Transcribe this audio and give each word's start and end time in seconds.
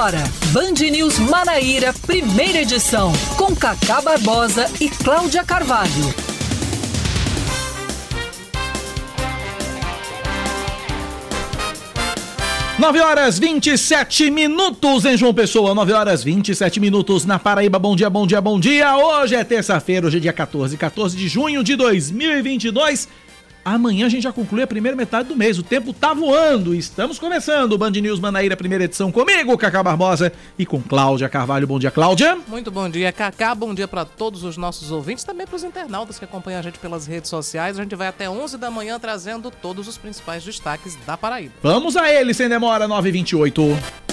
agora, 0.00 0.24
Band 0.46 0.90
News 0.90 1.18
Manaíra, 1.18 1.92
primeira 2.06 2.62
edição, 2.62 3.12
com 3.36 3.54
Cacá 3.54 4.00
Barbosa 4.00 4.66
e 4.80 4.88
Cláudia 4.88 5.44
Carvalho. 5.44 5.90
Nove 12.78 12.98
horas 12.98 13.38
27 13.38 14.30
minutos 14.30 15.04
em 15.04 15.18
João 15.18 15.34
Pessoa, 15.34 15.74
9 15.74 15.92
horas 15.92 16.24
27 16.24 16.80
minutos 16.80 17.26
na 17.26 17.38
Paraíba. 17.38 17.78
Bom 17.78 17.94
dia, 17.94 18.08
bom 18.08 18.26
dia, 18.26 18.40
bom 18.40 18.58
dia. 18.58 18.96
Hoje 18.96 19.34
é 19.34 19.44
terça-feira, 19.44 20.06
hoje 20.06 20.16
é 20.16 20.20
dia 20.20 20.32
14, 20.32 20.78
14 20.78 21.14
de 21.14 21.28
junho 21.28 21.62
de 21.62 21.76
2022. 21.76 23.06
Amanhã 23.64 24.06
a 24.06 24.08
gente 24.08 24.22
já 24.22 24.32
conclui 24.32 24.62
a 24.62 24.66
primeira 24.66 24.96
metade 24.96 25.28
do 25.28 25.36
mês. 25.36 25.58
O 25.58 25.62
tempo 25.62 25.92
tá 25.92 26.14
voando. 26.14 26.74
Estamos 26.74 27.18
começando 27.18 27.72
o 27.72 27.78
Band 27.78 27.90
News 27.90 28.18
Manaíra, 28.18 28.56
primeira 28.56 28.84
edição 28.84 29.12
comigo, 29.12 29.56
Cacá 29.58 29.82
Barbosa, 29.82 30.32
e 30.58 30.64
com 30.64 30.80
Cláudia 30.80 31.28
Carvalho. 31.28 31.66
Bom 31.66 31.78
dia, 31.78 31.90
Cláudia. 31.90 32.38
Muito 32.48 32.70
bom 32.70 32.88
dia, 32.88 33.12
Cacá. 33.12 33.54
Bom 33.54 33.74
dia 33.74 33.86
para 33.86 34.04
todos 34.04 34.44
os 34.44 34.56
nossos 34.56 34.90
ouvintes, 34.90 35.24
também 35.24 35.46
para 35.46 35.56
os 35.56 35.64
internautas 35.64 36.18
que 36.18 36.24
acompanham 36.24 36.60
a 36.60 36.62
gente 36.62 36.78
pelas 36.78 37.06
redes 37.06 37.28
sociais. 37.28 37.78
A 37.78 37.82
gente 37.82 37.94
vai 37.94 38.08
até 38.08 38.28
11 38.28 38.56
da 38.56 38.70
manhã 38.70 38.98
trazendo 38.98 39.50
todos 39.50 39.86
os 39.86 39.98
principais 39.98 40.42
destaques 40.44 40.96
da 41.06 41.16
Paraíba. 41.16 41.54
Vamos 41.62 41.96
a 41.96 42.10
ele, 42.12 42.32
sem 42.32 42.48
demora, 42.48 42.88
928. 42.88 44.09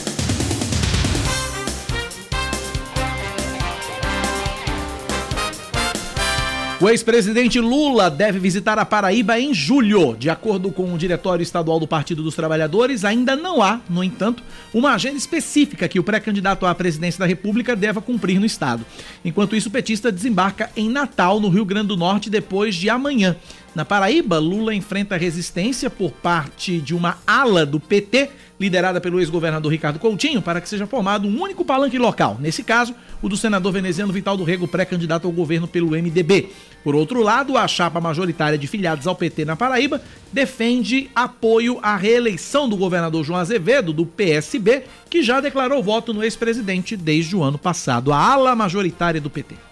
O 6.79 6.87
ex-presidente 6.87 7.59
Lula 7.59 8.07
deve 8.07 8.37
visitar 8.37 8.77
a 8.77 8.85
Paraíba 8.85 9.39
em 9.39 9.51
julho. 9.51 10.15
De 10.15 10.29
acordo 10.29 10.71
com 10.71 10.93
o 10.93 10.97
Diretório 10.97 11.41
Estadual 11.41 11.79
do 11.79 11.87
Partido 11.87 12.21
dos 12.21 12.35
Trabalhadores, 12.35 13.03
ainda 13.03 13.35
não 13.35 13.63
há, 13.63 13.81
no 13.89 14.03
entanto, 14.03 14.43
uma 14.71 14.93
agenda 14.93 15.17
específica 15.17 15.87
que 15.87 15.99
o 15.99 16.03
pré-candidato 16.03 16.67
à 16.67 16.75
presidência 16.75 17.17
da 17.17 17.25
República 17.25 17.75
deva 17.75 17.99
cumprir 17.99 18.39
no 18.39 18.45
estado. 18.45 18.85
Enquanto 19.25 19.55
isso, 19.55 19.69
o 19.69 19.71
petista 19.71 20.11
desembarca 20.11 20.69
em 20.77 20.87
Natal, 20.87 21.39
no 21.39 21.49
Rio 21.49 21.65
Grande 21.65 21.87
do 21.87 21.97
Norte, 21.97 22.29
depois 22.29 22.75
de 22.75 22.91
amanhã. 22.91 23.35
Na 23.77 23.85
Paraíba, 23.85 24.39
Lula 24.39 24.73
enfrenta 24.73 25.15
resistência 25.15 25.87
por 25.87 26.11
parte 26.11 26.81
de 26.81 26.95
uma 26.95 27.19
ala 27.27 27.63
do 27.63 27.79
PT, 27.79 28.31
liderada 28.59 28.99
pelo 28.99 29.19
ex-governador 29.19 29.71
Ricardo 29.71 29.99
Coutinho, 29.99 30.41
para 30.41 30.59
que 30.59 30.67
seja 30.67 30.87
formado 30.87 31.27
um 31.27 31.39
único 31.39 31.63
palanque 31.63 31.99
local. 31.99 32.37
Nesse 32.39 32.63
caso, 32.63 32.95
o 33.21 33.29
do 33.29 33.37
senador 33.37 33.71
veneziano 33.71 34.11
Vital 34.11 34.35
do 34.35 34.43
Rego, 34.43 34.67
pré-candidato 34.67 35.27
ao 35.27 35.31
governo 35.31 35.67
pelo 35.67 35.91
MDB. 35.91 36.49
Por 36.83 36.95
outro 36.95 37.21
lado, 37.21 37.55
a 37.55 37.67
chapa 37.67 38.01
majoritária 38.01 38.57
de 38.57 38.65
filiados 38.65 39.05
ao 39.05 39.15
PT 39.15 39.45
na 39.45 39.55
Paraíba 39.55 40.01
defende 40.33 41.11
apoio 41.13 41.77
à 41.83 41.95
reeleição 41.95 42.67
do 42.67 42.75
governador 42.75 43.23
João 43.23 43.39
Azevedo, 43.39 43.93
do 43.93 44.07
PSB, 44.07 44.85
que 45.07 45.21
já 45.21 45.39
declarou 45.39 45.83
voto 45.83 46.15
no 46.15 46.23
ex-presidente 46.23 46.97
desde 46.97 47.35
o 47.35 47.43
ano 47.43 47.59
passado. 47.59 48.11
A 48.11 48.17
ala 48.17 48.55
majoritária 48.55 49.21
do 49.21 49.29
PT. 49.29 49.66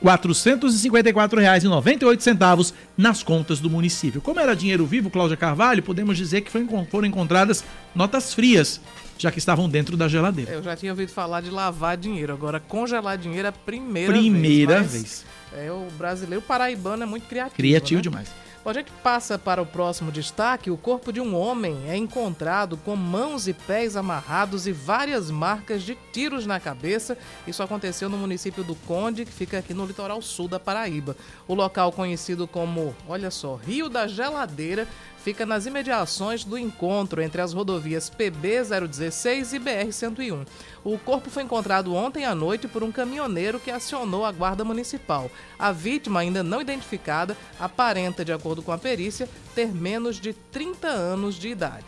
169.454,98 0.04 2.74
nas 2.98 3.24
contas 3.24 3.62
do 3.62 3.70
município. 3.70 4.20
Como 4.20 4.38
era 4.40 4.54
dinheiro 4.54 4.86
vivo, 4.86 5.10
Cláudia 5.10 5.38
Carvalho, 5.38 5.82
podemos 5.82 6.18
dizer 6.18 6.42
que 6.42 6.52
foram 6.52 7.08
encontradas 7.08 7.64
notas 7.96 8.34
frias, 8.34 8.82
já 9.18 9.31
que 9.31 9.40
estavam 9.40 9.70
dentro 9.70 9.96
da 9.96 10.08
geladeira. 10.08 10.52
Eu 10.52 10.64
já 10.64 10.76
tinha 10.76 10.92
ouvido 10.92 11.12
falar 11.12 11.42
de 11.42 11.50
lavar 11.50 11.98
dinheiro, 11.98 12.34
agora 12.34 12.59
congelar 12.59 13.18
dinheiro 13.18 13.48
é 13.48 13.50
a 13.50 13.52
primeira, 13.52 14.12
primeira 14.12 14.81
vez. 14.81 14.92
vez. 14.92 15.26
É, 15.53 15.72
o 15.72 15.88
brasileiro 15.98 16.42
paraibano 16.42 17.03
é 17.03 17.06
muito 17.06 17.28
criativo. 17.28 17.56
Criativo 17.56 17.98
né? 17.98 18.02
demais. 18.02 18.46
Bom, 18.66 18.72
a 18.72 18.74
gente 18.74 18.92
passa 19.03 19.38
para 19.38 19.62
o 19.62 19.66
próximo 19.66 20.12
destaque. 20.12 20.72
O 20.72 20.78
corpo 20.78 21.14
de 21.14 21.22
um 21.22 21.36
homem 21.36 21.88
é 21.88 21.96
encontrado 21.96 22.78
com 22.78 22.96
mãos 22.96 23.48
e 23.48 23.53
pés 23.53 23.96
amarrados 23.96 24.66
e 24.66 24.72
várias 24.72 25.30
marcas 25.30 25.84
de 25.84 25.96
tiros 26.12 26.47
na 26.47 26.59
cabeça. 26.59 27.16
Isso 27.46 27.62
aconteceu 27.62 28.09
no 28.09 28.18
município 28.18 28.64
do 28.64 28.74
Conde, 28.74 29.24
que 29.24 29.32
fica 29.32 29.59
aqui 29.59 29.72
no 29.72 29.86
litoral 29.86 30.20
sul 30.20 30.47
da 30.47 30.59
Paraíba. 30.59 31.16
O 31.47 31.53
local 31.53 31.92
conhecido 31.92 32.47
como, 32.47 32.96
olha 33.08 33.30
só, 33.30 33.53
Rio 33.53 33.88
da 33.88 34.08
Geladeira, 34.08 34.88
fica 35.25 35.44
nas 35.44 35.66
imediações 35.66 36.44
do 36.44 36.56
encontro 36.56 37.19
entre 37.19 37.41
as 37.41 37.52
rodovias 37.52 38.12
PB 38.12 38.62
016 38.88 39.53
e 39.53 39.59
BR 39.59 39.91
101. 39.91 40.46
O 40.84 41.00
corpo 41.00 41.31
foi 41.31 41.41
encontrado 41.41 41.96
ontem 41.96 42.25
à 42.25 42.36
noite 42.36 42.68
por 42.68 42.84
um 42.84 42.91
caminhoneiro 42.91 43.59
que 43.59 43.72
acionou 43.72 44.24
a 44.24 44.31
guarda 44.31 44.64
municipal. 44.64 45.31
A 45.58 45.72
vítima, 45.72 46.19
ainda 46.19 46.44
não 46.44 46.62
identificada, 46.62 47.35
aparenta, 47.59 48.24
de 48.24 48.31
acordo 48.31 48.62
com 48.62 48.72
a 48.72 48.78
perícia, 48.78 49.28
ter 49.56 49.74
menos 49.74 50.18
de 50.18 50.31
30 50.31 50.88
anos 50.88 51.34
de 51.34 51.47
idade. 51.50 51.88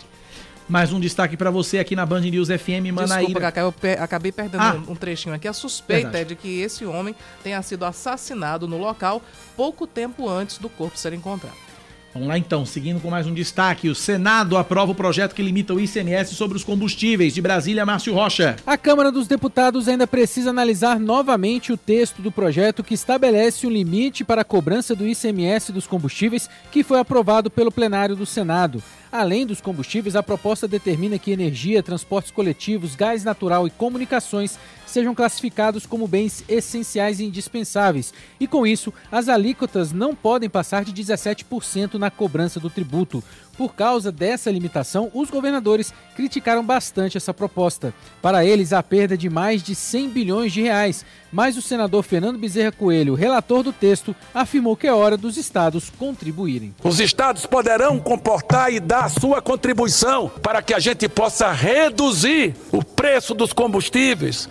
Mais 0.68 0.92
um 0.92 1.00
destaque 1.00 1.38
para 1.38 1.52
você 1.52 1.78
aqui 1.78 1.96
na 1.96 2.08
Band 2.08 2.22
News 2.22 2.48
FM 2.48 2.92
Manaíra. 2.92 3.18
Desculpa, 3.20 3.40
Cacá, 3.40 3.62
eu 3.62 3.72
pe 3.72 3.92
acabei 3.92 4.32
perdendo 4.32 4.64
Ah. 4.64 4.82
um 4.88 4.96
trechinho 4.96 5.36
aqui. 5.36 5.48
A 5.48 5.54
suspeita 5.54 6.10
Verdade. 6.10 6.24
é 6.24 6.26
de 6.26 6.36
que 6.36 6.60
esse 6.60 6.86
homem 6.86 7.16
tenha 7.44 7.62
sido 7.62 7.86
assassinado 7.86 8.68
no 8.68 8.80
local 8.80 9.22
pouco 9.56 9.86
tempo 9.86 10.28
antes 10.28 10.58
do 10.58 10.68
corpo 10.70 10.98
ser 10.98 11.14
encontrado. 11.14 11.67
Vamos 12.18 12.30
lá 12.30 12.38
então, 12.40 12.66
seguindo 12.66 13.00
com 13.00 13.12
mais 13.12 13.28
um 13.28 13.34
destaque. 13.34 13.90
O 13.90 13.94
Senado 13.94 14.58
aprova 14.58 14.92
o 14.92 14.96
projeto 14.96 15.36
que 15.36 15.42
limita 15.44 15.76
o 15.76 15.80
ICMS 15.80 16.34
sobre 16.34 16.58
os 16.58 16.64
combustíveis. 16.64 17.32
De 17.32 17.44
Brasília, 17.44 17.86
Márcio 17.86 18.12
Rocha. 18.12 18.56
A 18.66 18.76
Câmara 18.76 19.12
dos 19.12 19.28
Deputados 19.28 19.88
ainda 19.88 20.08
precisa 20.08 20.50
analisar 20.50 21.00
novamente 21.00 21.72
o 21.72 21.78
texto 21.78 22.20
do 22.20 22.32
projeto 22.32 22.84
que 22.84 22.96
estabelece 22.96 23.68
um 23.68 23.70
limite 23.70 24.24
para 24.24 24.42
a 24.42 24.44
cobrança 24.44 24.96
do 24.96 25.08
ICMS 25.08 25.72
dos 25.72 25.86
combustíveis 25.86 26.50
que 26.72 26.84
foi 26.84 27.00
aprovado 27.00 27.52
pelo 27.52 27.72
plenário 27.72 28.16
do 28.16 28.26
Senado. 28.26 28.82
Além 29.18 29.48
dos 29.48 29.60
combustíveis, 29.60 30.16
a 30.16 30.22
proposta 30.22 30.68
determina 30.68 31.18
que 31.18 31.32
energia, 31.32 31.82
transportes 31.82 32.30
coletivos, 32.30 32.94
gás 32.94 33.24
natural 33.24 33.66
e 33.66 33.72
comunicações 33.72 34.60
sejam 34.86 35.16
classificados 35.16 35.88
como 35.88 36.08
bens 36.08 36.44
essenciais 36.48 37.20
e 37.20 37.26
indispensáveis. 37.26 38.14
E 38.40 38.46
com 38.46 38.66
isso, 38.66 38.94
as 39.12 39.28
alíquotas 39.28 39.92
não 39.92 40.14
podem 40.14 40.48
passar 40.48 40.86
de 40.86 40.94
17% 40.94 41.96
na 41.96 42.12
cobrança 42.12 42.60
do 42.60 42.70
tributo. 42.70 43.24
Por 43.58 43.74
causa 43.74 44.12
dessa 44.12 44.52
limitação, 44.52 45.10
os 45.14 45.32
governadores 45.32 45.92
criticaram 46.16 46.64
bastante 46.64 47.18
essa 47.18 47.34
proposta. 47.34 47.94
Para 48.22 48.46
eles, 48.46 48.72
a 48.72 48.84
perda 48.84 49.16
é 49.16 49.18
de 49.18 49.30
mais 49.30 49.64
de 49.64 49.74
100 49.74 50.10
bilhões 50.10 50.54
de 50.54 50.62
reais. 50.62 51.04
Mas 51.32 51.58
o 51.58 51.62
senador 51.62 52.04
Fernando 52.04 52.38
Bezerra 52.38 52.72
Coelho, 52.72 53.16
relator 53.16 53.64
do 53.64 53.74
texto, 53.74 54.16
afirmou 54.34 54.78
que 54.78 54.88
é 54.88 54.94
hora 54.94 55.18
dos 55.18 55.38
estados 55.38 55.90
contribuírem. 55.90 56.74
Os 56.84 57.00
estados 57.00 57.46
poderão 57.46 58.00
comportar 58.00 58.72
e 58.72 58.80
dar 58.80 59.10
sua 59.10 59.42
contribuição 59.42 60.30
para 60.42 60.62
que 60.62 60.74
a 60.74 60.80
gente 60.80 61.10
possa 61.10 61.52
reduzir 61.52 62.56
o 62.72 62.84
preço 62.84 63.34
dos 63.34 63.52
combustíveis. 63.52 64.48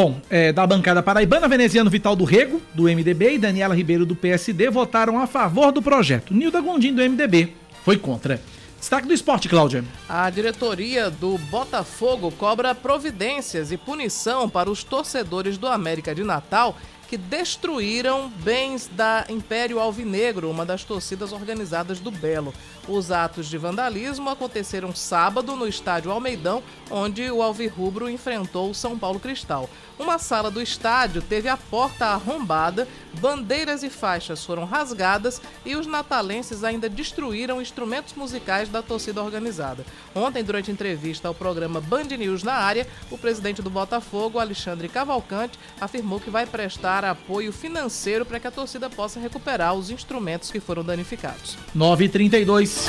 Bom, 0.00 0.20
é, 0.30 0.52
da 0.52 0.64
bancada 0.64 1.02
paraibana, 1.02 1.48
veneziano 1.48 1.90
Vital 1.90 2.14
do 2.14 2.22
Rego, 2.22 2.62
do 2.72 2.84
MDB, 2.84 3.32
e 3.32 3.38
Daniela 3.38 3.74
Ribeiro, 3.74 4.06
do 4.06 4.14
PSD, 4.14 4.70
votaram 4.70 5.18
a 5.18 5.26
favor 5.26 5.72
do 5.72 5.82
projeto. 5.82 6.32
Nilda 6.32 6.60
Gondim, 6.60 6.94
do 6.94 7.02
MDB, 7.02 7.52
foi 7.82 7.96
contra. 7.96 8.40
Destaque 8.78 9.08
do 9.08 9.12
esporte, 9.12 9.48
Cláudia. 9.48 9.84
A 10.08 10.30
diretoria 10.30 11.10
do 11.10 11.36
Botafogo 11.50 12.30
cobra 12.30 12.76
providências 12.76 13.72
e 13.72 13.76
punição 13.76 14.48
para 14.48 14.70
os 14.70 14.84
torcedores 14.84 15.58
do 15.58 15.66
América 15.66 16.14
de 16.14 16.22
Natal 16.22 16.76
que 17.08 17.16
destruíram 17.16 18.28
bens 18.28 18.88
da 18.92 19.24
Império 19.30 19.80
Alvinegro, 19.80 20.50
uma 20.50 20.66
das 20.66 20.84
torcidas 20.84 21.32
organizadas 21.32 21.98
do 21.98 22.10
Belo. 22.10 22.52
Os 22.86 23.10
atos 23.10 23.48
de 23.48 23.56
vandalismo 23.56 24.28
aconteceram 24.28 24.94
sábado 24.94 25.56
no 25.56 25.66
estádio 25.66 26.10
Almeidão, 26.10 26.62
onde 26.90 27.30
o 27.30 27.42
Alvirrubro 27.42 28.10
enfrentou 28.10 28.70
o 28.70 28.74
São 28.74 28.98
Paulo 28.98 29.18
Cristal. 29.18 29.70
Uma 29.98 30.18
sala 30.18 30.50
do 30.50 30.60
estádio 30.60 31.22
teve 31.22 31.48
a 31.48 31.56
porta 31.56 32.06
arrombada, 32.06 32.86
bandeiras 33.20 33.82
e 33.82 33.90
faixas 33.90 34.44
foram 34.44 34.64
rasgadas 34.64 35.40
e 35.64 35.76
os 35.76 35.86
natalenses 35.86 36.64
ainda 36.64 36.88
destruíram 36.88 37.60
instrumentos 37.60 38.14
musicais 38.14 38.68
da 38.68 38.82
torcida 38.82 39.22
organizada. 39.22 39.84
Ontem, 40.14 40.42
durante 40.42 40.70
entrevista 40.70 41.28
ao 41.28 41.34
programa 41.34 41.80
Band 41.80 42.04
News 42.04 42.42
na 42.42 42.54
área, 42.54 42.86
o 43.10 43.18
presidente 43.18 43.62
do 43.62 43.70
Botafogo, 43.70 44.38
Alexandre 44.38 44.88
Cavalcante, 44.88 45.58
afirmou 45.80 46.20
que 46.20 46.30
vai 46.30 46.46
prestar 46.46 47.04
apoio 47.04 47.52
financeiro 47.52 48.24
para 48.24 48.40
que 48.40 48.46
a 48.46 48.50
torcida 48.50 48.88
possa 48.90 49.20
recuperar 49.20 49.74
os 49.74 49.90
instrumentos 49.90 50.50
que 50.50 50.60
foram 50.60 50.84
danificados. 50.84 51.56
9h32. 51.76 52.86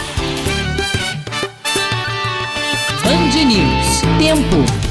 Band 3.04 3.46
News. 3.46 4.02
Tempo. 4.20 4.89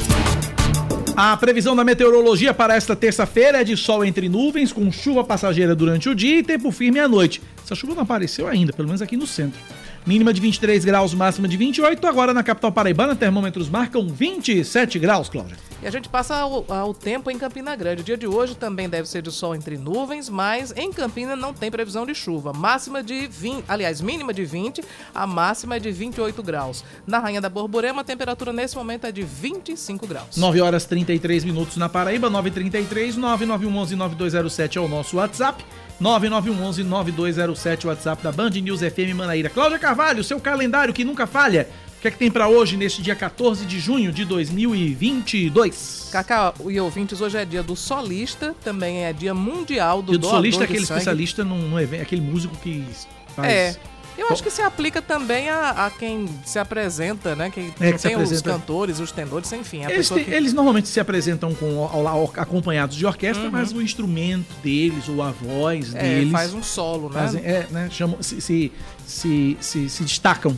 A 1.21 1.35
previsão 1.35 1.75
da 1.75 1.83
meteorologia 1.83 2.53
para 2.53 2.77
esta 2.77 2.95
terça-feira 2.95 3.59
é 3.59 3.63
de 3.65 3.75
sol 3.75 4.05
entre 4.05 4.29
nuvens, 4.29 4.71
com 4.71 4.89
chuva 4.89 5.21
passageira 5.21 5.75
durante 5.75 6.07
o 6.07 6.15
dia 6.15 6.37
e 6.39 6.43
tempo 6.43 6.71
firme 6.71 6.97
à 6.97 7.09
noite. 7.09 7.41
Essa 7.61 7.75
chuva 7.75 7.93
não 7.93 8.03
apareceu 8.03 8.47
ainda, 8.47 8.71
pelo 8.71 8.87
menos 8.87 9.01
aqui 9.01 9.17
no 9.17 9.27
centro. 9.27 9.59
Mínima 10.05 10.33
de 10.33 10.41
23 10.41 10.85
graus, 10.85 11.13
máxima 11.13 11.47
de 11.47 11.57
28. 11.57 12.05
Agora 12.07 12.33
na 12.33 12.43
capital 12.43 12.71
paraibana, 12.71 13.15
termômetros 13.15 13.69
marcam 13.69 14.07
27 14.07 14.97
graus, 14.97 15.29
Cláudia. 15.29 15.57
E 15.81 15.87
a 15.87 15.91
gente 15.91 16.09
passa 16.09 16.45
o, 16.45 16.93
tempo 16.93 17.31
em 17.31 17.37
Campina 17.37 17.73
Grande. 17.75 18.01
O 18.01 18.03
dia 18.03 18.17
de 18.17 18.27
hoje 18.27 18.53
também 18.53 18.89
deve 18.89 19.07
ser 19.07 19.21
de 19.21 19.31
sol 19.31 19.55
entre 19.55 19.77
nuvens, 19.77 20.27
mas 20.27 20.73
em 20.75 20.91
Campina 20.91 21.35
não 21.37 21.53
tem 21.53 21.71
previsão 21.71 22.05
de 22.05 22.13
chuva. 22.13 22.51
Máxima 22.51 23.01
de 23.01 23.27
20, 23.27 23.63
aliás, 23.67 24.01
mínima 24.01 24.33
de 24.33 24.43
20, 24.43 24.83
a 25.15 25.25
máxima 25.25 25.77
é 25.77 25.79
de 25.79 25.91
28 25.91 26.43
graus. 26.43 26.83
Na 27.07 27.19
Rainha 27.19 27.39
da 27.39 27.49
Borborema, 27.49 28.01
a 28.01 28.03
temperatura 28.03 28.51
nesse 28.51 28.75
momento 28.75 29.05
é 29.05 29.11
de 29.11 29.23
25 29.23 30.05
graus. 30.05 30.35
9 30.35 30.59
horas 30.59 30.85
33 30.85 31.45
minutos 31.45 31.77
na 31.77 31.87
Paraíba, 31.87 32.29
9h33, 32.29 33.13
99111-9207 33.15 34.75
é 34.75 34.79
o 34.81 34.87
nosso 34.87 35.15
WhatsApp. 35.15 35.63
9911-9207, 36.01 37.85
WhatsApp 37.85 38.23
da 38.23 38.31
Band 38.31 38.51
News 38.51 38.79
FM 38.79 39.13
Manaíra. 39.15 39.49
Cláudia 39.49 39.77
Carvalho, 39.77 40.23
seu 40.23 40.39
calendário 40.39 40.93
que 40.93 41.03
nunca 41.03 41.27
falha. 41.27 41.67
O 41.97 42.01
que 42.01 42.07
é 42.07 42.11
que 42.11 42.17
tem 42.17 42.31
para 42.31 42.47
hoje, 42.47 42.77
neste 42.77 43.01
dia 43.01 43.13
14 43.13 43.65
de 43.65 43.77
junho 43.77 44.09
de 44.13 44.23
2022? 44.23 46.07
Cacá 46.09 46.53
e 46.65 46.79
ouvintes, 46.79 47.19
hoje 47.19 47.37
é 47.37 47.43
dia 47.43 47.61
do 47.61 47.75
solista, 47.75 48.55
também 48.63 49.03
é 49.03 49.11
dia 49.11 49.33
mundial 49.33 50.01
do 50.01 50.13
dia 50.13 50.19
do 50.19 50.29
solista, 50.29 50.63
é 50.63 50.65
aquele 50.65 50.83
especialista 50.83 51.43
num, 51.43 51.67
num 51.67 51.77
evento, 51.77 52.03
aquele 52.03 52.21
músico 52.21 52.55
que 52.55 52.85
faz... 53.35 53.51
É, 53.51 53.75
eu 54.19 54.27
acho 54.29 54.43
que 54.43 54.51
se 54.51 54.61
aplica 54.61 55.01
também 55.01 55.49
a, 55.49 55.85
a 55.85 55.91
quem 55.91 56.27
se 56.45 56.59
apresenta, 56.59 57.35
né? 57.35 57.49
Quem 57.49 57.73
é, 57.79 57.91
que 57.93 57.99
tem 57.99 58.15
os 58.15 58.41
cantores, 58.41 58.99
os 58.99 59.11
tendores, 59.11 59.51
enfim. 59.51 59.83
Eles, 59.85 60.09
que... 60.09 60.19
eles, 60.31 60.53
normalmente 60.53 60.87
se 60.87 60.99
apresentam 60.99 61.53
com 61.53 61.83
ao, 61.83 62.07
ao, 62.07 62.23
acompanhados 62.35 62.95
de 62.95 63.05
orquestra, 63.05 63.45
uhum. 63.45 63.51
mas 63.51 63.71
o 63.71 63.81
instrumento 63.81 64.53
deles 64.61 65.07
ou 65.07 65.21
a 65.21 65.31
voz 65.31 65.93
é, 65.95 66.01
deles. 66.01 66.31
Faz 66.31 66.53
um 66.53 66.63
solo, 66.63 67.09
né? 67.09 67.19
Fazem, 67.19 67.41
é, 67.43 67.67
né? 67.69 67.89
Chamam, 67.91 68.21
se, 68.21 68.41
se, 68.41 68.71
se, 69.05 69.57
se, 69.59 69.89
se 69.89 70.03
destacam 70.03 70.55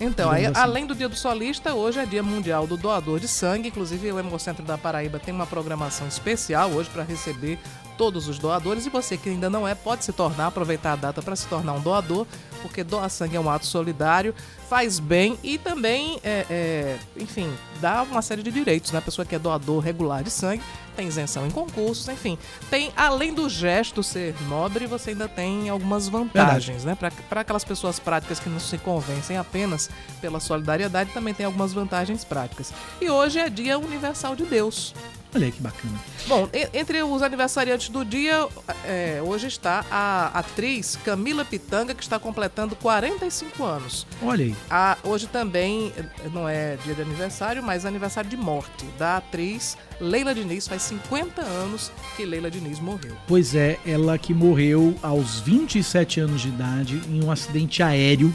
então, 0.00 0.30
aí, 0.30 0.46
assim. 0.46 0.60
além 0.60 0.86
do 0.86 0.94
Dia 0.94 1.08
do 1.08 1.14
Solista, 1.14 1.72
hoje 1.72 2.00
é 2.00 2.06
Dia 2.06 2.22
Mundial 2.22 2.66
do 2.66 2.76
Doador 2.76 3.20
de 3.20 3.28
Sangue. 3.28 3.68
Inclusive, 3.68 4.10
o 4.12 4.18
Hemocentro 4.18 4.64
da 4.64 4.76
Paraíba 4.76 5.18
tem 5.18 5.32
uma 5.32 5.46
programação 5.46 6.06
especial 6.08 6.70
hoje 6.70 6.90
para 6.90 7.02
receber 7.02 7.58
todos 7.96 8.28
os 8.28 8.38
doadores. 8.38 8.86
E 8.86 8.90
você 8.90 9.16
que 9.16 9.28
ainda 9.28 9.50
não 9.50 9.66
é, 9.66 9.74
pode 9.74 10.04
se 10.04 10.12
tornar, 10.12 10.48
aproveitar 10.48 10.92
a 10.92 10.96
data 10.96 11.22
para 11.22 11.36
se 11.36 11.46
tornar 11.46 11.72
um 11.74 11.80
doador, 11.80 12.26
porque 12.62 12.82
doar 12.82 13.08
sangue 13.10 13.36
é 13.36 13.40
um 13.40 13.50
ato 13.50 13.66
solidário, 13.66 14.34
faz 14.68 14.98
bem 14.98 15.38
e 15.42 15.58
também, 15.58 16.18
é, 16.24 16.46
é, 16.48 16.98
enfim, 17.16 17.52
dá 17.80 18.02
uma 18.02 18.22
série 18.22 18.42
de 18.42 18.50
direitos. 18.50 18.92
Né? 18.92 18.98
A 18.98 19.02
pessoa 19.02 19.24
que 19.24 19.34
é 19.34 19.38
doador 19.38 19.80
regular 19.80 20.22
de 20.22 20.30
sangue 20.30 20.62
tem 20.96 21.08
isenção 21.08 21.46
em 21.46 21.50
concursos, 21.50 22.08
enfim. 22.08 22.38
Tem, 22.70 22.92
além 22.96 23.34
do 23.34 23.48
gesto 23.48 24.02
ser 24.02 24.34
nobre, 24.48 24.86
você 24.86 25.10
ainda 25.10 25.28
tem 25.28 25.68
algumas 25.68 26.08
vantagens, 26.08 26.84
Verdade. 26.84 27.06
né? 27.06 27.12
Para 27.28 27.40
aquelas 27.40 27.64
pessoas 27.64 27.98
práticas 27.98 28.38
que 28.38 28.48
não 28.48 28.60
se 28.60 28.78
convencem 28.78 29.36
apenas 29.36 29.90
pela 30.20 30.40
solidariedade, 30.40 31.10
também 31.12 31.34
tem 31.34 31.44
algumas 31.44 31.72
vantagens 31.72 32.24
práticas. 32.24 32.72
E 33.00 33.10
hoje 33.10 33.38
é 33.38 33.50
Dia 33.50 33.78
Universal 33.78 34.36
de 34.36 34.44
Deus. 34.44 34.94
Olha 35.34 35.46
aí 35.46 35.52
que 35.52 35.60
bacana. 35.60 35.94
Bom, 36.28 36.48
entre 36.72 37.02
os 37.02 37.22
aniversariantes 37.22 37.88
do 37.88 38.04
dia, 38.04 38.46
é, 38.86 39.20
hoje 39.24 39.48
está 39.48 39.84
a 39.90 40.26
atriz 40.38 40.96
Camila 41.04 41.44
Pitanga, 41.44 41.92
que 41.92 42.02
está 42.02 42.18
completando 42.18 42.76
45 42.76 43.64
anos. 43.64 44.06
Olha 44.22 44.44
aí. 44.44 44.54
A, 44.70 44.96
hoje 45.02 45.26
também, 45.26 45.92
não 46.32 46.48
é 46.48 46.76
dia 46.84 46.94
de 46.94 47.02
aniversário, 47.02 47.62
mas 47.62 47.84
aniversário 47.84 48.30
de 48.30 48.36
morte 48.36 48.84
da 48.96 49.16
atriz 49.16 49.76
Leila 50.00 50.34
Diniz. 50.34 50.68
Faz 50.68 50.82
50 50.82 51.42
anos 51.42 51.90
que 52.16 52.24
Leila 52.24 52.50
Diniz 52.50 52.78
morreu. 52.78 53.16
Pois 53.26 53.54
é, 53.54 53.78
ela 53.84 54.16
que 54.16 54.32
morreu 54.32 54.96
aos 55.02 55.40
27 55.40 56.20
anos 56.20 56.42
de 56.42 56.48
idade 56.48 57.02
em 57.08 57.24
um 57.24 57.30
acidente 57.30 57.82
aéreo. 57.82 58.32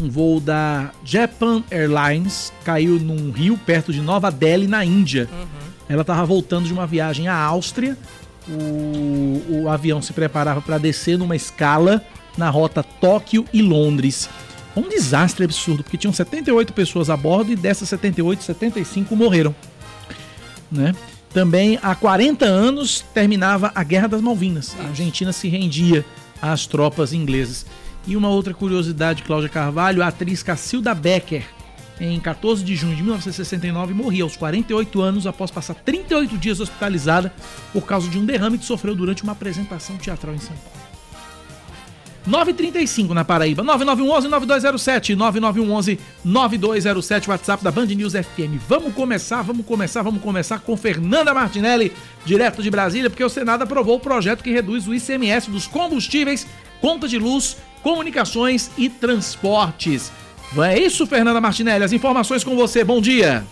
Um 0.00 0.10
voo 0.10 0.40
da 0.40 0.90
Japan 1.04 1.62
Airlines 1.70 2.52
caiu 2.64 2.98
num 2.98 3.30
rio 3.30 3.56
perto 3.56 3.92
de 3.92 4.00
Nova 4.00 4.30
Delhi, 4.30 4.66
na 4.66 4.84
Índia. 4.84 5.28
Uhum. 5.32 5.73
Ela 5.88 6.00
estava 6.02 6.24
voltando 6.24 6.66
de 6.66 6.72
uma 6.72 6.86
viagem 6.86 7.28
à 7.28 7.36
Áustria. 7.36 7.96
O, 8.48 9.62
o 9.62 9.68
avião 9.68 10.02
se 10.02 10.12
preparava 10.12 10.60
para 10.60 10.78
descer 10.78 11.18
numa 11.18 11.36
escala 11.36 12.02
na 12.36 12.50
rota 12.50 12.82
Tóquio 12.82 13.44
e 13.52 13.62
Londres. 13.62 14.28
Um 14.76 14.88
desastre 14.88 15.44
absurdo, 15.44 15.84
porque 15.84 15.96
tinham 15.96 16.12
78 16.12 16.72
pessoas 16.72 17.08
a 17.08 17.16
bordo 17.16 17.52
e 17.52 17.56
dessas 17.56 17.88
78, 17.88 18.42
75 18.42 19.14
morreram. 19.14 19.54
Né? 20.70 20.94
Também 21.32 21.78
há 21.82 21.94
40 21.94 22.44
anos 22.44 23.04
terminava 23.14 23.70
a 23.74 23.84
Guerra 23.84 24.08
das 24.08 24.20
Malvinas. 24.20 24.74
A 24.80 24.88
Argentina 24.88 25.32
se 25.32 25.48
rendia 25.48 26.04
às 26.42 26.66
tropas 26.66 27.12
inglesas. 27.12 27.64
E 28.06 28.16
uma 28.16 28.28
outra 28.28 28.52
curiosidade, 28.52 29.22
Cláudia 29.22 29.48
Carvalho, 29.48 30.02
a 30.02 30.08
atriz 30.08 30.42
Cacilda 30.42 30.94
Becker 30.94 31.44
em 32.00 32.18
14 32.18 32.64
de 32.64 32.74
junho 32.74 32.96
de 32.96 33.02
1969, 33.02 33.94
morria 33.94 34.24
aos 34.24 34.36
48 34.36 35.00
anos 35.00 35.26
após 35.26 35.50
passar 35.50 35.74
38 35.74 36.36
dias 36.38 36.60
hospitalizada 36.60 37.32
por 37.72 37.86
causa 37.86 38.08
de 38.08 38.18
um 38.18 38.24
derrame 38.24 38.58
que 38.58 38.64
sofreu 38.64 38.94
durante 38.94 39.22
uma 39.22 39.32
apresentação 39.32 39.96
teatral 39.96 40.34
em 40.34 40.38
São 40.38 40.56
Paulo. 40.56 40.84
935 42.26 43.12
na 43.12 43.22
Paraíba, 43.24 43.62
9911-9207, 43.62 45.14
9911-9207, 46.24 47.28
WhatsApp 47.28 47.62
da 47.62 47.70
Band 47.70 47.86
News 47.86 48.14
FM. 48.14 48.58
Vamos 48.66 48.94
começar, 48.94 49.42
vamos 49.42 49.66
começar, 49.66 50.00
vamos 50.02 50.22
começar 50.22 50.58
com 50.60 50.74
Fernanda 50.74 51.34
Martinelli, 51.34 51.92
direto 52.24 52.62
de 52.62 52.70
Brasília, 52.70 53.10
porque 53.10 53.22
o 53.22 53.28
Senado 53.28 53.62
aprovou 53.62 53.96
o 53.96 54.00
projeto 54.00 54.42
que 54.42 54.50
reduz 54.50 54.88
o 54.88 54.94
ICMS 54.94 55.50
dos 55.50 55.66
combustíveis, 55.66 56.46
conta 56.80 57.06
de 57.06 57.18
luz, 57.18 57.58
comunicações 57.82 58.70
e 58.78 58.88
transportes. 58.88 60.10
É 60.62 60.78
isso, 60.78 61.06
Fernanda 61.06 61.40
Martinelli. 61.40 61.84
As 61.84 61.92
informações 61.92 62.44
com 62.44 62.54
você. 62.56 62.84
Bom 62.84 63.00
dia. 63.00 63.44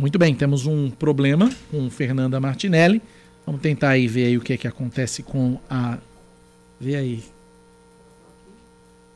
Muito 0.00 0.18
bem, 0.18 0.34
temos 0.34 0.64
um 0.64 0.90
problema 0.90 1.50
com 1.70 1.90
Fernanda 1.90 2.40
Martinelli. 2.40 3.02
Vamos 3.44 3.60
tentar 3.60 3.90
aí 3.90 4.08
ver 4.08 4.26
aí 4.26 4.38
o 4.38 4.40
que 4.40 4.54
é 4.54 4.56
que 4.56 4.66
acontece 4.66 5.22
com 5.22 5.60
a. 5.68 5.98
Vê 6.80 6.96
aí. 6.96 7.24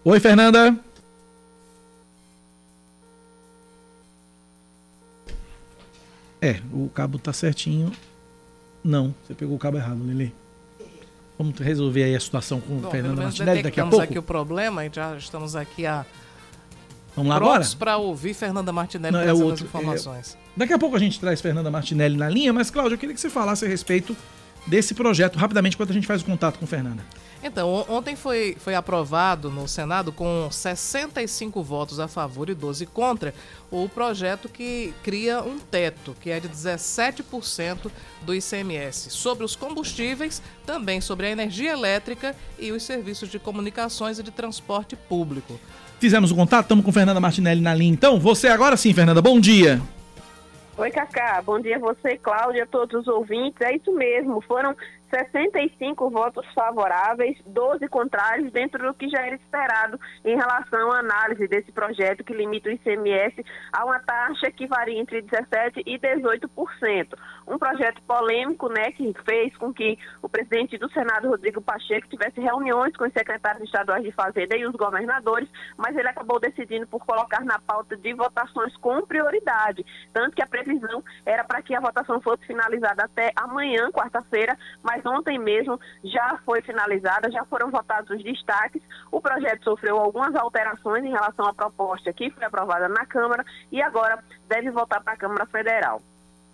Oi, 0.04 0.21
Fernanda. 0.21 0.78
É, 6.43 6.61
o 6.71 6.90
cabo 6.90 7.19
tá 7.19 7.33
certinho. 7.33 7.90
Não, 8.85 9.14
você 9.26 9.35
pegou 9.35 9.57
o 9.57 9.59
cabo 9.59 9.79
errado, 9.79 9.99
Lili. 10.05 10.35
Vamos 11.38 11.59
resolver 11.59 12.05
aí 12.05 12.14
a 12.14 12.21
situação 12.21 12.61
com 12.61 12.76
Bom, 12.76 12.88
o 12.88 12.91
Fernando 12.91 13.19
Martinelli 13.19 13.62
daqui 13.62 13.81
a 13.81 13.87
pouco. 13.87 14.05
aqui 14.05 14.19
o 14.19 14.23
problema, 14.23 14.83
já 14.93 15.17
estamos 15.17 15.57
aqui 15.57 15.85
a 15.87 16.07
Vamos 17.17 17.31
lá 17.31 17.37
agora? 17.37 17.64
para 17.79 17.97
ouvir 17.97 18.35
Fernanda 18.35 18.73
Martinelli 18.73 19.12
Não, 19.12 19.21
é 19.21 19.33
outro, 19.33 19.64
informações. 19.64 20.37
É... 20.41 20.59
Daqui 20.59 20.73
a 20.73 20.79
pouco 20.79 20.97
a 20.97 20.99
gente 20.99 21.19
traz 21.19 21.41
Fernanda 21.41 21.71
Martinelli 21.71 22.17
na 22.17 22.29
linha, 22.29 22.53
mas 22.53 22.71
Cláudio, 22.71 22.95
eu 22.95 22.99
queria 22.99 23.14
que 23.14 23.21
você 23.21 23.31
falasse 23.31 23.64
a 23.64 23.69
respeito 23.69 24.17
desse 24.67 24.95
projeto 24.95 25.37
rapidamente 25.37 25.75
enquanto 25.75 25.91
a 25.91 25.95
gente 25.95 26.07
faz 26.07 26.23
o 26.23 26.25
contato 26.25 26.59
com 26.59 26.67
Fernanda. 26.67 27.03
Então, 27.47 27.85
ontem 27.91 28.17
foi, 28.17 28.57
foi 28.59 28.75
aprovado 28.75 29.51
no 29.51 29.69
Senado, 29.69 30.11
com 30.11 30.49
65 30.51 31.63
votos 31.63 32.01
a 32.01 32.09
favor 32.09 32.49
e 32.49 32.55
12 32.55 32.87
contra, 32.87 33.35
o 33.71 33.87
projeto 33.87 34.49
que 34.49 34.95
cria 35.03 35.43
um 35.43 35.59
teto, 35.59 36.17
que 36.23 36.31
é 36.31 36.41
de 36.41 36.49
17% 36.49 37.91
do 38.23 38.35
ICMS, 38.35 39.11
sobre 39.11 39.45
os 39.45 39.55
combustíveis, 39.55 40.41
também 40.65 41.03
sobre 41.03 41.27
a 41.27 41.31
energia 41.31 41.73
elétrica 41.73 42.35
e 42.59 42.73
os 42.73 42.83
serviços 42.83 43.29
de 43.29 43.39
comunicações 43.39 44.19
e 44.19 44.23
de 44.23 44.31
transporte 44.31 44.97
público. 44.97 45.61
Fizemos 46.01 46.31
o 46.31 46.35
contato, 46.35 46.65
estamos 46.65 46.83
com 46.83 46.93
Fernanda 46.93 47.21
Martinelli 47.21 47.61
na 47.61 47.75
linha. 47.75 47.93
Então, 47.93 48.19
você 48.19 48.49
agora 48.49 48.75
sim, 48.75 48.95
Fernanda, 48.95 49.21
bom 49.21 49.39
dia. 49.39 49.83
Oi, 50.77 50.91
Cacá. 50.91 51.41
Bom 51.41 51.61
dia 51.61 51.77
a 51.77 51.79
você, 51.79 52.17
Cláudia, 52.17 52.65
a 52.65 52.67
todos 52.67 53.03
os 53.03 53.07
ouvintes. 53.07 53.61
É 53.61 53.77
isso 53.77 53.93
mesmo, 53.93 54.41
foram 54.41 54.75
65 55.11 56.11
votos 56.11 56.46
favoráveis, 56.54 57.37
12 57.46 57.88
contrários, 57.88 58.52
dentro 58.52 58.87
do 58.87 58.94
que 58.94 59.08
já 59.08 59.20
era 59.23 59.37
esperado 59.37 59.99
em 60.25 60.37
relação 60.37 60.92
à 60.92 60.99
análise 60.99 61.46
desse 61.46 61.70
projeto 61.73 62.25
que 62.25 62.32
limita 62.32 62.68
o 62.68 62.73
ICMS 62.73 63.44
a 63.73 63.84
uma 63.84 64.00
taxa 64.00 64.50
que 64.50 64.66
varia 64.66 64.99
entre 64.99 65.23
17% 65.23 65.82
e 65.87 65.99
18%. 65.99 67.14
Um 67.47 67.59
projeto 67.59 68.01
polêmico, 68.03 68.69
né, 68.69 68.93
que 68.93 69.13
fez 69.25 69.57
com 69.57 69.73
que 69.73 69.99
o 70.23 70.29
presidente 70.29 70.79
do 70.79 70.91
Senado, 70.91 71.29
Rodrigo 71.29 71.61
Pacheco, 71.61 72.09
tivesse 72.09 72.41
reuniões 72.41 72.97
com 72.97 73.05
os 73.05 73.13
secretários 73.13 73.65
estaduais 73.65 74.03
de 74.03 74.13
Fazenda 74.13 74.57
e 74.57 74.67
os 74.67 74.75
governadores, 74.75 75.49
mas 75.77 75.97
ele 75.97 76.09
acabou 76.09 76.41
decidindo 76.41 76.87
por 76.87 77.05
colocar 77.05 77.45
na 77.45 77.59
pauta 77.59 77.97
de 77.97 78.15
votações 78.15 78.75
com 78.79 79.03
prioridade, 79.03 79.85
tanto 80.13 80.35
que 80.35 80.43
a 80.43 80.47
previsão 80.47 81.03
era 81.27 81.45
para 81.45 81.63
que 81.63 81.75
a 81.75 81.81
votação 81.81 82.21
fosse 82.21 82.47
finalizada 82.47 83.05
até 83.05 83.33
amanhã, 83.37 83.91
quarta-feira, 83.91 84.57
mas 84.83 85.05
ontem 85.05 85.39
mesmo 85.39 85.79
já 86.03 86.39
foi 86.45 86.63
finalizada, 86.63 87.31
já 87.31 87.45
foram 87.45 87.71
votados 87.71 88.11
os 88.11 88.23
destaques. 88.23 88.83
O 89.11 89.21
projeto 89.21 89.65
sofreu 89.65 89.99
algumas 89.99 90.35
alterações 90.35 91.05
em 91.05 91.11
relação 91.11 91.47
à 91.47 91.55
proposta 91.55 92.13
que 92.13 92.31
foi 92.31 92.45
aprovada 92.45 92.89
na 92.89 93.05
Câmara 93.07 93.45
e 93.71 93.83
agora 93.83 94.23
deve 94.49 94.71
voltar 94.71 95.03
para 95.03 95.15
a 95.15 95.17
Câmara 95.17 95.47
Federal. 95.47 96.01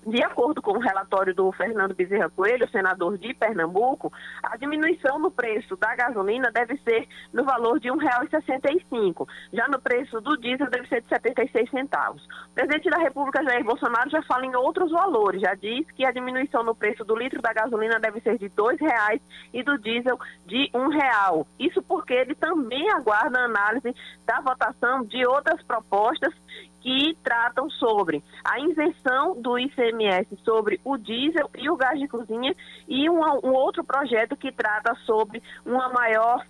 De 0.06 0.22
acordo 0.22 0.62
com 0.62 0.72
o 0.72 0.80
relatório 0.80 1.34
do 1.34 1.52
Fernando 1.52 1.94
Bezerra 1.94 2.30
Coelho, 2.30 2.68
senador 2.70 3.18
de 3.18 3.34
Pernambuco, 3.34 4.10
a 4.42 4.56
diminuição 4.56 5.18
no 5.18 5.30
preço 5.30 5.76
da 5.76 5.94
gasolina 5.94 6.50
deve 6.50 6.78
ser 6.78 7.06
no 7.34 7.44
valor 7.44 7.78
de 7.78 7.90
R$ 7.90 7.96
1,65. 7.96 9.28
Já 9.52 9.68
no 9.68 9.78
preço 9.78 10.18
do 10.22 10.38
diesel 10.38 10.70
deve 10.70 10.88
ser 10.88 11.02
de 11.02 11.08
76 11.08 11.70
centavos. 11.70 12.24
O 12.24 12.54
presidente 12.54 12.88
da 12.88 12.96
República, 12.96 13.44
Jair 13.44 13.62
Bolsonaro, 13.62 14.08
já 14.08 14.22
fala 14.22 14.46
em 14.46 14.56
outros 14.56 14.90
valores. 14.90 15.42
Já 15.42 15.54
diz 15.54 15.86
que 15.90 16.06
a 16.06 16.12
diminuição 16.12 16.62
no 16.62 16.74
preço 16.74 17.04
do 17.04 17.14
litro 17.14 17.42
da 17.42 17.52
gasolina 17.52 18.00
deve 18.00 18.22
ser 18.22 18.38
de 18.38 18.46
R$ 18.46 18.52
2,00 18.56 19.20
e 19.52 19.62
do 19.62 19.76
diesel 19.78 20.18
de 20.46 20.70
R$ 20.72 20.80
1,00. 20.80 21.46
Isso 21.58 21.82
porque 21.82 22.14
ele 22.14 22.34
também 22.34 22.90
aguarda 22.90 23.38
a 23.38 23.44
análise 23.44 23.94
da 24.24 24.40
votação 24.40 25.04
de 25.04 25.26
outras 25.26 25.62
propostas 25.62 26.32
que 26.80 27.16
tratam 27.22 27.68
sobre 27.70 28.22
a 28.44 28.58
isenção 28.60 29.40
do 29.40 29.58
ICMS 29.58 30.38
sobre 30.44 30.80
o 30.84 30.96
diesel 30.96 31.50
e 31.56 31.68
o 31.70 31.76
gás 31.76 31.98
de 31.98 32.08
cozinha 32.08 32.54
e 32.88 33.08
um, 33.08 33.20
um 33.44 33.52
outro 33.52 33.84
projeto 33.84 34.36
que 34.36 34.50
trata 34.50 34.94
sobre 35.04 35.42
uma 35.64 35.88
maior 35.90 36.44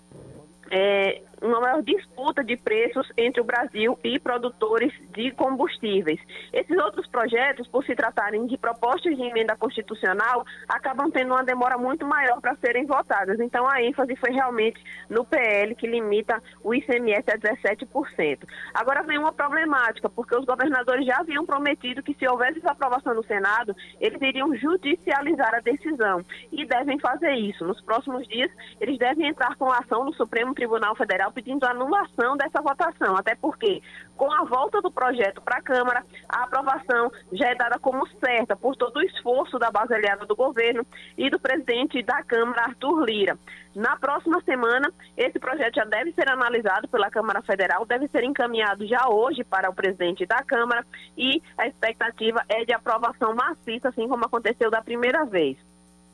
é, 0.70 1.22
uma 1.40 1.60
maior 1.60 1.82
disputa 1.82 2.44
de 2.44 2.56
preços 2.56 3.10
entre 3.16 3.40
o 3.40 3.44
Brasil 3.44 3.98
e 4.04 4.18
produtores 4.18 4.92
de 5.12 5.30
combustíveis. 5.32 6.20
Esses 6.52 6.76
outros 6.78 7.06
projetos, 7.06 7.66
por 7.68 7.84
se 7.84 7.94
tratarem 7.94 8.46
de 8.46 8.56
propostas 8.58 9.16
de 9.16 9.22
emenda 9.22 9.56
constitucional, 9.56 10.44
acabam 10.68 11.10
tendo 11.10 11.32
uma 11.32 11.44
demora 11.44 11.78
muito 11.78 12.06
maior 12.06 12.40
para 12.40 12.56
serem 12.56 12.86
votadas. 12.86 13.40
Então, 13.40 13.66
a 13.68 13.82
ênfase 13.82 14.14
foi 14.16 14.30
realmente 14.30 14.82
no 15.08 15.24
PL, 15.24 15.74
que 15.74 15.86
limita 15.86 16.42
o 16.62 16.74
ICMS 16.74 17.24
a 17.30 17.38
17%. 17.38 18.46
Agora 18.74 19.02
vem 19.02 19.18
uma 19.18 19.32
problemática, 19.32 20.08
porque 20.08 20.36
os 20.36 20.44
governadores 20.44 21.06
já 21.06 21.18
haviam 21.18 21.46
prometido 21.46 22.02
que, 22.02 22.14
se 22.14 22.28
houvesse 22.28 22.60
aprovação 22.66 23.14
no 23.14 23.24
Senado, 23.24 23.74
eles 24.00 24.20
iriam 24.20 24.54
judicializar 24.54 25.54
a 25.54 25.60
decisão. 25.60 26.24
E 26.52 26.64
devem 26.64 26.98
fazer 26.98 27.32
isso. 27.32 27.64
Nos 27.64 27.80
próximos 27.80 28.26
dias, 28.28 28.50
eles 28.80 28.98
devem 28.98 29.28
entrar 29.28 29.56
com 29.56 29.70
ação 29.70 30.04
no 30.04 30.14
Supremo 30.14 30.54
Tribunal 30.54 30.94
Federal 30.94 31.29
pedindo 31.30 31.64
anulação 31.64 32.36
dessa 32.36 32.60
votação, 32.60 33.16
até 33.16 33.34
porque, 33.34 33.82
com 34.16 34.30
a 34.32 34.44
volta 34.44 34.80
do 34.80 34.90
projeto 34.90 35.40
para 35.40 35.58
a 35.58 35.62
Câmara, 35.62 36.04
a 36.28 36.44
aprovação 36.44 37.10
já 37.32 37.48
é 37.48 37.54
dada 37.54 37.78
como 37.78 38.06
certa 38.18 38.56
por 38.56 38.76
todo 38.76 38.98
o 38.98 39.02
esforço 39.02 39.58
da 39.58 39.70
base 39.70 39.94
aliada 39.94 40.26
do 40.26 40.36
governo 40.36 40.84
e 41.16 41.30
do 41.30 41.38
presidente 41.38 42.02
da 42.02 42.22
Câmara, 42.22 42.64
Arthur 42.64 43.04
Lira. 43.04 43.38
Na 43.74 43.96
próxima 43.96 44.40
semana, 44.42 44.92
esse 45.16 45.38
projeto 45.38 45.76
já 45.76 45.84
deve 45.84 46.12
ser 46.12 46.28
analisado 46.28 46.88
pela 46.88 47.10
Câmara 47.10 47.40
Federal, 47.42 47.86
deve 47.86 48.08
ser 48.08 48.24
encaminhado 48.24 48.86
já 48.86 49.08
hoje 49.08 49.44
para 49.44 49.70
o 49.70 49.74
presidente 49.74 50.26
da 50.26 50.42
Câmara 50.42 50.84
e 51.16 51.40
a 51.56 51.68
expectativa 51.68 52.42
é 52.48 52.64
de 52.64 52.74
aprovação 52.74 53.34
maciça, 53.34 53.88
assim 53.88 54.08
como 54.08 54.24
aconteceu 54.24 54.70
da 54.70 54.82
primeira 54.82 55.24
vez. 55.24 55.56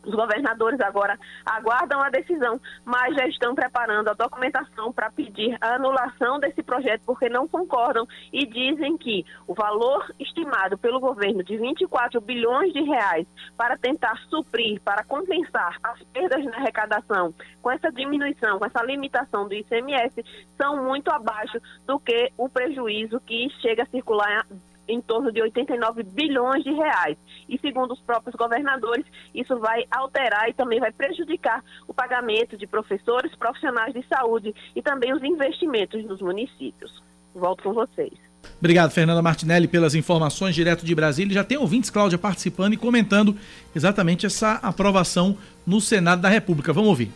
Os 0.07 0.15
governadores 0.15 0.81
agora 0.81 1.19
aguardam 1.45 2.01
a 2.01 2.09
decisão, 2.09 2.61
mas 2.85 3.15
já 3.17 3.27
estão 3.27 3.55
preparando 3.55 4.09
a 4.09 4.15
documentação 4.15 4.93
para 4.93 5.11
pedir 5.11 5.59
a 5.61 5.75
anulação 5.75 6.39
desse 6.39 6.63
projeto, 6.63 7.03
porque 7.05 7.29
não 7.29 7.49
concordam 7.49 8.07
e 8.33 8.47
dizem 8.47 8.97
que 8.97 9.27
o 9.49 9.55
valor 9.55 10.07
estimado 10.21 10.79
pelo 10.79 11.01
governo 11.01 11.43
de 11.43 11.57
24 11.57 12.21
bilhões 12.21 12.73
de 12.73 12.83
reais 12.83 13.27
para 13.57 13.77
tentar 13.77 14.17
suprir, 14.29 14.81
para 14.81 15.03
compensar 15.05 15.77
as 15.83 16.01
perdas 16.05 16.45
na 16.45 16.57
arrecadação 16.57 17.35
com 17.61 17.71
essa 17.71 17.91
diminuição, 17.91 18.61
com 18.61 18.65
essa 18.65 18.83
limitação 18.85 19.49
do 19.49 19.55
ICMS, 19.55 20.25
são 20.57 20.85
muito 20.85 21.11
abaixo 21.11 21.59
do 21.85 21.99
que 21.99 22.31
o 22.37 22.49
prejuízo 22.49 23.21
que 23.21 23.49
chega 23.61 23.83
a 23.83 23.87
circular 23.87 24.47
em 24.89 25.01
torno 25.01 25.33
de 25.33 25.41
89 25.43 26.03
bilhões 26.03 26.63
de 26.65 26.73
reais. 26.73 27.17
E 27.49 27.59
segundo 27.59 27.93
os 27.93 28.01
próprios 28.01 28.35
governadores, 28.35 29.05
isso 29.35 29.59
vai 29.59 29.85
alterar 29.91 30.49
e 30.49 30.55
também 30.55 30.81
vai 30.81 30.93
prejudicar 30.93 31.63
o 31.87 31.95
pagamento 31.95 32.57
de 32.57 32.67
professores, 32.67 33.35
profissionais 33.37 33.93
de 33.95 34.05
saúde 34.07 34.55
e 34.75 34.83
também 34.83 35.13
os 35.15 35.23
investimentos 35.23 36.05
nos 36.05 36.21
municípios. 36.21 37.03
Volto 37.35 37.63
com 37.63 37.73
vocês. 37.73 38.13
Obrigado, 38.59 38.91
Fernanda 38.91 39.21
Martinelli, 39.21 39.69
pelas 39.69 39.95
informações 39.95 40.55
direto 40.55 40.85
de 40.85 40.95
Brasília. 40.95 41.35
Já 41.35 41.45
tem 41.45 41.59
ouvintes, 41.59 41.91
Cláudia, 41.91 42.17
participando 42.17 42.75
e 42.75 42.77
comentando 42.77 43.37
exatamente 43.75 44.25
essa 44.25 44.55
aprovação 44.55 45.37
no 45.67 45.81
Senado 45.81 46.23
da 46.23 46.29
República. 46.29 46.73
Vamos 46.73 46.89
ouvir. 46.89 47.11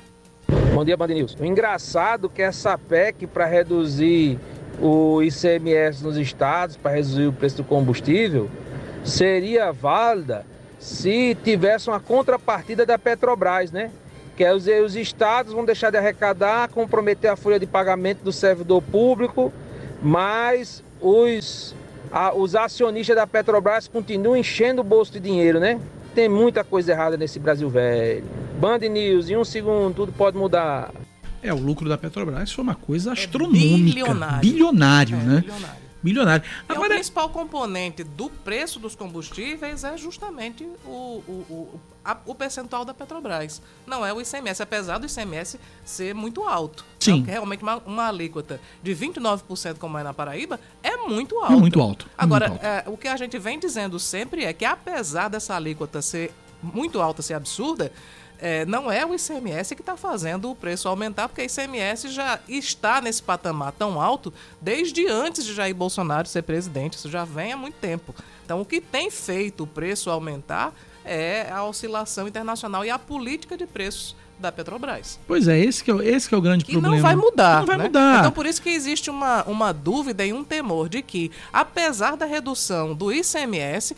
Bom 0.75 0.85
dia, 0.85 0.97
Band 0.97 1.09
News. 1.09 1.37
O 1.39 1.45
engraçado 1.45 2.27
é 2.27 2.37
que 2.37 2.43
essa 2.43 2.77
PEC 2.77 3.27
para 3.27 3.47
reduzir 3.47 4.39
o 4.81 5.23
ICMS 5.23 6.03
nos 6.03 6.17
estados 6.17 6.77
para 6.77 6.93
reduzir 6.93 7.27
o 7.27 7.33
preço 7.33 7.59
do 7.59 7.65
combustível 7.65 8.51
seria 9.05 9.73
válida 9.73 10.45
se 10.79 11.37
tivesse 11.45 11.89
uma 11.91 12.01
contrapartida 12.01 12.87
da 12.87 12.99
Petrobras, 12.99 13.71
né? 13.71 13.91
Que 14.37 14.45
é 14.45 14.55
os, 14.55 14.67
os 14.67 14.97
estados 14.97 15.53
vão 15.53 15.65
deixar 15.65 15.91
de 15.91 15.99
arrecadar, 15.99 16.71
comprometer 16.71 17.31
a 17.31 17.37
folha 17.37 17.59
de 17.59 17.67
pagamento 17.67 18.23
do 18.23 18.33
servidor 18.33 18.81
público, 18.81 19.53
mas 20.03 20.83
os, 21.01 21.75
a, 22.11 22.35
os 22.35 22.57
acionistas 22.57 23.15
da 23.15 23.27
Petrobras 23.27 23.87
continuam 23.87 24.37
enchendo 24.37 24.81
o 24.81 24.85
bolso 24.85 25.13
de 25.13 25.21
dinheiro, 25.21 25.61
né? 25.61 25.79
Tem 26.15 26.29
muita 26.29 26.65
coisa 26.65 26.93
errada 26.93 27.17
nesse 27.17 27.39
Brasil 27.39 27.69
velho. 27.69 28.25
Band 28.59 28.79
News, 28.79 29.29
em 29.29 29.37
um 29.37 29.45
segundo 29.45 29.95
tudo 29.95 30.13
pode 30.13 30.37
mudar. 30.37 30.91
É, 31.43 31.53
o 31.53 31.59
lucro 31.59 31.89
da 31.89 31.97
Petrobras 31.97 32.53
foi 32.53 32.63
uma 32.63 32.75
coisa 32.75 33.11
é 33.11 33.13
astronômica. 33.13 33.85
Bilionário. 33.85 34.41
Bilionário, 34.41 35.17
é, 35.17 35.23
né? 35.23 35.41
Bilionário. 35.41 35.81
Milionário. 36.03 36.45
Agora, 36.67 36.89
o 36.89 36.95
principal 36.95 37.29
componente 37.29 38.03
do 38.03 38.31
preço 38.31 38.79
dos 38.79 38.95
combustíveis 38.95 39.85
é 39.85 39.99
justamente 39.99 40.67
o, 40.85 40.89
o, 40.89 41.33
o, 41.51 41.81
a, 42.03 42.17
o 42.25 42.35
percentual 42.35 42.87
da 42.87 42.95
Petrobras. 42.95 43.61
Não 43.87 44.05
é 44.05 44.13
o 44.13 44.21
ICMS, 44.21 44.63
apesar 44.63 44.99
do 44.99 45.07
ICMS 45.07 45.61
ser 45.85 46.15
muito 46.15 46.43
alto. 46.45 46.85
Sim. 46.99 47.23
Né? 47.23 47.33
Realmente 47.33 47.63
uma, 47.63 47.77
uma 47.79 48.09
alíquota 48.09 48.59
de 48.83 48.97
29%, 48.97 49.77
como 49.79 49.99
é 49.99 50.03
na 50.03 50.15
Paraíba, 50.15 50.59
é 50.83 50.97
muito 50.97 51.39
alto. 51.39 51.53
É 51.53 51.57
muito 51.57 51.81
alto. 51.81 52.07
É 52.07 52.11
Agora, 52.17 52.49
muito 52.49 52.65
alto. 52.65 52.89
É, 52.89 52.91
o 52.91 52.97
que 52.97 53.09
a 53.09 53.17
gente 53.17 53.39
vem 53.39 53.59
dizendo 53.59 53.99
sempre 53.99 54.45
é 54.45 54.53
que 54.55 54.65
apesar 54.65 55.29
dessa 55.29 55.55
alíquota 55.55 56.01
ser 56.01 56.33
muito 56.63 57.01
alta, 57.01 57.21
ser 57.21 57.35
absurda, 57.35 57.93
é, 58.41 58.65
não 58.65 58.91
é 58.91 59.05
o 59.05 59.15
ICMS 59.15 59.75
que 59.75 59.83
está 59.83 59.97
fazendo 59.97 60.51
o 60.51 60.57
preço 60.57 60.89
aumentar, 60.89 61.29
porque 61.29 61.43
o 61.43 61.45
ICMS 61.45 62.09
já 62.09 62.41
está 62.49 63.01
nesse 63.01 63.23
patamar 63.23 63.73
tão 63.73 64.01
alto 64.01 64.33
desde 64.61 65.07
antes 65.07 65.45
de 65.45 65.55
Jair 65.55 65.75
Bolsonaro 65.75 66.27
ser 66.27 66.43
presidente. 66.43 66.95
Isso 66.95 67.11
já 67.11 67.25
vem 67.25 67.53
há 67.53 67.57
muito 67.57 67.75
tempo. 67.75 68.15
Então, 68.45 68.61
o 68.61 68.65
que 68.65 68.81
tem 68.81 69.11
feito 69.11 69.65
o 69.65 69.67
preço 69.67 70.11
aumentar 70.11 70.75
é 71.05 71.51
a 71.51 71.65
oscilação 71.65 72.27
internacional 72.27 72.85
e 72.85 72.91
a 72.91 72.99
política 72.99 73.57
de 73.57 73.67
preços 73.67 74.17
da 74.41 74.51
Petrobras. 74.51 75.21
Pois 75.27 75.47
é, 75.47 75.59
esse 75.59 75.85
que 75.85 75.91
é, 75.91 75.95
esse 75.95 76.29
que 76.29 76.35
é 76.35 76.39
o 76.39 76.41
grande 76.41 76.65
que 76.65 76.73
problema. 76.73 76.97
não 76.97 77.03
vai 77.03 77.15
mudar. 77.15 77.61
Não 77.61 77.67
vai 77.67 77.77
né? 77.77 77.85
mudar. 77.85 78.19
Então, 78.21 78.33
por 78.33 78.47
isso 78.47 78.61
que 78.63 78.71
existe 78.71 79.11
uma, 79.11 79.45
uma 79.45 79.73
dúvida 79.73 80.25
e 80.25 80.33
um 80.33 80.43
temor 80.43 80.89
de 80.89 81.03
que, 81.03 81.31
apesar 81.53 82.17
da 82.17 82.25
redução 82.25 82.95
do 82.95 83.13
ICMS, 83.13 83.95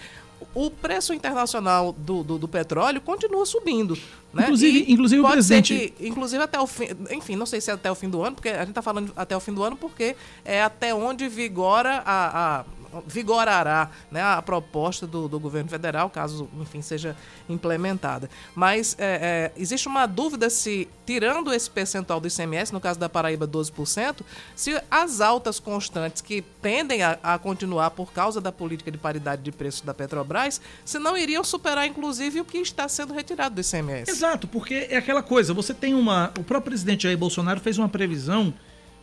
o 0.55 0.71
preço 0.71 1.13
internacional 1.15 1.93
do, 1.93 2.23
do, 2.23 2.39
do, 2.39 2.49
petróleo 2.49 3.01
continua 3.01 3.45
subindo. 3.47 3.97
Né? 4.33 4.45
Inclusive, 4.45 4.85
E 4.89 4.93
inclusive 4.93 5.21
o 5.23 5.29
presidente. 5.29 5.95
que, 5.97 6.07
inclusive 6.09 6.43
até 6.43 6.59
o 6.61 6.67
fim, 6.67 6.89
enfim, 7.11 7.37
não 7.37 7.47
sei 7.47 7.61
se 7.61 7.71
é 7.71 7.75
até 7.75 7.91
o 7.91 7.95
fim 7.95 8.09
do 8.09 8.23
ano, 8.23 8.35
porque 8.37 8.49
a 8.49 8.61
gente 8.61 8.71
está 8.71 8.83
falando 8.83 9.13
até 9.17 9.37
o 9.37 9.41
fim 9.41 9.53
do 9.53 9.63
ano, 9.63 9.77
porque 9.77 10.17
é 10.45 10.63
até 10.63 10.95
onde 10.95 11.29
vigora 11.29 12.03
a, 12.05 12.61
a- 12.61 12.65
vigorará 13.07 13.91
né, 14.11 14.23
a 14.23 14.41
proposta 14.43 15.07
do, 15.07 15.29
do 15.29 15.39
governo 15.39 15.69
federal, 15.69 16.11
caso, 16.11 16.49
enfim, 16.61 16.83
seja 16.83 17.17
implementada. 17.49 18.29
Mas 18.55 18.97
é, 18.99 19.53
é, 19.57 19.61
existe 19.61 19.89
uma 19.89 20.07
dúvida 20.07 20.51
se, 20.51 20.89
tirando 21.07 21.53
esse 21.53 21.71
percentual 21.71 22.21
do 22.21 22.29
ICMS, 22.29 22.73
no 22.73 22.81
caso 22.81 22.99
da 22.99 23.09
Paraíba 23.09 23.47
12%, 23.47 24.23
se 24.55 24.81
as 24.91 25.21
altas 25.21 25.59
constantes 25.59 26.23
que 26.23 26.43
tendem 26.61 27.03
a, 27.03 27.19
a 27.23 27.39
continuar 27.39 27.91
por 27.91 28.13
causa 28.13 28.41
da 28.41 28.53
política 28.53 28.91
de 28.91 28.99
paridade 28.99 29.43
de 29.43 29.53
preços 29.53 29.83
da 29.83 29.95
Petrobras, 29.95 30.61
se 30.85 30.99
não 30.99 31.17
iriam 31.17 31.45
superar, 31.45 31.87
inclusive, 31.87 32.41
o 32.41 32.45
que 32.45 32.59
está 32.59 32.89
sendo 32.89 33.13
retirado 33.15 33.55
do 33.55 33.61
ICMS. 33.61 34.11
Exato, 34.11 34.47
porque 34.47 34.87
é 34.91 34.97
aquela 34.97 35.23
coisa, 35.23 35.55
você 35.55 35.75
tem 35.75 35.95
uma. 35.95 36.33
O 36.39 36.45
próprio 36.45 36.63
presidente 36.63 37.05
Jair 37.05 37.19
Bolsonaro 37.19 37.61
fez 37.61 37.79
uma 37.79 37.89
previsão 37.89 38.55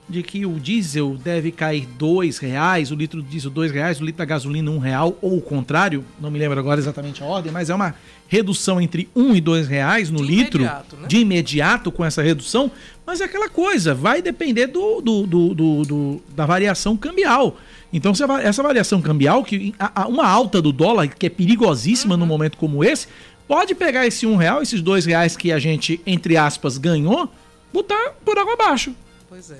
de 0.10 0.24
que 0.24 0.44
o 0.46 0.60
diesel 0.60 1.16
deve 1.24 1.52
cair 1.52 1.86
dois 1.98 2.40
reais, 2.40 2.90
o 2.92 2.96
litro 2.96 3.22
de 3.22 3.30
diesel 3.30 3.52
dois 3.52 3.72
reais, 3.72 4.02
o 4.02 4.04
litro 4.04 4.18
da 4.18 4.26
gasolina 4.26 4.72
um 4.72 4.80
real, 4.80 5.16
ou 5.22 5.38
o 5.38 5.42
contrário, 5.42 6.04
não 6.20 6.32
me 6.32 6.40
lembro 6.40 6.58
agora 6.60 6.80
exatamente 6.80 7.22
a 7.22 7.26
ordem, 7.28 7.52
mas 7.52 7.70
é 7.70 7.76
uma 7.76 7.94
redução 8.28 8.82
entre 8.82 9.08
um 9.16 9.36
e 9.36 9.42
dois 9.42 9.68
reais 9.68 10.10
no 10.10 10.18
De 10.18 10.24
litro 10.24 10.62
imediato, 10.64 10.96
né? 10.98 11.08
de 11.08 11.18
imediato 11.18 11.92
com 11.92 12.04
essa 12.04 12.22
redução, 12.24 12.72
mas 13.06 13.22
é 13.22 13.26
aquela 13.26 13.50
coisa, 13.50 13.94
vai 13.94 14.20
depender 14.22 14.68
do, 14.68 15.00
do- 15.00 15.28
do- 15.28 15.54
do- 15.54 15.82
do- 15.86 16.22
da 16.36 16.46
variação 16.46 16.98
cambial. 16.98 17.58
Então, 17.94 18.12
essa 18.44 18.62
variação 18.64 19.02
cambial, 19.02 19.44
que 19.44 19.74
uma 20.08 20.28
alta 20.28 20.62
do 20.62 20.72
dólar, 20.72 21.08
que 21.08 21.26
é 21.26 21.30
perigosíssima 21.30 22.16
Uhum. 22.16 22.20
num 22.20 22.26
momento 22.26 22.58
como 22.58 22.84
esse, 22.84 23.08
pode 23.48 23.74
pegar 23.76 24.06
esse 24.08 24.26
um 24.28 24.36
real, 24.36 24.62
esses 24.62 24.82
dois 24.82 25.06
reais 25.06 25.36
que 25.38 25.52
a 25.52 25.58
gente, 25.60 26.00
entre 26.06 26.36
aspas, 26.38 26.78
ganhou, 26.78 27.32
botar 27.74 28.12
por 28.26 28.38
água 28.38 28.54
abaixo. 28.54 28.94
Pois 29.28 29.50
é. 29.52 29.58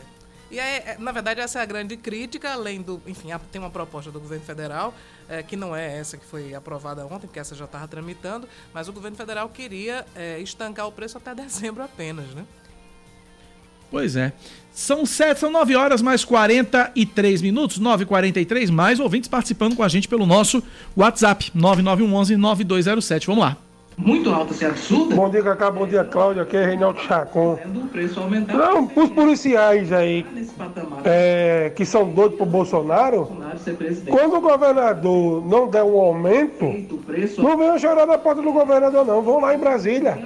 E 0.52 0.60
é, 0.60 0.98
na 1.00 1.12
verdade, 1.12 1.40
essa 1.40 1.60
é 1.60 1.62
a 1.62 1.66
grande 1.66 1.96
crítica, 1.96 2.52
além 2.52 2.82
do. 2.82 3.02
Enfim, 3.06 3.30
tem 3.52 3.62
uma 3.62 3.70
proposta 3.70 4.12
do 4.12 4.20
governo 4.20 4.44
federal, 4.44 4.94
é, 5.28 5.44
que 5.44 5.56
não 5.56 5.76
é 5.76 5.98
essa 5.98 6.18
que 6.18 6.26
foi 6.26 6.56
aprovada 6.56 7.06
ontem, 7.06 7.28
porque 7.28 7.40
essa 7.40 7.56
já 7.56 7.66
estava 7.66 7.88
tramitando, 7.88 8.48
mas 8.74 8.88
o 8.88 8.94
governo 8.94 9.16
federal 9.16 9.48
queria 9.50 10.06
é, 10.16 10.40
estancar 10.40 10.88
o 10.88 10.92
preço 10.92 11.18
até 11.18 11.34
dezembro 11.36 11.84
apenas, 11.84 12.28
né? 12.34 12.46
Pois 13.92 14.16
é. 14.16 14.34
São 14.72 15.06
sete, 15.06 15.40
são 15.40 15.52
9 15.52 15.76
horas 15.76 16.02
mais 16.02 16.24
43 16.24 17.42
minutos, 17.42 17.80
9h43, 17.80 18.72
mais 18.72 19.00
ouvintes 19.00 19.28
participando 19.28 19.76
com 19.76 19.84
a 19.84 19.88
gente 19.88 20.08
pelo 20.08 20.26
nosso 20.26 20.64
WhatsApp, 20.96 21.52
9911-9207. 21.56 23.26
Vamos 23.26 23.44
lá. 23.44 23.58
Muito 24.06 24.30
alta, 24.30 24.54
se 24.54 24.66
absurda, 24.66 25.14
Bom 25.16 25.30
dia, 25.30 25.44
Cacá. 25.44 25.70
Bom 25.70 25.86
dia, 25.86 26.04
Cláudia. 26.04 26.44
Aqui 26.44 26.56
é 26.58 26.66
Reinaldo 26.66 27.00
Chacon. 27.02 27.60
do 27.68 27.82
preço 27.90 28.20
aumentar 28.20 28.56
Não, 28.58 28.90
os 28.96 29.10
policiais 29.10 29.92
aí 29.92 30.26
patamar 30.58 31.02
é, 31.04 31.72
que 31.76 31.86
são 31.86 32.10
doidos 32.10 32.38
pro 32.38 32.46
Bolsonaro, 32.46 33.30
quando 34.10 34.36
o 34.38 34.42
governador 34.42 35.46
não 35.46 35.68
der 35.68 35.84
um 35.84 36.00
aumento, 36.00 36.66
O 36.66 37.42
não 37.42 37.58
venham 37.58 37.78
chorar 37.78 38.06
na 38.06 38.18
porta 38.18 38.42
do 38.42 38.52
governador, 38.52 39.06
não. 39.06 39.22
Vão 39.22 39.42
lá 39.42 39.54
em 39.54 39.58
Brasília 39.58 40.18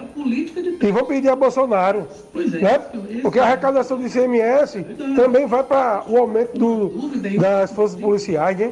é 0.82 0.88
e 0.88 0.92
vão 0.92 1.06
pedir 1.06 1.30
a 1.30 1.36
Bolsonaro. 1.36 2.08
Pois 2.32 2.54
é, 2.54 2.60
Né? 2.60 2.80
Porque 3.22 3.40
a 3.40 3.44
arrecadação 3.44 3.98
do 3.98 4.06
ICMS 4.06 4.84
também 5.16 5.48
vai 5.48 5.64
para 5.64 6.04
o 6.08 6.18
aumento 6.18 6.58
do- 6.58 7.10
das 7.40 7.72
forças 7.72 8.00
policiais, 8.00 8.58
né? 8.58 8.72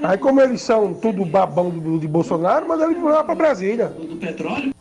da 0.00 0.10
Aí, 0.10 0.18
como 0.18 0.40
eles 0.40 0.60
são 0.60 0.94
tudo 0.94 1.24
babão 1.24 1.70
de 1.98 2.06
Bolsonaro, 2.06 2.68
manda 2.68 2.84
eles 2.84 3.02
lá 3.02 3.24
para 3.24 3.34
Brasília. 3.34 3.92
Petróleo, 4.28 4.74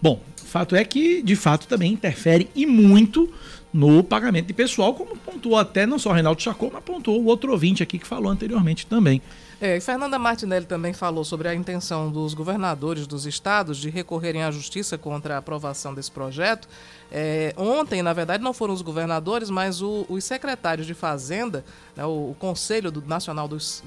Bom, 0.00 0.20
fato 0.36 0.76
é 0.76 0.84
que, 0.84 1.22
de 1.22 1.34
fato, 1.34 1.66
também 1.66 1.92
interfere 1.92 2.48
e 2.54 2.66
muito 2.66 3.32
no 3.72 4.04
pagamento 4.04 4.46
de 4.46 4.52
pessoal, 4.52 4.94
como 4.94 5.16
pontuou 5.46 5.58
até 5.58 5.86
não 5.86 5.98
só 5.98 6.10
o 6.10 6.12
Reinaldo 6.12 6.42
Chacon, 6.42 6.70
mas 6.72 6.82
pontuou 6.82 7.20
o 7.20 7.26
outro 7.26 7.52
ouvinte 7.52 7.82
aqui 7.82 7.98
que 7.98 8.06
falou 8.06 8.30
anteriormente 8.30 8.86
também. 8.86 9.22
É, 9.58 9.78
e 9.78 9.80
Fernanda 9.80 10.18
Martinelli 10.18 10.66
também 10.66 10.92
falou 10.92 11.24
sobre 11.24 11.48
a 11.48 11.54
intenção 11.54 12.10
dos 12.10 12.34
governadores 12.34 13.06
dos 13.06 13.24
estados 13.24 13.78
de 13.78 13.88
recorrerem 13.88 14.42
à 14.42 14.50
justiça 14.50 14.98
contra 14.98 15.34
a 15.34 15.38
aprovação 15.38 15.94
desse 15.94 16.10
projeto. 16.10 16.68
É, 17.10 17.54
ontem, 17.56 18.02
na 18.02 18.12
verdade, 18.12 18.42
não 18.44 18.52
foram 18.52 18.74
os 18.74 18.82
governadores, 18.82 19.48
mas 19.48 19.80
o- 19.80 20.04
os 20.10 20.24
secretários 20.24 20.86
de 20.86 20.92
Fazenda, 20.92 21.64
né, 21.96 22.04
o, 22.04 22.32
o 22.32 22.36
Conselho 22.38 22.90
do- 22.90 23.00
Nacional 23.06 23.48
dos 23.48 23.82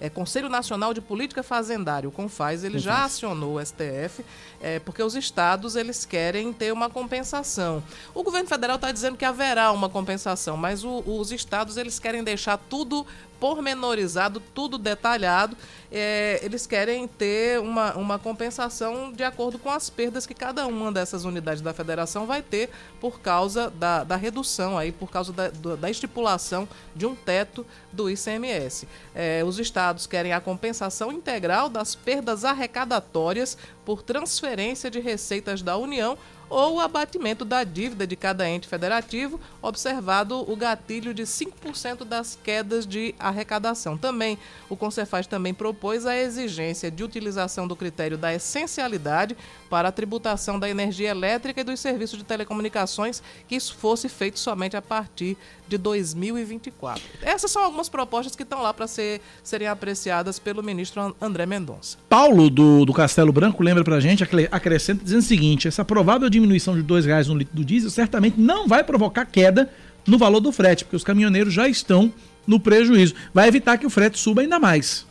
é, 0.00 0.10
Conselho 0.10 0.48
Nacional 0.50 0.92
de 0.92 1.00
Política 1.00 1.42
Fazendária, 1.42 2.06
o 2.08 2.12
CONFAS, 2.12 2.64
ele 2.64 2.78
já 2.80 3.04
acionou 3.04 3.54
o 3.54 3.60
STF, 3.64 4.22
é, 4.60 4.78
porque 4.80 5.02
os 5.02 5.14
estados 5.14 5.76
eles 5.76 6.04
querem 6.04 6.52
ter 6.52 6.72
uma 6.72 6.90
compensação. 6.90 7.82
O 8.12 8.22
governo 8.24 8.48
federal 8.48 8.74
está 8.76 8.90
dizendo 8.92 9.16
que 9.16 9.24
haverá 9.24 9.70
uma 9.72 9.88
compensação, 9.88 10.56
mas 10.56 10.84
o- 10.84 11.02
os 11.04 11.32
estados 11.32 11.76
eles 11.76 11.98
querem 11.98 12.22
deixar 12.22 12.56
tudo 12.56 13.06
pormenorizado, 13.44 14.40
tudo 14.54 14.78
detalhado. 14.78 15.54
É, 15.92 16.40
eles 16.42 16.66
querem 16.66 17.06
ter 17.06 17.60
uma, 17.60 17.94
uma 17.94 18.18
compensação 18.18 19.12
de 19.12 19.22
acordo 19.22 19.58
com 19.58 19.70
as 19.70 19.90
perdas 19.90 20.26
que 20.26 20.32
cada 20.32 20.66
uma 20.66 20.90
dessas 20.90 21.24
unidades 21.24 21.60
da 21.60 21.74
federação 21.74 22.26
vai 22.26 22.42
ter 22.42 22.70
por 23.00 23.20
causa 23.20 23.70
da, 23.70 24.02
da 24.02 24.16
redução, 24.16 24.78
aí, 24.78 24.90
por 24.90 25.10
causa 25.10 25.32
da, 25.32 25.50
da 25.50 25.90
estipulação 25.90 26.66
de 26.96 27.04
um 27.04 27.14
teto 27.14 27.66
do 27.92 28.08
ICMS. 28.08 28.88
É, 29.14 29.42
os 29.44 29.58
estados 29.58 30.06
querem 30.06 30.32
a 30.32 30.40
compensação 30.40 31.12
integral 31.12 31.68
das 31.68 31.94
perdas 31.94 32.44
arrecadatórias 32.44 33.58
por 33.84 34.02
transferência 34.02 34.90
de 34.90 35.00
receitas 35.00 35.60
da 35.60 35.76
União 35.76 36.16
ou 36.54 36.74
o 36.76 36.80
abatimento 36.80 37.44
da 37.44 37.64
dívida 37.64 38.06
de 38.06 38.14
cada 38.14 38.48
ente 38.48 38.68
federativo, 38.68 39.40
observado 39.60 40.48
o 40.48 40.54
gatilho 40.54 41.12
de 41.12 41.24
5% 41.24 42.04
das 42.04 42.38
quedas 42.44 42.86
de 42.86 43.12
arrecadação. 43.18 43.98
Também, 43.98 44.38
o 44.70 44.76
Concefaz 44.76 45.26
também 45.26 45.52
propôs 45.52 46.06
a 46.06 46.16
exigência 46.16 46.92
de 46.92 47.02
utilização 47.02 47.66
do 47.66 47.74
critério 47.74 48.16
da 48.16 48.32
essencialidade 48.32 49.36
para 49.68 49.88
a 49.88 49.92
tributação 49.92 50.56
da 50.56 50.70
energia 50.70 51.10
elétrica 51.10 51.60
e 51.60 51.64
dos 51.64 51.80
serviços 51.80 52.18
de 52.18 52.24
telecomunicações, 52.24 53.20
que 53.48 53.56
isso 53.56 53.74
fosse 53.74 54.08
feito 54.08 54.38
somente 54.38 54.76
a 54.76 54.82
partir 54.82 55.36
de 55.66 55.76
2024. 55.76 57.02
Essas 57.20 57.50
são 57.50 57.64
algumas 57.64 57.88
propostas 57.88 58.36
que 58.36 58.44
estão 58.44 58.62
lá 58.62 58.72
para 58.72 58.86
ser, 58.86 59.20
serem 59.42 59.66
apreciadas 59.66 60.38
pelo 60.38 60.62
ministro 60.62 61.16
André 61.20 61.46
Mendonça. 61.46 61.98
Paulo, 62.08 62.48
do, 62.48 62.84
do 62.84 62.92
Castelo 62.92 63.32
Branco, 63.32 63.60
lembra 63.62 63.82
pra 63.82 63.98
gente, 63.98 64.22
acre- 64.22 64.48
acrescenta 64.52 65.02
dizendo 65.02 65.20
o 65.20 65.24
seguinte: 65.24 65.66
essa 65.66 65.84
provável 65.84 66.28
diminuição 66.28 66.43
de 66.46 66.82
2 66.82 67.06
reais 67.06 67.28
no 67.28 67.34
litro 67.34 67.54
do 67.54 67.64
diesel 67.64 67.90
certamente 67.90 68.38
não 68.38 68.68
vai 68.68 68.84
provocar 68.84 69.24
queda 69.24 69.70
no 70.06 70.18
valor 70.18 70.40
do 70.40 70.52
frete, 70.52 70.84
porque 70.84 70.96
os 70.96 71.04
caminhoneiros 71.04 71.52
já 71.52 71.68
estão 71.68 72.12
no 72.46 72.60
prejuízo. 72.60 73.14
Vai 73.32 73.48
evitar 73.48 73.78
que 73.78 73.86
o 73.86 73.90
frete 73.90 74.18
suba 74.18 74.42
ainda 74.42 74.58
mais. 74.58 75.06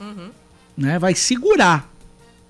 Né? 0.78 1.00
Vai 1.00 1.16
segurar. 1.16 1.92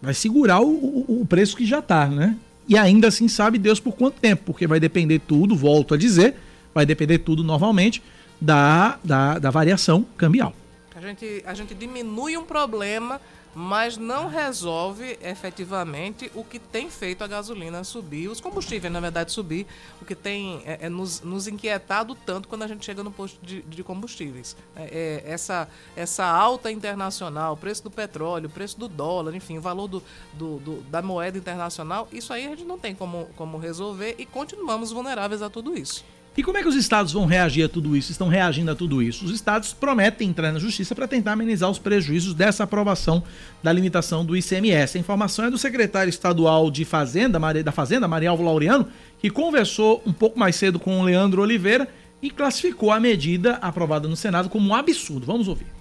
Vai 0.01 0.13
segurar 0.13 0.59
o, 0.59 0.67
o, 0.67 1.21
o 1.21 1.25
preço 1.25 1.55
que 1.55 1.65
já 1.65 1.81
tá, 1.81 2.07
né? 2.07 2.35
E 2.67 2.77
ainda 2.77 3.07
assim 3.07 3.27
sabe 3.27 3.57
Deus 3.57 3.79
por 3.79 3.93
quanto 3.93 4.19
tempo, 4.19 4.43
porque 4.45 4.67
vai 4.67 4.79
depender 4.79 5.19
tudo, 5.19 5.55
volto 5.55 5.93
a 5.93 5.97
dizer, 5.97 6.35
vai 6.73 6.85
depender 6.85 7.19
tudo 7.19 7.43
novamente 7.43 8.01
da, 8.39 8.99
da, 9.03 9.39
da 9.39 9.49
variação 9.49 10.05
cambial. 10.17 10.53
A 10.95 11.01
gente, 11.01 11.43
a 11.45 11.53
gente 11.53 11.73
diminui 11.73 12.37
um 12.37 12.43
problema, 12.43 13.19
mas 13.55 13.97
não 13.97 14.27
resolve 14.27 15.17
efetivamente 15.21 16.31
o 16.33 16.43
que 16.43 16.57
tem 16.59 16.89
feito 16.89 17.23
a 17.23 17.27
gasolina 17.27 17.83
subir, 17.83 18.27
os 18.27 18.41
combustíveis, 18.41 18.91
na 18.91 18.99
verdade, 18.99 19.31
subir, 19.31 19.67
o 20.01 20.05
que 20.05 20.15
tem 20.15 20.61
é, 20.65 20.79
é 20.85 20.89
nos, 20.89 21.21
nos 21.21 21.47
inquietado 21.47 22.15
tanto 22.15 22.47
quando 22.47 22.63
a 22.63 22.67
gente 22.67 22.83
chega 22.85 23.03
no 23.03 23.11
posto 23.11 23.39
de, 23.45 23.61
de 23.61 23.83
combustíveis. 23.83 24.55
É, 24.75 25.21
é, 25.25 25.31
essa, 25.31 25.67
essa 25.95 26.25
alta 26.25 26.71
internacional, 26.71 27.53
o 27.53 27.57
preço 27.57 27.83
do 27.83 27.91
petróleo, 27.91 28.47
o 28.47 28.51
preço 28.51 28.79
do 28.79 28.87
dólar, 28.87 29.35
enfim, 29.35 29.57
o 29.57 29.61
valor 29.61 29.87
do, 29.87 30.03
do- 30.33 30.57
do- 30.59 30.81
da 30.83 31.01
moeda 31.01 31.37
internacional, 31.37 32.07
isso 32.11 32.33
aí 32.33 32.45
a 32.45 32.49
gente 32.49 32.63
não 32.65 32.79
tem 32.79 32.95
como, 32.95 33.27
como 33.35 33.57
resolver 33.57 34.15
e 34.17 34.25
continuamos 34.25 34.91
vulneráveis 34.91 35.41
a 35.41 35.49
tudo 35.49 35.77
isso. 35.77 36.03
E 36.35 36.41
como 36.41 36.57
é 36.57 36.63
que 36.63 36.67
os 36.67 36.75
estados 36.75 37.13
vão 37.13 37.25
reagir 37.25 37.63
a 37.63 37.69
tudo 37.69 37.95
isso? 37.95 38.11
Estão 38.11 38.27
reagindo 38.27 38.71
a 38.71 38.75
tudo 38.75 39.03
isso? 39.03 39.23
Os 39.23 39.31
estados 39.31 39.71
prometem 39.71 40.29
entrar 40.29 40.51
na 40.51 40.57
justiça 40.57 40.95
para 40.95 41.07
tentar 41.07 41.33
amenizar 41.33 41.69
os 41.69 41.77
prejuízos 41.77 42.33
dessa 42.33 42.63
aprovação 42.63 43.23
da 43.61 43.71
limitação 43.71 44.25
do 44.25 44.35
ICMS. 44.35 44.97
A 44.97 44.99
informação 44.99 45.45
é 45.45 45.51
do 45.51 45.59
secretário 45.59 46.09
estadual 46.09 46.71
de 46.71 46.85
Fazenda, 46.85 47.39
da 47.63 47.71
Fazenda, 47.71 48.07
Marialvo 48.07 48.41
Laureano, 48.41 48.87
que 49.19 49.29
conversou 49.29 50.01
um 50.07 50.13
pouco 50.13 50.39
mais 50.39 50.55
cedo 50.55 50.79
com 50.79 50.99
o 50.99 51.03
Leandro 51.03 51.41
Oliveira 51.41 51.87
e 52.19 52.31
classificou 52.31 52.89
a 52.91 52.99
medida 52.99 53.55
aprovada 53.55 54.07
no 54.07 54.15
Senado 54.15 54.49
como 54.49 54.69
um 54.69 54.73
absurdo. 54.73 55.27
Vamos 55.27 55.47
ouvir. 55.47 55.72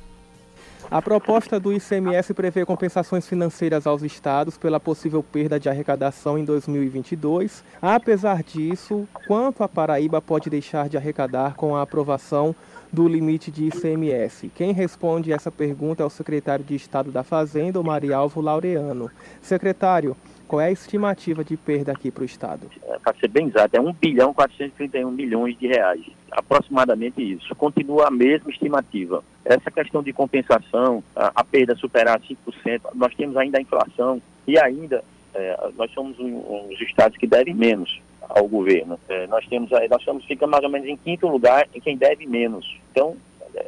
A 0.90 1.00
proposta 1.00 1.58
do 1.58 1.72
ICMS 1.72 2.34
prevê 2.34 2.66
compensações 2.66 3.26
financeiras 3.26 3.86
aos 3.86 4.02
estados 4.02 4.58
pela 4.58 4.78
possível 4.78 5.22
perda 5.22 5.58
de 5.58 5.68
arrecadação 5.68 6.38
em 6.38 6.44
2022. 6.44 7.64
Apesar 7.80 8.42
disso, 8.42 9.08
quanto 9.26 9.62
a 9.62 9.68
Paraíba 9.68 10.20
pode 10.20 10.50
deixar 10.50 10.88
de 10.88 10.96
arrecadar 10.96 11.54
com 11.54 11.74
a 11.74 11.82
aprovação 11.82 12.54
do 12.92 13.08
limite 13.08 13.50
de 13.50 13.68
ICMS? 13.68 14.50
Quem 14.54 14.72
responde 14.72 15.32
essa 15.32 15.50
pergunta 15.50 16.02
é 16.02 16.06
o 16.06 16.10
secretário 16.10 16.64
de 16.64 16.74
Estado 16.74 17.10
da 17.10 17.22
Fazenda, 17.22 17.80
o 17.80 17.84
Marialvo 17.84 18.40
Laureano. 18.40 19.10
Secretário, 19.40 20.14
Qual 20.52 20.60
é 20.60 20.66
a 20.66 20.70
estimativa 20.70 21.42
de 21.42 21.56
perda 21.56 21.92
aqui 21.92 22.10
para 22.10 22.20
o 22.20 22.26
Estado? 22.26 22.70
É, 22.84 22.98
para 22.98 23.14
ser 23.18 23.28
bem 23.28 23.46
exato, 23.46 23.74
é 23.74 23.80
1 23.80 23.90
bilhão 23.94 24.34
431 24.34 25.10
milhões 25.10 25.58
de 25.58 25.66
reais. 25.66 26.02
Aproximadamente 26.30 27.22
isso. 27.22 27.54
Continua 27.54 28.08
a 28.08 28.10
mesma 28.10 28.50
estimativa. 28.50 29.24
Essa 29.46 29.70
questão 29.70 30.02
de 30.02 30.12
compensação, 30.12 31.02
a, 31.16 31.32
a 31.36 31.42
perda 31.42 31.74
superar 31.74 32.20
5%, 32.20 32.82
nós 32.94 33.14
temos 33.14 33.34
ainda 33.38 33.56
a 33.56 33.62
inflação 33.62 34.20
e 34.46 34.58
ainda 34.58 35.02
é, 35.32 35.70
nós 35.74 35.90
somos 35.92 36.18
um, 36.18 36.26
um, 36.26 36.68
dos 36.68 36.82
estados 36.82 37.16
que 37.16 37.26
devem 37.26 37.54
menos 37.54 38.02
ao 38.20 38.46
governo. 38.46 39.00
É, 39.08 39.26
nós 39.28 39.46
temos, 39.46 39.70
nós 39.70 40.00
estamos 40.00 40.22
ficando 40.26 40.50
mais 40.50 40.64
ou 40.64 40.68
menos 40.68 40.86
em 40.86 40.98
quinto 40.98 41.28
lugar 41.28 41.66
em 41.74 41.80
quem 41.80 41.96
deve 41.96 42.26
menos. 42.26 42.78
Então, 42.90 43.16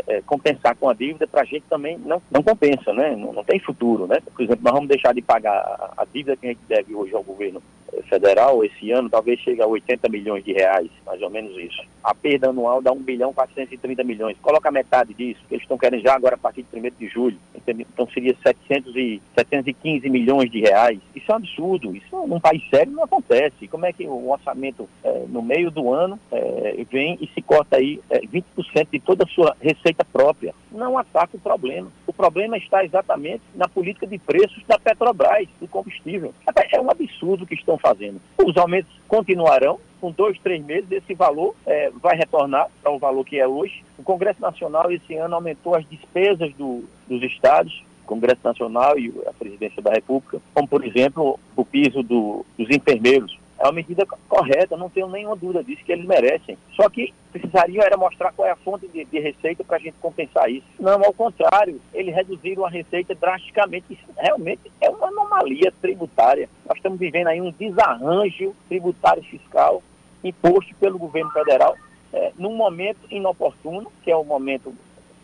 é, 0.07 0.23
compensar 0.23 0.75
com 0.77 0.89
a 0.89 0.95
dívida 0.95 1.27
para 1.27 1.43
a 1.43 1.45
gente 1.45 1.65
também 1.69 1.99
não, 1.99 2.21
não 2.31 2.43
compensa, 2.43 2.93
né? 2.93 3.15
Não, 3.17 3.33
não, 3.33 3.45
tem 3.45 3.59
futuro, 3.59 4.07
né? 4.07 4.19
Por 4.35 4.43
exemplo, 4.43 4.65
nós 4.65 4.73
vamos 4.73 4.89
deixar 4.89 5.15
de 5.15 5.23
pagar 5.23 5.93
a 5.97 6.05
dívida 6.05 6.37
que 6.37 6.47
a 6.47 6.51
gente 6.51 6.61
deve 6.69 6.95
hoje 6.95 7.15
ao 7.15 7.23
governo 7.23 7.63
federal 8.09 8.65
esse 8.65 8.91
ano 8.91 9.09
talvez 9.09 9.41
chegue 9.41 9.63
a 9.63 9.67
80 9.67 10.09
milhões 10.09 10.45
de 10.45 10.53
reais, 10.53 10.89
mais 11.07 11.21
ou 11.23 11.31
menos 11.31 11.57
isso. 11.57 11.83
A 12.03 12.15
perda 12.15 12.51
anual 12.51 12.83
dá 12.83 12.93
1 12.93 12.97
bilhão 13.03 13.33
430 13.33 14.05
milhões. 14.05 14.37
Coloca 14.43 14.71
metade 14.71 15.15
disso, 15.15 15.41
que 15.49 15.55
eles 15.55 15.65
estão 15.65 15.79
querendo 15.79 16.03
já 16.03 16.15
agora 16.15 16.35
a 16.35 16.39
partir 16.39 16.63
de 16.63 16.79
1 16.79 16.91
de 16.99 17.09
julho. 17.09 17.39
Então 17.67 18.07
seria 18.13 18.37
700 18.43 18.95
e, 18.97 19.23
715 19.35 20.09
milhões 20.11 20.51
de 20.51 20.61
reais. 20.61 20.99
Isso 21.15 21.31
é 21.31 21.35
um 21.35 21.39
absurdo. 21.39 21.97
Isso 21.97 22.27
num 22.27 22.41
país 22.41 22.63
sério 22.69 22.93
não 22.93 23.05
acontece. 23.05 23.67
Como 23.69 23.87
é 23.87 23.93
que 23.93 24.07
o 24.07 24.31
orçamento 24.31 24.89
é, 25.03 25.25
no 25.29 25.41
meio 25.41 25.71
do 25.71 25.93
ano 25.93 26.19
é, 26.31 26.85
vem 26.91 27.19
e 27.21 27.27
se 27.29 27.41
corta 27.41 27.77
aí 27.77 28.01
é, 28.11 28.21
20% 28.21 28.89
de 28.93 29.01
toda 29.01 29.25
a 29.25 29.29
sua 29.29 29.57
receita 29.61 30.05
própria? 30.05 30.55
Não 30.71 30.99
ataca 30.99 31.37
o 31.37 31.41
problema. 31.41 31.91
O 32.07 32.13
problema 32.13 32.57
está 32.59 32.85
exatamente 32.85 33.43
na 33.55 33.69
política 33.69 34.07
de 34.07 34.19
preços 34.19 34.63
da 34.67 34.79
Petrobras, 34.79 35.49
do 35.61 35.69
combustível. 35.69 36.35
É 36.73 36.81
um 36.81 36.91
absurdo 36.91 37.47
que 37.47 37.55
estão 37.55 37.79
fazendo. 37.85 38.19
Os 38.43 38.57
aumentos 38.57 38.91
continuarão, 39.07 39.79
com 40.01 40.11
dois, 40.11 40.39
três 40.39 40.65
meses, 40.65 40.91
esse 40.91 41.15
valor 41.15 41.55
é, 41.67 41.91
vai 42.03 42.17
retornar 42.17 42.71
para 42.83 42.91
o 42.91 42.99
valor 42.99 43.25
que 43.25 43.39
é 43.39 43.47
hoje. 43.47 43.85
O 43.99 44.03
Congresso 44.03 44.41
Nacional 44.41 44.91
esse 44.91 45.15
ano 45.15 45.35
aumentou 45.35 45.75
as 45.75 45.87
despesas 45.89 46.53
do, 46.55 46.85
dos 47.07 47.23
estados, 47.23 47.85
Congresso 48.07 48.41
Nacional 48.43 48.99
e 48.99 49.13
a 49.27 49.33
Presidência 49.33 49.83
da 49.83 49.91
República, 49.91 50.41
como, 50.55 50.67
por 50.67 50.85
exemplo, 50.85 51.39
o 51.55 51.65
piso 51.65 52.03
do, 52.03 52.45
dos 52.59 52.69
enfermeiros 52.71 53.39
é 53.65 53.67
uma 53.67 53.73
medida 53.73 54.05
correta, 54.29 54.77
não 54.77 54.91
tenho 54.91 55.09
nenhuma 55.09 55.35
dúvida 55.35 55.65
disso, 55.65 55.83
que 55.85 55.93
eles 55.93 56.05
merecem. 56.05 56.59
Só 56.77 56.87
que 56.91 57.15
precisariam 57.33 57.83
era 57.83 57.97
mostrar 57.97 58.31
qual 58.33 58.47
é 58.47 58.51
a 58.51 58.57
fonte 58.57 58.87
de, 58.89 59.07
de 59.07 59.19
receita 59.19 59.65
para 59.65 59.79
a 59.79 59.81
gente 59.81 59.95
compensar 60.03 60.51
isso. 60.51 60.67
Não, 60.79 61.03
ao 61.03 61.15
contrário, 61.15 61.81
eles 61.95 62.15
reduziram 62.15 62.67
a 62.67 62.69
receita 62.69 63.15
drasticamente. 63.15 63.95
Isso 63.95 64.05
realmente 64.19 64.71
é 64.83 64.91
uma 64.91 65.09
anomalia 65.09 65.73
tributária. 65.81 66.47
Nós 66.67 66.77
estamos 66.77 66.99
vivendo 66.99 67.29
aí 67.29 67.41
um 67.41 67.51
desarranjo 67.53 68.55
tributário 68.69 69.23
fiscal 69.23 69.83
imposto 70.23 70.75
pelo 70.77 70.99
governo 70.99 71.31
federal 71.31 71.75
é, 72.13 72.33
num 72.39 72.55
momento 72.55 73.01
inoportuno, 73.11 73.91
que 74.03 74.11
é 74.11 74.17
o 74.17 74.25
momento 74.25 74.75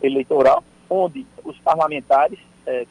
eleitoral, 0.02 0.64
onde 0.88 1.26
os 1.44 1.58
parlamentares, 1.58 2.38
é, 2.66 2.86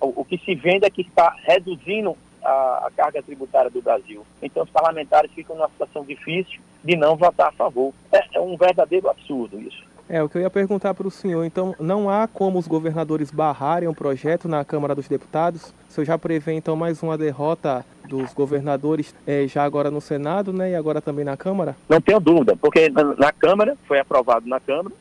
o, 0.00 0.20
o 0.20 0.24
que 0.26 0.36
se 0.38 0.54
vende 0.54 0.84
é 0.84 0.90
que 0.90 1.02
está 1.02 1.34
reduzindo 1.42 2.16
a, 2.44 2.86
a, 2.86 2.90
carga 2.96 3.22
tributária 3.22 3.70
do 3.70 3.82
Brasil. 3.82 4.24
Então, 4.42 4.62
os 4.62 4.70
parlamentares 4.70 5.30
ficam 5.32 5.56
numa 5.56 5.68
situação 5.68 6.04
difícil 6.04 6.60
de 6.82 6.96
não 6.96 7.16
votar 7.16 7.48
a 7.48 7.52
favor. 7.52 7.92
É, 8.12 8.20
é 8.34 8.40
um 8.40 8.56
verdadeiro 8.56 9.08
absurdo 9.08 9.60
isso. 9.60 9.82
É, 10.08 10.22
o 10.22 10.28
que 10.28 10.36
eu 10.36 10.42
ia 10.42 10.50
perguntar 10.50 10.92
para 10.92 11.08
o 11.08 11.10
senhor, 11.10 11.44
então, 11.44 11.74
não 11.80 12.10
há 12.10 12.28
como 12.28 12.58
os 12.58 12.68
governadores 12.68 13.30
barrarem 13.30 13.88
o 13.88 13.94
projeto 13.94 14.46
na 14.46 14.62
Câmara 14.64 14.94
dos 14.94 15.08
Deputados? 15.08 15.72
O 15.88 15.92
senhor 15.92 16.04
já 16.04 16.18
prevê, 16.18 16.52
então, 16.52 16.76
mais 16.76 17.02
uma 17.02 17.16
derrota 17.16 17.84
dos 18.04 18.32
governadores 18.32 19.14
é, 19.26 19.46
já 19.46 19.64
agora 19.64 19.90
no 19.90 20.00
Senado, 20.00 20.52
né, 20.52 20.70
e 20.70 20.74
agora 20.74 21.00
também 21.00 21.24
na 21.24 21.36
Câmara? 21.36 21.76
Não 21.88 22.00
tenho 22.00 22.20
dúvida, 22.20 22.56
porque 22.56 22.90
na, 22.90 23.32
Câmara, 23.32 23.76
foi 23.86 23.98
aprovado 23.98 24.48
na 24.48 24.60
Câmara, 24.60 24.94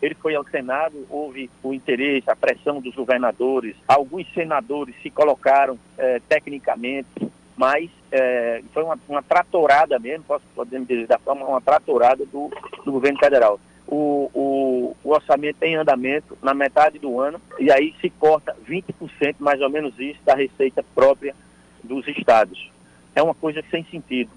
ele 0.00 0.14
foi 0.14 0.34
ao 0.34 0.44
Senado, 0.44 0.94
houve 1.10 1.50
o 1.62 1.72
interesse, 1.72 2.30
a 2.30 2.36
pressão 2.36 2.80
dos 2.80 2.94
governadores, 2.94 3.76
alguns 3.86 4.26
senadores 4.32 4.94
se 5.02 5.10
colocaram 5.10 5.78
é, 5.96 6.20
tecnicamente, 6.28 7.08
mas 7.56 7.90
é, 8.12 8.62
foi 8.72 8.84
uma, 8.84 8.98
uma, 9.08 9.22
tratorada 9.22 9.98
mesmo, 9.98 10.24
posso, 10.24 10.44
podemos 10.54 10.86
dizer 10.86 11.06
da 11.06 11.18
forma, 11.18 11.44
uma 11.44 11.60
tratorada 11.60 12.24
do, 12.24 12.50
do 12.84 12.92
governo 12.92 13.18
federal 13.18 13.58
o, 13.88 14.30
o, 14.34 14.96
o, 15.02 15.10
orçamento 15.10 15.62
em 15.62 15.74
andamento 15.74 16.36
na 16.42 16.52
metade 16.52 16.98
do 16.98 17.18
ano 17.18 17.40
e 17.58 17.72
aí 17.72 17.94
se 18.00 18.10
corta 18.10 18.54
20%, 18.68 19.36
mais 19.38 19.60
ou 19.60 19.70
menos 19.70 19.98
isso, 19.98 20.20
da 20.24 20.34
receita 20.34 20.84
própria 20.94 21.34
dos 21.82 22.06
estados. 22.08 22.70
É 23.14 23.22
uma 23.22 23.34
coisa 23.34 23.62
sem 23.70 23.84
sentido, 23.84 24.30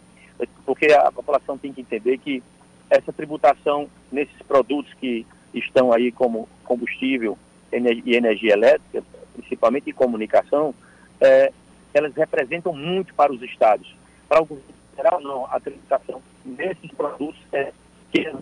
porque 0.65 0.87
a 0.87 1.11
população 1.11 1.57
tem 1.57 1.71
que 1.71 1.81
entender 1.81 2.17
que 2.17 2.41
essa 2.89 3.13
tributação 3.13 3.89
nesses 4.11 4.41
produtos 4.41 4.93
que 4.95 5.25
estão 5.53 5.93
aí 5.93 6.11
como 6.11 6.47
combustível 6.63 7.37
e 7.71 8.15
energia 8.15 8.53
elétrica, 8.53 9.03
principalmente 9.33 9.89
em 9.89 9.93
comunicação, 9.93 10.73
é, 11.19 11.51
elas 11.93 12.13
representam 12.15 12.73
muito 12.73 13.13
para 13.13 13.31
os 13.31 13.41
estados. 13.41 13.95
Para 14.27 14.41
o 14.41 14.45
governo 14.45 14.73
federal, 14.95 15.21
não. 15.21 15.45
A 15.45 15.59
tributação 15.59 16.21
nesses 16.45 16.91
produtos 16.91 17.39
é 17.51 17.71
pequena 18.11 18.39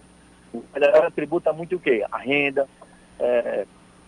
federal 0.74 1.12
tributa 1.12 1.54
muito 1.54 1.76
o 1.76 1.80
quê? 1.80 2.04
A 2.12 2.18
renda, 2.18 2.68
é, 3.20 3.66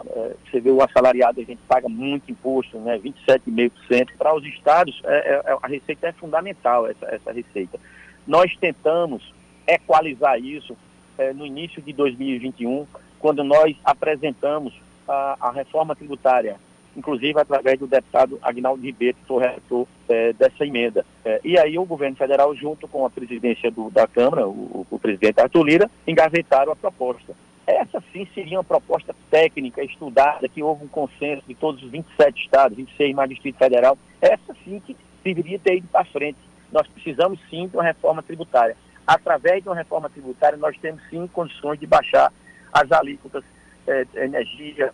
é, 0.08 0.36
você 0.50 0.60
vê 0.60 0.72
o 0.72 0.82
assalariado, 0.82 1.42
a 1.42 1.44
gente 1.44 1.62
paga 1.68 1.88
muito 1.88 2.32
imposto, 2.32 2.78
né, 2.80 2.98
27,5%. 3.00 4.10
Para 4.18 4.36
os 4.36 4.46
estados, 4.46 5.02
é, 5.04 5.42
é, 5.46 5.58
a 5.62 5.68
receita 5.68 6.08
é 6.08 6.12
fundamental, 6.12 6.88
essa, 6.88 7.06
essa 7.08 7.32
receita. 7.32 7.80
Nós 8.28 8.56
tentamos 8.58 9.34
equalizar 9.68 10.40
isso 10.40 10.76
é, 11.18 11.34
no 11.34 11.46
início 11.46 11.82
de 11.82 11.94
2021, 11.94 12.86
quando 13.20 13.44
nós 13.44 13.76
apresentamos 13.84 14.74
a, 15.08 15.38
a 15.40 15.52
reforma 15.52 15.96
tributária 15.96 16.58
inclusive 16.96 17.40
através 17.40 17.80
do 17.80 17.88
deputado 17.88 18.40
Agnaldo 18.42 18.84
Ribeiro, 18.84 19.18
que 19.18 19.26
foi 19.26 19.44
redator 19.44 19.88
é, 20.10 20.34
dessa 20.34 20.66
emenda. 20.66 21.06
É, 21.24 21.40
e 21.44 21.58
aí 21.58 21.78
o 21.78 21.86
governo 21.86 22.16
federal, 22.16 22.56
junto 22.56 22.88
com 22.88 23.06
a 23.06 23.10
presidência 23.10 23.72
do, 23.72 23.90
da 23.90 24.08
Câmara, 24.08 24.48
o, 24.48 24.86
o, 24.90 25.00
presidente 25.00 25.40
Arthur 25.40 25.64
Lira, 25.64 25.92
engavetaram 26.06 26.72
a 26.72 26.76
proposta. 26.76 27.34
Essa 27.66 28.04
sim 28.12 28.28
seria 28.34 28.58
uma 28.58 28.64
proposta 28.64 29.16
técnica, 29.30 29.84
estudada, 29.84 30.48
que 30.50 30.64
houve 30.64 30.84
um 30.84 30.88
consenso 30.88 31.44
de 31.48 31.56
todos 31.56 31.82
os 31.84 31.90
27 31.90 32.42
estados, 32.42 32.78
26 32.78 33.16
mais 33.16 33.30
Distrito 33.30 33.58
Federal. 33.58 33.98
Essa 34.20 34.56
sim 34.64 34.80
que 34.80 34.96
deveria 35.24 35.60
ter 35.60 35.78
ido 35.78 35.88
para 35.88 36.06
frente. 36.06 36.38
Nós 36.72 36.88
precisamos 36.88 37.40
sim 37.50 37.68
de 37.68 37.76
uma 37.76 37.84
reforma 37.84 38.24
tributária. 38.24 38.76
Através 39.06 39.62
de 39.62 39.70
uma 39.70 39.76
reforma 39.76 40.10
tributária, 40.10 40.58
nós 40.58 40.78
temos 40.78 41.02
sim 41.10 41.28
condições 41.28 41.80
de 41.80 41.86
baixar 41.86 42.32
as 42.72 42.92
alíquotas 42.92 43.44
é, 43.88 44.06
energia, 44.16 44.92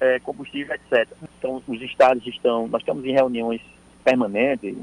é, 0.00 0.18
combustível, 0.20 0.74
etc. 0.74 1.08
Então, 1.38 1.62
os 1.66 1.82
estados 1.82 2.26
estão, 2.26 2.66
nós 2.68 2.82
estamos 2.82 3.04
em 3.04 3.12
reuniões 3.12 3.60
permanentes, 4.02 4.76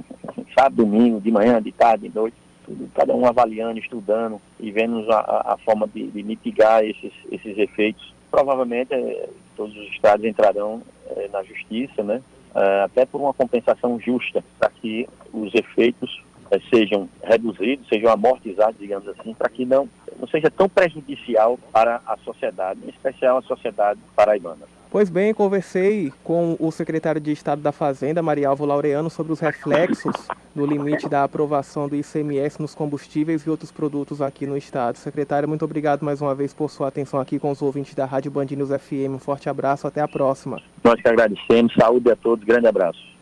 sábado, 0.53 0.75
domingo, 0.75 1.19
de 1.19 1.31
manhã, 1.31 1.61
de 1.61 1.71
tarde, 1.71 2.07
de 2.07 2.15
noite, 2.15 2.37
tudo, 2.67 2.89
cada 2.93 3.15
um 3.15 3.25
avaliando, 3.25 3.79
estudando 3.79 4.39
e 4.59 4.69
vendo 4.69 5.09
a, 5.11 5.53
a 5.53 5.57
forma 5.65 5.87
de, 5.87 6.07
de, 6.07 6.21
mitigar 6.21 6.83
esses, 6.83 7.13
esses 7.31 7.57
efeitos. 7.57 8.13
Provavelmente 8.29 8.93
é, 8.93 9.29
todos 9.55 9.75
os 9.75 9.87
estados 9.87 10.25
entrarão 10.25 10.83
é, 11.15 11.29
na 11.29 11.41
justiça, 11.43 12.03
né? 12.03 12.21
É, 12.53 12.81
até 12.81 13.05
por 13.05 13.21
uma 13.21 13.33
compensação 13.33 13.99
justa, 13.99 14.43
para 14.59 14.69
que 14.69 15.07
os 15.33 15.53
efeitos 15.55 16.21
sejam 16.69 17.09
reduzidos, 17.23 17.87
sejam 17.87 18.11
amortizados, 18.11 18.79
digamos 18.79 19.07
assim, 19.07 19.33
para 19.33 19.49
que 19.49 19.65
não, 19.65 19.89
não 20.19 20.27
seja 20.27 20.49
tão 20.49 20.69
prejudicial 20.69 21.59
para 21.71 22.01
a 22.05 22.17
sociedade, 22.17 22.79
em 22.85 22.89
especial 22.89 23.37
a 23.37 23.41
sociedade 23.41 23.99
paraibana. 24.15 24.65
Pois 24.89 25.09
bem, 25.09 25.33
conversei 25.33 26.13
com 26.23 26.55
o 26.59 26.71
secretário 26.71 27.19
de 27.19 27.31
Estado 27.31 27.61
da 27.61 27.73
Fazenda, 27.73 28.21
Marialvo 28.21 28.65
Laureano, 28.65 29.09
sobre 29.09 29.33
os 29.33 29.39
reflexos 29.39 30.15
do 30.55 30.65
limite 30.65 31.09
da 31.09 31.25
aprovação 31.25 31.89
do 31.89 31.95
ICMS 31.95 32.61
nos 32.61 32.73
combustíveis 32.73 33.43
e 33.43 33.49
outros 33.49 33.69
produtos 33.69 34.21
aqui 34.21 34.47
no 34.47 34.55
Estado. 34.55 34.97
Secretário, 34.97 35.47
muito 35.47 35.65
obrigado 35.65 36.03
mais 36.03 36.21
uma 36.21 36.33
vez 36.33 36.53
por 36.53 36.71
sua 36.71 36.87
atenção 36.87 37.19
aqui 37.19 37.37
com 37.37 37.51
os 37.51 37.61
ouvintes 37.61 37.93
da 37.93 38.05
Rádio 38.05 38.31
Band 38.31 38.47
FM. 38.47 39.15
Um 39.15 39.19
forte 39.19 39.49
abraço, 39.49 39.85
até 39.85 39.99
a 39.99 40.07
próxima. 40.07 40.61
Nós 40.83 41.01
que 41.01 41.07
agradecemos, 41.07 41.73
saúde 41.73 42.09
a 42.09 42.15
todos, 42.15 42.45
grande 42.45 42.67
abraço. 42.67 43.16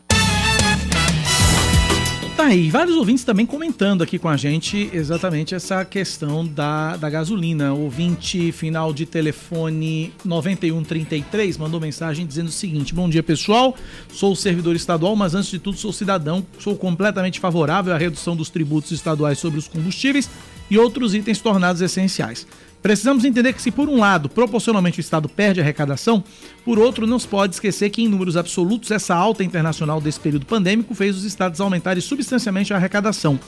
Tá 2.36 2.48
aí, 2.48 2.70
vários 2.70 2.98
ouvintes 2.98 3.24
também 3.24 3.46
comentando 3.46 4.02
aqui 4.04 4.20
com 4.20 4.28
a 4.28 4.36
gente 4.36 4.90
exatamente 4.92 5.56
essa 5.56 5.86
questão 5.86 6.46
da, 6.46 6.98
da 6.98 7.10
gasolina. 7.10 7.74
Ouvinte 7.74 8.52
final 8.52 8.94
de 8.94 9.06
telefone 9.06 10.14
9133 10.26 11.58
mandou 11.58 11.80
mensagem 11.80 12.26
dizendo 12.26 12.50
o 12.50 12.52
seguinte: 12.52 12.94
Bom 12.94 13.08
dia 13.08 13.24
pessoal, 13.24 13.74
sou 14.12 14.36
servidor 14.36 14.76
estadual, 14.76 15.16
mas 15.16 15.34
antes 15.34 15.50
de 15.50 15.60
tudo 15.60 15.78
sou 15.78 15.94
cidadão. 15.94 16.46
Sou 16.60 16.76
completamente 16.76 17.40
favorável 17.40 17.94
à 17.94 17.98
redução 17.98 18.36
dos 18.36 18.50
tributos 18.50 18.92
estaduais 18.92 19.40
sobre 19.40 19.58
os 19.58 19.70
combustíveis 19.70 20.30
e 20.70 20.78
outros 20.78 21.16
itens 21.16 21.40
tornados 21.40 21.82
essenciais. 21.82 22.46
Precisamos 22.86 23.26
entender 23.26 23.52
que 23.52 23.64
se 23.64 23.72
por 23.72 23.90
um 23.90 23.98
lado, 23.98 24.30
proporcionalmente 24.30 25.00
o 25.00 25.02
Estado 25.02 25.28
perde 25.28 25.60
arrecadação, 25.60 26.24
por 26.64 26.78
outro 26.78 27.08
não 27.08 27.18
se 27.18 27.28
pode 27.28 27.56
esquecer 27.56 27.90
que 27.90 28.04
em 28.04 28.08
números 28.08 28.38
absolutos 28.38 28.92
essa 28.92 29.16
alta 29.16 29.44
internacional 29.44 30.00
desse 30.00 30.20
período 30.20 30.46
pandêmico 30.46 30.94
fez 30.94 31.18
os 31.18 31.24
estados 31.24 31.60
aumentarem 31.60 32.00
substancialmente 32.00 32.72
a 32.72 32.76
arrecadação. 32.76 33.40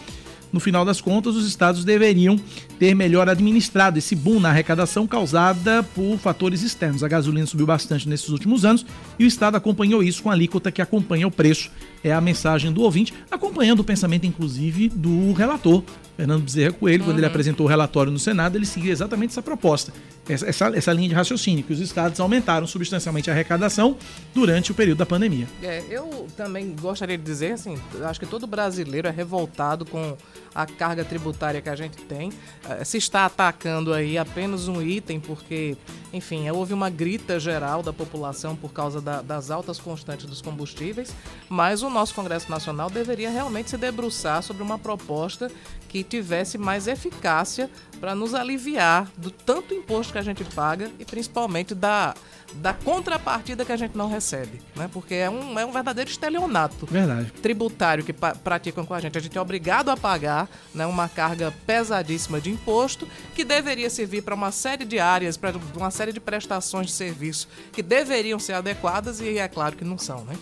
No 0.51 0.59
final 0.59 0.83
das 0.83 0.99
contas, 0.99 1.35
os 1.35 1.47
estados 1.47 1.85
deveriam 1.85 2.35
ter 2.79 2.95
melhor 2.95 3.29
administrado 3.29 3.99
esse 3.99 4.15
boom 4.15 4.39
na 4.39 4.49
arrecadação 4.49 5.05
causada 5.05 5.83
por 5.83 6.17
fatores 6.17 6.63
externos. 6.63 7.03
A 7.03 7.07
gasolina 7.07 7.45
subiu 7.45 7.67
bastante 7.67 8.09
nesses 8.09 8.29
últimos 8.29 8.65
anos 8.65 8.87
e 9.19 9.23
o 9.23 9.27
estado 9.27 9.55
acompanhou 9.55 10.01
isso 10.01 10.23
com 10.23 10.31
a 10.31 10.33
alíquota 10.33 10.71
que 10.71 10.81
acompanha 10.81 11.27
o 11.27 11.31
preço. 11.31 11.69
É 12.03 12.11
a 12.11 12.19
mensagem 12.19 12.71
do 12.71 12.81
ouvinte, 12.81 13.13
acompanhando 13.29 13.81
o 13.81 13.83
pensamento, 13.83 14.25
inclusive, 14.25 14.89
do 14.89 15.31
relator, 15.33 15.83
Fernando 16.17 16.41
Bezerra 16.43 16.73
Coelho, 16.73 17.05
quando 17.05 17.17
ele 17.19 17.25
apresentou 17.27 17.65
o 17.67 17.69
relatório 17.69 18.11
no 18.11 18.17
Senado, 18.19 18.57
ele 18.57 18.65
seguiu 18.65 18.91
exatamente 18.91 19.29
essa 19.29 19.41
proposta, 19.41 19.93
essa, 20.27 20.47
essa, 20.47 20.75
essa 20.75 20.91
linha 20.91 21.09
de 21.09 21.13
raciocínio, 21.15 21.63
que 21.63 21.71
os 21.71 21.79
estados 21.79 22.19
aumentaram 22.19 22.65
substancialmente 22.65 23.29
a 23.29 23.33
arrecadação 23.33 23.95
durante 24.33 24.71
o 24.71 24.75
período 24.75 24.97
da 24.97 25.05
pandemia. 25.05 25.47
É, 25.61 25.83
eu 25.89 26.27
também 26.35 26.75
gostaria 26.81 27.17
de 27.17 27.23
dizer, 27.23 27.51
assim, 27.53 27.77
acho 28.03 28.19
que 28.19 28.25
todo 28.25 28.47
brasileiro 28.47 29.07
é 29.07 29.11
revoltado 29.11 29.85
com 29.85 30.17
a 30.55 30.65
carga 30.65 31.05
tributária 31.05 31.61
que 31.61 31.69
a 31.69 31.75
gente 31.75 31.97
tem. 31.97 32.31
Eh, 32.67 32.83
Se 32.83 32.97
está 32.97 33.27
atacando 33.27 33.93
aí 33.93 34.17
apenas 34.17 34.67
um 34.67 34.81
item, 34.81 35.19
porque, 35.19 35.77
enfim, 36.11 36.49
houve 36.49 36.73
uma 36.73 36.89
grita 36.89 37.39
geral 37.39 37.83
da 37.83 37.93
população 37.93 38.55
por 38.55 38.73
causa 38.73 38.99
da- 38.99 39.21
das 39.21 39.51
altas 39.51 39.77
constantes 39.79 40.25
dos 40.25 40.41
combustíveis, 40.41 41.13
mas 41.47 41.83
o 41.83 41.91
nosso 41.91 42.15
Congresso 42.15 42.49
Nacional 42.49 42.89
deveria 42.89 43.29
realmente 43.29 43.69
se 43.69 43.77
debruçar 43.77 44.41
sobre 44.41 44.63
uma 44.63 44.79
proposta 44.79 45.51
que 45.87 46.03
tivesse 46.07 46.57
mais 46.57 46.87
eficácia 46.87 47.69
para 47.99 48.13
nos 48.15 48.33
aliviar 48.33 49.07
do 49.17 49.29
tanto 49.31 49.73
imposto 49.73 50.13
que 50.13 50.19
a 50.19 50.23
gente 50.23 50.43
paga 50.43 50.91
e 50.99 51.05
principalmente 51.05 51.73
da, 51.73 52.13
da 52.55 52.71
contrapartida 52.73 53.65
que 53.65 53.71
a 53.71 53.75
gente 53.77 53.97
não 53.97 54.07
recebe, 54.07 54.61
né? 54.75 54.87
Porque 54.93 55.15
é 55.15 55.29
um, 55.29 55.57
é 55.59 55.65
um 55.65 55.71
verdadeiro 55.71 56.09
estelionato 56.09 56.85
Verdade. 56.85 57.31
tributário 57.41 58.03
que 58.03 58.13
pa- 58.13 58.35
praticam 58.35 58.85
com 58.85 58.93
a 58.93 58.99
gente. 58.99 59.17
A 59.17 59.21
gente 59.21 59.35
é 59.37 59.41
obrigado 59.41 59.89
a 59.89 59.97
pagar 59.97 60.47
né, 60.75 60.85
uma 60.85 61.09
carga 61.09 61.51
pesadíssima 61.65 62.39
de 62.39 62.51
imposto 62.51 63.07
que 63.33 63.43
deveria 63.43 63.89
servir 63.89 64.21
para 64.21 64.35
uma 64.35 64.51
série 64.51 64.85
de 64.85 64.99
áreas, 64.99 65.35
para 65.35 65.53
uma 65.75 65.89
série 65.91 66.11
de 66.13 66.19
prestações 66.19 66.87
de 66.87 66.93
serviço 66.93 67.47
que 67.73 67.81
deveriam 67.81 68.37
ser 68.37 68.53
adequadas 68.53 69.19
e 69.19 69.39
é 69.39 69.47
claro 69.47 69.75
que 69.75 69.83
não 69.83 69.97
são, 69.97 70.23
né? 70.25 70.35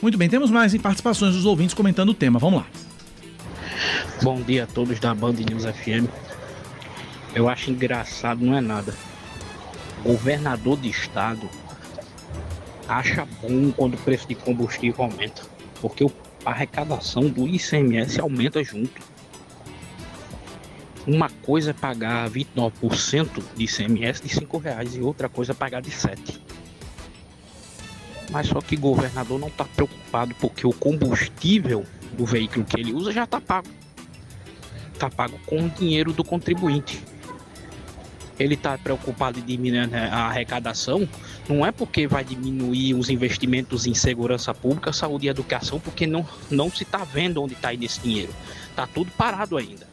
Muito 0.00 0.18
bem, 0.18 0.28
temos 0.28 0.50
mais 0.50 0.76
participações 0.78 1.34
dos 1.34 1.44
ouvintes 1.44 1.74
comentando 1.74 2.08
o 2.08 2.14
tema. 2.14 2.38
Vamos 2.38 2.60
lá. 2.60 2.66
Bom 4.22 4.40
dia 4.40 4.64
a 4.64 4.66
todos 4.66 5.00
da 5.00 5.14
Band 5.14 5.32
News 5.32 5.64
FM. 5.64 6.08
Eu 7.34 7.48
acho 7.48 7.70
engraçado, 7.70 8.44
não 8.44 8.56
é 8.56 8.60
nada. 8.60 8.94
Governador 10.04 10.78
de 10.78 10.88
estado 10.88 11.48
acha 12.88 13.26
bom 13.40 13.72
quando 13.72 13.94
o 13.94 13.98
preço 13.98 14.28
de 14.28 14.34
combustível 14.34 15.04
aumenta, 15.04 15.42
porque 15.80 16.04
a 16.44 16.50
arrecadação 16.50 17.28
do 17.28 17.48
ICMS 17.48 18.20
aumenta 18.20 18.62
junto. 18.62 19.00
Uma 21.06 21.28
coisa 21.28 21.70
é 21.70 21.74
pagar 21.74 22.30
29% 22.30 23.42
de 23.56 23.64
ICMS 23.64 24.22
de 24.22 24.28
5 24.28 24.58
reais 24.58 24.94
e 24.94 25.00
outra 25.00 25.28
coisa 25.28 25.52
é 25.52 25.54
pagar 25.54 25.82
de 25.82 25.90
7. 25.90 26.40
Mas 28.30 28.46
só 28.46 28.60
que 28.60 28.76
o 28.76 28.80
governador 28.80 29.40
não 29.40 29.48
está 29.48 29.64
preocupado 29.64 30.34
porque 30.36 30.66
o 30.66 30.72
combustível 30.72 31.84
do 32.16 32.24
veículo 32.24 32.64
que 32.64 32.78
ele 32.78 32.92
usa 32.92 33.12
já 33.12 33.24
está 33.24 33.40
pago. 33.40 33.68
Está 34.92 35.08
pago 35.10 35.38
com 35.46 35.66
o 35.66 35.68
dinheiro 35.70 36.12
do 36.12 36.22
contribuinte. 36.22 37.02
Ele 38.38 38.54
está 38.54 38.76
preocupado 38.78 39.38
em 39.38 39.42
diminuir 39.42 39.88
a 39.94 40.26
arrecadação, 40.26 41.08
não 41.48 41.64
é 41.64 41.70
porque 41.70 42.06
vai 42.06 42.24
diminuir 42.24 42.94
os 42.94 43.08
investimentos 43.10 43.86
em 43.86 43.94
segurança 43.94 44.52
pública, 44.54 44.92
saúde 44.92 45.26
e 45.26 45.28
educação, 45.28 45.78
porque 45.78 46.06
não, 46.06 46.26
não 46.50 46.70
se 46.70 46.82
está 46.82 46.98
vendo 47.04 47.42
onde 47.42 47.52
está 47.54 47.72
indo 47.74 47.84
esse 47.84 48.00
dinheiro. 48.00 48.32
Está 48.70 48.86
tudo 48.86 49.10
parado 49.16 49.56
ainda. 49.56 49.86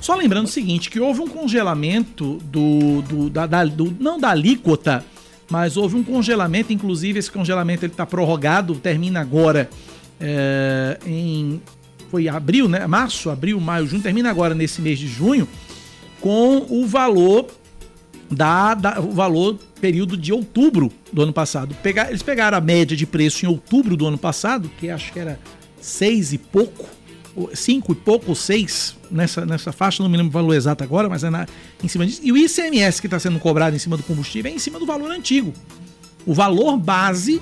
Só 0.00 0.16
lembrando 0.16 0.46
o 0.46 0.50
seguinte, 0.50 0.90
que 0.90 0.98
houve 0.98 1.20
um 1.20 1.28
congelamento 1.28 2.38
do, 2.44 3.02
do, 3.02 3.30
da, 3.30 3.46
da- 3.46 3.64
do- 3.64 3.94
não 4.00 4.18
da 4.18 4.30
alíquota, 4.30 5.04
mas 5.48 5.76
houve 5.76 5.94
um 5.94 6.02
congelamento, 6.02 6.72
inclusive 6.72 7.18
esse 7.18 7.30
congelamento 7.30 7.84
ele 7.84 7.92
está 7.92 8.04
prorrogado, 8.04 8.74
termina 8.76 9.20
agora 9.20 9.70
é, 10.22 10.98
em 11.04 11.60
foi 12.10 12.28
abril, 12.28 12.68
né? 12.68 12.86
Março, 12.86 13.28
abril, 13.30 13.58
maio, 13.60 13.86
junho, 13.86 14.02
termina 14.02 14.30
agora 14.30 14.54
nesse 14.54 14.80
mês 14.80 14.98
de 14.98 15.08
junho 15.08 15.48
com 16.20 16.66
o 16.70 16.86
valor 16.86 17.46
da, 18.30 18.74
da- 18.74 19.00
o 19.00 19.10
valor 19.12 19.58
período 19.80 20.16
de 20.16 20.32
outubro 20.32 20.92
do 21.12 21.22
ano 21.22 21.32
passado. 21.32 21.74
Pegar, 21.82 22.08
eles 22.10 22.22
pegaram 22.22 22.56
a 22.56 22.60
média 22.60 22.96
de 22.96 23.06
preço 23.06 23.44
em 23.44 23.48
outubro 23.48 23.96
do 23.96 24.06
ano 24.06 24.16
passado, 24.18 24.70
que 24.78 24.88
acho 24.88 25.12
que 25.12 25.18
era 25.18 25.38
seis 25.80 26.32
e 26.32 26.38
pouco, 26.38 26.86
ou 27.34 27.50
cinco 27.56 27.92
e 27.92 27.94
pouco 27.94 28.26
ou 28.28 28.34
seis 28.34 28.94
nessa, 29.10 29.44
nessa 29.46 29.72
faixa, 29.72 30.02
não 30.02 30.10
me 30.10 30.16
lembro 30.18 30.28
o 30.30 30.32
valor 30.32 30.54
exato 30.54 30.84
agora, 30.84 31.08
mas 31.08 31.24
é 31.24 31.30
na, 31.30 31.46
em 31.82 31.88
cima 31.88 32.06
disso. 32.06 32.20
E 32.22 32.30
o 32.30 32.36
ICMS 32.36 33.00
que 33.00 33.06
está 33.06 33.18
sendo 33.18 33.38
cobrado 33.38 33.74
em 33.74 33.78
cima 33.78 33.96
do 33.96 34.02
combustível 34.02 34.52
é 34.52 34.54
em 34.54 34.58
cima 34.58 34.78
do 34.78 34.84
valor 34.86 35.10
antigo. 35.10 35.52
O 36.26 36.32
valor 36.34 36.76
base 36.76 37.40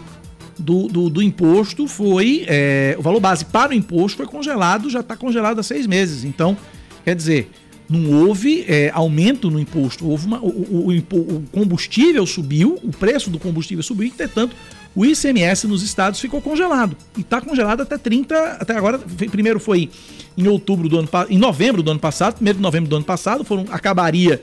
do, 0.60 0.86
do, 0.88 1.10
do 1.10 1.22
imposto 1.22 1.86
foi. 1.88 2.44
é, 2.46 2.94
o 2.98 3.02
valor 3.02 3.20
base 3.20 3.44
para 3.44 3.72
o 3.72 3.74
imposto 3.74 4.16
foi 4.16 4.26
congelado, 4.26 4.88
já 4.90 5.00
está 5.00 5.16
congelado 5.16 5.58
há 5.58 5.62
seis 5.62 5.86
meses. 5.86 6.24
Então, 6.24 6.56
quer 7.04 7.14
dizer, 7.16 7.50
não 7.88 8.26
houve 8.26 8.64
é, 8.68 8.90
aumento 8.94 9.50
no 9.50 9.58
imposto. 9.58 10.08
Houve 10.08 10.26
uma, 10.26 10.38
o, 10.40 10.88
o- 10.88 10.88
o 10.90 11.42
combustível 11.50 12.24
subiu, 12.26 12.78
o 12.82 12.90
preço 12.90 13.30
do 13.30 13.38
combustível 13.38 13.82
subiu, 13.82 14.06
entretanto, 14.06 14.54
o 14.94 15.04
ICMS 15.06 15.66
nos 15.66 15.82
estados 15.82 16.20
ficou 16.20 16.40
congelado. 16.40 16.96
E 17.16 17.20
está 17.20 17.40
congelado 17.40 17.80
até 17.80 17.96
30. 17.98 18.36
Até 18.60 18.76
agora, 18.76 18.98
primeiro 19.30 19.58
foi 19.60 19.88
em 20.36 20.46
outubro 20.48 20.88
do 20.88 20.98
ano 20.98 21.08
em 21.28 21.38
novembro 21.38 21.82
do 21.82 21.90
ano 21.90 22.00
passado, 22.00 22.34
primeiro 22.34 22.58
de 22.58 22.62
novembro 22.62 22.88
do 22.88 22.96
ano 22.96 23.04
passado, 23.04 23.44
foram, 23.44 23.66
acabaria 23.70 24.42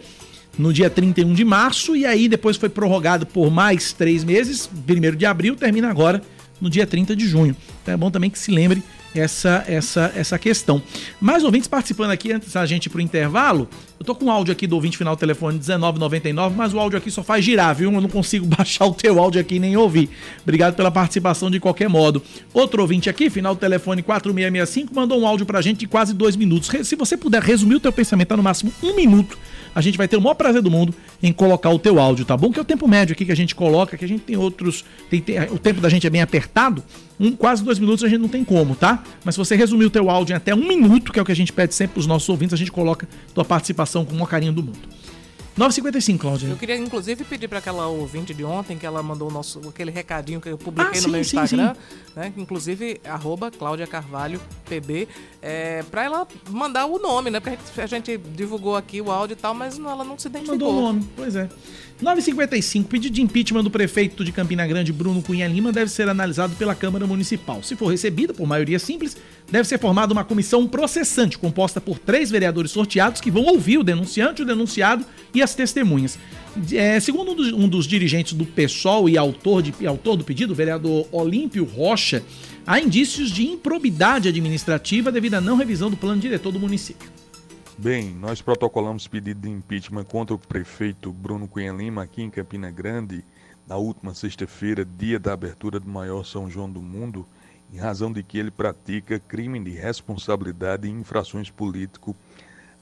no 0.58 0.74
dia 0.74 0.90
31 0.90 1.34
de 1.34 1.46
março, 1.46 1.96
e 1.96 2.06
aí 2.06 2.28
depois 2.28 2.58
foi 2.58 2.70
prorrogado 2.70 3.26
por 3.26 3.52
mais 3.52 3.94
três 3.94 4.24
meses, 4.24 4.68
1 4.68 5.16
de 5.16 5.26
abril, 5.26 5.56
termina 5.56 5.90
agora 5.90 6.22
no 6.60 6.70
dia 6.70 6.88
30 6.88 7.16
de 7.16 7.28
junho. 7.28 7.56
Então 7.82 7.94
é 7.94 7.98
bom 7.98 8.10
também 8.10 8.30
que 8.30 8.40
se 8.40 8.52
lembre 8.52 8.84
essa, 9.16 9.64
essa, 9.68 10.12
essa 10.16 10.40
questão. 10.40 10.82
Mais 11.20 11.44
ouvintes 11.44 11.68
participando 11.68 12.12
aqui 12.12 12.32
antes 12.32 12.52
da 12.52 12.66
gente 12.66 12.86
ir 12.86 12.90
pro 12.90 13.02
intervalo. 13.02 13.68
Eu 14.00 14.06
tô 14.06 14.14
com 14.14 14.26
um 14.26 14.32
áudio 14.32 14.52
aqui 14.52 14.68
do 14.68 14.76
ouvinte 14.76 14.98
final 14.98 15.16
do 15.16 15.20
telefone 15.20 15.58
1999, 15.58 16.56
mas 16.56 16.74
o 16.74 16.80
áudio 16.80 16.98
aqui 16.98 17.10
só 17.10 17.24
faz 17.24 17.44
girar, 17.44 17.76
viu? 17.76 17.92
Eu 17.92 18.02
não 18.02 18.10
consigo 18.10 18.46
baixar 18.58 18.86
o 18.86 18.94
teu 18.94 19.20
áudio 19.20 19.42
aqui 19.42 19.60
nem 19.60 19.76
ouvir. 19.76 20.10
Obrigado 20.44 20.76
pela 20.76 20.92
participação 20.92 21.50
de 21.50 21.60
qualquer 21.60 21.90
modo. 21.90 22.22
Outro 22.54 22.82
ouvinte 22.82 23.10
aqui, 23.10 23.30
final 23.30 23.56
do 23.56 23.60
telefone 23.60 24.04
4665, 24.04 24.94
mandou 24.94 25.20
um 25.20 25.28
áudio 25.28 25.46
pra 25.46 25.62
gente 25.62 25.80
de 25.80 25.88
quase 25.88 26.14
dois 26.14 26.36
minutos. 26.36 26.70
Se 26.84 26.96
você 26.96 27.18
puder 27.18 27.42
resumir 27.42 27.76
o 27.76 27.80
teu 27.80 27.92
pensamento, 27.92 28.30
tá 28.30 28.38
no 28.38 28.44
máximo 28.44 28.72
um 28.84 28.96
minuto. 28.96 29.38
A 29.78 29.82
gente 29.82 29.96
vai 29.96 30.08
ter 30.08 30.18
o 30.18 30.22
maior 30.22 30.34
prazer 30.34 30.60
do 30.64 30.72
mundo 30.72 30.92
em 31.22 31.32
colocar 31.32 31.70
o 31.70 31.78
teu 31.78 32.00
áudio, 32.00 32.26
tá 32.26 32.36
bom? 32.36 32.52
Que 32.52 32.58
é 32.58 32.62
o 32.64 32.66
tempo 32.66 32.88
médio 32.88 33.14
aqui 33.14 33.24
que 33.24 33.32
a 33.32 33.36
gente 33.36 33.54
coloca, 33.54 33.96
que 33.96 34.04
a 34.04 34.08
gente 34.08 34.22
tem 34.22 34.36
outros. 34.36 34.84
tem- 35.08 35.22
tem- 35.22 35.40
o 35.52 35.60
tempo 35.60 35.80
da 35.80 35.88
gente 35.88 36.08
é 36.08 36.10
bem 36.10 36.20
apertado. 36.24 36.84
Um, 37.20 37.32
quase 37.34 37.64
dois 37.64 37.78
minutos 37.78 38.04
a 38.04 38.08
gente 38.10 38.20
não 38.20 38.28
tem 38.28 38.44
como, 38.44 38.74
tá? 38.76 39.04
Mas 39.24 39.36
se 39.36 39.40
você 39.40 39.56
resumir 39.56 39.86
o 39.86 39.90
teu 39.92 40.10
áudio 40.10 40.34
em 40.34 40.36
até 40.36 40.56
um 40.56 40.68
minuto, 40.68 41.14
que 41.14 41.20
é 41.20 41.22
o 41.22 41.26
que 41.26 41.32
a 41.32 41.36
gente 41.36 41.54
pede 41.54 41.76
sempre 41.76 41.94
pros 41.94 42.08
nossos 42.08 42.28
ouvintes, 42.28 42.56
a 42.56 42.58
gente 42.58 42.72
coloca 42.72 43.08
tua 43.36 43.46
participação 43.46 44.04
com 44.04 44.14
o 44.14 44.16
maior 44.16 44.28
carinho 44.28 44.52
do 44.52 44.64
mundo. 44.64 44.80
9h55, 45.58 46.20
Cláudia. 46.20 46.50
Eu 46.50 46.56
queria 46.56 46.78
inclusive 46.78 47.24
pedir 47.24 47.48
para 47.48 47.58
aquela 47.58 47.88
ouvinte 47.88 48.32
de 48.34 48.44
ontem 48.44 48.78
que 48.78 48.86
ela 48.86 49.02
mandou 49.02 49.28
o 49.28 49.32
nosso, 49.32 49.60
aquele 49.68 49.90
recadinho 49.90 50.40
que 50.40 50.50
eu 50.50 50.58
publiquei 50.58 51.00
Ah, 51.00 51.02
no 51.02 51.10
meu 51.10 51.24
sim, 51.24 51.32
sim, 51.32 51.44
Instagram, 51.44 51.76
né? 52.16 52.32
Inclusive, 52.38 53.02
arroba 53.04 53.50
Cláudia 53.50 53.88
Carvalho 53.88 54.40
PB, 54.70 55.08
é, 55.42 55.84
para 55.90 56.04
ela 56.04 56.28
mandar 56.50 56.86
o 56.86 57.00
nome, 57.00 57.32
né? 57.32 57.40
Porque 57.40 57.82
a 57.82 57.88
gente, 57.88 58.18
divulgou 58.18 58.76
aqui 58.76 59.02
o 59.02 59.12
áudio 59.12 59.34
e 59.34 59.38
tal, 59.38 59.56
mas 59.56 59.80
ela 59.80 60.04
não 60.04 60.18
se 60.18 60.28
identificou. 60.28 60.60
Mandou 60.60 60.78
o 60.78 60.82
nome, 60.82 61.10
pois 61.16 61.36
é. 61.36 61.50
955, 62.00 62.88
pedido 62.88 63.16
de 63.16 63.22
impeachment 63.24 63.64
do 63.64 63.72
prefeito 63.72 64.24
de 64.24 64.32
Campina 64.32 64.68
Grande, 64.68 64.94
Bruno 64.94 65.20
Cunha 65.22 65.48
Lima, 65.48 65.72
deve 65.72 65.90
ser 65.90 66.08
analisado 66.08 66.56
pela 66.56 66.76
Câmara 66.76 67.08
Municipal. 67.08 67.64
Se 67.64 67.76
for 67.76 67.88
recebido 67.88 68.36
por 68.36 68.46
maioria 68.46 68.78
simples, 68.78 69.18
deve 69.50 69.68
ser 69.68 69.80
formada 69.80 70.14
uma 70.14 70.24
comissão 70.24 70.68
processante, 70.68 71.40
composta 71.40 71.82
por 71.82 71.98
três 71.98 72.30
vereadores 72.30 72.70
sorteados 72.70 73.20
que 73.20 73.32
vão 73.32 73.46
ouvir 73.46 73.80
o 73.80 73.84
denunciante, 73.84 74.44
o 74.44 74.46
denunciado 74.46 75.04
e 75.34 75.42
as 75.42 75.56
testemunhas. 75.56 76.20
É, 76.72 77.00
segundo 77.00 77.32
um 77.32 77.36
dos, 77.36 77.54
um 77.54 77.68
dos 77.68 77.88
dirigentes 77.88 78.34
do 78.34 78.46
PSOL 78.46 79.10
e 79.10 79.18
autor, 79.18 79.64
de, 79.64 79.88
autor 79.88 80.18
do 80.18 80.24
pedido, 80.24 80.54
o 80.54 80.56
vereador 80.56 81.08
Olímpio 81.12 81.66
Rocha, 81.66 82.24
há 82.66 82.80
indícios 82.80 83.32
de 83.32 83.48
improbidade 83.48 84.30
administrativa 84.30 85.12
devido 85.12 85.34
à 85.34 85.42
não 85.42 85.58
revisão 85.58 85.90
do 85.90 85.98
plano 85.98 86.22
diretor 86.22 86.52
do 86.52 86.60
município. 86.60 87.10
Bem, 87.80 88.10
nós 88.10 88.42
protocolamos 88.42 89.08
pedido 89.08 89.42
de 89.42 89.50
impeachment 89.50 90.06
contra 90.06 90.34
o 90.36 90.40
prefeito 90.40 91.14
Bruno 91.14 91.48
Cunha 91.48 91.72
Lima 91.72 92.02
aqui 92.02 92.24
em 92.24 92.30
Campina 92.32 92.72
Grande 92.72 93.24
na 93.68 93.78
última 93.78 94.16
sexta-feira, 94.16 94.84
dia 94.84 95.20
da 95.20 95.34
abertura 95.34 95.80
do 95.80 95.88
maior 95.88 96.26
São 96.26 96.50
João 96.50 96.68
do 96.68 96.82
mundo, 96.82 97.24
em 97.72 97.78
razão 97.78 98.12
de 98.12 98.24
que 98.24 98.40
ele 98.40 98.50
pratica 98.50 99.20
crime 99.20 99.60
de 99.64 99.70
responsabilidade 99.70 100.88
e 100.88 100.92
infrações 100.92 101.52
político 101.52 102.16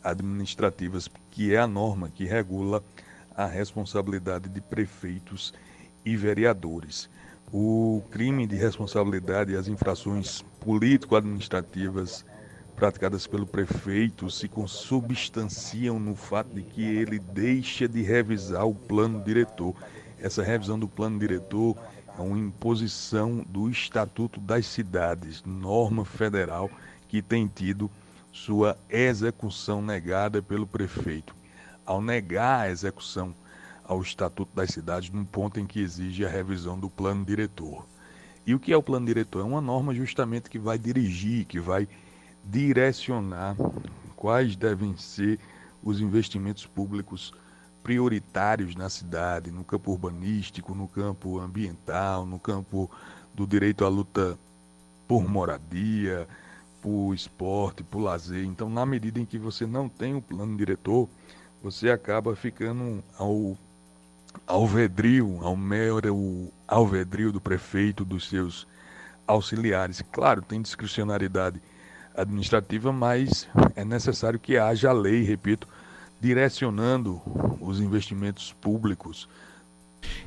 administrativas, 0.02 1.10
que 1.30 1.54
é 1.54 1.58
a 1.58 1.68
norma 1.68 2.08
que 2.08 2.24
regula 2.24 2.82
a 3.36 3.46
responsabilidade 3.46 4.48
de 4.48 4.62
prefeitos 4.62 5.54
e 6.06 6.16
vereadores. 6.16 7.10
O 7.52 8.02
crime 8.12 8.48
de 8.48 8.56
responsabilidade 8.56 9.52
e 9.52 9.58
as 9.58 9.68
infrações 9.68 10.42
político-administrativas 10.62 12.24
praticadas 12.76 13.26
pelo 13.26 13.46
prefeito 13.46 14.30
se 14.30 14.50
consubstanciam 14.50 15.98
no 15.98 16.16
fato 16.16 16.54
de 16.54 16.62
que 16.62 16.84
ele 16.84 17.20
deixa 17.20 17.88
de 17.88 18.02
revisar 18.02 18.68
o 18.68 18.76
plano 18.76 19.24
diretor. 19.24 19.74
Essa 20.20 20.44
revisão 20.44 20.78
do 20.78 20.88
plano 20.88 21.18
diretor 21.18 21.78
é 22.18 22.22
uma 22.22 22.38
imposição 22.38 23.46
do 23.48 23.70
Estatuto 23.70 24.40
das 24.40 24.66
Cidades, 24.66 25.42
norma 25.46 26.04
federal 26.04 26.70
que 27.08 27.22
tem 27.22 27.48
tido 27.48 27.90
sua 28.32 28.78
execução 28.90 29.82
negada 29.82 30.42
pelo 30.42 30.68
prefeito. 30.68 31.34
Ao 31.86 32.02
negar 32.02 32.62
a 32.62 32.70
execução 32.70 33.34
ao 33.86 34.02
Estatuto 34.02 34.54
das 34.54 34.72
Cidades, 34.72 35.10
num 35.10 35.24
ponto 35.24 35.60
em 35.60 35.66
que 35.66 35.80
exige 35.80 36.26
a 36.26 36.30
revisão 36.30 36.78
do 36.78 36.90
plano 36.90 37.24
diretor. 37.24 37.86
E 38.46 38.54
o 38.54 38.60
que 38.60 38.74
é 38.74 38.78
o 38.78 38.84
plano 38.84 39.06
diretor? 39.06 39.40
É 39.40 39.44
uma 39.44 39.62
norma 39.62 39.94
justamente 39.94 40.50
que 40.50 40.60
vai 40.60 40.78
dirigir, 40.78 41.46
que 41.46 41.60
vai 41.60 41.88
direcionar 42.46 43.56
quais 44.16 44.56
devem 44.56 44.96
ser 44.98 45.40
os 45.84 46.00
investimentos 46.00 46.66
públicos 46.66 47.34
prioritários 47.84 48.76
na 48.76 48.90
cidade, 48.90 49.52
no 49.52 49.64
campo 49.64 49.92
urbanístico, 49.92 50.74
no 50.74 50.88
campo 50.88 51.40
ambiental, 51.40 52.26
no 52.26 52.40
campo 52.40 52.90
do 53.34 53.46
direito 53.46 53.86
à 53.86 53.88
luta 53.88 54.38
por 55.08 55.28
moradia, 55.30 56.28
por 56.82 57.14
esporte, 57.14 57.84
por 57.84 58.00
lazer. 58.00 58.44
Então, 58.44 58.70
na 58.70 58.86
medida 58.86 59.20
em 59.20 59.26
que 59.26 59.38
você 59.38 59.66
não 59.66 59.88
tem 59.88 60.16
um 60.16 60.22
plano 60.22 60.58
diretor, 60.58 61.08
você 61.62 61.92
acaba 61.92 62.36
ficando 62.36 63.04
ao 63.18 63.56
alvedrio, 64.48 65.40
ao 65.42 65.56
mero 65.56 66.52
alvedrio 66.68 67.32
do 67.32 67.40
prefeito, 67.40 68.04
dos 68.04 68.28
seus 68.28 68.68
auxiliares. 69.28 70.04
Claro, 70.12 70.42
tem 70.42 70.62
discricionariedade 70.62 71.62
administrativa, 72.16 72.92
mas 72.92 73.48
é 73.76 73.84
necessário 73.84 74.40
que 74.40 74.58
haja 74.58 74.92
lei, 74.92 75.24
repito, 75.24 75.68
direcionando 76.20 77.22
os 77.60 77.80
investimentos 77.80 78.56
públicos. 78.62 79.28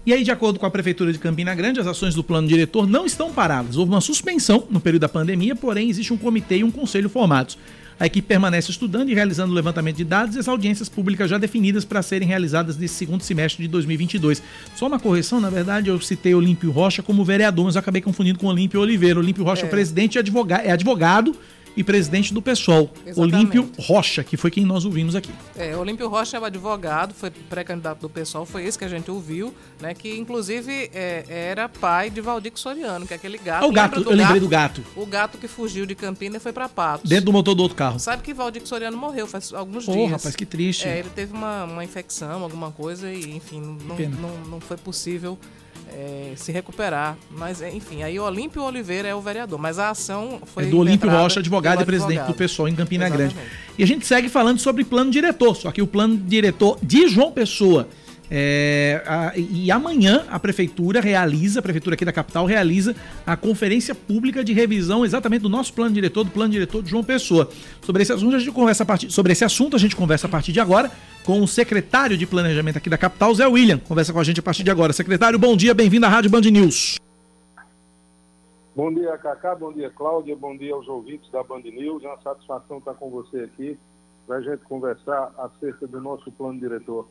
E 0.05 0.13
aí, 0.13 0.25
de 0.25 0.31
acordo 0.31 0.59
com 0.59 0.67
a 0.67 0.71
Prefeitura 0.71 1.13
de 1.13 1.19
Campina 1.19 1.55
Grande, 1.55 1.81
as 1.81 1.87
ações 1.87 2.15
do 2.15 2.25
plano 2.25 2.49
diretor 2.49 2.87
não 2.87 3.07
estão 3.07 3.33
paradas. 3.33 3.77
Houve 3.77 3.93
uma 3.93 4.01
suspensão 4.01 4.67
no 4.71 4.81
período 4.81 5.03
da 5.03 5.09
pandemia, 5.09 5.55
porém 5.55 5.89
existe 5.89 6.13
um 6.13 6.17
comitê 6.17 6.59
e 6.59 6.65
um 6.65 6.71
conselho 6.71 7.09
formados. 7.09 7.59
A 8.01 8.07
equipe 8.07 8.29
permanece 8.29 8.71
estudando 8.71 9.11
e 9.11 9.15
realizando 9.15 9.51
o 9.51 9.55
levantamento 9.55 9.97
de 9.97 10.05
dados 10.05 10.37
e 10.37 10.39
as 10.39 10.47
audiências 10.47 10.89
públicas 10.89 11.29
já 11.29 11.37
definidas 11.37 11.85
para 11.85 12.01
serem 12.01 12.29
realizadas 12.29 12.77
nesse 12.77 12.95
segundo 12.95 13.23
semestre 13.23 13.65
de 13.65 13.69
2022. 13.69 14.41
Só 14.77 14.87
uma 14.87 15.01
correção, 15.01 15.41
na 15.41 15.51
verdade, 15.51 15.89
eu 15.89 16.01
citei 16.01 16.33
Olímpio 16.33 16.71
Rocha 16.71 17.03
como 17.03 17.25
vereador, 17.25 17.65
mas 17.65 17.75
eu 17.75 17.81
acabei 17.81 18.01
confundindo 18.01 18.39
com 18.39 18.47
Olímpio 18.47 18.81
Oliveira. 18.81 19.19
Olímpio 19.19 19.43
Rocha 19.43 19.67
é, 19.67 19.69
presidente 19.69 20.15
e 20.15 20.19
advogado, 20.21 20.65
é 20.65 20.71
advogado 20.71 21.35
e 21.79 21.85
presidente 21.85 22.35
do 22.35 22.43
PSOL, 22.43 22.91
Olímpio 23.15 23.71
Rocha, 23.79 24.25
que 24.25 24.37
foi 24.37 24.51
quem 24.51 24.65
nós 24.65 24.85
ouvimos 24.85 25.15
aqui. 25.15 25.31
É, 25.57 25.77
Olímpio 25.77 26.09
Rocha 26.09 26.37
é 26.37 26.41
o 26.41 26.45
advogado, 26.45 27.15
foi 27.15 27.31
pré-candidato 27.31 28.01
do 28.01 28.11
PSOL, 28.11 28.45
foi 28.45 28.65
esse 28.65 28.77
que 28.77 28.85
a 28.85 28.89
gente 28.89 29.09
ouviu, 29.09 29.55
né? 29.81 29.95
Que 29.95 30.19
inclusive 30.19 30.91
é, 30.93 31.25
era 31.29 31.69
pai 31.69 32.11
de 32.11 32.21
Valdir 32.21 32.51
Soriano, 32.57 33.07
que 33.07 33.13
é 33.13 33.17
aquele 33.17 33.39
gato. 33.39 33.63
Ah, 33.63 33.69
o 33.69 33.73
gato, 33.73 34.01
eu 34.01 34.11
lembrei 34.11 34.41
do 34.41 34.49
gato. 34.49 34.83
O 34.97 35.07
gato 35.07 35.39
que 35.39 35.47
fugiu 35.47 35.87
de 35.87 35.95
Campina 35.95 36.39
e 36.39 36.41
foi 36.41 36.53
para 36.53 36.69
Patos. 36.69 37.09
Dentro 37.09 37.27
do 37.27 37.33
motor 37.33 37.55
do 37.55 37.63
outro 37.63 37.77
carro. 37.77 38.01
Sabe 38.01 38.25
que 38.25 38.35
Valdir 38.35 38.67
Soriano 38.67 38.97
morreu 38.97 39.29
faz 39.29 39.53
alguns 39.53 39.85
dias. 39.85 40.11
rapaz, 40.11 40.35
que 40.35 40.45
triste. 40.45 40.89
É, 40.89 40.99
ele 40.99 41.11
teve 41.11 41.33
uma, 41.33 41.63
uma 41.63 41.85
infecção, 41.85 42.43
alguma 42.43 42.73
coisa, 42.73 43.09
e 43.13 43.37
enfim, 43.37 43.61
não, 43.61 43.97
não, 43.97 44.39
não 44.51 44.61
foi 44.61 44.77
possível 44.77 45.39
é, 45.93 46.33
se 46.37 46.53
recuperar. 46.53 47.17
Mas, 47.31 47.61
enfim, 47.63 48.03
aí 48.03 48.19
o 48.19 48.25
Olímpio 48.25 48.63
Oliveira 48.63 49.09
é 49.09 49.15
o 49.15 49.21
vereador, 49.21 49.59
mas 49.59 49.79
a 49.79 49.91
ação 49.91 50.41
foi. 50.47 50.65
É 50.65 50.67
do 50.67 50.79
Olímpio 50.79 51.11
Rocha, 51.11 51.41
advogado 51.41 51.83
e 51.83 51.85
presidente 51.85 52.23
do 52.23 52.35
PSOL 52.35 52.69
em 52.69 52.75
Campina 52.75 53.07
Exatamente. 53.07 53.35
Grande. 53.35 53.51
E 53.79 53.83
a 53.83 53.87
gente 53.87 54.07
segue 54.07 54.29
falando 54.29 54.59
sobre 54.59 54.85
plano 54.85 55.11
diretor, 55.11 55.55
só 55.55 55.71
que 55.71 55.83
o 55.83 55.87
plano 55.87 56.17
diretor 56.17 56.79
de 56.83 57.09
João 57.09 57.33
Pessoa 57.33 57.89
é, 58.31 59.03
a, 59.07 59.33
e 59.37 59.71
amanhã 59.71 60.25
a 60.31 60.39
prefeitura 60.39 61.01
realiza, 61.01 61.61
a 61.61 61.63
prefeitura 61.63 61.95
aqui 61.95 62.05
da 62.05 62.13
capital 62.13 62.45
realiza 62.45 62.95
a 63.27 63.37
conferência 63.37 63.95
pública 63.95 64.45
de 64.45 64.53
revisão 64.53 65.05
exatamente 65.05 65.43
do 65.43 65.49
nosso 65.49 65.73
plano 65.73 65.95
diretor, 65.95 66.25
do 66.25 66.31
plano 66.31 66.53
diretor 66.53 66.83
de 66.83 66.91
João 66.91 67.03
Pessoa. 67.03 67.49
Sobre 67.83 68.03
esse 68.03 68.13
assunto 68.13 68.37
a 68.37 68.39
gente 68.39 68.53
conversa 68.53 68.83
a 68.83 68.87
partir, 68.87 69.11
sobre 69.11 69.33
esse 69.33 69.45
assunto 69.45 69.77
a 69.77 69.79
gente 69.79 69.97
conversa 69.97 70.27
a 70.27 70.31
partir 70.31 70.53
de 70.53 70.61
agora 70.61 70.91
com 71.25 71.41
o 71.41 71.49
secretário 71.49 72.17
de 72.17 72.27
planejamento 72.27 72.79
aqui 72.79 72.89
da 72.89 72.99
capital, 72.99 73.35
Zé 73.35 73.47
William. 73.47 73.79
Conversa 73.79 74.13
com 74.13 74.21
a 74.21 74.25
gente 74.25 74.41
a 74.41 74.43
partir 74.43 74.63
de 74.63 74.71
agora. 74.71 74.93
Secretário, 74.93 75.39
bom 75.39 75.57
dia, 75.57 75.75
bem-vindo 75.75 76.07
à 76.07 76.09
Rádio 76.09 76.31
Band 76.31 76.41
News. 76.41 76.99
Bom 78.75 78.95
dia, 78.95 79.19
Cacá, 79.19 79.55
bom 79.55 79.73
dia, 79.73 79.91
Cláudia, 79.91 80.37
bom 80.37 80.57
dia 80.57 80.73
aos 80.73 80.87
ouvintes 80.87 81.29
da 81.31 81.43
Band 81.43 81.63
News. 81.63 82.05
É 82.05 82.07
uma 82.07 82.21
satisfação 82.23 82.79
estar 82.79 82.95
com 82.95 83.11
você 83.11 83.41
aqui 83.41 83.77
para 84.27 84.37
a 84.37 84.41
gente 84.41 84.61
conversar 84.61 85.33
acerca 85.37 85.87
do 85.87 86.01
nosso 86.01 86.31
plano 86.31 86.61
diretor. 86.61 87.09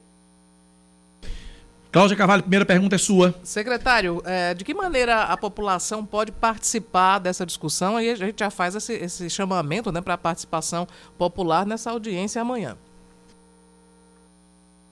Cláudia 1.98 2.16
Carvalho, 2.16 2.44
primeira 2.44 2.64
pergunta 2.64 2.94
é 2.94 3.00
sua. 3.00 3.34
Secretário, 3.42 4.22
é, 4.24 4.54
de 4.54 4.64
que 4.64 4.72
maneira 4.72 5.24
a 5.24 5.36
população 5.36 6.06
pode 6.06 6.32
participar 6.32 7.18
dessa 7.18 7.44
discussão? 7.44 8.00
E 8.00 8.12
a 8.12 8.14
gente 8.14 8.40
já 8.40 8.52
faz 8.52 8.76
esse, 8.76 8.94
esse 8.94 9.28
chamamento 9.32 9.92
né, 9.92 10.00
para 10.00 10.14
a 10.14 10.18
participação 10.18 10.88
popular 11.18 11.66
nessa 11.66 11.90
audiência 11.90 12.40
amanhã. 12.40 12.78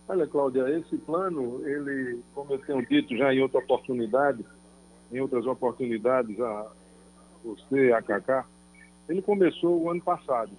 Olha, 0.07 0.25
Cláudia, 0.25 0.67
esse 0.79 0.97
plano, 0.97 1.61
ele, 1.63 2.21
como 2.33 2.51
eu 2.53 2.57
tenho 2.57 2.83
dito 2.83 3.15
já 3.15 3.31
em 3.31 3.39
outra 3.39 3.59
oportunidade, 3.59 4.43
em 5.11 5.19
outras 5.21 5.45
oportunidades 5.45 6.39
a 6.39 6.71
você, 7.43 7.91
a 7.91 8.01
Cacá, 8.01 8.47
ele 9.07 9.21
começou 9.21 9.79
o 9.79 9.91
ano 9.91 10.01
passado. 10.01 10.53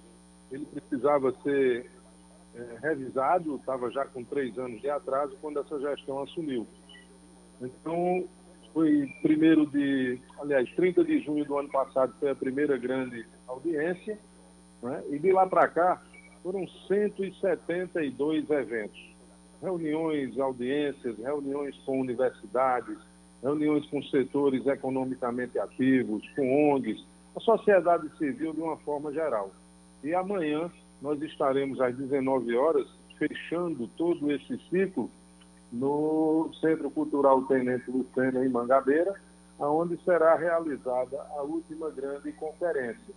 Ele 0.49 0.65
precisava 0.65 1.35
ser 1.43 1.91
é, 2.57 2.79
revisado, 2.81 3.55
estava 3.55 3.91
já 3.91 4.05
com 4.05 4.23
três 4.23 4.57
anos 4.57 4.81
de 4.81 4.89
atraso 4.89 5.37
quando 5.39 5.59
essa 5.59 5.79
gestão 5.79 6.23
assumiu. 6.23 6.65
Então, 7.61 8.27
foi 8.73 9.07
primeiro 9.21 9.65
de, 9.67 10.19
aliás, 10.39 10.69
30 10.75 11.03
de 11.03 11.19
junho 11.19 11.45
do 11.45 11.57
ano 11.57 11.69
passado 11.69 12.13
foi 12.19 12.29
a 12.29 12.35
primeira 12.35 12.77
grande 12.77 13.25
audiência, 13.47 14.17
né? 14.81 15.03
e 15.09 15.19
de 15.19 15.31
lá 15.31 15.45
para 15.45 15.67
cá 15.67 16.01
foram 16.41 16.67
172 16.87 18.49
eventos. 18.49 19.15
Reuniões, 19.61 20.39
audiências, 20.39 21.17
reuniões 21.17 21.75
com 21.85 21.99
universidades, 21.99 22.97
reuniões 23.41 23.85
com 23.87 24.01
setores 24.03 24.65
economicamente 24.65 25.57
ativos, 25.59 26.27
com 26.35 26.73
ONGs, 26.73 27.03
a 27.35 27.39
sociedade 27.39 28.09
civil 28.17 28.53
de 28.53 28.61
uma 28.61 28.77
forma 28.77 29.11
geral. 29.11 29.51
E 30.03 30.13
amanhã 30.13 30.71
nós 31.01 31.21
estaremos 31.21 31.79
às 31.79 31.95
19 31.95 32.55
horas 32.55 32.87
fechando 33.17 33.87
todo 33.97 34.31
esse 34.31 34.57
ciclo 34.69 35.09
no 35.71 36.49
Centro 36.61 36.89
Cultural 36.89 37.43
Tenente 37.43 37.89
Lucena, 37.89 38.45
em 38.45 38.49
Mangabeira, 38.49 39.13
onde 39.59 40.01
será 40.03 40.35
realizada 40.35 41.21
a 41.35 41.41
última 41.41 41.89
grande 41.89 42.31
conferência. 42.33 43.13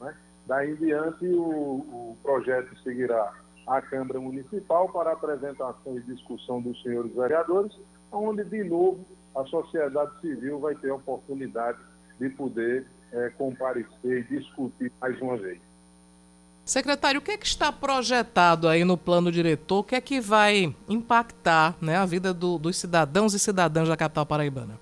Né? 0.00 0.14
Daí 0.46 0.70
em 0.70 0.76
diante, 0.76 1.26
o, 1.26 1.42
o 1.42 2.16
projeto 2.22 2.76
seguirá 2.82 3.32
à 3.66 3.82
Câmara 3.82 4.20
Municipal 4.20 4.88
para 4.88 5.12
apresentação 5.12 5.96
e 5.96 6.00
discussão 6.02 6.60
dos 6.60 6.80
senhores 6.82 7.14
vereadores, 7.14 7.76
onde, 8.10 8.44
de 8.44 8.64
novo, 8.64 9.04
a 9.36 9.44
sociedade 9.44 10.20
civil 10.20 10.58
vai 10.58 10.74
ter 10.74 10.90
a 10.90 10.94
oportunidade 10.94 11.78
de 12.18 12.28
poder 12.30 12.86
é, 13.12 13.30
comparecer 13.30 13.86
e 14.04 14.22
discutir 14.22 14.92
mais 15.00 15.20
uma 15.20 15.36
vez. 15.36 15.69
Secretário, 16.70 17.18
o 17.18 17.20
que, 17.20 17.32
é 17.32 17.36
que 17.36 17.48
está 17.48 17.72
projetado 17.72 18.68
aí 18.68 18.84
no 18.84 18.96
plano 18.96 19.32
diretor? 19.32 19.80
O 19.80 19.82
que 19.82 19.96
é 19.96 20.00
que 20.00 20.20
vai 20.20 20.72
impactar 20.88 21.76
né, 21.82 21.96
a 21.96 22.06
vida 22.06 22.32
do, 22.32 22.58
dos 22.58 22.76
cidadãos 22.76 23.34
e 23.34 23.40
cidadãs 23.40 23.88
da 23.88 23.96
capital 23.96 24.24
paraibana? 24.24 24.78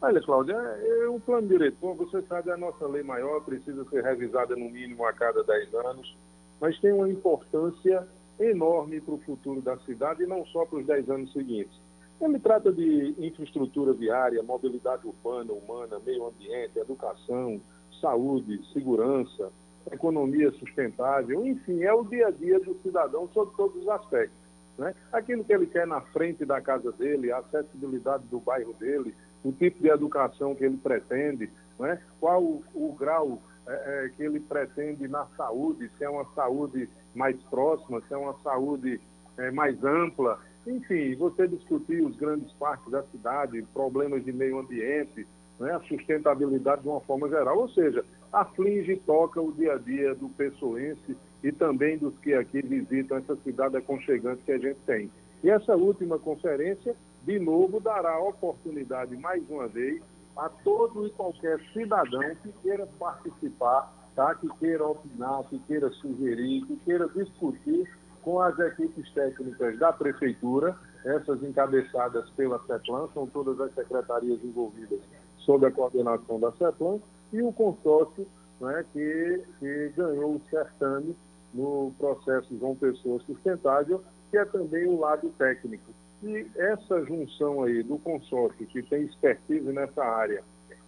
Olha, 0.00 0.20
Cláudia, 0.20 0.54
é, 0.54 1.04
é, 1.04 1.08
o 1.08 1.20
plano 1.20 1.46
diretor, 1.46 1.94
você 1.94 2.20
sabe, 2.22 2.50
a 2.50 2.56
nossa 2.56 2.88
lei 2.88 3.04
maior 3.04 3.40
precisa 3.42 3.84
ser 3.84 4.02
revisada 4.02 4.56
no 4.56 4.68
mínimo 4.68 5.06
a 5.06 5.12
cada 5.12 5.44
10 5.44 5.74
anos, 5.74 6.16
mas 6.60 6.76
tem 6.80 6.92
uma 6.92 7.08
importância 7.08 8.04
enorme 8.40 9.00
para 9.00 9.14
o 9.14 9.18
futuro 9.18 9.62
da 9.62 9.76
cidade 9.86 10.24
e 10.24 10.26
não 10.26 10.44
só 10.46 10.66
para 10.66 10.80
os 10.80 10.86
10 10.86 11.08
anos 11.08 11.32
seguintes. 11.32 11.80
Ele 12.20 12.40
trata 12.40 12.72
de 12.72 13.14
infraestrutura 13.16 13.92
viária, 13.92 14.42
mobilidade 14.42 15.06
urbana, 15.06 15.52
humana, 15.52 16.00
meio 16.04 16.26
ambiente, 16.26 16.80
educação, 16.80 17.60
saúde, 18.00 18.60
segurança, 18.72 19.52
economia 19.90 20.50
sustentável, 20.52 21.46
enfim, 21.46 21.82
é 21.82 21.92
o 21.92 22.04
dia 22.04 22.28
a 22.28 22.30
dia 22.30 22.58
do 22.60 22.74
cidadão 22.82 23.28
sobre 23.32 23.54
todos 23.56 23.82
os 23.82 23.88
aspectos. 23.88 24.38
Né? 24.78 24.94
Aquilo 25.12 25.44
que 25.44 25.52
ele 25.52 25.66
quer 25.66 25.86
na 25.86 26.00
frente 26.00 26.44
da 26.44 26.60
casa 26.60 26.92
dele, 26.92 27.32
a 27.32 27.38
acessibilidade 27.38 28.24
do 28.26 28.40
bairro 28.40 28.72
dele, 28.74 29.14
o 29.44 29.52
tipo 29.52 29.82
de 29.82 29.88
educação 29.88 30.54
que 30.54 30.64
ele 30.64 30.76
pretende, 30.76 31.50
né? 31.78 32.00
qual 32.20 32.42
o, 32.42 32.64
o 32.74 32.92
grau 32.92 33.40
é, 33.66 33.72
é, 33.72 34.08
que 34.16 34.22
ele 34.22 34.40
pretende 34.40 35.06
na 35.06 35.26
saúde, 35.36 35.90
se 35.96 36.04
é 36.04 36.10
uma 36.10 36.24
saúde 36.34 36.88
mais 37.14 37.36
próxima, 37.42 38.00
se 38.00 38.14
é 38.14 38.16
uma 38.16 38.34
saúde 38.42 39.00
é, 39.36 39.50
mais 39.50 39.82
ampla. 39.84 40.38
Enfim, 40.66 41.14
você 41.16 41.46
discutir 41.46 42.02
os 42.02 42.16
grandes 42.16 42.52
parques 42.52 42.90
da 42.90 43.02
cidade, 43.04 43.62
problemas 43.72 44.24
de 44.24 44.32
meio 44.32 44.58
ambiente, 44.58 45.26
né, 45.58 45.72
a 45.72 45.80
sustentabilidade 45.80 46.82
de 46.82 46.88
uma 46.88 47.00
forma 47.00 47.28
geral. 47.28 47.58
Ou 47.58 47.68
seja, 47.68 48.04
aflige 48.32 48.92
e 48.92 48.96
toca 48.96 49.40
o 49.40 49.52
dia 49.52 49.74
a 49.74 49.78
dia 49.78 50.14
do 50.14 50.28
pessoense 50.30 51.16
e 51.42 51.52
também 51.52 51.98
dos 51.98 52.16
que 52.18 52.32
aqui 52.34 52.62
visitam 52.62 53.18
essa 53.18 53.36
cidade 53.36 53.76
aconchegante 53.76 54.42
que 54.42 54.52
a 54.52 54.58
gente 54.58 54.78
tem. 54.86 55.10
E 55.44 55.50
essa 55.50 55.76
última 55.76 56.18
conferência, 56.18 56.94
de 57.24 57.38
novo, 57.38 57.80
dará 57.80 58.18
oportunidade, 58.20 59.16
mais 59.16 59.42
uma 59.50 59.66
vez, 59.66 60.00
a 60.36 60.48
todo 60.48 61.06
e 61.06 61.10
qualquer 61.10 61.60
cidadão 61.72 62.22
que 62.42 62.52
queira 62.62 62.86
participar, 62.98 63.92
tá? 64.14 64.34
que 64.36 64.48
queira 64.58 64.86
opinar, 64.86 65.42
que 65.44 65.58
queira 65.60 65.90
sugerir, 65.90 66.64
que 66.66 66.76
queira 66.76 67.08
discutir 67.08 67.88
com 68.22 68.40
as 68.40 68.56
equipes 68.58 69.10
técnicas 69.12 69.78
da 69.78 69.92
Prefeitura, 69.92 70.76
essas 71.04 71.42
encabeçadas 71.42 72.30
pela 72.30 72.60
CEPLAN, 72.60 73.08
são 73.12 73.26
todas 73.26 73.60
as 73.60 73.74
secretarias 73.74 74.42
envolvidas 74.44 75.00
sob 75.38 75.66
a 75.66 75.72
coordenação 75.72 76.38
da 76.38 76.52
CEPLAN, 76.52 77.00
e 77.32 77.42
o 77.42 77.52
consórcio 77.52 78.26
né, 78.60 78.84
que, 78.92 79.42
que 79.58 79.92
ganhou 79.96 80.36
o 80.36 80.42
certame 80.50 81.16
no 81.52 81.92
processo 81.98 82.56
João 82.58 82.76
Pessoa 82.76 83.20
Sustentável, 83.20 84.02
que 84.30 84.38
é 84.38 84.44
também 84.44 84.86
o 84.86 84.98
lado 84.98 85.28
técnico. 85.38 85.92
E 86.22 86.46
essa 86.56 87.04
junção 87.04 87.64
aí 87.64 87.82
do 87.82 87.98
consórcio, 87.98 88.66
que 88.66 88.82
tem 88.82 89.02
expertise 89.02 89.72
nessa 89.72 90.04
área, 90.04 90.42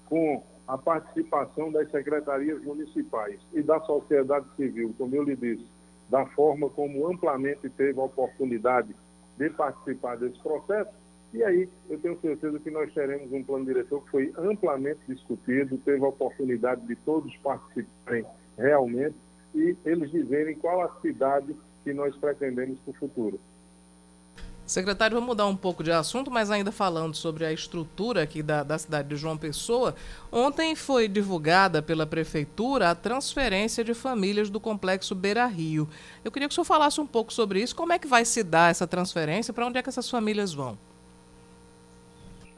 com 0.07 0.43
a 0.67 0.79
participação 0.79 1.71
das 1.73 1.91
secretarias 1.91 2.63
municipais 2.63 3.39
e 3.53 3.61
da 3.61 3.81
sociedade 3.81 4.47
civil, 4.57 4.95
como 4.97 5.15
eu 5.15 5.25
lhe 5.25 5.37
disse, 5.37 5.67
da 6.09 6.25
forma 6.27 6.71
como 6.71 7.07
amplamente 7.07 7.69
teve 7.71 7.99
a 7.99 8.05
oportunidade 8.05 8.95
de 9.37 9.51
participar 9.51 10.17
desse 10.17 10.39
processo, 10.41 10.91
e 11.35 11.43
aí 11.43 11.69
eu 11.91 11.99
tenho 11.99 12.19
certeza 12.21 12.61
que 12.61 12.71
nós 12.71 12.93
teremos 12.95 13.33
um 13.33 13.43
plano 13.43 13.65
diretor 13.65 14.03
que 14.05 14.11
foi 14.11 14.33
amplamente 14.39 15.01
discutido, 15.09 15.77
teve 15.79 16.05
a 16.05 16.09
oportunidade 16.09 16.87
de 16.87 16.95
todos 16.95 17.37
participarem 17.39 18.25
realmente 18.57 19.17
e 19.53 19.77
eles 19.85 20.13
dizerem 20.13 20.55
qual 20.55 20.81
a 20.83 21.01
cidade 21.01 21.55
que 21.83 21.93
nós 21.93 22.15
pretendemos 22.17 22.79
para 22.79 22.93
o 22.93 22.95
futuro. 22.95 23.41
Secretário, 24.65 25.17
vamos 25.17 25.27
mudar 25.27 25.47
um 25.47 25.57
pouco 25.57 25.83
de 25.83 25.91
assunto, 25.91 26.31
mas 26.31 26.51
ainda 26.51 26.73
falando 26.73 27.15
sobre 27.15 27.45
a 27.45 27.53
estrutura 27.53 28.23
aqui 28.23 28.43
da, 28.43 28.63
da 28.63 28.79
cidade 28.79 29.09
de 29.09 29.17
João 29.17 29.37
Pessoa. 29.37 29.95
Ontem 30.33 30.75
foi 30.75 31.07
divulgada 31.09 31.83
pela 31.83 32.07
Prefeitura 32.07 32.91
a 32.91 32.95
transferência 32.95 33.85
de 33.85 33.93
famílias 33.93 34.49
do 34.49 34.59
Complexo 34.59 35.15
Beira 35.15 35.47
Rio. 35.47 35.87
Eu 36.25 36.31
queria 36.31 36.49
que 36.49 36.53
o 36.53 36.55
senhor 36.55 36.65
falasse 36.65 36.99
um 36.99 37.07
pouco 37.07 37.31
sobre 37.31 37.61
isso. 37.61 37.77
Como 37.77 37.93
é 37.93 37.99
que 37.99 38.07
vai 38.07 38.25
se 38.25 38.43
dar 38.43 38.71
essa 38.71 38.87
transferência? 38.87 39.53
Para 39.53 39.67
onde 39.67 39.79
é 39.79 39.83
que 39.83 39.89
essas 39.91 40.09
famílias 40.09 40.55
vão? 40.55 40.79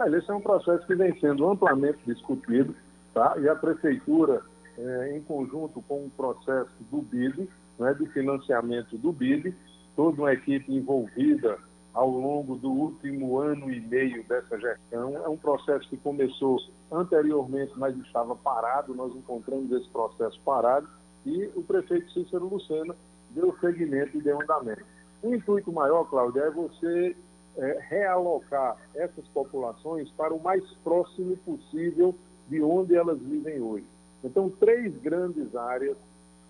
Esse 0.05 0.31
é 0.31 0.35
um 0.35 0.41
processo 0.41 0.87
que 0.87 0.95
vem 0.95 1.19
sendo 1.21 1.49
amplamente 1.49 1.99
discutido, 2.07 2.75
tá? 3.15 3.35
e 3.39 3.49
a 3.49 3.55
Prefeitura, 3.55 4.43
é, 4.77 5.17
em 5.17 5.23
conjunto 5.23 5.83
com 5.83 6.05
o 6.05 6.11
processo 6.11 6.71
do 6.91 7.01
BID, 7.03 7.49
né, 7.79 7.95
do 7.95 8.07
financiamento 8.07 8.97
do 8.99 9.13
BID, 9.13 9.55
toda 9.95 10.21
uma 10.21 10.33
equipe 10.33 10.73
envolvida 10.73 11.59
ao 11.95 12.11
longo 12.11 12.57
do 12.57 12.71
último 12.71 13.39
ano 13.39 13.73
e 13.73 13.81
meio 13.81 14.23
dessa 14.25 14.59
gestão. 14.59 15.17
É 15.25 15.29
um 15.29 15.37
processo 15.39 15.89
que 15.89 15.97
começou 15.97 16.59
anteriormente, 16.93 17.73
mas 17.77 17.97
estava 17.97 18.37
parado, 18.37 18.95
nós 18.95 19.17
encontramos 19.17 19.73
esse 19.73 19.89
processo 19.89 20.39
parado 20.45 20.87
e 21.25 21.51
o 21.57 21.63
prefeito 21.63 22.13
Cícero 22.13 22.49
Lucena 22.49 22.95
deu 23.31 23.57
seguimento 23.61 24.19
e 24.19 24.21
deu 24.21 24.41
andamento. 24.41 24.85
O 25.23 25.35
intuito 25.35 25.73
maior, 25.73 26.05
Cláudia, 26.05 26.43
é 26.43 26.51
você 26.51 27.17
é, 27.59 27.79
realocar 27.89 28.77
essas 28.95 29.27
populações 29.29 30.11
para 30.11 30.35
o 30.35 30.43
mais 30.43 30.65
próximo 30.85 31.37
possível 31.39 32.15
de 32.49 32.63
onde 32.63 32.95
elas 32.95 33.19
vivem 33.19 33.61
hoje. 33.61 33.87
Então, 34.23 34.51
três 34.51 34.95
grandes 34.99 35.55
áreas 35.55 35.97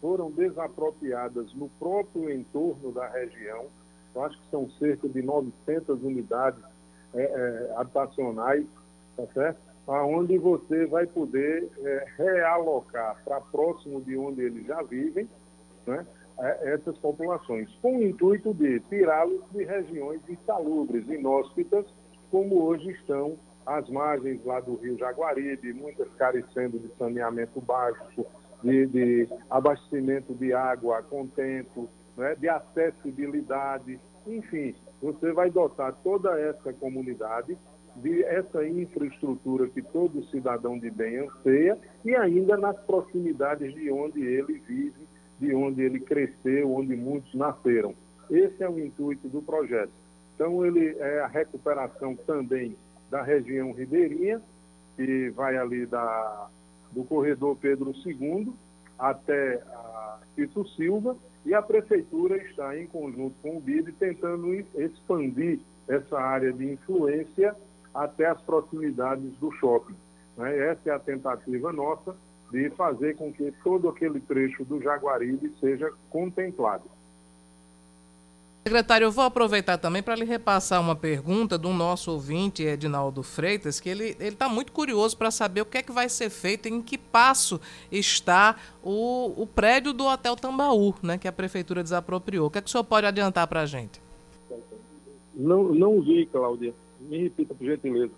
foram 0.01 0.31
desapropriadas 0.31 1.53
no 1.55 1.69
próprio 1.79 2.31
entorno 2.31 2.93
da 2.93 3.09
região, 3.09 3.67
eu 4.15 4.25
acho 4.25 4.39
que 4.39 4.51
são 4.51 4.69
cerca 4.79 5.09
de 5.09 5.23
900 5.23 6.03
unidades 6.03 6.63
é, 7.15 7.23
é, 7.23 7.73
habitacionais, 7.77 8.65
tá 9.15 9.27
certo? 9.35 9.59
Onde 9.87 10.37
você 10.39 10.87
vai 10.87 11.07
poder 11.07 11.71
é, 11.79 12.07
realocar 12.17 13.23
para 13.25 13.41
próximo 13.41 14.01
de 14.01 14.17
onde 14.17 14.43
eles 14.43 14.67
já 14.67 14.83
vivem, 14.83 15.29
né? 15.87 16.05
É, 16.39 16.75
essas 16.75 16.99
populações, 16.99 17.71
com 17.81 17.97
o 17.97 18.03
intuito 18.03 18.53
de 18.53 18.81
tirá-los 18.81 19.43
de 19.53 19.65
regiões 19.65 20.21
insalubres, 20.29 21.09
inóspitas, 21.09 21.87
como 22.31 22.63
hoje 22.63 22.91
estão 22.91 23.39
as 23.65 23.89
margens 23.89 24.45
lá 24.45 24.61
do 24.61 24.75
Rio 24.77 24.99
Jaguaribe, 24.99 25.73
muitas 25.73 26.09
carecendo 26.15 26.79
de 26.79 26.89
saneamento 26.97 27.61
básico, 27.61 28.27
de, 28.63 28.87
de 28.87 29.29
abastecimento 29.51 30.35
de 30.35 30.53
água 30.53 30.99
a 30.99 31.03
contento, 31.03 31.89
né, 32.17 32.35
de 32.35 32.49
acessibilidade, 32.49 33.99
enfim, 34.27 34.75
você 35.01 35.33
vai 35.33 35.51
dotar 35.51 35.95
toda 36.03 36.39
essa 36.39 36.73
comunidade 36.73 37.57
de 37.97 38.23
essa 38.25 38.67
infraestrutura 38.67 39.69
que 39.69 39.81
todo 39.81 40.25
cidadão 40.27 40.79
de 40.79 40.91
bem 40.91 41.19
anseia 41.19 41.79
e 42.05 42.15
ainda 42.15 42.57
nas 42.57 42.79
proximidades 42.81 43.75
de 43.75 43.91
onde 43.91 44.21
ele 44.23 44.63
vive, 44.67 45.07
de 45.39 45.55
onde 45.55 45.83
ele 45.83 46.01
cresceu, 46.01 46.73
onde 46.73 46.97
muitos 46.97 47.35
nasceram. 47.35 47.95
Esse 48.31 48.63
é 48.63 48.69
o 48.69 48.79
intuito 48.79 49.29
do 49.29 49.43
projeto. 49.43 49.93
Então, 50.35 50.65
ele 50.65 50.97
é 50.99 51.21
a 51.21 51.27
recuperação 51.27 52.15
também 52.15 52.77
da 53.11 53.23
região 53.23 53.73
ribeirinha, 53.73 54.41
que 54.97 55.31
vai 55.31 55.57
ali 55.57 55.87
da, 55.87 56.49
do 56.93 57.05
corredor 57.05 57.57
Pedro 57.57 57.93
II 58.05 58.53
até 58.99 59.63
a 59.73 60.19
Tito 60.35 60.67
Silva, 60.71 61.17
e 61.45 61.55
a 61.55 61.63
prefeitura 61.63 62.37
está 62.39 62.77
em 62.77 62.87
conjunto 62.87 63.35
com 63.41 63.57
o 63.57 63.61
BID 63.61 63.93
tentando 63.93 64.53
expandir 64.53 65.61
essa 65.87 66.19
área 66.19 66.53
de 66.53 66.73
influência 66.73 67.55
até 67.95 68.27
as 68.27 68.41
proximidades 68.43 69.33
do 69.37 69.53
shopping. 69.53 69.95
Né? 70.37 70.71
Essa 70.71 70.91
é 70.91 70.93
a 70.93 70.99
tentativa 70.99 71.73
nossa 71.73 72.17
de 72.51 72.71
fazer 72.71 73.17
com 73.17 73.33
que 73.33 73.53
todo 73.63 73.89
aquele 73.89 74.21
trecho 74.21 74.65
do 74.65 74.81
Jaguaribe 74.81 75.53
seja 75.61 75.93
contemplado. 76.11 76.85
Secretário, 78.67 79.05
eu 79.05 79.13
vou 79.13 79.23
aproveitar 79.23 79.79
também 79.79 80.03
para 80.03 80.17
lhe 80.17 80.25
repassar 80.25 80.81
uma 80.81 80.97
pergunta 80.97 81.57
do 81.57 81.69
nosso 81.73 82.11
ouvinte, 82.11 82.65
Edinaldo 82.65 83.23
Freitas, 83.23 83.79
que 83.79 83.89
ele 83.89 84.17
está 84.19 84.49
muito 84.49 84.73
curioso 84.73 85.17
para 85.17 85.31
saber 85.31 85.61
o 85.61 85.65
que 85.65 85.79
é 85.79 85.83
que 85.83 85.93
vai 85.93 86.09
ser 86.09 86.31
feito, 86.31 86.67
em 86.67 86.83
que 86.83 86.99
passo 86.99 87.61
está 87.93 88.57
o, 88.83 89.41
o 89.41 89.47
prédio 89.47 89.93
do 89.93 90.05
Hotel 90.05 90.35
Tambaú, 90.35 90.93
né, 91.01 91.17
que 91.17 91.29
a 91.29 91.33
Prefeitura 91.33 91.81
desapropriou. 91.81 92.49
O 92.49 92.51
que 92.51 92.59
é 92.59 92.61
que 92.61 92.67
o 92.67 92.71
senhor 92.71 92.83
pode 92.83 93.07
adiantar 93.07 93.47
para 93.47 93.61
a 93.61 93.67
gente? 93.67 94.01
Não, 95.33 95.63
não 95.73 96.01
vi, 96.01 96.27
Cláudia. 96.27 96.75
Me 96.99 97.23
repita, 97.23 97.55
por 97.55 97.65
gentileza. 97.65 98.11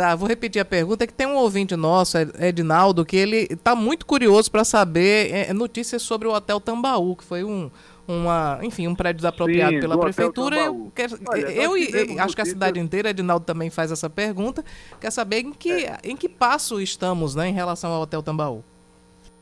Tá, 0.00 0.16
vou 0.16 0.26
repetir 0.26 0.62
a 0.62 0.64
pergunta, 0.64 1.04
é 1.04 1.06
que 1.06 1.12
tem 1.12 1.26
um 1.26 1.36
ouvinte 1.36 1.76
nosso, 1.76 2.16
Edinaldo, 2.38 3.04
que 3.04 3.18
ele 3.18 3.46
está 3.50 3.76
muito 3.76 4.06
curioso 4.06 4.50
para 4.50 4.64
saber 4.64 5.30
é, 5.30 5.52
notícias 5.52 6.00
sobre 6.00 6.26
o 6.26 6.32
Hotel 6.32 6.58
Tambaú, 6.58 7.14
que 7.14 7.22
foi 7.22 7.44
um, 7.44 7.70
uma, 8.08 8.58
enfim, 8.62 8.88
um 8.88 8.94
prédio 8.94 9.16
desapropriado 9.18 9.74
Sim, 9.74 9.80
pela 9.80 10.00
prefeitura. 10.00 10.56
Eu, 10.56 10.90
Olha, 11.28 11.50
eu 11.50 11.76
e 11.76 12.18
acho 12.18 12.34
que 12.34 12.40
a 12.40 12.46
cidade 12.46 12.80
inteira, 12.80 13.10
Edinaldo 13.10 13.44
também 13.44 13.68
faz 13.68 13.92
essa 13.92 14.08
pergunta, 14.08 14.64
quer 14.98 15.10
saber 15.10 15.40
em 15.40 15.52
que, 15.52 15.84
é. 15.84 15.98
em 16.02 16.16
que 16.16 16.30
passo 16.30 16.80
estamos 16.80 17.34
né, 17.34 17.50
em 17.50 17.52
relação 17.52 17.92
ao 17.92 18.00
Hotel 18.00 18.22
Tambaú. 18.22 18.64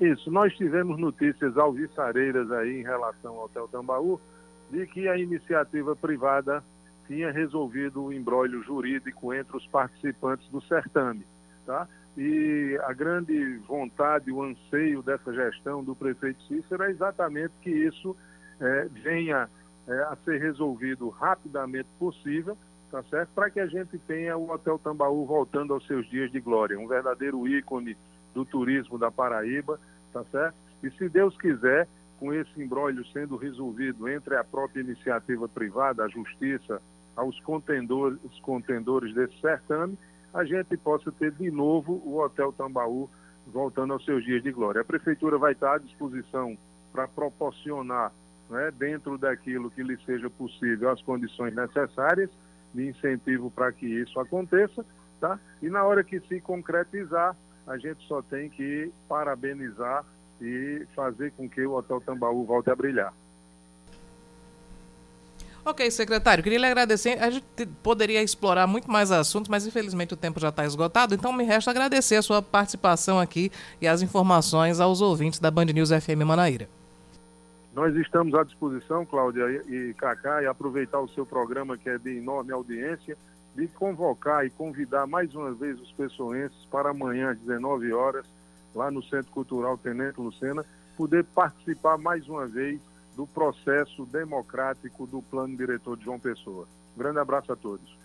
Isso, 0.00 0.28
nós 0.28 0.52
tivemos 0.56 0.98
notícias 0.98 1.56
alviçareiras 1.56 2.50
aí 2.50 2.80
em 2.80 2.82
relação 2.82 3.36
ao 3.36 3.44
Hotel 3.44 3.68
Tambaú, 3.70 4.20
de 4.72 4.84
que 4.88 5.06
a 5.06 5.16
iniciativa 5.16 5.94
privada 5.94 6.64
tinha 7.08 7.32
resolvido 7.32 8.04
o 8.04 8.12
embrólio 8.12 8.62
jurídico 8.62 9.34
entre 9.34 9.56
os 9.56 9.66
participantes 9.66 10.46
do 10.50 10.60
certame, 10.60 11.26
tá? 11.66 11.88
E 12.16 12.78
a 12.84 12.92
grande 12.92 13.56
vontade, 13.66 14.30
o 14.30 14.42
anseio 14.42 15.02
dessa 15.02 15.32
gestão 15.32 15.82
do 15.82 15.96
prefeito 15.96 16.42
Cícero 16.44 16.82
é 16.82 16.90
exatamente 16.90 17.54
que 17.62 17.70
isso 17.70 18.14
é, 18.60 18.88
venha 19.02 19.48
é, 19.86 19.92
a 20.02 20.16
ser 20.24 20.38
resolvido 20.40 21.08
rapidamente 21.08 21.88
possível, 21.98 22.58
tá 22.90 23.02
certo? 23.04 23.30
Para 23.34 23.50
que 23.50 23.60
a 23.60 23.66
gente 23.66 23.98
tenha 24.00 24.36
o 24.36 24.50
Hotel 24.50 24.78
Tambaú 24.78 25.24
voltando 25.24 25.72
aos 25.72 25.86
seus 25.86 26.08
dias 26.10 26.30
de 26.30 26.40
glória, 26.40 26.78
um 26.78 26.86
verdadeiro 26.86 27.48
ícone 27.48 27.96
do 28.34 28.44
turismo 28.44 28.98
da 28.98 29.10
Paraíba, 29.10 29.80
tá 30.12 30.22
certo? 30.24 30.56
E 30.82 30.90
se 30.90 31.08
Deus 31.08 31.36
quiser, 31.38 31.88
com 32.18 32.34
esse 32.34 32.60
embrólio 32.60 33.06
sendo 33.12 33.36
resolvido 33.36 34.08
entre 34.08 34.36
a 34.36 34.44
própria 34.44 34.80
iniciativa 34.80 35.48
privada, 35.48 36.04
a 36.04 36.08
justiça, 36.08 36.82
aos 37.18 37.38
contendores, 37.40 38.16
os 38.22 38.38
contendores 38.40 39.12
desse 39.12 39.38
certame, 39.40 39.98
a 40.32 40.44
gente 40.44 40.76
possa 40.76 41.10
ter 41.10 41.32
de 41.32 41.50
novo 41.50 42.00
o 42.04 42.18
Hotel 42.18 42.52
Tambaú 42.52 43.10
voltando 43.44 43.92
aos 43.92 44.04
seus 44.04 44.24
dias 44.24 44.42
de 44.42 44.52
glória. 44.52 44.82
A 44.82 44.84
prefeitura 44.84 45.36
vai 45.36 45.52
estar 45.52 45.74
à 45.74 45.78
disposição 45.78 46.56
para 46.92 47.08
proporcionar 47.08 48.12
né, 48.48 48.70
dentro 48.78 49.18
daquilo 49.18 49.70
que 49.70 49.82
lhe 49.82 49.96
seja 50.04 50.30
possível, 50.30 50.90
as 50.90 51.02
condições 51.02 51.54
necessárias 51.54 52.30
de 52.72 52.86
incentivo 52.86 53.50
para 53.50 53.72
que 53.72 53.86
isso 53.86 54.20
aconteça, 54.20 54.84
tá? 55.20 55.40
E 55.60 55.68
na 55.68 55.82
hora 55.84 56.04
que 56.04 56.20
se 56.20 56.40
concretizar, 56.40 57.34
a 57.66 57.76
gente 57.78 58.06
só 58.06 58.22
tem 58.22 58.48
que 58.48 58.92
parabenizar 59.08 60.04
e 60.40 60.86
fazer 60.94 61.32
com 61.32 61.48
que 61.48 61.66
o 61.66 61.72
Hotel 61.72 62.00
Tambaú 62.00 62.44
volte 62.44 62.70
a 62.70 62.76
brilhar. 62.76 63.12
Ok, 65.68 65.90
secretário, 65.90 66.42
queria 66.42 66.58
lhe 66.58 66.64
agradecer. 66.64 67.22
A 67.22 67.28
gente 67.28 67.44
poderia 67.82 68.22
explorar 68.22 68.66
muito 68.66 68.90
mais 68.90 69.12
assuntos, 69.12 69.50
mas 69.50 69.66
infelizmente 69.66 70.14
o 70.14 70.16
tempo 70.16 70.40
já 70.40 70.48
está 70.48 70.64
esgotado, 70.64 71.14
então 71.14 71.30
me 71.30 71.44
resta 71.44 71.70
agradecer 71.70 72.16
a 72.16 72.22
sua 72.22 72.40
participação 72.40 73.20
aqui 73.20 73.52
e 73.78 73.86
as 73.86 74.00
informações 74.00 74.80
aos 74.80 75.02
ouvintes 75.02 75.38
da 75.38 75.50
Band 75.50 75.66
News 75.66 75.90
FM 75.90 76.24
Manaíra. 76.26 76.66
Nós 77.74 77.94
estamos 77.96 78.34
à 78.34 78.44
disposição, 78.44 79.04
Cláudia 79.04 79.44
e, 79.68 79.92
Cacá, 79.92 80.42
e 80.42 80.46
aproveitar 80.46 81.00
o 81.00 81.08
seu 81.08 81.26
programa 81.26 81.76
que 81.76 81.90
é 81.90 81.98
de 81.98 82.16
enorme 82.16 82.50
audiência, 82.50 83.14
de 83.54 83.68
convocar 83.68 84.46
e 84.46 84.50
convidar 84.50 85.06
mais 85.06 85.34
uma 85.34 85.52
vez 85.52 85.78
os 85.78 85.92
pessoenses 85.92 86.64
para 86.70 86.92
amanhã 86.92 87.32
às 87.32 87.38
19 87.40 87.92
horas, 87.92 88.24
lá 88.74 88.90
no 88.90 89.02
Centro 89.02 89.30
Cultural 89.32 89.76
Tenente 89.76 90.18
Lucena, 90.18 90.64
poder 90.96 91.24
participar 91.24 91.98
mais 91.98 92.26
uma 92.26 92.46
vez 92.46 92.80
do 93.18 93.26
processo 93.26 94.06
democrático 94.06 95.04
do 95.04 95.20
plano 95.20 95.56
diretor 95.56 95.96
de 95.96 96.04
João 96.04 96.20
Pessoa. 96.20 96.68
Um 96.96 97.00
grande 97.00 97.18
abraço 97.18 97.52
a 97.52 97.56
todos. 97.56 97.98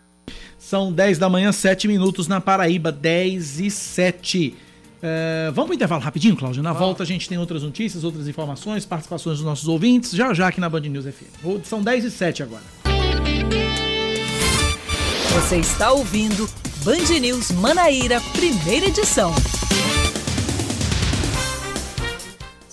São 0.57 0.91
10 0.91 1.19
da 1.19 1.29
manhã, 1.29 1.51
7 1.51 1.87
minutos 1.87 2.27
na 2.27 2.41
Paraíba, 2.41 2.91
10 2.91 3.59
e 3.59 3.69
7. 3.69 4.57
Uh, 4.97 5.51
vamos 5.53 5.67
para 5.67 5.75
intervalo 5.75 6.01
rapidinho, 6.01 6.35
Cláudio? 6.35 6.63
Na 6.63 6.71
ah. 6.71 6.73
volta 6.73 7.03
a 7.03 7.05
gente 7.05 7.29
tem 7.29 7.37
outras 7.37 7.61
notícias, 7.61 8.03
outras 8.03 8.27
informações, 8.27 8.87
participações 8.87 9.37
dos 9.37 9.45
nossos 9.45 9.67
ouvintes, 9.67 10.13
já 10.13 10.33
já 10.33 10.47
aqui 10.47 10.59
na 10.59 10.67
Band 10.67 10.81
News 10.81 11.05
FM. 11.05 11.63
São 11.63 11.83
10 11.83 12.05
e 12.05 12.11
7 12.11 12.41
agora. 12.41 12.63
Você 15.35 15.57
está 15.57 15.91
ouvindo 15.91 16.49
Band 16.83 17.19
News 17.19 17.51
Manaíra, 17.51 18.19
primeira 18.33 18.87
edição. 18.87 19.31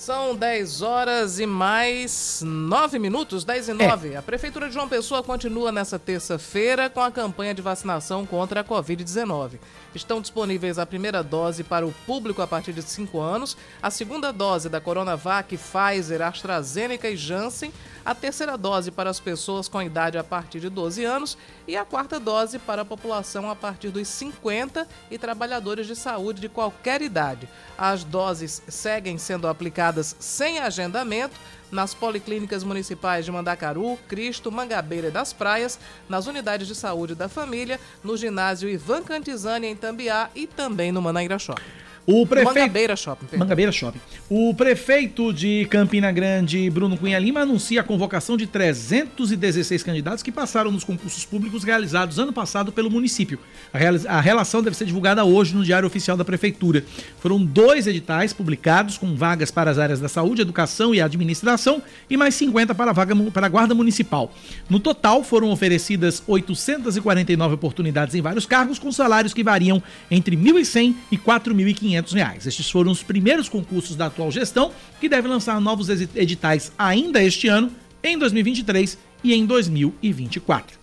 São 0.01 0.35
10 0.35 0.81
horas 0.81 1.39
e 1.39 1.45
mais 1.45 2.41
9 2.43 2.97
minutos, 2.97 3.43
10 3.43 3.69
e 3.69 3.73
9. 3.73 4.13
É. 4.13 4.17
A 4.17 4.21
Prefeitura 4.23 4.67
de 4.67 4.73
João 4.73 4.89
Pessoa 4.89 5.21
continua 5.21 5.71
nessa 5.71 5.99
terça-feira 5.99 6.89
com 6.89 7.01
a 7.01 7.11
campanha 7.11 7.53
de 7.53 7.61
vacinação 7.61 8.25
contra 8.25 8.61
a 8.61 8.63
Covid-19. 8.63 9.59
Estão 9.93 10.19
disponíveis 10.19 10.79
a 10.79 10.87
primeira 10.87 11.21
dose 11.21 11.63
para 11.63 11.85
o 11.85 11.91
público 12.07 12.41
a 12.41 12.47
partir 12.47 12.73
de 12.73 12.81
5 12.81 13.19
anos, 13.19 13.55
a 13.79 13.91
segunda 13.91 14.33
dose 14.33 14.69
da 14.69 14.81
Coronavac, 14.81 15.55
Pfizer, 15.55 16.23
AstraZeneca 16.23 17.07
e 17.07 17.15
Janssen, 17.15 17.71
a 18.05 18.15
terceira 18.15 18.57
dose 18.57 18.91
para 18.91 19.09
as 19.09 19.19
pessoas 19.19 19.67
com 19.67 19.81
idade 19.81 20.17
a 20.17 20.23
partir 20.23 20.59
de 20.59 20.69
12 20.69 21.03
anos 21.03 21.37
e 21.67 21.75
a 21.75 21.85
quarta 21.85 22.19
dose 22.19 22.59
para 22.59 22.81
a 22.81 22.85
população 22.85 23.49
a 23.49 23.55
partir 23.55 23.89
dos 23.89 24.07
50 24.07 24.87
e 25.09 25.17
trabalhadores 25.17 25.87
de 25.87 25.95
saúde 25.95 26.41
de 26.41 26.49
qualquer 26.49 27.01
idade. 27.01 27.47
As 27.77 28.03
doses 28.03 28.61
seguem 28.67 29.17
sendo 29.17 29.47
aplicadas 29.47 30.15
sem 30.19 30.59
agendamento 30.59 31.35
nas 31.71 31.93
policlínicas 31.93 32.63
municipais 32.63 33.23
de 33.23 33.31
Mandacaru, 33.31 33.97
Cristo, 34.07 34.51
Mangabeira 34.51 35.07
e 35.07 35.11
das 35.11 35.31
Praias, 35.31 35.79
nas 36.09 36.27
unidades 36.27 36.67
de 36.67 36.75
saúde 36.75 37.15
da 37.15 37.29
família, 37.29 37.79
no 38.03 38.17
ginásio 38.17 38.69
Ivan 38.69 39.03
Cantizani 39.03 39.67
em 39.67 39.75
Tambiá 39.75 40.29
e 40.35 40.45
também 40.45 40.91
no 40.91 41.01
Manaíra 41.01 41.39
Shopping. 41.39 41.90
O 42.05 42.25
prefeito... 42.25 42.55
Mangabeira 42.55 42.95
Shopping. 42.95 43.25
Perdão. 43.25 43.39
Mangabeira 43.45 43.71
Shopping. 43.71 43.99
O 44.29 44.53
prefeito 44.55 45.31
de 45.31 45.67
Campina 45.69 46.11
Grande, 46.11 46.69
Bruno 46.69 46.97
Cunha 46.97 47.19
Lima, 47.19 47.41
anuncia 47.41 47.81
a 47.81 47.83
convocação 47.83 48.35
de 48.35 48.47
316 48.47 49.83
candidatos 49.83 50.23
que 50.23 50.31
passaram 50.31 50.71
nos 50.71 50.83
concursos 50.83 51.25
públicos 51.25 51.63
realizados 51.63 52.17
ano 52.17 52.33
passado 52.33 52.71
pelo 52.71 52.89
município. 52.89 53.37
A, 53.71 53.77
realiza... 53.77 54.09
a 54.09 54.19
relação 54.19 54.63
deve 54.63 54.75
ser 54.75 54.85
divulgada 54.85 55.23
hoje 55.23 55.55
no 55.55 55.63
Diário 55.63 55.87
Oficial 55.87 56.17
da 56.17 56.25
Prefeitura. 56.25 56.83
Foram 57.19 57.43
dois 57.43 57.85
editais 57.85 58.33
publicados 58.33 58.97
com 58.97 59.15
vagas 59.15 59.51
para 59.51 59.69
as 59.69 59.77
áreas 59.77 59.99
da 59.99 60.09
saúde, 60.09 60.41
educação 60.41 60.95
e 60.95 61.01
administração 61.01 61.83
e 62.09 62.17
mais 62.17 62.33
50 62.35 62.73
para 62.73 62.91
a, 62.91 62.93
vaga... 62.93 63.15
para 63.31 63.45
a 63.45 63.49
Guarda 63.49 63.75
Municipal. 63.75 64.33
No 64.69 64.79
total, 64.79 65.23
foram 65.23 65.51
oferecidas 65.51 66.23
849 66.25 67.55
oportunidades 67.55 68.15
em 68.15 68.21
vários 68.21 68.45
cargos, 68.45 68.79
com 68.79 68.91
salários 68.91 69.33
que 69.33 69.43
variam 69.43 69.81
entre 70.09 70.35
1.100 70.35 70.95
e 71.11 71.17
4.500 71.17 71.90
reais. 72.13 72.45
Estes 72.47 72.69
foram 72.69 72.91
os 72.91 73.03
primeiros 73.03 73.49
concursos 73.49 73.95
da 73.95 74.07
atual 74.07 74.31
gestão, 74.31 74.71
que 74.99 75.09
deve 75.09 75.27
lançar 75.27 75.59
novos 75.59 75.89
editais 75.89 76.71
ainda 76.77 77.23
este 77.23 77.47
ano, 77.47 77.71
em 78.03 78.17
2023 78.17 78.97
e 79.23 79.33
em 79.33 79.45
2024. 79.45 80.79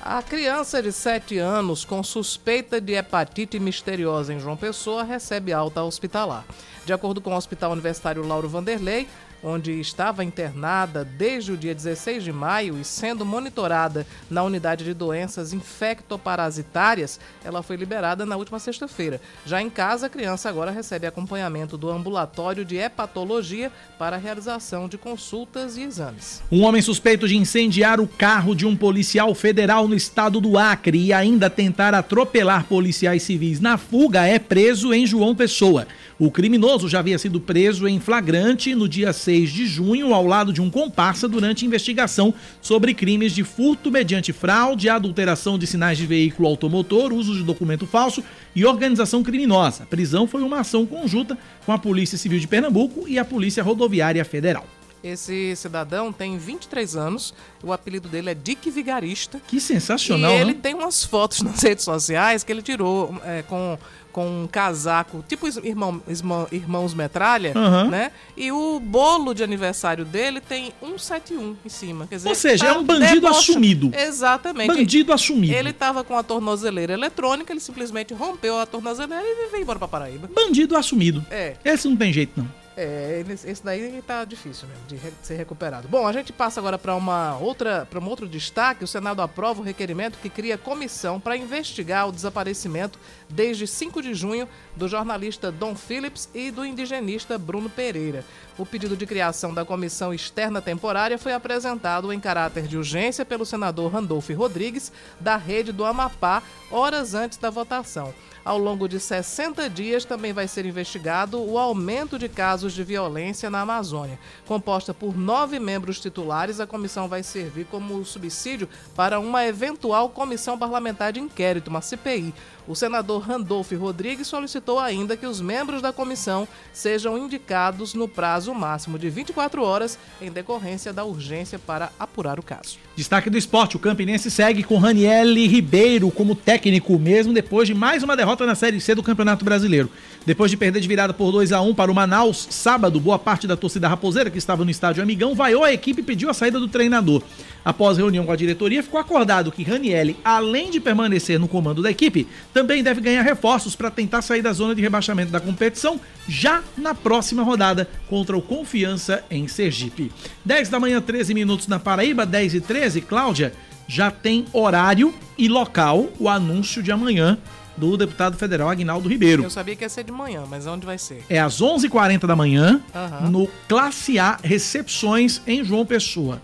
A 0.00 0.22
criança 0.22 0.82
de 0.82 0.92
7 0.92 1.38
anos 1.38 1.84
com 1.84 2.02
suspeita 2.02 2.80
de 2.80 2.94
hepatite 2.94 3.58
misteriosa 3.58 4.32
em 4.32 4.40
João 4.40 4.56
Pessoa 4.56 5.02
recebe 5.02 5.52
alta 5.52 5.82
hospitalar. 5.82 6.44
De 6.86 6.92
acordo 6.92 7.20
com 7.20 7.30
o 7.30 7.36
Hospital 7.36 7.72
Universitário 7.72 8.26
Lauro 8.26 8.48
Vanderlei, 8.48 9.06
onde 9.42 9.78
estava 9.80 10.24
internada 10.24 11.04
desde 11.04 11.52
o 11.52 11.56
dia 11.56 11.74
16 11.74 12.24
de 12.24 12.32
maio 12.32 12.78
e 12.78 12.84
sendo 12.84 13.24
monitorada 13.24 14.06
na 14.30 14.42
unidade 14.42 14.84
de 14.84 14.94
doenças 14.94 15.52
infectoparasitárias, 15.52 17.20
ela 17.44 17.62
foi 17.62 17.76
liberada 17.76 18.26
na 18.26 18.36
última 18.36 18.58
sexta-feira. 18.58 19.20
Já 19.44 19.62
em 19.62 19.70
casa, 19.70 20.06
a 20.06 20.10
criança 20.10 20.48
agora 20.48 20.70
recebe 20.70 21.06
acompanhamento 21.06 21.76
do 21.76 21.90
ambulatório 21.90 22.64
de 22.64 22.76
hepatologia 22.76 23.70
para 23.98 24.16
a 24.16 24.18
realização 24.18 24.88
de 24.88 24.98
consultas 24.98 25.76
e 25.76 25.82
exames. 25.82 26.42
Um 26.50 26.62
homem 26.62 26.82
suspeito 26.82 27.28
de 27.28 27.36
incendiar 27.36 28.00
o 28.00 28.08
carro 28.08 28.54
de 28.54 28.66
um 28.66 28.76
policial 28.76 29.34
federal 29.34 29.86
no 29.86 29.94
estado 29.94 30.40
do 30.40 30.58
Acre 30.58 30.98
e 30.98 31.12
ainda 31.12 31.48
tentar 31.48 31.94
atropelar 31.94 32.64
policiais 32.64 33.22
civis 33.22 33.60
na 33.60 33.78
fuga 33.78 34.26
é 34.26 34.38
preso 34.38 34.92
em 34.92 35.06
João 35.06 35.34
Pessoa. 35.34 35.86
O 36.20 36.32
criminoso 36.32 36.88
já 36.88 36.98
havia 36.98 37.16
sido 37.16 37.40
preso 37.40 37.86
em 37.86 38.00
flagrante 38.00 38.74
no 38.74 38.88
dia 38.88 39.12
6 39.12 39.52
de 39.52 39.66
junho, 39.66 40.12
ao 40.12 40.26
lado 40.26 40.52
de 40.52 40.60
um 40.60 40.68
comparsa, 40.68 41.28
durante 41.28 41.64
investigação 41.64 42.34
sobre 42.60 42.92
crimes 42.92 43.32
de 43.32 43.44
furto 43.44 43.88
mediante 43.88 44.32
fraude, 44.32 44.88
adulteração 44.88 45.56
de 45.56 45.64
sinais 45.64 45.96
de 45.96 46.06
veículo 46.06 46.48
automotor, 46.48 47.12
uso 47.12 47.34
de 47.34 47.44
documento 47.44 47.86
falso 47.86 48.24
e 48.52 48.66
organização 48.66 49.22
criminosa. 49.22 49.84
A 49.84 49.86
prisão 49.86 50.26
foi 50.26 50.42
uma 50.42 50.58
ação 50.58 50.84
conjunta 50.84 51.38
com 51.64 51.70
a 51.70 51.78
Polícia 51.78 52.18
Civil 52.18 52.40
de 52.40 52.48
Pernambuco 52.48 53.06
e 53.06 53.16
a 53.16 53.24
Polícia 53.24 53.62
Rodoviária 53.62 54.24
Federal. 54.24 54.66
Esse 55.02 55.54
cidadão 55.54 56.12
tem 56.12 56.36
23 56.36 56.96
anos, 56.96 57.32
o 57.62 57.72
apelido 57.72 58.08
dele 58.08 58.30
é 58.30 58.34
Dick 58.34 58.68
Vigarista. 58.68 59.40
Que 59.46 59.60
sensacional, 59.60 60.32
E 60.32 60.34
ele 60.34 60.54
né? 60.54 60.58
tem 60.60 60.74
umas 60.74 61.04
fotos 61.04 61.42
nas 61.42 61.62
redes 61.62 61.84
sociais 61.84 62.42
que 62.42 62.50
ele 62.50 62.62
tirou 62.62 63.14
é, 63.24 63.42
com 63.42 63.78
com 64.18 64.42
um 64.42 64.48
casaco, 64.48 65.24
tipo 65.28 65.46
irmão, 65.62 66.02
irmão, 66.08 66.48
Irmãos 66.50 66.92
Metralha, 66.92 67.52
uhum. 67.54 67.88
né? 67.88 68.10
E 68.36 68.50
o 68.50 68.80
bolo 68.80 69.32
de 69.32 69.44
aniversário 69.44 70.04
dele 70.04 70.40
tem 70.40 70.72
171 70.80 71.56
em 71.64 71.68
cima. 71.68 72.08
Dizer, 72.10 72.28
Ou 72.28 72.34
seja, 72.34 72.64
tá 72.64 72.72
é 72.72 72.76
um 72.76 72.82
bandido 72.82 73.20
debocha... 73.20 73.38
assumido. 73.38 73.92
Exatamente. 73.94 74.74
Bandido 74.74 75.12
assumido. 75.12 75.54
Ele 75.54 75.72
tava 75.72 76.02
com 76.02 76.18
a 76.18 76.24
tornozeleira 76.24 76.94
eletrônica, 76.94 77.52
ele 77.52 77.60
simplesmente 77.60 78.12
rompeu 78.12 78.58
a 78.58 78.66
tornozeleira 78.66 79.24
e 79.24 79.50
veio 79.52 79.62
embora 79.62 79.78
pra 79.78 79.86
Paraíba. 79.86 80.28
Bandido 80.34 80.76
assumido. 80.76 81.24
É. 81.30 81.54
Esse 81.64 81.86
não 81.86 81.96
tem 81.96 82.12
jeito, 82.12 82.32
não. 82.36 82.48
É, 82.80 83.24
esse 83.44 83.64
daí 83.64 84.00
tá 84.06 84.24
difícil 84.24 84.68
mesmo 84.68 84.86
de 84.86 85.26
ser 85.26 85.34
recuperado. 85.34 85.88
Bom, 85.88 86.06
a 86.06 86.12
gente 86.12 86.32
passa 86.32 86.60
agora 86.60 86.78
para 86.78 86.94
uma 86.94 87.36
outra, 87.36 87.84
para 87.84 87.98
um 87.98 88.08
outro 88.08 88.28
destaque. 88.28 88.84
O 88.84 88.86
Senado 88.86 89.20
aprova 89.20 89.60
o 89.60 89.64
requerimento 89.64 90.16
que 90.18 90.30
cria 90.30 90.56
comissão 90.56 91.18
para 91.18 91.36
investigar 91.36 92.08
o 92.08 92.12
desaparecimento 92.12 92.96
desde 93.28 93.66
5 93.66 94.00
de 94.00 94.14
junho 94.14 94.48
do 94.76 94.86
jornalista 94.86 95.50
Dom 95.50 95.74
Phillips 95.74 96.28
e 96.32 96.52
do 96.52 96.64
indigenista 96.64 97.36
Bruno 97.36 97.68
Pereira. 97.68 98.24
O 98.56 98.64
pedido 98.64 98.96
de 98.96 99.06
criação 99.06 99.52
da 99.52 99.64
comissão 99.64 100.14
externa 100.14 100.62
temporária 100.62 101.18
foi 101.18 101.32
apresentado 101.32 102.12
em 102.12 102.20
caráter 102.20 102.68
de 102.68 102.76
urgência 102.76 103.24
pelo 103.24 103.44
senador 103.44 103.92
Randolfo 103.92 104.32
Rodrigues, 104.34 104.92
da 105.18 105.36
rede 105.36 105.72
do 105.72 105.84
Amapá, 105.84 106.44
horas 106.70 107.12
antes 107.12 107.38
da 107.38 107.50
votação. 107.50 108.14
Ao 108.48 108.56
longo 108.56 108.88
de 108.88 108.98
60 108.98 109.68
dias 109.68 110.06
também 110.06 110.32
vai 110.32 110.48
ser 110.48 110.64
investigado 110.64 111.38
o 111.38 111.58
aumento 111.58 112.18
de 112.18 112.30
casos 112.30 112.72
de 112.72 112.82
violência 112.82 113.50
na 113.50 113.60
Amazônia. 113.60 114.18
Composta 114.46 114.94
por 114.94 115.14
nove 115.14 115.58
membros 115.58 116.00
titulares, 116.00 116.58
a 116.58 116.66
comissão 116.66 117.08
vai 117.08 117.22
servir 117.22 117.66
como 117.66 118.02
subsídio 118.06 118.66
para 118.96 119.20
uma 119.20 119.44
eventual 119.44 120.08
comissão 120.08 120.58
parlamentar 120.58 121.12
de 121.12 121.20
inquérito, 121.20 121.68
uma 121.68 121.82
CPI. 121.82 122.32
O 122.68 122.74
senador 122.74 123.22
Randolph 123.22 123.72
Rodrigues 123.72 124.26
solicitou 124.26 124.78
ainda 124.78 125.16
que 125.16 125.24
os 125.24 125.40
membros 125.40 125.80
da 125.80 125.90
comissão 125.90 126.46
sejam 126.70 127.16
indicados 127.16 127.94
no 127.94 128.06
prazo 128.06 128.54
máximo 128.54 128.98
de 128.98 129.08
24 129.08 129.62
horas, 129.62 129.98
em 130.20 130.30
decorrência 130.30 130.92
da 130.92 131.02
urgência 131.02 131.58
para 131.58 131.90
apurar 131.98 132.38
o 132.38 132.42
caso. 132.42 132.76
Destaque 132.94 133.30
do 133.30 133.38
esporte: 133.38 133.76
o 133.76 133.80
Campinense 133.80 134.30
segue 134.30 134.62
com 134.62 134.76
Raniele 134.76 135.46
Ribeiro 135.46 136.10
como 136.10 136.34
técnico, 136.34 136.98
mesmo 136.98 137.32
depois 137.32 137.66
de 137.66 137.72
mais 137.72 138.02
uma 138.02 138.14
derrota 138.14 138.44
na 138.44 138.54
Série 138.54 138.82
C 138.82 138.94
do 138.94 139.02
Campeonato 139.02 139.46
Brasileiro. 139.46 139.90
Depois 140.26 140.50
de 140.50 140.58
perder 140.58 140.80
de 140.80 140.88
virada 140.88 141.14
por 141.14 141.32
2 141.32 141.52
a 141.52 141.62
1 141.62 141.74
para 141.74 141.90
o 141.90 141.94
Manaus, 141.94 142.48
sábado, 142.50 143.00
boa 143.00 143.18
parte 143.18 143.46
da 143.46 143.56
torcida 143.56 143.88
raposeira 143.88 144.28
que 144.28 144.36
estava 144.36 144.62
no 144.62 144.70
estádio 144.70 145.02
Amigão 145.02 145.34
vaiou 145.34 145.64
a 145.64 145.72
equipe 145.72 146.02
e 146.02 146.04
pediu 146.04 146.28
a 146.28 146.34
saída 146.34 146.60
do 146.60 146.68
treinador. 146.68 147.22
Após 147.68 147.98
reunião 147.98 148.24
com 148.24 148.32
a 148.32 148.36
diretoria, 148.36 148.82
ficou 148.82 148.98
acordado 148.98 149.52
que 149.52 149.62
Ranielli, 149.62 150.16
além 150.24 150.70
de 150.70 150.80
permanecer 150.80 151.38
no 151.38 151.46
comando 151.46 151.82
da 151.82 151.90
equipe, 151.90 152.26
também 152.50 152.82
deve 152.82 153.02
ganhar 153.02 153.20
reforços 153.20 153.76
para 153.76 153.90
tentar 153.90 154.22
sair 154.22 154.40
da 154.40 154.54
zona 154.54 154.74
de 154.74 154.80
rebaixamento 154.80 155.30
da 155.30 155.38
competição 155.38 156.00
já 156.26 156.62
na 156.78 156.94
próxima 156.94 157.42
rodada 157.42 157.86
contra 158.08 158.34
o 158.34 158.40
Confiança 158.40 159.22
em 159.30 159.46
Sergipe. 159.46 160.10
10 160.46 160.70
da 160.70 160.80
manhã, 160.80 160.98
13 160.98 161.34
minutos 161.34 161.66
na 161.66 161.78
Paraíba, 161.78 162.24
10 162.24 162.54
e 162.54 162.60
13, 162.62 163.02
Cláudia, 163.02 163.52
já 163.86 164.10
tem 164.10 164.46
horário 164.54 165.12
e 165.36 165.46
local 165.46 166.08
o 166.18 166.26
anúncio 166.26 166.82
de 166.82 166.90
amanhã 166.90 167.36
do 167.76 167.98
deputado 167.98 168.38
federal 168.38 168.70
Agnaldo 168.70 169.10
Ribeiro. 169.10 169.42
Eu 169.42 169.50
sabia 169.50 169.76
que 169.76 169.84
ia 169.84 169.90
ser 169.90 170.04
de 170.04 170.10
manhã, 170.12 170.44
mas 170.48 170.66
onde 170.66 170.86
vai 170.86 170.96
ser? 170.96 171.22
É 171.28 171.38
às 171.38 171.60
11h40 171.60 172.26
da 172.26 172.34
manhã, 172.34 172.80
Aham. 172.94 173.28
no 173.28 173.46
Classe 173.68 174.18
A 174.18 174.38
Recepções 174.42 175.42
em 175.46 175.62
João 175.62 175.84
Pessoa. 175.84 176.40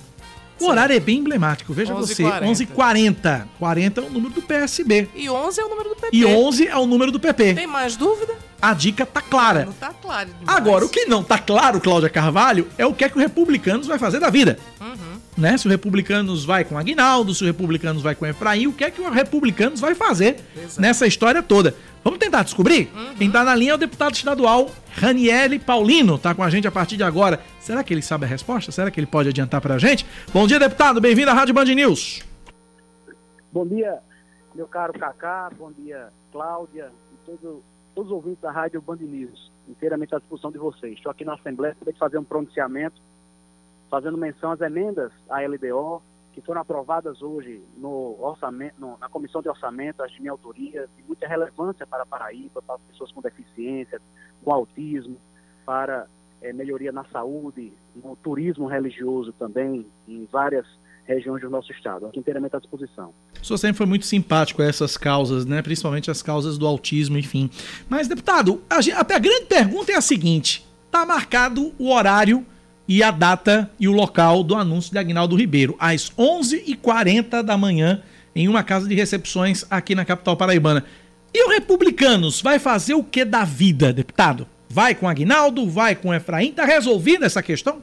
O 0.60 0.68
horário 0.68 0.94
é 0.94 1.00
bem 1.00 1.18
emblemático, 1.18 1.72
veja 1.72 1.94
você. 1.94 2.22
11h40. 2.22 3.46
40 3.58 4.00
é 4.00 4.04
o 4.04 4.10
número 4.10 4.34
do 4.34 4.42
PSB. 4.42 5.08
E 5.14 5.28
11 5.28 5.60
é 5.60 5.64
o 5.64 5.68
número 5.68 5.88
do 5.88 5.96
PP. 5.96 6.16
E 6.16 6.24
11 6.24 6.68
é 6.68 6.76
o 6.76 6.86
número 6.86 7.12
do 7.12 7.20
PP. 7.20 7.54
Tem 7.54 7.66
mais 7.66 7.96
dúvida? 7.96 8.34
A 8.62 8.72
dica 8.72 9.04
tá 9.04 9.20
clara. 9.20 9.66
Não 9.66 9.72
tá 9.72 9.92
claro 9.92 10.30
demais. 10.40 10.56
Agora, 10.56 10.84
o 10.84 10.88
que 10.88 11.04
não 11.04 11.22
tá 11.22 11.38
claro, 11.38 11.80
Cláudia 11.80 12.08
Carvalho, 12.08 12.66
é 12.78 12.86
o 12.86 12.94
que 12.94 13.04
é 13.04 13.08
que 13.08 13.16
o 13.16 13.20
Republicanos 13.20 13.86
vai 13.86 13.98
fazer 13.98 14.20
da 14.20 14.30
vida. 14.30 14.58
Uhum. 14.80 15.13
Né? 15.36 15.56
Se 15.58 15.66
o 15.66 15.70
Republicanos 15.70 16.44
vai 16.44 16.64
com 16.64 16.78
Aguinaldo, 16.78 17.34
se 17.34 17.42
o 17.42 17.46
Republicanos 17.46 18.02
vai 18.02 18.14
com 18.14 18.24
Efraim, 18.24 18.68
o 18.68 18.72
que 18.72 18.84
é 18.84 18.90
que 18.90 19.00
o 19.00 19.10
Republicanos 19.10 19.80
vai 19.80 19.94
fazer 19.94 20.36
nessa 20.78 21.06
história 21.06 21.42
toda? 21.42 21.74
Vamos 22.04 22.18
tentar 22.18 22.42
descobrir? 22.42 22.90
Quem 23.18 23.30
tá 23.30 23.42
na 23.42 23.54
linha 23.54 23.72
é 23.72 23.74
o 23.74 23.78
deputado 23.78 24.14
estadual 24.14 24.70
Raniele 24.92 25.58
Paulino, 25.58 26.18
tá 26.18 26.34
com 26.34 26.42
a 26.42 26.50
gente 26.50 26.68
a 26.68 26.70
partir 26.70 26.96
de 26.96 27.02
agora. 27.02 27.40
Será 27.58 27.82
que 27.82 27.92
ele 27.92 28.02
sabe 28.02 28.26
a 28.26 28.28
resposta? 28.28 28.70
Será 28.70 28.90
que 28.90 29.00
ele 29.00 29.06
pode 29.06 29.28
adiantar 29.28 29.60
pra 29.60 29.78
gente? 29.78 30.06
Bom 30.32 30.46
dia, 30.46 30.58
deputado, 30.58 31.00
bem-vindo 31.00 31.30
à 31.30 31.34
Rádio 31.34 31.54
Band 31.54 31.64
News. 31.64 32.22
Bom 33.50 33.66
dia, 33.66 33.98
meu 34.54 34.68
caro 34.68 34.92
Cacá, 34.92 35.50
bom 35.58 35.72
dia, 35.72 36.08
Cláudia 36.30 36.92
e 37.12 37.26
todo, 37.26 37.62
todos 37.94 38.10
os 38.10 38.16
ouvintes 38.16 38.40
da 38.40 38.52
Rádio 38.52 38.82
Band 38.82 38.96
News, 38.96 39.50
inteiramente 39.68 40.14
à 40.14 40.18
disposição 40.18 40.52
de 40.52 40.58
vocês. 40.58 40.94
Estou 40.94 41.10
aqui 41.10 41.24
na 41.24 41.34
Assembleia 41.34 41.76
para 41.82 41.92
fazer 41.94 42.18
um 42.18 42.24
pronunciamento, 42.24 43.00
fazendo 43.94 44.18
menção 44.18 44.50
às 44.50 44.60
emendas 44.60 45.12
à 45.30 45.40
LDO, 45.46 46.02
que 46.32 46.40
foram 46.40 46.60
aprovadas 46.60 47.22
hoje 47.22 47.62
no 47.76 48.16
orçamento, 48.20 48.74
no- 48.76 48.98
na 48.98 49.08
Comissão 49.08 49.40
de 49.40 49.48
Orçamento, 49.48 50.02
as 50.02 50.10
de 50.10 50.20
minha 50.20 50.32
autoria, 50.32 50.88
de 50.96 51.02
muita 51.06 51.28
relevância 51.28 51.86
para 51.86 52.04
Paraíba, 52.04 52.60
para 52.60 52.74
as 52.74 52.80
pessoas 52.90 53.12
com 53.12 53.20
deficiência, 53.20 54.00
com 54.42 54.52
autismo, 54.52 55.16
para 55.64 56.06
eh, 56.42 56.52
melhoria 56.52 56.90
na 56.90 57.04
saúde, 57.04 57.72
no 57.94 58.16
turismo 58.16 58.66
religioso 58.66 59.32
também, 59.38 59.86
em 60.08 60.28
várias 60.30 60.66
regiões 61.06 61.40
do 61.40 61.48
nosso 61.48 61.70
estado. 61.70 62.06
Aqui 62.06 62.18
inteiramente 62.18 62.56
à 62.56 62.58
disposição. 62.58 63.14
O 63.40 63.44
senhor 63.46 63.58
sempre 63.58 63.76
foi 63.78 63.86
muito 63.86 64.04
simpático 64.04 64.60
a 64.60 64.64
essas 64.64 64.96
causas, 64.96 65.46
né? 65.46 65.62
Principalmente 65.62 66.10
as 66.10 66.20
causas 66.20 66.58
do 66.58 66.66
autismo, 66.66 67.16
enfim. 67.16 67.48
Mas, 67.88 68.08
deputado, 68.08 68.60
a, 68.68 68.80
gen- 68.80 68.94
a 68.94 69.02
grande 69.04 69.46
pergunta 69.46 69.92
é 69.92 69.96
a 69.96 70.00
seguinte: 70.00 70.66
tá 70.90 71.06
marcado 71.06 71.72
o 71.78 71.92
horário 71.92 72.44
e 72.86 73.02
a 73.02 73.10
data 73.10 73.70
e 73.78 73.88
o 73.88 73.92
local 73.92 74.42
do 74.42 74.54
anúncio 74.54 74.92
de 74.92 74.98
Agnaldo 74.98 75.36
Ribeiro, 75.36 75.76
às 75.78 76.10
11h40 76.10 77.42
da 77.42 77.56
manhã, 77.56 78.02
em 78.34 78.48
uma 78.48 78.62
casa 78.62 78.88
de 78.88 78.94
recepções 78.94 79.64
aqui 79.70 79.94
na 79.94 80.04
capital 80.04 80.36
paraibana. 80.36 80.84
E 81.32 81.44
o 81.46 81.50
Republicanos 81.50 82.40
vai 82.40 82.58
fazer 82.58 82.94
o 82.94 83.02
que 83.02 83.24
da 83.24 83.44
vida, 83.44 83.92
deputado? 83.92 84.46
Vai 84.68 84.94
com 84.94 85.08
Agnaldo? 85.08 85.68
Vai 85.68 85.94
com 85.94 86.12
Efraim? 86.12 86.52
Tá 86.52 86.64
resolvida 86.64 87.26
essa 87.26 87.42
questão? 87.42 87.82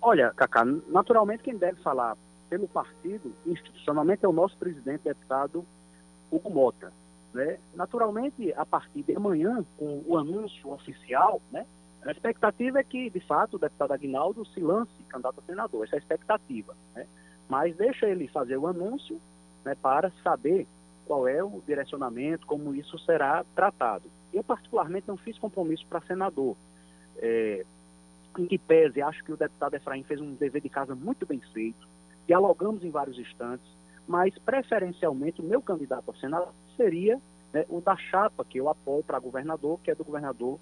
Olha, 0.00 0.32
Cacá, 0.34 0.64
naturalmente 0.88 1.42
quem 1.42 1.56
deve 1.56 1.80
falar 1.82 2.16
pelo 2.48 2.66
partido, 2.66 3.32
institucionalmente, 3.46 4.24
é 4.24 4.28
o 4.28 4.32
nosso 4.32 4.56
presidente, 4.56 5.02
deputado 5.04 5.64
Hugo 6.30 6.50
Mota. 6.50 6.92
Né? 7.34 7.58
Naturalmente, 7.74 8.52
a 8.56 8.64
partir 8.64 9.02
de 9.02 9.14
amanhã, 9.14 9.64
com 9.76 10.02
o 10.06 10.16
anúncio 10.16 10.70
oficial, 10.70 11.42
né, 11.52 11.66
a 12.08 12.12
expectativa 12.12 12.80
é 12.80 12.82
que, 12.82 13.10
de 13.10 13.20
fato, 13.20 13.56
o 13.56 13.58
deputado 13.58 13.92
Aguinaldo 13.92 14.42
se 14.46 14.60
lance 14.60 14.90
candidato 15.10 15.40
a 15.40 15.42
senador. 15.42 15.84
Essa 15.84 15.96
é 15.96 15.98
a 15.98 16.00
expectativa. 16.00 16.74
Né? 16.94 17.06
Mas 17.46 17.76
deixa 17.76 18.08
ele 18.08 18.26
fazer 18.28 18.56
o 18.56 18.66
anúncio 18.66 19.20
né, 19.62 19.74
para 19.74 20.10
saber 20.24 20.66
qual 21.06 21.28
é 21.28 21.44
o 21.44 21.62
direcionamento, 21.66 22.46
como 22.46 22.74
isso 22.74 22.98
será 23.00 23.44
tratado. 23.54 24.10
Eu, 24.32 24.42
particularmente, 24.42 25.06
não 25.06 25.18
fiz 25.18 25.38
compromisso 25.38 25.84
para 25.86 26.00
senador. 26.00 26.56
É, 27.18 27.66
em 28.38 28.46
que 28.46 28.56
pese, 28.56 29.02
acho 29.02 29.22
que 29.22 29.32
o 29.32 29.36
deputado 29.36 29.74
Efraim 29.74 30.02
fez 30.02 30.18
um 30.18 30.32
dever 30.32 30.62
de 30.62 30.70
casa 30.70 30.94
muito 30.94 31.26
bem 31.26 31.40
feito, 31.52 31.86
dialogamos 32.26 32.82
em 32.84 32.90
vários 32.90 33.18
instantes, 33.18 33.66
mas 34.06 34.32
preferencialmente 34.38 35.42
o 35.42 35.44
meu 35.44 35.60
candidato 35.60 36.10
a 36.10 36.14
senador 36.14 36.54
seria 36.74 37.20
né, 37.52 37.66
o 37.68 37.82
da 37.82 37.96
chapa 37.96 38.46
que 38.46 38.58
eu 38.58 38.70
apoio 38.70 39.02
para 39.02 39.18
governador, 39.18 39.78
que 39.80 39.90
é 39.90 39.94
do 39.94 40.04
governador 40.04 40.58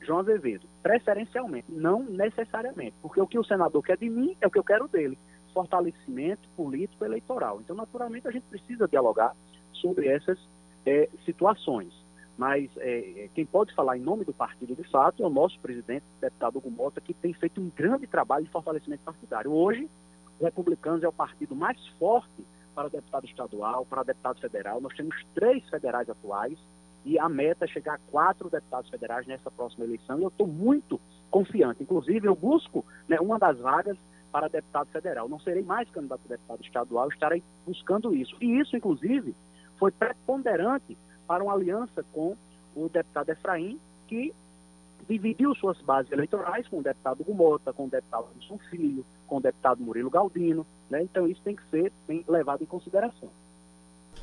João 0.00 0.20
Azevedo. 0.20 0.66
Preferencialmente, 0.82 1.70
não 1.70 2.02
necessariamente, 2.02 2.94
porque 3.02 3.20
o 3.20 3.26
que 3.26 3.38
o 3.38 3.44
senador 3.44 3.82
quer 3.82 3.96
de 3.96 4.08
mim 4.08 4.36
é 4.40 4.46
o 4.46 4.50
que 4.50 4.58
eu 4.58 4.64
quero 4.64 4.88
dele, 4.88 5.18
fortalecimento 5.52 6.48
político 6.56 7.04
eleitoral. 7.04 7.60
Então, 7.60 7.76
naturalmente, 7.76 8.26
a 8.26 8.30
gente 8.30 8.44
precisa 8.44 8.88
dialogar 8.88 9.34
sobre 9.72 10.08
essas 10.08 10.38
eh, 10.86 11.08
situações. 11.24 11.92
Mas 12.36 12.70
eh, 12.78 13.28
quem 13.34 13.44
pode 13.44 13.74
falar 13.74 13.98
em 13.98 14.00
nome 14.00 14.24
do 14.24 14.32
partido, 14.32 14.74
de 14.74 14.84
fato, 14.84 15.22
é 15.22 15.26
o 15.26 15.30
nosso 15.30 15.58
presidente, 15.60 16.04
o 16.16 16.20
deputado 16.20 16.56
Hugo 16.56 16.70
Mota, 16.70 17.00
que 17.00 17.12
tem 17.12 17.34
feito 17.34 17.60
um 17.60 17.70
grande 17.74 18.06
trabalho 18.06 18.44
de 18.44 18.50
fortalecimento 18.50 19.02
partidário. 19.02 19.52
Hoje, 19.52 19.88
o 20.38 20.44
Republicanos 20.44 21.02
é 21.02 21.08
o 21.08 21.12
partido 21.12 21.54
mais 21.54 21.78
forte 21.98 22.46
para 22.74 22.88
deputado 22.88 23.26
estadual, 23.26 23.84
para 23.84 24.02
deputado 24.04 24.40
federal. 24.40 24.80
Nós 24.80 24.94
temos 24.94 25.14
três 25.34 25.68
federais 25.68 26.08
atuais 26.08 26.58
e 27.04 27.18
a 27.18 27.28
meta 27.28 27.64
é 27.64 27.68
chegar 27.68 27.94
a 27.94 28.10
quatro 28.10 28.50
deputados 28.50 28.90
federais 28.90 29.26
nessa 29.26 29.50
próxima 29.50 29.84
eleição. 29.84 30.18
E 30.18 30.22
eu 30.22 30.28
estou 30.28 30.46
muito 30.46 31.00
confiante. 31.30 31.82
Inclusive, 31.82 32.26
eu 32.26 32.34
busco 32.34 32.84
né, 33.08 33.18
uma 33.20 33.38
das 33.38 33.58
vagas 33.58 33.96
para 34.30 34.48
deputado 34.48 34.88
federal. 34.88 35.28
Não 35.28 35.40
serei 35.40 35.62
mais 35.62 35.88
candidato 35.90 36.20
a 36.24 36.28
deputado 36.28 36.62
estadual, 36.62 37.08
estarei 37.08 37.42
buscando 37.66 38.14
isso. 38.14 38.36
E 38.40 38.60
isso, 38.60 38.76
inclusive, 38.76 39.34
foi 39.78 39.90
preponderante 39.90 40.96
para 41.26 41.42
uma 41.42 41.54
aliança 41.54 42.04
com 42.12 42.36
o 42.76 42.88
deputado 42.88 43.30
Efraim, 43.30 43.80
que 44.06 44.32
dividiu 45.08 45.54
suas 45.54 45.80
bases 45.80 46.12
eleitorais 46.12 46.68
com 46.68 46.78
o 46.78 46.82
deputado 46.82 47.22
Hugo 47.22 47.34
Mota, 47.34 47.72
com 47.72 47.86
o 47.86 47.90
deputado 47.90 48.26
Wilson 48.34 48.58
Filho, 48.70 49.04
com 49.26 49.38
o 49.38 49.40
deputado 49.40 49.82
Murilo 49.82 50.10
Galdino. 50.10 50.66
Né? 50.88 51.02
Então, 51.02 51.26
isso 51.26 51.40
tem 51.42 51.56
que 51.56 51.62
ser 51.70 51.92
levado 52.28 52.62
em 52.62 52.66
consideração. 52.66 53.30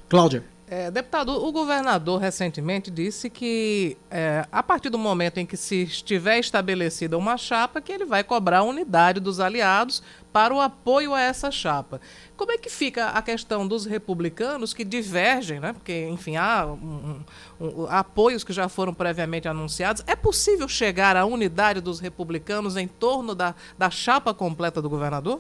Cláudia. 0.08 0.57
É, 0.70 0.92
deputado, 0.92 1.32
o 1.32 1.50
governador 1.50 2.20
recentemente 2.20 2.92
disse 2.92 3.30
que 3.30 3.98
é, 4.12 4.46
a 4.52 4.62
partir 4.62 4.90
do 4.90 4.98
momento 4.98 5.38
em 5.38 5.46
que 5.46 5.56
se 5.56 5.84
estiver 5.84 6.40
estabelecida 6.40 7.18
uma 7.18 7.38
chapa, 7.38 7.80
que 7.80 7.90
ele 7.90 8.04
vai 8.04 8.22
cobrar 8.22 8.60
a 8.60 8.64
unidade 8.64 9.22
dos 9.22 9.40
aliados 9.40 10.04
para 10.34 10.54
o 10.54 10.60
apoio 10.60 11.14
a 11.14 11.22
essa 11.22 11.50
chapa. 11.50 12.02
Como 12.36 12.52
é 12.52 12.58
que 12.58 12.70
fica 12.70 13.12
a 13.12 13.22
questão 13.22 13.66
dos 13.66 13.86
republicanos 13.86 14.74
que 14.74 14.84
divergem, 14.84 15.62
né? 15.62 15.72
Porque, 15.72 16.06
enfim, 16.10 16.36
há 16.36 16.66
um, 16.66 17.24
um, 17.62 17.66
um, 17.66 17.88
apoios 17.88 18.44
que 18.44 18.52
já 18.52 18.68
foram 18.68 18.94
previamente 18.94 19.48
anunciados. 19.48 20.04
É 20.06 20.18
possível 20.18 20.68
chegar 20.68 21.16
à 21.16 21.26
unidade 21.26 21.80
dos 21.80 22.02
republicanos 22.02 22.76
em 22.76 22.90
torno 22.90 23.34
da, 23.34 23.56
da 23.78 23.90
chapa 23.90 24.34
completa 24.34 24.82
do 24.82 24.90
governador? 24.90 25.40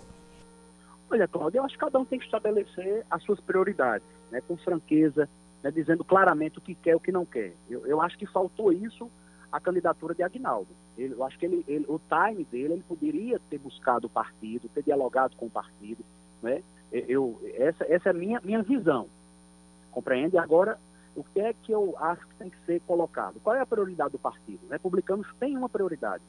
Olha, 1.09 1.27
Cláudio, 1.27 1.59
eu 1.59 1.65
acho 1.65 1.73
que 1.73 1.79
cada 1.79 1.99
um 1.99 2.05
tem 2.05 2.17
que 2.17 2.25
estabelecer 2.25 3.05
as 3.11 3.21
suas 3.23 3.39
prioridades, 3.41 4.07
né, 4.31 4.41
com 4.41 4.57
franqueza, 4.57 5.29
né, 5.63 5.71
dizendo 5.71 6.03
claramente 6.03 6.57
o 6.57 6.61
que 6.61 6.75
quer 6.75 6.91
e 6.91 6.95
o 6.95 6.99
que 6.99 7.11
não 7.11 7.25
quer. 7.25 7.53
Eu, 7.69 7.85
eu 7.85 8.01
acho 8.01 8.17
que 8.17 8.25
faltou 8.25 8.71
isso 8.71 9.09
à 9.51 9.59
candidatura 9.59 10.13
de 10.13 10.23
Agnaldo. 10.23 10.69
Ele, 10.97 11.13
eu 11.13 11.23
acho 11.23 11.37
que 11.37 11.45
ele, 11.45 11.63
ele, 11.67 11.85
o 11.87 11.99
time 11.99 12.43
dele, 12.45 12.73
ele 12.73 12.83
poderia 12.87 13.39
ter 13.49 13.57
buscado 13.57 14.07
o 14.07 14.09
partido, 14.09 14.69
ter 14.69 14.83
dialogado 14.83 15.35
com 15.35 15.45
o 15.45 15.49
partido. 15.49 16.03
Né? 16.41 16.61
Eu, 16.91 17.39
essa, 17.55 17.85
essa 17.85 18.09
é 18.09 18.11
a 18.11 18.13
minha, 18.13 18.41
minha 18.43 18.61
visão. 18.61 19.07
Compreende? 19.91 20.37
Agora, 20.37 20.77
o 21.15 21.23
que 21.23 21.39
é 21.39 21.53
que 21.53 21.71
eu 21.71 21.95
acho 21.99 22.27
que 22.27 22.35
tem 22.35 22.49
que 22.49 22.65
ser 22.65 22.81
colocado? 22.81 23.39
Qual 23.43 23.55
é 23.55 23.59
a 23.59 23.65
prioridade 23.65 24.11
do 24.11 24.19
partido? 24.19 24.59
Os 24.63 24.69
republicanos 24.69 25.27
têm 25.39 25.57
uma 25.57 25.69
prioridade 25.69 26.23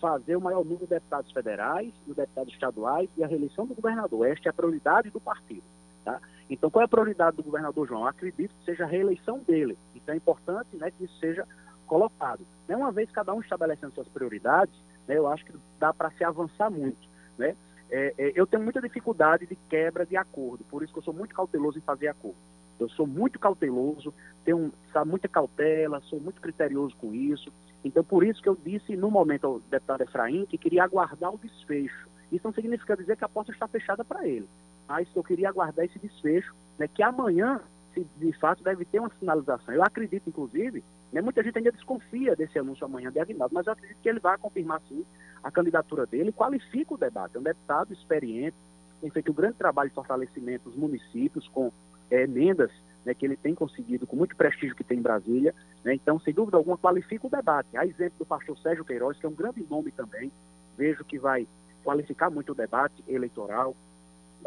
fazer 0.00 0.36
o 0.36 0.40
maior 0.40 0.64
número 0.64 0.84
de 0.84 0.90
deputados 0.90 1.32
federais 1.32 1.92
e 2.06 2.12
deputados 2.12 2.52
estaduais 2.52 3.08
e 3.16 3.24
a 3.24 3.26
reeleição 3.26 3.66
do 3.66 3.74
governador. 3.74 4.26
Esta 4.26 4.48
é 4.48 4.50
a 4.50 4.52
prioridade 4.52 5.10
do 5.10 5.20
partido. 5.20 5.62
Tá? 6.04 6.20
Então, 6.48 6.70
qual 6.70 6.82
é 6.82 6.84
a 6.84 6.88
prioridade 6.88 7.36
do 7.36 7.42
governador 7.42 7.88
João? 7.88 8.06
Acredito 8.06 8.54
que 8.54 8.64
seja 8.64 8.84
a 8.84 8.86
reeleição 8.86 9.38
dele. 9.40 9.76
Então, 9.94 10.14
é 10.14 10.16
importante 10.16 10.76
né, 10.76 10.90
que 10.90 11.04
isso 11.04 11.18
seja 11.18 11.46
colocado. 11.86 12.46
Né, 12.68 12.76
uma 12.76 12.92
vez 12.92 13.10
cada 13.10 13.34
um 13.34 13.40
estabelecendo 13.40 13.94
suas 13.94 14.08
prioridades, 14.08 14.74
né, 15.06 15.16
eu 15.16 15.26
acho 15.26 15.44
que 15.44 15.52
dá 15.78 15.92
para 15.92 16.10
se 16.12 16.24
avançar 16.24 16.70
muito. 16.70 17.08
Né? 17.36 17.56
É, 17.90 18.14
é, 18.18 18.32
eu 18.34 18.46
tenho 18.46 18.62
muita 18.62 18.80
dificuldade 18.80 19.46
de 19.46 19.56
quebra 19.68 20.04
de 20.04 20.16
acordo, 20.16 20.64
por 20.64 20.82
isso 20.82 20.92
que 20.92 20.98
eu 20.98 21.04
sou 21.04 21.14
muito 21.14 21.34
cauteloso 21.34 21.78
em 21.78 21.82
fazer 21.82 22.08
acordo. 22.08 22.36
Eu 22.78 22.88
sou 22.90 23.06
muito 23.06 23.38
cauteloso, 23.38 24.12
tenho 24.44 24.72
sabe, 24.92 25.08
muita 25.08 25.28
cautela, 25.28 26.00
sou 26.02 26.20
muito 26.20 26.40
criterioso 26.40 26.94
com 26.96 27.14
isso. 27.14 27.50
Então, 27.82 28.04
por 28.04 28.22
isso 28.22 28.42
que 28.42 28.48
eu 28.48 28.56
disse 28.56 28.96
no 28.96 29.10
momento 29.10 29.46
ao 29.46 29.60
deputado 29.60 30.02
Efraim 30.02 30.44
que 30.44 30.58
queria 30.58 30.84
aguardar 30.84 31.32
o 31.32 31.38
desfecho. 31.38 32.08
Isso 32.30 32.44
não 32.44 32.52
significa 32.52 32.96
dizer 32.96 33.16
que 33.16 33.24
a 33.24 33.28
porta 33.28 33.52
está 33.52 33.66
fechada 33.66 34.04
para 34.04 34.26
ele, 34.26 34.48
mas 34.88 35.08
eu 35.14 35.22
queria 35.22 35.48
aguardar 35.48 35.84
esse 35.84 35.98
desfecho, 35.98 36.54
né, 36.78 36.88
que 36.88 37.02
amanhã, 37.02 37.60
se 37.94 38.06
de 38.16 38.32
fato, 38.38 38.62
deve 38.62 38.84
ter 38.84 39.00
uma 39.00 39.10
sinalização. 39.18 39.74
Eu 39.74 39.82
acredito, 39.82 40.28
inclusive, 40.28 40.84
né, 41.12 41.20
muita 41.20 41.42
gente 41.42 41.58
ainda 41.58 41.72
desconfia 41.72 42.36
desse 42.36 42.58
anúncio 42.58 42.84
amanhã 42.84 43.10
de 43.10 43.18
Aguinaldo, 43.18 43.54
mas 43.54 43.66
eu 43.66 43.72
acredito 43.72 43.98
que 44.00 44.08
ele 44.08 44.20
vai 44.20 44.36
confirmar, 44.38 44.80
sim, 44.88 45.04
a 45.42 45.50
candidatura 45.50 46.06
dele, 46.06 46.32
qualifica 46.32 46.94
o 46.94 46.98
debate. 46.98 47.36
É 47.36 47.40
um 47.40 47.42
deputado 47.42 47.92
experiente, 47.92 48.56
tem 49.00 49.10
feito 49.10 49.30
um 49.30 49.34
grande 49.34 49.54
trabalho 49.54 49.88
de 49.88 49.94
fortalecimento 49.94 50.68
dos 50.68 50.76
municípios 50.76 51.46
com 51.48 51.72
é, 52.10 52.22
emendas 52.22 52.70
né, 53.06 53.14
que 53.14 53.24
ele 53.24 53.36
tem 53.36 53.54
conseguido 53.54 54.06
com 54.06 54.16
muito 54.16 54.34
prestígio 54.34 54.74
que 54.74 54.82
tem 54.82 54.98
em 54.98 55.02
Brasília. 55.02 55.54
Né, 55.84 55.94
então, 55.94 56.18
sem 56.18 56.34
dúvida 56.34 56.56
alguma, 56.56 56.76
qualifica 56.76 57.26
o 57.26 57.30
debate. 57.30 57.76
A 57.76 57.86
exemplo 57.86 58.18
do 58.18 58.26
pastor 58.26 58.58
Sérgio 58.58 58.84
Queiroz, 58.84 59.16
que 59.18 59.24
é 59.24 59.28
um 59.28 59.34
grande 59.34 59.64
nome 59.70 59.92
também, 59.92 60.32
vejo 60.76 61.04
que 61.04 61.18
vai 61.18 61.46
qualificar 61.84 62.28
muito 62.28 62.50
o 62.50 62.54
debate 62.54 63.02
eleitoral. 63.06 63.76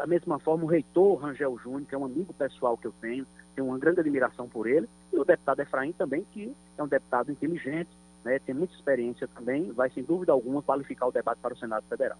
Da 0.00 0.06
mesma 0.06 0.38
forma, 0.38 0.64
o 0.64 0.66
reitor 0.66 1.18
Rangel 1.18 1.58
Júnior, 1.62 1.82
que 1.86 1.94
é 1.94 1.98
um 1.98 2.06
amigo 2.06 2.32
pessoal 2.32 2.74
que 2.74 2.86
eu 2.86 2.94
tenho, 3.02 3.26
tenho 3.54 3.68
uma 3.68 3.78
grande 3.78 4.00
admiração 4.00 4.48
por 4.48 4.66
ele, 4.66 4.88
e 5.12 5.18
o 5.18 5.26
deputado 5.26 5.60
Efraim 5.60 5.92
também, 5.92 6.24
que 6.32 6.56
é 6.78 6.82
um 6.82 6.88
deputado 6.88 7.30
inteligente, 7.30 7.90
né, 8.24 8.38
tem 8.38 8.54
muita 8.54 8.72
experiência 8.72 9.28
também, 9.28 9.70
vai 9.72 9.90
sem 9.90 10.02
dúvida 10.02 10.32
alguma 10.32 10.62
qualificar 10.62 11.06
o 11.06 11.12
debate 11.12 11.38
para 11.42 11.52
o 11.52 11.58
Senado 11.58 11.84
Federal. 11.86 12.16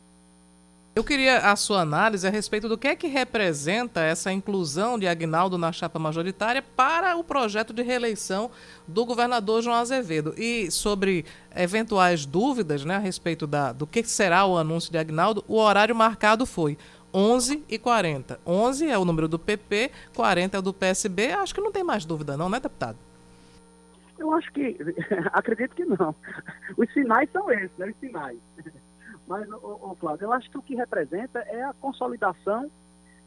Eu 0.95 1.05
queria 1.05 1.39
a 1.39 1.57
sua 1.57 1.81
análise 1.81 2.27
a 2.27 2.31
respeito 2.31 2.69
do 2.69 2.77
que 2.77 2.89
é 2.89 2.97
que 2.97 3.07
representa 3.07 4.01
essa 4.01 4.31
inclusão 4.31 4.99
de 4.99 5.07
Agnaldo 5.07 5.57
na 5.57 5.73
chapa 5.73 5.99
majoritária 5.99 6.61
para 6.61 7.17
o 7.17 7.25
projeto 7.25 7.73
de 7.73 7.81
reeleição 7.81 8.51
do 8.87 9.07
governador 9.07 9.63
João 9.63 9.77
Azevedo. 9.77 10.35
E 10.37 10.71
sobre 10.71 11.25
eventuais 11.57 12.27
dúvidas 12.27 12.85
né, 12.85 12.97
a 12.97 12.99
respeito 12.99 13.47
da, 13.47 13.73
do 13.73 13.87
que 13.87 14.03
será 14.03 14.45
o 14.45 14.59
anúncio 14.59 14.91
de 14.91 14.99
Agnaldo, 14.99 15.45
o 15.49 15.57
horário 15.59 15.95
marcado 15.95 16.45
foi 16.45 16.77
11 17.13 17.65
e 17.69 17.79
40. 17.79 18.41
11 18.47 18.89
é 18.89 18.99
o 18.99 19.05
número 19.05 19.29
do 19.29 19.39
PP, 19.39 19.91
40 20.15 20.57
é 20.57 20.61
o 20.61 20.63
do 20.63 20.73
PSB. 20.73 21.33
Acho 21.33 21.55
que 21.55 21.61
não 21.61 21.73
tem 21.73 21.85
mais 21.85 22.05
dúvida 22.05 22.37
não, 22.37 22.49
né, 22.49 22.61
deputado? 22.61 22.97
Eu 24.19 24.33
acho 24.35 24.53
que, 24.53 24.77
acredito 25.33 25.75
que 25.75 25.85
não. 25.85 26.15
Os 26.77 26.93
sinais 26.93 27.31
são 27.33 27.51
esses, 27.51 27.77
né? 27.79 27.89
Os 27.89 27.97
sinais. 27.97 28.39
Mas, 29.27 29.49
ô, 29.51 29.91
ô, 29.91 29.97
Flávio, 29.99 30.27
eu 30.27 30.33
acho 30.33 30.51
que 30.51 30.59
o 30.59 30.63
que 30.63 30.75
representa 30.75 31.39
é 31.41 31.63
a 31.63 31.73
consolidação 31.73 32.71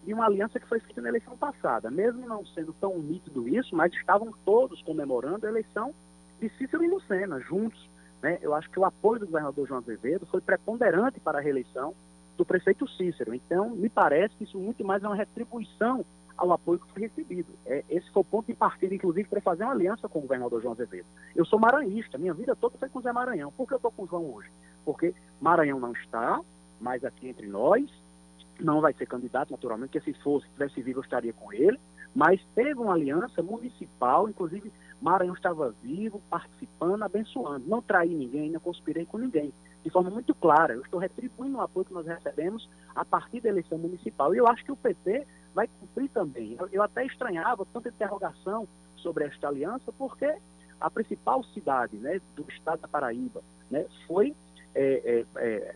de 0.06 0.14
uma 0.14 0.26
aliança 0.26 0.60
que 0.60 0.68
foi 0.68 0.80
feita 0.80 1.02
na 1.02 1.10
eleição 1.10 1.36
passada. 1.38 1.90
Mesmo 1.90 2.28
não 2.28 2.46
sendo 2.46 2.74
tão 2.74 3.00
nítido 3.00 3.48
isso, 3.48 3.76
mas 3.76 3.94
estavam 3.94 4.34
todos 4.46 4.82
comemorando 4.82 5.46
a 5.46 5.50
eleição 5.50 5.94
de 6.40 6.50
Cícero 6.58 6.84
e 6.84 6.90
Lucena, 6.90 7.40
juntos. 7.40 7.90
Né? 8.22 8.38
Eu 8.42 8.54
acho 8.54 8.70
que 8.70 8.80
o 8.80 8.86
apoio 8.86 9.22
do 9.22 9.26
governador 9.26 9.68
João 9.68 9.80
Azevedo 9.80 10.26
foi 10.26 10.42
preponderante 10.42 11.20
para 11.20 11.40
a 11.40 11.42
reeleição 11.42 11.96
do 12.38 12.46
prefeito 12.46 12.88
Cícero. 12.90 13.34
Então, 13.34 13.70
me 13.72 13.90
parece 13.90 14.36
que 14.36 14.44
isso 14.44 14.58
muito 14.58 14.84
mais 14.84 15.04
é 15.04 15.08
uma 15.08 15.16
retribuição 15.16 16.06
ao 16.38 16.52
apoio 16.52 16.80
que 16.80 16.92
foi 16.92 17.04
recebido. 17.04 17.54
É, 17.66 17.84
esse 17.90 18.10
foi 18.12 18.22
o 18.22 18.26
ponto 18.26 18.48
de 18.48 18.54
partida, 18.54 18.94
inclusive, 18.94 19.28
para 19.30 19.42
fazer 19.42 19.64
uma 19.64 19.74
aliança 19.74 20.10
com 20.10 20.20
o 20.20 20.24
governador 20.24 20.62
João 20.62 20.74
Azevedo. 20.74 21.06
Eu 21.36 21.46
sou 21.46 21.60
maranhista, 21.60 22.18
minha 22.18 22.34
vida 22.34 22.56
toda 22.56 22.78
foi 22.78 22.90
com 22.90 23.00
o 23.00 23.02
Zé 23.02 23.12
Maranhão. 23.12 23.52
Por 23.52 23.68
que 23.68 23.74
eu 23.74 23.78
estou 23.78 23.92
com 23.92 24.04
o 24.04 24.08
João 24.08 24.34
hoje? 24.34 24.50
Porque 24.84 25.14
Maranhão 25.40 25.80
não 25.80 25.94
está 25.94 26.42
mais 26.80 27.04
aqui 27.06 27.30
entre 27.30 27.48
nós, 27.48 27.90
não 28.60 28.82
vai 28.82 28.94
ser 28.94 29.06
candidato, 29.06 29.52
naturalmente, 29.52 29.92
porque 29.92 30.12
se 30.12 30.20
fosse, 30.22 30.48
se 30.48 30.54
tivesse 30.54 30.82
vivo, 30.82 31.00
eu 31.00 31.04
estaria 31.04 31.34
com 31.34 31.54
ele, 31.54 31.80
mas 32.16 32.42
teve 32.54 32.80
uma 32.80 32.94
aliança 32.94 33.42
municipal, 33.42 34.28
inclusive 34.28 34.72
Maranhão 35.02 35.36
estava 35.36 35.74
vivo, 35.82 36.22
participando, 36.30 37.04
abençoando. 37.04 37.68
Não 37.68 37.82
traí 37.82 38.14
ninguém, 38.14 38.52
não 38.52 38.60
conspirei 38.60 39.06
com 39.06 39.18
ninguém. 39.18 39.54
De 39.84 39.90
forma 39.90 40.10
muito 40.10 40.34
clara, 40.34 40.74
eu 40.74 40.82
estou 40.82 41.00
retribuindo 41.00 41.58
o 41.58 41.62
apoio 41.62 41.86
que 41.86 41.94
nós 41.94 42.06
recebemos 42.06 42.70
a 42.96 43.04
partir 43.04 43.42
da 43.42 43.50
eleição 43.50 43.78
municipal. 43.78 44.34
E 44.34 44.38
eu 44.38 44.48
acho 44.48 44.64
que 44.64 44.72
o 44.72 44.78
PT 44.78 45.28
vai 45.54 45.68
cumprir 45.80 46.10
também. 46.10 46.56
Eu, 46.58 46.70
eu 46.72 46.82
até 46.82 47.06
estranhava 47.06 47.66
tanta 47.72 47.90
interrogação 47.90 48.68
sobre 48.98 49.26
esta 49.26 49.50
aliança, 49.50 49.92
porque 49.98 50.34
a 50.80 50.90
principal 50.90 51.44
cidade 51.46 51.98
né, 51.98 52.22
do 52.36 52.46
estado 52.50 52.82
da 52.82 52.88
Paraíba 52.88 53.42
né, 53.70 53.86
foi 54.08 54.34
é, 54.74 55.26
é, 55.36 55.40
é, 55.40 55.76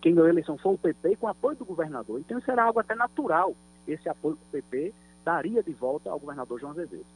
quem 0.00 0.14
ganhou 0.14 0.28
a 0.28 0.30
eleição 0.32 0.56
foi 0.56 0.74
o 0.74 0.78
PP 0.78 1.16
com 1.16 1.28
apoio 1.28 1.56
do 1.56 1.64
governador. 1.64 2.20
Então 2.20 2.40
será 2.40 2.64
algo 2.64 2.80
até 2.80 2.94
natural 2.94 3.54
esse 3.86 4.08
apoio 4.08 4.36
que 4.36 4.42
o 4.44 4.62
PP 4.62 4.94
daria 5.24 5.62
de 5.62 5.72
volta 5.72 6.10
ao 6.10 6.18
governador 6.18 6.60
João 6.60 6.72
Azevedo. 6.72 7.06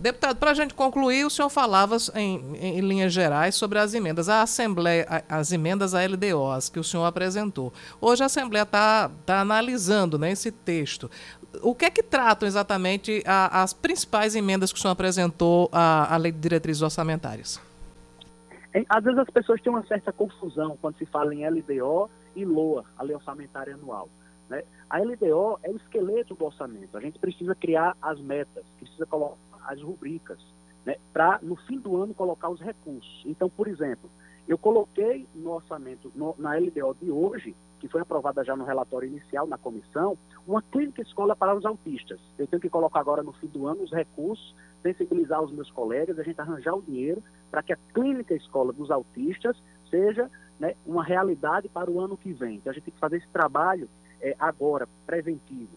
Deputado, 0.00 0.38
para 0.38 0.52
a 0.52 0.54
gente 0.54 0.72
concluir, 0.72 1.26
o 1.26 1.30
senhor 1.30 1.50
falava 1.50 1.98
em, 2.14 2.56
em, 2.56 2.80
linhas 2.80 3.12
gerais 3.12 3.54
sobre 3.54 3.78
as 3.78 3.92
emendas, 3.92 4.30
a 4.30 4.40
Assembleia, 4.40 5.06
as 5.28 5.52
emendas 5.52 5.94
à 5.94 6.00
LDOs 6.02 6.70
que 6.70 6.80
o 6.80 6.84
senhor 6.84 7.04
apresentou. 7.04 7.70
Hoje 8.00 8.22
a 8.22 8.26
Assembleia 8.26 8.62
está 8.62 9.10
tá 9.26 9.42
analisando 9.42 10.18
né, 10.18 10.30
esse 10.30 10.50
texto. 10.50 11.10
O 11.62 11.74
que 11.74 11.84
é 11.84 11.90
que 11.90 12.02
tratam 12.02 12.48
exatamente 12.48 13.22
a, 13.26 13.62
as 13.62 13.74
principais 13.74 14.34
emendas 14.34 14.72
que 14.72 14.78
o 14.78 14.80
senhor 14.80 14.92
apresentou 14.92 15.68
à, 15.70 16.14
à 16.14 16.16
Lei 16.16 16.32
de 16.32 16.38
Diretrizes 16.38 16.80
Orçamentárias? 16.80 17.60
Às 18.88 19.04
vezes 19.04 19.18
as 19.18 19.28
pessoas 19.28 19.60
têm 19.60 19.70
uma 19.70 19.84
certa 19.84 20.10
confusão 20.14 20.78
quando 20.80 20.96
se 20.96 21.04
fala 21.04 21.34
em 21.34 21.46
LDO 21.46 22.08
e 22.34 22.46
LOA, 22.46 22.86
a 22.96 23.02
Lei 23.02 23.14
Orçamentária 23.14 23.74
Anual. 23.74 24.08
Né? 24.48 24.62
A 24.88 24.98
LDO 24.98 25.58
é 25.62 25.68
o 25.68 25.76
esqueleto 25.76 26.34
do 26.34 26.46
orçamento. 26.46 26.96
A 26.96 27.00
gente 27.02 27.18
precisa 27.18 27.54
criar 27.54 27.94
as 28.00 28.18
metas, 28.18 28.64
precisa 28.78 29.04
colocar 29.04 29.49
as 29.70 29.80
rubricas, 29.82 30.38
né? 30.84 30.96
para 31.12 31.38
no 31.42 31.56
fim 31.56 31.78
do 31.78 31.96
ano 31.96 32.14
colocar 32.14 32.48
os 32.48 32.60
recursos. 32.60 33.22
Então, 33.24 33.48
por 33.48 33.68
exemplo, 33.68 34.10
eu 34.48 34.58
coloquei 34.58 35.26
no 35.34 35.52
orçamento, 35.52 36.10
no, 36.14 36.34
na 36.38 36.56
LDO 36.56 36.96
de 37.00 37.10
hoje, 37.10 37.54
que 37.78 37.88
foi 37.88 38.00
aprovada 38.00 38.44
já 38.44 38.56
no 38.56 38.64
relatório 38.64 39.08
inicial 39.08 39.46
na 39.46 39.56
comissão, 39.56 40.18
uma 40.46 40.60
clínica 40.60 41.00
escola 41.02 41.36
para 41.36 41.54
os 41.54 41.64
autistas. 41.64 42.20
Eu 42.38 42.46
tenho 42.46 42.60
que 42.60 42.68
colocar 42.68 43.00
agora 43.00 43.22
no 43.22 43.32
fim 43.32 43.46
do 43.46 43.66
ano 43.66 43.82
os 43.82 43.92
recursos, 43.92 44.54
sensibilizar 44.82 45.40
os 45.42 45.52
meus 45.52 45.70
colegas, 45.70 46.18
a 46.18 46.22
gente 46.22 46.40
arranjar 46.40 46.74
o 46.74 46.82
dinheiro 46.82 47.22
para 47.50 47.62
que 47.62 47.72
a 47.72 47.78
clínica 47.94 48.34
escola 48.34 48.72
dos 48.72 48.90
autistas 48.90 49.56
seja 49.88 50.30
né, 50.58 50.74
uma 50.84 51.04
realidade 51.04 51.68
para 51.68 51.90
o 51.90 52.00
ano 52.00 52.16
que 52.16 52.32
vem. 52.32 52.56
Então 52.56 52.70
a 52.70 52.74
gente 52.74 52.84
tem 52.84 52.94
que 52.94 53.00
fazer 53.00 53.18
esse 53.18 53.28
trabalho 53.28 53.88
é, 54.20 54.34
agora, 54.38 54.88
preventivo. 55.06 55.70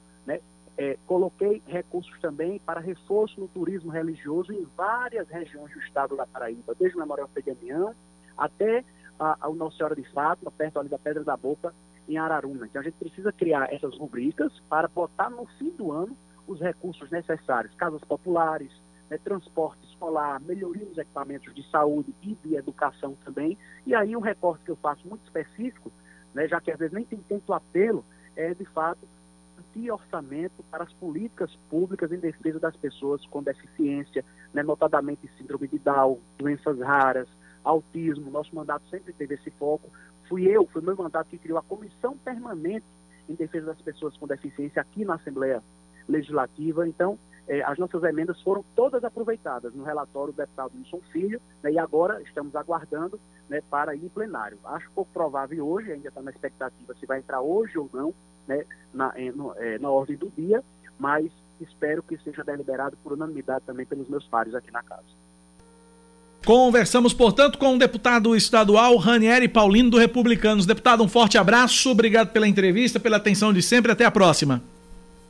É, 0.77 0.97
coloquei 1.05 1.61
recursos 1.67 2.19
também 2.19 2.59
para 2.59 2.79
reforço 2.79 3.39
no 3.39 3.47
turismo 3.47 3.91
religioso 3.91 4.51
em 4.51 4.65
várias 4.75 5.27
regiões 5.29 5.71
do 5.71 5.79
estado 5.79 6.17
da 6.17 6.25
Paraíba, 6.25 6.75
desde 6.79 6.97
o 6.97 6.99
Memorial 6.99 7.29
Pedemião 7.31 7.93
até 8.35 8.83
a, 9.19 9.37
a 9.39 9.49
Nossa 9.49 9.77
Senhora 9.77 9.95
de 9.95 10.03
Fátima, 10.11 10.51
perto 10.51 10.79
ali 10.79 10.89
da 10.89 10.97
Pedra 10.97 11.23
da 11.23 11.37
Boca, 11.37 11.73
em 12.07 12.17
Araruna. 12.17 12.65
Então 12.65 12.81
a 12.81 12.83
gente 12.83 12.97
precisa 12.97 13.31
criar 13.31 13.71
essas 13.71 13.97
rubricas 13.97 14.51
para 14.67 14.87
botar 14.87 15.29
no 15.29 15.45
fim 15.57 15.69
do 15.69 15.91
ano 15.91 16.17
os 16.47 16.59
recursos 16.59 17.09
necessários, 17.09 17.73
casas 17.75 18.01
populares, 18.01 18.71
né, 19.09 19.17
transporte 19.17 19.85
escolar, 19.85 20.41
melhoria 20.41 20.85
nos 20.85 20.97
equipamentos 20.97 21.53
de 21.53 21.63
saúde 21.69 22.13
e 22.21 22.35
de 22.35 22.55
educação 22.55 23.15
também. 23.23 23.57
E 23.85 23.95
aí 23.95 24.15
um 24.15 24.21
recorte 24.21 24.65
que 24.65 24.71
eu 24.71 24.75
faço 24.75 25.07
muito 25.07 25.23
específico, 25.23 25.91
né, 26.33 26.47
já 26.47 26.59
que 26.59 26.71
às 26.71 26.79
vezes 26.79 26.93
nem 26.93 27.05
tem 27.05 27.19
tanto 27.29 27.53
apelo, 27.53 28.03
é 28.35 28.53
de 28.53 28.65
fato 28.65 29.07
garantir 29.53 29.91
orçamento 29.91 30.63
para 30.69 30.83
as 30.83 30.93
políticas 30.93 31.55
públicas 31.69 32.11
em 32.11 32.17
defesa 32.17 32.59
das 32.59 32.75
pessoas 32.75 33.25
com 33.27 33.41
deficiência, 33.41 34.23
né, 34.53 34.63
notadamente 34.63 35.29
síndrome 35.37 35.67
de 35.67 35.79
Down, 35.79 36.19
doenças 36.37 36.79
raras, 36.79 37.27
autismo. 37.63 38.31
Nosso 38.31 38.55
mandato 38.55 38.87
sempre 38.89 39.13
teve 39.13 39.35
esse 39.35 39.51
foco. 39.51 39.89
Fui 40.27 40.43
eu, 40.47 40.67
foi 40.67 40.81
meu 40.81 40.95
mandato 40.95 41.27
que 41.27 41.37
criou 41.37 41.57
a 41.57 41.63
comissão 41.63 42.17
permanente 42.17 42.85
em 43.27 43.35
defesa 43.35 43.67
das 43.67 43.81
pessoas 43.81 44.17
com 44.17 44.27
deficiência 44.27 44.81
aqui 44.81 45.05
na 45.05 45.15
Assembleia 45.15 45.63
Legislativa. 46.07 46.87
Então, 46.87 47.17
eh, 47.47 47.61
as 47.63 47.77
nossas 47.77 48.03
emendas 48.03 48.41
foram 48.41 48.63
todas 48.75 49.03
aproveitadas 49.03 49.73
no 49.73 49.83
relatório 49.83 50.33
do 50.33 50.37
deputado 50.37 50.73
Wilson 50.75 51.01
Filho, 51.11 51.41
né, 51.61 51.71
e 51.71 51.79
agora 51.79 52.21
estamos 52.21 52.55
aguardando 52.55 53.19
né, 53.49 53.61
para 53.69 53.95
ir 53.95 54.05
em 54.05 54.09
plenário. 54.09 54.57
Acho 54.65 54.89
pouco 54.91 55.11
provável 55.11 55.65
hoje, 55.65 55.91
ainda 55.91 56.09
está 56.09 56.21
na 56.21 56.31
expectativa 56.31 56.93
se 56.95 57.05
vai 57.05 57.19
entrar 57.19 57.41
hoje 57.41 57.77
ou 57.77 57.89
não 57.93 58.13
né, 58.47 58.63
na, 58.93 59.13
no, 59.35 59.53
é, 59.57 59.77
na 59.79 59.89
ordem 59.89 60.15
do 60.15 60.31
dia, 60.37 60.63
mas 60.99 61.31
espero 61.59 62.03
que 62.03 62.17
seja 62.17 62.43
deliberado 62.43 62.97
por 63.03 63.13
unanimidade 63.13 63.63
também 63.65 63.85
pelos 63.85 64.07
meus 64.07 64.25
pares 64.27 64.53
aqui 64.53 64.71
na 64.71 64.83
casa. 64.83 65.03
Conversamos, 66.45 67.13
portanto, 67.13 67.57
com 67.57 67.75
o 67.75 67.79
deputado 67.79 68.35
estadual 68.35 68.97
Ranieri 68.97 69.47
Paulino 69.47 69.91
do 69.91 69.97
Republicanos. 69.97 70.65
Deputado, 70.65 71.01
um 71.01 71.07
forte 71.07 71.37
abraço, 71.37 71.89
obrigado 71.89 72.33
pela 72.33 72.47
entrevista, 72.47 72.99
pela 72.99 73.15
atenção 73.15 73.53
de 73.53 73.61
sempre, 73.61 73.93
até 73.93 74.03
a 74.03 74.11
próxima. 74.11 74.61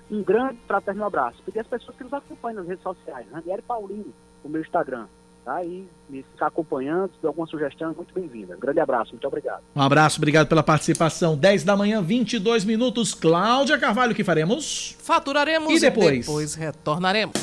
Um 0.09 0.23
grande 0.23 0.57
fraterno 0.67 1.05
abraço. 1.05 1.41
Pedir 1.45 1.59
às 1.59 1.67
pessoas 1.67 1.95
que 1.95 2.03
nos 2.03 2.13
acompanham 2.13 2.57
nas 2.57 2.67
redes 2.67 2.83
sociais, 2.83 3.27
Ranieri 3.31 3.61
Paulino, 3.61 4.11
o 4.43 4.49
meu 4.49 4.61
Instagram, 4.61 5.05
tá? 5.43 5.63
E 5.63 5.87
me 6.09 6.23
ficar 6.23 6.47
acompanhando, 6.47 7.11
se 7.19 7.25
alguma 7.25 7.47
sugestão, 7.47 7.91
é 7.91 7.93
muito 7.93 8.13
bem-vinda. 8.13 8.55
grande 8.59 8.79
abraço, 8.79 9.11
muito 9.11 9.27
obrigado. 9.27 9.61
Um 9.75 9.81
abraço, 9.81 10.19
obrigado 10.19 10.47
pela 10.47 10.63
participação. 10.63 11.35
10 11.35 11.63
da 11.63 11.75
manhã, 11.75 12.01
22 12.01 12.65
minutos. 12.65 13.13
Cláudia 13.13 13.77
Carvalho, 13.77 14.13
o 14.13 14.15
que 14.15 14.23
faremos? 14.23 14.95
Faturaremos 14.99 15.71
e 15.71 15.79
depois? 15.79 16.15
E 16.15 16.19
depois 16.19 16.55
retornaremos. 16.55 17.33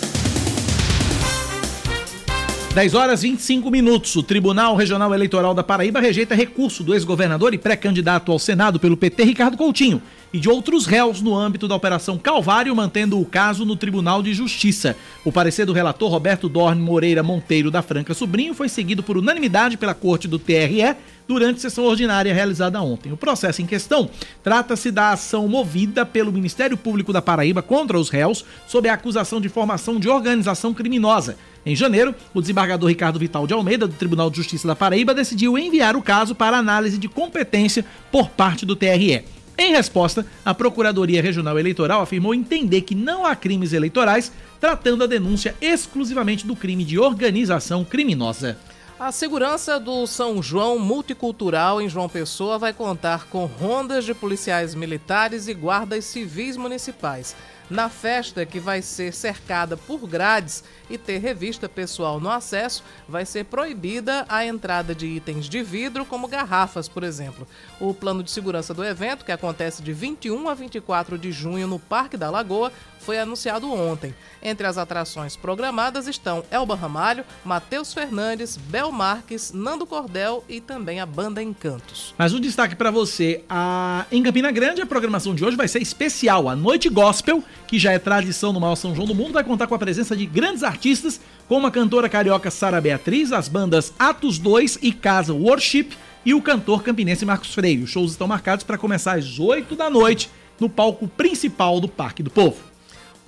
10 2.75 2.95
horas 2.95 3.23
25 3.23 3.69
minutos. 3.69 4.15
O 4.15 4.23
Tribunal 4.23 4.77
Regional 4.77 5.13
Eleitoral 5.13 5.53
da 5.53 5.63
Paraíba 5.63 5.99
rejeita 5.99 6.37
recurso 6.37 6.85
do 6.85 6.95
ex-governador 6.95 7.53
e 7.53 7.59
pré-candidato 7.59 8.31
ao 8.31 8.39
Senado 8.39 8.79
pelo 8.79 8.97
PT, 8.97 9.25
Ricardo 9.25 9.57
Coutinho, 9.57 10.01
e 10.33 10.39
de 10.39 10.49
outros 10.49 10.87
réus 10.87 11.21
no 11.21 11.37
âmbito 11.37 11.67
da 11.67 11.75
Operação 11.75 12.17
Calvário, 12.19 12.75
mantendo 12.75 13.21
o 13.21 13.25
caso 13.25 13.65
no 13.65 13.77
Tribunal 13.77 14.23
de 14.23 14.33
Justiça. 14.33 14.97
O 15.25 15.33
parecer 15.33 15.67
do 15.67 15.73
relator 15.73 16.11
Roberto 16.11 16.49
Dorne 16.49 16.81
Moreira 16.81 17.23
Monteiro 17.23 17.71
da 17.71 17.83
Franca 17.83 18.15
Sobrinho 18.15 18.55
foi 18.55 18.69
seguido 18.69 19.03
por 19.03 19.17
unanimidade 19.17 19.77
pela 19.77 19.95
Corte 19.95 20.29
do 20.29 20.39
TRE 20.39 20.97
durante 21.27 21.61
sessão 21.61 21.85
ordinária 21.85 22.35
realizada 22.35 22.83
ontem. 22.83 23.13
O 23.13 23.17
processo 23.17 23.63
em 23.63 23.67
questão 23.67 24.11
trata-se 24.43 24.91
da 24.91 25.11
ação 25.11 25.47
movida 25.47 26.05
pelo 26.05 26.33
Ministério 26.33 26.77
Público 26.77 27.13
da 27.13 27.23
Paraíba 27.23 27.63
contra 27.63 27.99
os 27.99 28.09
réus 28.09 28.45
sob 28.67 28.89
a 28.89 28.95
acusação 28.95 29.41
de 29.41 29.49
formação 29.49 30.01
de 30.01 30.09
organização 30.09 30.75
criminosa. 30.75 31.37
Em 31.65 31.77
janeiro, 31.77 32.15
o 32.33 32.41
desembargador 32.41 32.89
Ricardo 32.89 33.19
Vital 33.19 33.47
de 33.47 33.53
Almeida, 33.53 33.87
do 33.87 33.95
Tribunal 33.95 34.31
de 34.31 34.39
Justiça 34.39 34.67
da 34.67 34.75
Paraíba, 34.75 35.15
decidiu 35.15 35.59
enviar 35.59 35.95
o 35.95 36.03
caso 36.03 36.35
para 36.35 36.57
análise 36.57 36.97
de 36.97 37.07
competência 37.07 37.85
por 38.11 38.31
parte 38.31 38.65
do 38.65 38.75
TRE. 38.75 39.23
Em 39.61 39.73
resposta, 39.73 40.25
a 40.43 40.55
Procuradoria 40.55 41.21
Regional 41.21 41.59
Eleitoral 41.59 42.01
afirmou 42.01 42.35
entender 42.35 42.81
que 42.81 42.95
não 42.95 43.27
há 43.27 43.37
crimes 43.37 43.75
eleitorais, 43.75 44.33
tratando 44.59 45.05
a 45.05 45.07
denúncia 45.07 45.55
exclusivamente 45.61 46.47
do 46.47 46.57
crime 46.57 46.83
de 46.83 46.99
organização 46.99 47.85
criminosa. 47.85 48.57
A 48.99 49.13
segurança 49.13 49.79
do 49.79 50.07
São 50.07 50.43
João 50.43 50.79
Multicultural 50.79 51.79
em 51.79 51.91
João 51.91 52.09
Pessoa 52.09 52.59
vai 52.59 52.73
contar 52.73 53.27
com 53.27 53.45
rondas 53.45 54.07
de 54.07 54.15
policiais 54.15 54.75
militares 54.75 55.47
e 55.47 55.53
guardas 55.53 56.07
civis 56.07 56.57
municipais. 56.57 57.37
Na 57.71 57.89
festa, 57.89 58.45
que 58.45 58.59
vai 58.59 58.83
ser 58.83 59.15
cercada 59.15 59.77
por 59.77 60.05
grades 60.05 60.65
e 60.91 60.99
ter 60.99 61.19
revista 61.19 61.69
pessoal 61.69 62.19
no 62.19 62.29
acesso, 62.29 62.83
vai 63.09 63.25
ser 63.25 63.45
proibida 63.45 64.27
a 64.29 64.45
entrada 64.45 64.93
de 64.93 65.07
itens 65.07 65.49
de 65.49 65.63
vidro, 65.63 66.05
como 66.05 66.27
garrafas, 66.27 66.89
por 66.89 67.05
exemplo. 67.05 67.47
O 67.81 67.95
plano 67.95 68.25
de 68.25 68.31
segurança 68.33 68.75
do 68.75 68.85
evento, 68.85 69.25
que 69.25 69.31
acontece 69.31 69.85
de 69.85 69.93
21 69.93 70.49
a 70.49 70.55
24 70.55 71.17
de 71.17 71.31
junho 71.31 71.69
no 71.69 71.79
Parque 71.79 72.17
da 72.17 72.29
Lagoa, 72.29 72.73
foi 73.01 73.19
anunciado 73.19 73.71
ontem. 73.73 74.15
Entre 74.43 74.67
as 74.67 74.79
atrações 74.79 75.37
programadas 75.37 76.07
estão 76.07 76.45
Elba 76.51 76.75
Ramalho, 76.75 77.25
Matheus 77.45 77.93
Fernandes, 77.93 78.57
Bel 78.57 78.93
Marques, 78.93 79.53
Nando 79.53 79.87
Cordel 79.87 80.45
e 80.49 80.61
também 80.61 81.01
a 81.01 81.07
banda 81.07 81.43
Encantos. 81.43 82.15
Mas 82.17 82.33
um 82.33 82.41
destaque 82.41 82.75
para 82.75 82.91
você, 82.91 83.43
a... 83.49 84.07
em 84.13 84.23
Campina 84.23 84.51
Grande 84.51 84.81
a 84.81 84.87
programação 84.87 85.35
de 85.35 85.45
hoje 85.45 85.57
vai 85.57 85.69
ser 85.69 85.83
especial. 85.83 86.49
A 86.49 86.57
Noite 86.57 86.89
Gospel, 86.89 87.43
que 87.67 87.79
já 87.79 87.93
é 87.93 87.99
tradição 87.99 88.53
no 88.53 88.61
maior 88.61 88.77
São 88.77 88.95
João 88.95 89.07
do 89.07 89.15
Mundo, 89.15 89.33
vai 89.33 89.45
contar 89.45 89.67
com 89.67 89.75
a 89.75 89.79
presença 89.79 90.17
de 90.17 90.27
grandes 90.27 90.63
artistas, 90.63 91.21
como 91.49 91.67
a 91.67 91.71
cantora 91.71 92.09
carioca 92.09 92.51
Sara 92.51 92.81
Beatriz, 92.81 93.33
as 93.33 93.49
bandas 93.49 93.93
Atos 93.99 94.39
2 94.39 94.79
e 94.83 94.93
Casa 94.93 95.35
Worship 95.35 95.91
e 96.25 96.35
o 96.35 96.43
cantor 96.43 96.83
campinense 96.83 97.25
Marcos 97.25 97.55
Freire. 97.55 97.83
Os 97.83 97.91
shows 97.91 98.13
estão 98.13 98.27
marcados 98.27 98.65
para 98.65 98.79
começar 98.79 99.19
às 99.19 99.39
8 99.39 99.75
da 99.75 99.89
noite 99.89 100.31
no 100.59 100.69
palco 100.69 101.09
principal 101.09 101.81
do 101.81 101.89
Parque 101.89 102.23
do 102.23 102.31
Povo. 102.31 102.70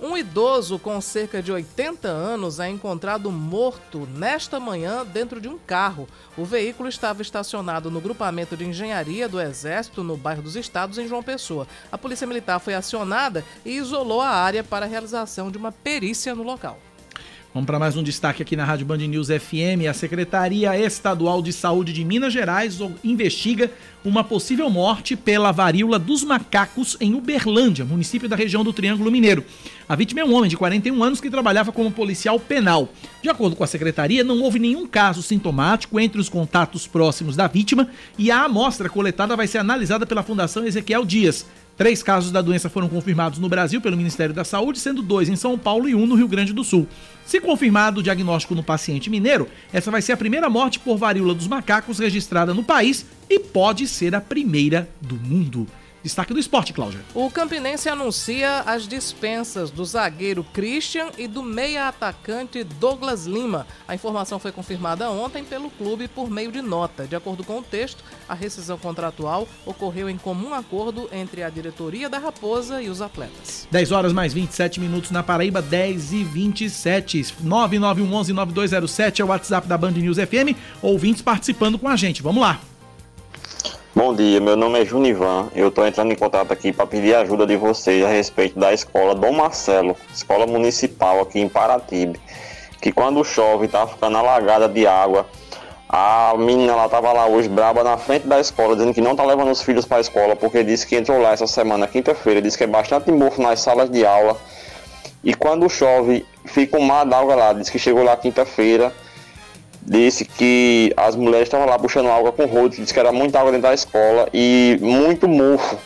Um 0.05 0.17
idoso 0.17 0.77
com 0.77 0.99
cerca 0.99 1.41
de 1.41 1.49
80 1.49 2.09
anos 2.09 2.59
é 2.59 2.67
encontrado 2.67 3.31
morto 3.31 4.05
nesta 4.05 4.59
manhã 4.59 5.05
dentro 5.05 5.39
de 5.39 5.47
um 5.47 5.57
carro. 5.57 6.09
O 6.35 6.43
veículo 6.43 6.89
estava 6.89 7.21
estacionado 7.21 7.89
no 7.89 8.01
grupamento 8.01 8.57
de 8.57 8.65
engenharia 8.65 9.29
do 9.29 9.39
Exército, 9.39 10.03
no 10.03 10.17
bairro 10.17 10.41
dos 10.41 10.57
Estados, 10.57 10.97
em 10.97 11.07
João 11.07 11.23
Pessoa. 11.23 11.65
A 11.89 11.97
Polícia 11.97 12.27
Militar 12.27 12.59
foi 12.59 12.73
acionada 12.73 13.45
e 13.63 13.77
isolou 13.77 14.19
a 14.19 14.27
área 14.27 14.61
para 14.61 14.85
a 14.85 14.89
realização 14.89 15.49
de 15.49 15.57
uma 15.57 15.71
perícia 15.71 16.35
no 16.35 16.43
local. 16.43 16.77
Vamos 17.53 17.67
para 17.67 17.77
mais 17.77 17.95
um 17.95 18.01
destaque 18.01 18.41
aqui 18.41 18.55
na 18.55 18.65
Rádio 18.65 18.83
Band 18.83 18.97
News 18.97 19.27
FM. 19.27 19.85
A 19.87 19.93
Secretaria 19.93 20.75
Estadual 20.75 21.39
de 21.39 21.53
Saúde 21.53 21.93
de 21.93 22.03
Minas 22.03 22.33
Gerais 22.33 22.79
investiga 23.03 23.69
uma 24.03 24.23
possível 24.23 24.71
morte 24.71 25.15
pela 25.15 25.51
varíola 25.51 25.99
dos 25.99 26.23
macacos 26.23 26.97
em 26.99 27.13
Uberlândia, 27.13 27.85
município 27.85 28.27
da 28.27 28.35
região 28.35 28.63
do 28.63 28.73
Triângulo 28.73 29.11
Mineiro. 29.11 29.45
A 29.87 29.95
vítima 29.95 30.21
é 30.21 30.25
um 30.25 30.33
homem 30.33 30.49
de 30.49 30.57
41 30.57 31.03
anos 31.03 31.21
que 31.21 31.29
trabalhava 31.29 31.71
como 31.71 31.91
policial 31.91 32.39
penal. 32.39 32.89
De 33.21 33.29
acordo 33.29 33.55
com 33.55 33.63
a 33.63 33.67
secretaria, 33.67 34.23
não 34.23 34.41
houve 34.41 34.57
nenhum 34.57 34.87
caso 34.87 35.21
sintomático 35.21 35.99
entre 35.99 36.19
os 36.19 36.29
contatos 36.29 36.87
próximos 36.87 37.35
da 37.35 37.45
vítima 37.45 37.87
e 38.17 38.31
a 38.31 38.45
amostra 38.45 38.89
coletada 38.89 39.35
vai 39.35 39.45
ser 39.45 39.59
analisada 39.59 40.07
pela 40.07 40.23
Fundação 40.23 40.65
Ezequiel 40.65 41.05
Dias. 41.05 41.45
Três 41.75 42.03
casos 42.03 42.31
da 42.31 42.41
doença 42.41 42.69
foram 42.69 42.87
confirmados 42.87 43.39
no 43.39 43.49
Brasil 43.49 43.81
pelo 43.81 43.97
Ministério 43.97 44.33
da 44.33 44.43
Saúde, 44.43 44.79
sendo 44.79 45.01
dois 45.01 45.27
em 45.27 45.35
São 45.35 45.57
Paulo 45.57 45.89
e 45.89 45.95
um 45.95 46.05
no 46.05 46.13
Rio 46.13 46.27
Grande 46.27 46.53
do 46.53 46.63
Sul. 46.63 46.87
Se 47.25 47.41
confirmado 47.41 47.99
o 47.99 48.03
diagnóstico 48.03 48.53
no 48.53 48.63
paciente 48.63 49.09
mineiro, 49.09 49.47
essa 49.71 49.89
vai 49.89 50.01
ser 50.01 50.11
a 50.11 50.17
primeira 50.17 50.49
morte 50.49 50.79
por 50.79 50.97
varíola 50.97 51.33
dos 51.33 51.47
macacos 51.47 51.97
registrada 51.97 52.53
no 52.53 52.63
país 52.63 53.05
e 53.27 53.39
pode 53.39 53.87
ser 53.87 54.13
a 54.13 54.21
primeira 54.21 54.87
do 55.01 55.15
mundo. 55.15 55.67
Destaque 56.03 56.33
do 56.33 56.39
esporte, 56.39 56.73
Cláudia. 56.73 56.99
O 57.15 57.31
Campinense 57.31 57.87
anuncia 57.87 58.59
as 58.65 58.85
dispensas 58.85 59.71
do 59.71 59.85
zagueiro 59.85 60.43
Christian 60.43 61.07
e 61.17 61.29
do 61.29 61.41
meia-atacante 61.41 62.61
Douglas 62.63 63.25
Lima. 63.25 63.65
A 63.87 63.95
informação 63.95 64.37
foi 64.37 64.51
confirmada 64.51 65.09
ontem 65.09 65.45
pelo 65.45 65.69
clube 65.71 66.09
por 66.09 66.29
meio 66.29 66.51
de 66.51 66.61
nota. 66.61 67.07
De 67.07 67.15
acordo 67.15 67.43
com 67.45 67.59
o 67.59 67.63
texto, 67.63 68.03
a 68.27 68.33
rescisão 68.33 68.77
contratual 68.77 69.47
ocorreu 69.65 70.09
em 70.09 70.17
comum 70.17 70.53
acordo 70.53 71.09
entre 71.11 71.41
a 71.41 71.49
diretoria 71.49 72.09
da 72.09 72.19
Raposa 72.19 72.81
e 72.81 72.89
os 72.89 73.01
atletas. 73.01 73.65
10 73.71 73.91
horas 73.93 74.11
mais 74.11 74.33
27 74.33 74.81
minutos 74.81 75.09
na 75.09 75.23
Paraíba, 75.23 75.61
10 75.61 76.11
e 76.11 76.23
27. 76.25 77.21
9911-9207 77.43 79.21
é 79.21 79.23
o 79.23 79.27
WhatsApp 79.27 79.67
da 79.67 79.77
Band 79.77 79.91
News 79.91 80.17
FM. 80.17 80.57
Ouvintes 80.81 81.21
participando 81.21 81.79
com 81.79 81.87
a 81.87 81.95
gente. 81.95 82.21
Vamos 82.21 82.41
lá. 82.41 82.59
Bom 83.95 84.11
dia, 84.11 84.41
meu 84.41 84.57
nome 84.57 84.81
é 84.81 84.85
Junivan. 84.85 85.51
Eu 85.53 85.67
estou 85.67 85.85
entrando 85.85 86.11
em 86.11 86.15
contato 86.15 86.51
aqui 86.51 86.73
para 86.73 86.87
pedir 86.87 87.13
ajuda 87.13 87.45
de 87.45 87.55
vocês 87.55 88.03
a 88.03 88.07
respeito 88.07 88.57
da 88.57 88.73
escola 88.73 89.13
Dom 89.13 89.33
Marcelo, 89.33 89.95
escola 90.11 90.47
municipal 90.47 91.21
aqui 91.21 91.39
em 91.39 91.47
Paratibe, 91.47 92.19
que 92.81 92.91
quando 92.91 93.23
chove 93.23 93.67
tá 93.67 93.85
ficando 93.85 94.17
alagada 94.17 94.67
de 94.67 94.87
água. 94.87 95.27
A 95.87 96.33
menina 96.35 96.75
lá 96.75 96.89
tava 96.89 97.13
lá 97.13 97.27
hoje 97.27 97.47
braba 97.47 97.83
na 97.83 97.95
frente 97.95 98.25
da 98.25 98.39
escola, 98.39 98.75
dizendo 98.75 98.95
que 98.95 99.01
não 99.01 99.15
tá 99.15 99.23
levando 99.23 99.51
os 99.51 99.61
filhos 99.61 99.85
para 99.85 99.97
a 99.97 100.01
escola, 100.01 100.35
porque 100.35 100.63
disse 100.63 100.87
que 100.87 100.95
entrou 100.95 101.21
lá 101.21 101.33
essa 101.33 101.45
semana, 101.45 101.85
quinta-feira, 101.85 102.41
disse 102.41 102.57
que 102.57 102.63
é 102.63 102.67
bastante 102.67 103.11
mofo 103.11 103.43
nas 103.43 103.59
salas 103.59 103.91
de 103.91 104.03
aula. 104.03 104.35
E 105.23 105.35
quando 105.35 105.69
chove, 105.69 106.25
fica 106.45 106.79
um 106.79 106.81
mar 106.81 107.05
d'água 107.05 107.35
lá. 107.35 107.53
Disse 107.53 107.71
que 107.71 107.77
chegou 107.77 108.01
lá 108.03 108.17
quinta-feira, 108.17 108.91
disse 109.85 110.25
que 110.25 110.93
as 110.95 111.15
mulheres 111.15 111.47
estavam 111.47 111.67
lá 111.67 111.77
puxando 111.77 112.09
água 112.09 112.31
com 112.31 112.45
rodo, 112.45 112.75
disse 112.75 112.93
que 112.93 112.99
era 112.99 113.11
muita 113.11 113.39
água 113.39 113.51
dentro 113.51 113.67
da 113.67 113.73
escola 113.73 114.27
e 114.33 114.77
muito 114.81 115.27
mofo. 115.27 115.77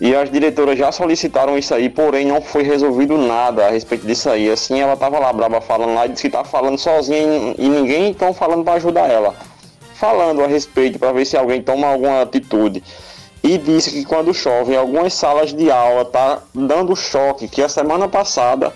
E 0.00 0.14
as 0.14 0.30
diretoras 0.30 0.78
já 0.78 0.92
solicitaram 0.92 1.58
isso 1.58 1.74
aí, 1.74 1.88
porém 1.88 2.24
não 2.24 2.40
foi 2.40 2.62
resolvido 2.62 3.18
nada 3.18 3.66
a 3.66 3.70
respeito 3.70 4.06
disso 4.06 4.30
aí. 4.30 4.48
Assim, 4.48 4.80
ela 4.80 4.94
estava 4.94 5.18
lá 5.18 5.32
braba 5.32 5.60
falando 5.60 5.94
lá 5.94 6.06
e 6.06 6.10
disse 6.10 6.22
que 6.22 6.28
estava 6.28 6.48
falando 6.48 6.78
sozinha 6.78 7.54
e, 7.58 7.68
ninguém 7.68 8.12
estão 8.12 8.32
falando 8.32 8.62
para 8.62 8.74
ajudar 8.74 9.10
ela. 9.10 9.34
Falando 9.94 10.44
a 10.44 10.46
respeito 10.46 11.00
para 11.00 11.12
ver 11.12 11.24
se 11.24 11.36
alguém 11.36 11.60
toma 11.60 11.88
alguma 11.88 12.22
atitude. 12.22 12.82
E 13.42 13.58
disse 13.58 13.90
que 13.90 14.04
quando 14.04 14.32
chove 14.32 14.72
em 14.72 14.76
algumas 14.76 15.12
salas 15.14 15.52
de 15.52 15.68
aula 15.68 16.04
tá 16.04 16.42
dando 16.54 16.94
choque, 16.94 17.48
que 17.48 17.60
a 17.60 17.68
semana 17.68 18.06
passada 18.06 18.72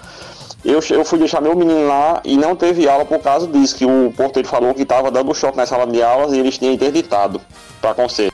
eu, 0.64 0.80
eu 0.90 1.04
fui 1.04 1.18
deixar 1.18 1.40
meu 1.40 1.56
menino 1.56 1.86
lá 1.86 2.20
e 2.24 2.36
não 2.36 2.54
teve 2.54 2.88
aula 2.88 3.04
por 3.04 3.20
causa 3.20 3.46
disso, 3.46 3.76
que 3.76 3.84
o 3.84 4.12
porteiro 4.16 4.48
falou 4.48 4.72
que 4.72 4.82
estava 4.82 5.10
dando 5.10 5.34
choque 5.34 5.56
na 5.56 5.66
sala 5.66 5.86
de 5.86 6.02
aulas 6.02 6.32
e 6.32 6.38
eles 6.38 6.56
tinham 6.56 6.72
interditado 6.72 7.40
para 7.80 7.94
conselho. 7.94 8.32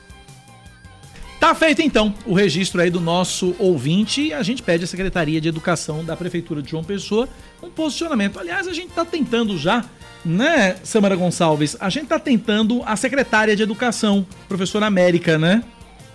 Tá 1.40 1.54
feito 1.54 1.80
então 1.80 2.12
o 2.26 2.34
registro 2.34 2.80
aí 2.80 2.90
do 2.90 3.00
nosso 3.00 3.54
ouvinte 3.58 4.32
a 4.32 4.42
gente 4.42 4.60
pede 4.60 4.84
à 4.84 4.86
Secretaria 4.86 5.40
de 5.40 5.48
Educação 5.48 6.04
da 6.04 6.16
Prefeitura 6.16 6.60
de 6.60 6.70
João 6.70 6.82
Pessoa 6.82 7.28
um 7.62 7.70
posicionamento. 7.70 8.38
Aliás, 8.38 8.66
a 8.66 8.72
gente 8.72 8.88
tá 8.88 9.04
tentando 9.04 9.56
já, 9.56 9.84
né, 10.24 10.76
Samara 10.82 11.16
Gonçalves? 11.16 11.76
A 11.80 11.88
gente 11.88 12.06
tá 12.06 12.18
tentando 12.18 12.82
a 12.84 12.96
secretária 12.96 13.56
de 13.56 13.62
Educação, 13.62 14.26
professora 14.48 14.86
América, 14.86 15.38
né? 15.38 15.62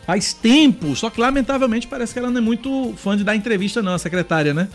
Faz 0.05 0.33
tempo, 0.33 0.95
só 0.95 1.09
que 1.09 1.19
lamentavelmente 1.19 1.87
parece 1.87 2.11
que 2.11 2.19
ela 2.19 2.29
não 2.29 2.39
é 2.39 2.41
muito 2.41 2.93
fã 2.97 3.15
de 3.15 3.23
dar 3.23 3.35
entrevista 3.35 3.81
não, 3.81 3.93
a 3.93 3.99
secretária, 3.99 4.53
né? 4.53 4.67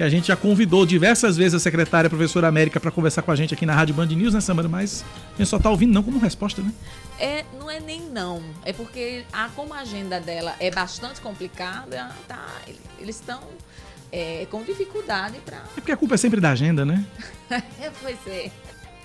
Que 0.00 0.04
a 0.04 0.08
gente 0.08 0.28
já 0.28 0.36
convidou 0.36 0.86
diversas 0.86 1.36
vezes 1.36 1.52
a 1.52 1.60
secretária 1.60 2.06
a 2.06 2.10
professora 2.10 2.48
América 2.48 2.80
para 2.80 2.90
conversar 2.90 3.20
com 3.20 3.30
a 3.30 3.36
gente 3.36 3.52
aqui 3.52 3.66
na 3.66 3.74
Rádio 3.74 3.94
Band 3.94 4.06
News, 4.06 4.32
né, 4.32 4.40
Samara? 4.40 4.66
Mas 4.66 5.04
a 5.34 5.36
gente 5.36 5.50
só 5.50 5.58
tá 5.58 5.68
ouvindo 5.68 5.92
não 5.92 6.02
como 6.02 6.18
resposta, 6.18 6.62
né? 6.62 6.72
É, 7.18 7.44
não 7.58 7.70
é 7.70 7.80
nem 7.80 8.00
não. 8.00 8.42
É 8.64 8.72
porque 8.72 9.26
a, 9.30 9.50
como 9.50 9.74
a 9.74 9.80
agenda 9.80 10.18
dela 10.18 10.56
é 10.58 10.70
bastante 10.70 11.20
complicada, 11.20 12.16
tá, 12.26 12.46
eles 12.98 13.16
estão 13.16 13.42
é, 14.10 14.46
com 14.50 14.62
dificuldade 14.64 15.36
para. 15.44 15.58
É 15.58 15.60
porque 15.74 15.92
a 15.92 15.96
culpa 15.98 16.14
é 16.14 16.16
sempre 16.16 16.40
da 16.40 16.52
agenda, 16.52 16.82
né? 16.82 17.04
pois 18.00 18.16
é. 18.26 18.50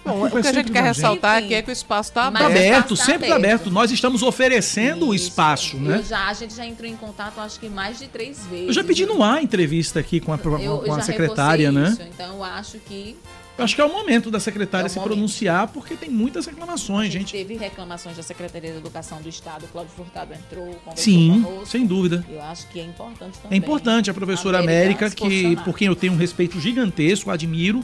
Bom, 0.06 0.26
o 0.28 0.30
que 0.30 0.48
a 0.48 0.52
gente 0.54 0.72
quer 0.72 0.84
ressaltar 0.84 1.38
aqui 1.38 1.54
é 1.56 1.62
que 1.62 1.70
o 1.70 1.74
espaço 1.74 2.10
está 2.10 2.28
aberto. 2.28 2.42
Tá 2.44 2.48
aberto, 2.48 2.96
sempre 2.96 3.24
está 3.24 3.36
aberto. 3.36 3.72
Nós 3.72 3.92
estamos 3.92 4.22
oferecendo 4.22 5.08
o 5.08 5.16
espaço, 5.16 5.78
né? 5.78 6.04
Já, 6.08 6.28
a 6.28 6.34
gente 6.34 6.54
já 6.54 6.66
entrou 6.66 6.90
em 6.90 6.96
contato, 6.96 7.40
acho 7.40 7.60
que 7.60 7.68
mais 7.68 7.98
de 7.98 8.08
três 8.08 8.46
vezes. 8.46 8.68
Eu 8.68 8.74
já 8.74 8.84
pedi 8.84 9.06
no 9.06 9.24
ar 9.24 9.42
entrevista 9.42 10.00
aqui 10.00 10.20
com 10.20 10.32
a, 10.32 10.38
com 10.38 10.58
eu, 10.60 10.94
a 10.94 11.02
secretária, 11.02 11.72
né? 11.72 11.90
Isso, 11.90 12.02
então 12.04 12.36
eu 12.36 12.44
acho 12.44 12.78
que 12.80 13.18
Eu 13.58 13.64
acho 13.64 13.74
que 13.74 13.82
é 13.82 13.86
o 13.86 13.92
momento 13.92 14.30
da 14.30 14.40
secretária 14.40 14.86
É 14.86 14.90
se 14.90 14.98
momento. 14.98 15.14
pronunciar, 15.14 15.68
porque 15.70 15.96
tem 15.96 16.10
muitas 16.10 16.46
reclamações, 16.46 17.12
gente. 17.12 17.32
Teve 17.32 17.56
reclamações 17.56 18.16
da 18.18 18.22
Secretaria 18.24 18.72
de 18.74 18.78
Educação 18.78 19.20
do 19.22 19.30
Estado, 19.30 19.66
Cláudio 19.72 19.92
Furtado 19.96 20.34
entrou, 20.34 20.68
conversou 20.84 20.98
Sim, 21.04 21.42
conosco. 21.42 21.66
sem 21.66 21.86
dúvida. 21.86 22.24
Eu 22.30 22.42
acho 22.44 22.68
que 22.68 22.80
é 22.80 22.84
importante 22.84 23.38
É 23.40 23.42
também. 23.42 23.58
importante 23.58 24.12
a 24.12 24.14
professora 24.14 24.60
América, 24.60 25.10
se 25.10 25.16
que 25.16 25.56
por 25.64 25.76
quem 25.78 25.88
eu 25.88 25.96
tenho 25.96 26.14
um 26.14 26.18
respeito 26.18 26.60
gigantesco, 26.60 27.32
admiro 27.32 27.84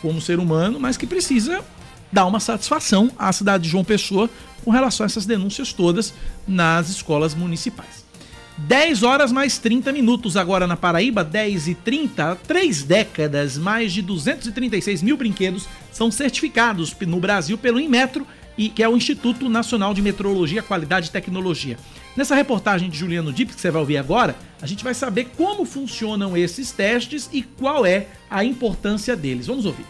como 0.00 0.20
ser 0.20 0.38
humano, 0.38 0.78
mas 0.80 0.96
que 0.96 1.06
precisa 1.06 1.64
dar 2.10 2.26
uma 2.26 2.40
satisfação 2.40 3.10
à 3.18 3.32
cidade 3.32 3.64
de 3.64 3.70
João 3.70 3.84
Pessoa 3.84 4.30
com 4.64 4.70
relação 4.70 5.04
a 5.04 5.06
essas 5.06 5.26
denúncias 5.26 5.72
todas 5.72 6.12
nas 6.46 6.88
escolas 6.88 7.34
municipais. 7.34 8.06
10 8.58 9.04
horas 9.04 9.30
mais 9.30 9.56
30 9.58 9.92
minutos 9.92 10.36
agora 10.36 10.66
na 10.66 10.76
Paraíba, 10.76 11.22
10 11.22 11.68
e 11.68 11.74
30, 11.74 12.32
há 12.32 12.34
três 12.34 12.82
décadas, 12.82 13.56
mais 13.56 13.92
de 13.92 14.02
236 14.02 15.00
mil 15.00 15.16
brinquedos 15.16 15.68
são 15.92 16.10
certificados 16.10 16.94
no 17.06 17.20
Brasil 17.20 17.56
pelo 17.56 17.78
Inmetro, 17.78 18.26
e 18.58 18.68
que 18.68 18.82
é 18.82 18.88
o 18.88 18.96
Instituto 18.96 19.48
Nacional 19.48 19.94
de 19.94 20.02
Metrologia, 20.02 20.62
Qualidade 20.62 21.06
e 21.06 21.12
Tecnologia. 21.12 21.78
Nessa 22.18 22.34
reportagem 22.34 22.90
de 22.90 22.98
Juliano 22.98 23.32
Dip, 23.32 23.54
que 23.54 23.60
você 23.60 23.70
vai 23.70 23.78
ouvir 23.78 23.96
agora, 23.96 24.34
a 24.60 24.66
gente 24.66 24.82
vai 24.82 24.92
saber 24.92 25.28
como 25.36 25.64
funcionam 25.64 26.36
esses 26.36 26.72
testes 26.72 27.30
e 27.32 27.42
qual 27.42 27.86
é 27.86 28.08
a 28.28 28.42
importância 28.42 29.14
deles. 29.14 29.46
Vamos 29.46 29.64
ouvir. 29.64 29.86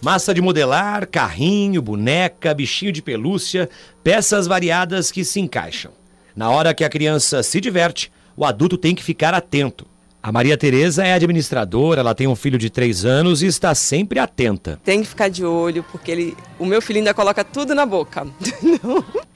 Massa 0.00 0.32
de 0.32 0.40
modelar, 0.40 1.04
carrinho, 1.08 1.82
boneca, 1.82 2.54
bichinho 2.54 2.92
de 2.92 3.02
pelúcia, 3.02 3.68
peças 4.04 4.46
variadas 4.46 5.10
que 5.10 5.24
se 5.24 5.40
encaixam. 5.40 5.90
Na 6.36 6.48
hora 6.48 6.72
que 6.72 6.84
a 6.84 6.88
criança 6.88 7.42
se 7.42 7.60
diverte, 7.60 8.12
o 8.36 8.44
adulto 8.44 8.78
tem 8.78 8.94
que 8.94 9.02
ficar 9.02 9.34
atento. 9.34 9.84
A 10.24 10.32
Maria 10.32 10.56
Tereza 10.56 11.04
é 11.04 11.12
administradora, 11.12 12.00
ela 12.00 12.14
tem 12.14 12.26
um 12.26 12.34
filho 12.34 12.56
de 12.56 12.70
3 12.70 13.04
anos 13.04 13.42
e 13.42 13.46
está 13.46 13.74
sempre 13.74 14.18
atenta. 14.18 14.80
Tem 14.82 15.02
que 15.02 15.08
ficar 15.08 15.28
de 15.28 15.44
olho, 15.44 15.84
porque 15.92 16.10
ele, 16.10 16.34
o 16.58 16.64
meu 16.64 16.80
filho 16.80 16.96
ainda 16.96 17.12
coloca 17.12 17.44
tudo 17.44 17.74
na 17.74 17.84
boca. 17.84 18.26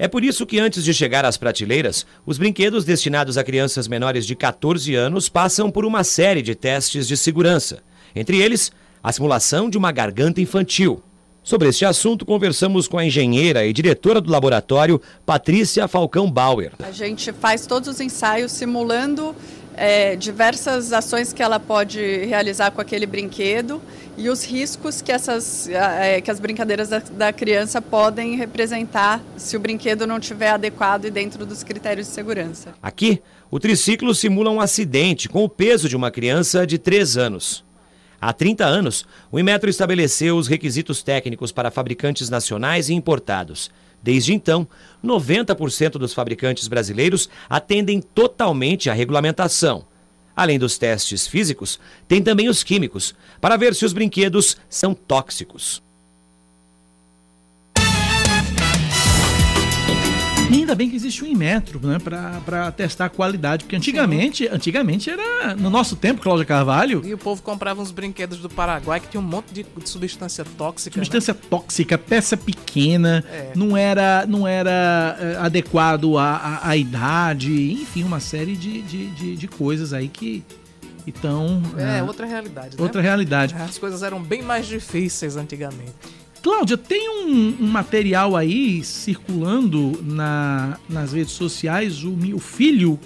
É 0.01 0.07
por 0.07 0.22
isso 0.24 0.47
que 0.47 0.61
antes 0.61 0.84
de 0.84 0.95
chegar 0.95 1.24
às 1.24 1.36
prateleiras, 1.36 2.07
os 2.24 2.39
brinquedos 2.39 2.84
destinados 2.84 3.36
a 3.36 3.43
crianças 3.43 3.89
menores 3.89 4.24
de 4.24 4.36
14 4.36 4.95
anos 4.95 5.28
passam 5.28 5.72
por 5.72 5.84
uma 5.84 6.05
série 6.05 6.41
de 6.41 6.55
testes 6.55 7.09
de 7.09 7.16
segurança. 7.16 7.80
Entre 8.14 8.41
eles, 8.41 8.70
a 9.03 9.12
simulação 9.12 9.68
de 9.68 9.76
uma 9.76 9.91
garganta 9.91 10.41
infantil. 10.41 11.03
Sobre 11.43 11.68
este 11.68 11.84
assunto, 11.84 12.26
conversamos 12.26 12.86
com 12.86 12.97
a 12.97 13.05
engenheira 13.05 13.64
e 13.66 13.72
diretora 13.72 14.20
do 14.20 14.30
laboratório, 14.30 15.01
Patrícia 15.26 15.89
Falcão 15.89 16.30
Bauer. 16.30 16.72
A 16.78 16.93
gente 16.93 17.32
faz 17.32 17.66
todos 17.66 17.89
os 17.89 18.01
ensaios 18.01 18.53
simulando 18.53 19.34
é, 19.79 20.16
diversas 20.16 20.93
ações 20.93 21.33
que 21.33 21.43
ela 21.43 21.61
pode 21.61 22.01
realizar 22.26 22.70
com 22.70 22.81
aquele 22.81 23.07
brinquedo 23.07 23.81
e 24.16 24.29
os 24.29 24.45
riscos 24.45 25.01
que, 25.01 25.12
essas, 25.12 25.68
é, 25.68 26.20
que 26.20 26.31
as 26.31 26.41
brincadeiras 26.41 26.89
da, 26.89 26.99
da 26.99 27.33
criança 27.33 27.81
podem 27.81 28.37
representar 28.37 29.22
se 29.37 29.57
o 29.57 29.61
brinquedo 29.61 30.07
não 30.07 30.18
estiver 30.18 30.51
adequado 30.51 31.05
e 31.05 31.11
dentro 31.11 31.47
dos 31.47 31.62
critérios 31.62 32.09
de 32.09 32.12
segurança. 32.12 32.74
Aqui, 32.83 33.22
o 33.51 33.61
triciclo 33.61 34.14
simula 34.14 34.51
um 34.51 34.61
acidente 34.61 35.29
com 35.29 35.45
o 35.45 35.49
peso 35.49 35.89
de 35.89 35.97
uma 35.97 36.11
criança 36.11 36.66
de 36.66 36.79
3 36.79 37.16
anos. 37.16 37.64
Há 38.20 38.33
30 38.33 38.64
anos, 38.64 39.07
o 39.31 39.39
Inmetro 39.39 39.70
estabeleceu 39.70 40.37
os 40.37 40.49
requisitos 40.49 41.05
técnicos 41.05 41.53
para 41.53 41.70
fabricantes 41.70 42.29
nacionais 42.29 42.89
e 42.89 42.95
importados. 42.95 43.70
Desde 44.03 44.33
então, 44.33 44.67
90% 45.05 45.93
dos 45.93 46.15
fabricantes 46.15 46.69
brasileiros 46.69 47.29
atendem 47.49 48.01
totalmente 48.01 48.89
à 48.89 48.93
regulamentação. 48.93 49.87
Além 50.35 50.59
dos 50.59 50.79
testes 50.79 51.27
físicos, 51.27 51.81
tem 52.07 52.23
também 52.23 52.49
os 52.49 52.63
químicos, 52.63 53.15
para 53.41 53.57
ver 53.57 53.75
se 53.75 53.85
os 53.85 53.93
brinquedos 53.93 54.57
são 54.69 54.95
tóxicos. 54.95 55.83
E 60.51 60.55
ainda 60.55 60.75
bem 60.75 60.89
que 60.89 60.97
existe 60.97 61.23
o 61.23 61.27
Inmetro, 61.27 61.79
né, 61.87 61.99
pra, 61.99 62.41
pra 62.45 62.73
testar 62.73 63.05
a 63.07 63.09
qualidade, 63.11 63.65
porque 63.65 63.77
antigamente, 63.77 64.49
antigamente 64.49 65.11
era, 65.11 65.55
no 65.55 65.69
nosso 65.69 65.95
tempo, 65.95 66.23
Cláudia 66.23 66.47
Carvalho, 66.47 67.03
E 67.05 67.13
o 67.13 67.19
povo 67.19 67.43
comprava 67.43 67.83
uns 67.83 67.91
brinquedos 67.91 68.39
do 68.39 68.49
Paraguai 68.49 68.99
que 68.99 69.09
tinha 69.09 69.21
um 69.21 69.25
monte 69.25 69.53
de, 69.53 69.63
de 69.77 69.89
substância 69.89 70.45
tóxica. 70.57 70.95
substância 70.95 71.35
tóxica, 71.35 71.99
peça 71.99 72.35
pequena, 72.37 73.23
É. 73.31 73.53
não 73.55 73.77
era, 73.77 74.25
não 74.27 74.49
era 74.49 75.17
eh, 75.21 75.37
adequado 75.39 76.17
à, 76.17 76.37
à, 76.37 76.69
à 76.71 76.77
idade, 76.77 77.73
enfim, 77.73 78.03
uma 78.03 78.21
série 78.21 78.57
de, 78.57 78.81
de, 78.83 79.07
de, 79.11 79.37
de 79.37 79.49
coisas 79.49 79.93
aí 79.93 80.09
que 80.09 80.43
estão... 81.07 81.61
né? 81.75 81.99
É, 81.99 82.03
outra 82.03 82.27
realidade. 82.27 82.77
né? 82.77 82.83
outra 82.83 83.03
realidade. 83.03 83.55
As 83.55 83.77
coisas 83.79 84.03
eram 84.03 84.23
bem 84.23 84.43
mais 84.43 84.67
difíceis 84.67 85.37
antigamente. 85.37 85.93
Cláudia, 86.43 86.76
tem 86.76 87.09
um, 87.09 87.57
um 87.61 87.66
material 87.66 88.36
aí 88.36 88.82
circulando 88.84 89.99
na, 90.03 90.78
nas 90.89 91.12
redes 91.12 91.32
sociais, 91.32 92.05
o, 92.05 92.16
o 92.34 92.39
filho 92.39 92.99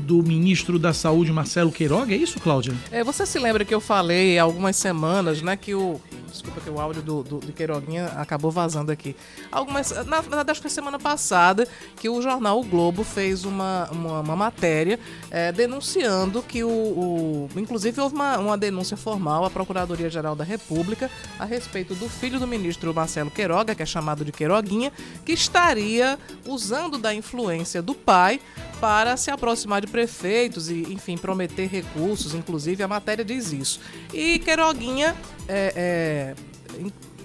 do 0.00 0.22
ministro 0.22 0.78
da 0.78 0.92
Saúde, 0.92 1.32
Marcelo 1.32 1.70
Queiroga, 1.70 2.12
é 2.14 2.16
isso, 2.16 2.40
Cláudia? 2.40 2.74
É, 2.90 3.04
você 3.04 3.24
se 3.26 3.38
lembra 3.38 3.64
que 3.64 3.74
eu 3.74 3.80
falei 3.80 4.38
há 4.38 4.42
algumas 4.42 4.76
semanas, 4.76 5.40
né, 5.42 5.56
que 5.56 5.74
o. 5.74 6.00
Desculpa 6.30 6.60
que 6.60 6.70
o 6.70 6.80
áudio 6.80 7.02
do, 7.02 7.22
do, 7.24 7.38
do 7.40 7.52
Queiroguinha 7.52 8.06
acabou 8.16 8.52
vazando 8.52 8.92
aqui. 8.92 9.16
Algumas. 9.50 9.90
Na 10.06 10.20
verdade, 10.20 10.52
acho 10.52 10.60
que 10.60 10.68
foi 10.68 10.70
semana 10.70 10.96
passada 10.98 11.66
que 11.96 12.08
o 12.08 12.22
jornal 12.22 12.60
O 12.60 12.64
Globo 12.64 13.02
fez 13.02 13.44
uma, 13.44 13.88
uma, 13.90 14.20
uma 14.20 14.36
matéria 14.36 14.98
é, 15.28 15.50
denunciando 15.50 16.40
que 16.40 16.62
o, 16.62 16.68
o- 16.70 17.48
Inclusive, 17.56 18.00
houve 18.00 18.14
uma, 18.14 18.38
uma 18.38 18.56
denúncia 18.56 18.96
formal 18.96 19.44
à 19.44 19.50
Procuradoria-Geral 19.50 20.36
da 20.36 20.44
República 20.44 21.10
a 21.36 21.44
respeito 21.44 21.96
do 21.96 22.08
filho 22.08 22.38
do 22.38 22.46
ministro 22.46 22.94
Marcelo 22.94 23.30
Queiroga, 23.30 23.74
que 23.74 23.82
é 23.82 23.86
chamado 23.86 24.24
de 24.24 24.30
Queiroguinha, 24.30 24.92
que 25.26 25.32
estaria 25.32 26.16
usando 26.46 26.96
da 26.96 27.12
influência 27.12 27.82
do 27.82 27.92
pai 27.94 28.40
para 28.80 29.16
se 29.16 29.30
aproximar 29.30 29.80
de 29.80 29.86
prefeitos 29.86 30.70
e, 30.70 30.80
enfim, 30.92 31.16
prometer 31.16 31.68
recursos. 31.68 32.34
Inclusive, 32.34 32.82
a 32.82 32.88
matéria 32.88 33.24
diz 33.24 33.52
isso. 33.52 33.80
E 34.12 34.38
Queiroguinha, 34.38 35.14
é, 35.46 35.72
é, 35.76 36.34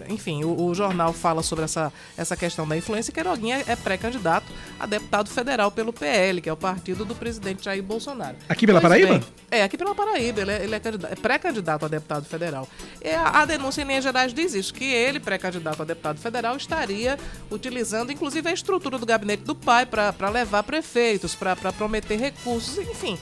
enfim, 0.09 0.43
o, 0.43 0.65
o 0.65 0.73
jornal 0.73 1.13
fala 1.13 1.41
sobre 1.43 1.65
essa, 1.65 1.91
essa 2.17 2.35
questão 2.35 2.67
da 2.67 2.75
influência. 2.75 3.11
e 3.11 3.13
Queiroguinha 3.13 3.63
é 3.67 3.75
pré-candidato 3.75 4.45
a 4.79 4.85
deputado 4.85 5.29
federal 5.29 5.71
pelo 5.71 5.93
PL, 5.93 6.41
que 6.41 6.49
é 6.49 6.53
o 6.53 6.57
partido 6.57 7.05
do 7.05 7.15
presidente 7.15 7.65
Jair 7.65 7.83
Bolsonaro. 7.83 8.35
Aqui 8.47 8.65
pela 8.65 8.81
Pois 8.81 8.91
Paraíba? 8.91 9.19
bem, 9.19 9.23
é, 9.51 9.63
aqui 9.63 9.77
pela 9.77 9.95
Paraíba, 9.95 10.41
ele 10.41 10.51
é, 10.51 10.63
ele 10.63 10.75
é 10.75 10.81
é 10.85 11.15
pré-candidato 11.15 11.85
a 11.85 11.87
deputado 11.87 12.25
federal. 12.25 12.67
E 13.01 13.09
a, 13.09 13.41
a 13.41 13.45
denúncia 13.45 13.81
em 13.81 13.85
linhas 13.85 14.03
gerais 14.03 14.33
diz 14.33 14.53
isso, 14.53 14.73
que 14.73 14.85
ele, 14.85 15.19
pré-candidato 15.19 15.81
a 15.81 15.85
deputado 15.85 16.19
federal, 16.19 16.55
estaria 16.55 17.17
utilizando, 17.49 18.11
inclusive, 18.11 18.47
a 18.49 18.53
estrutura 18.53 18.97
do 18.97 19.05
gabinete 19.05 19.43
do 19.43 19.55
pai 19.55 19.85
para 19.85 20.29
levar 20.29 20.63
prefeitos, 20.63 21.35
para 21.35 21.55
prometer 21.73 22.17
recursos, 22.17 22.77
enfim. 22.77 23.17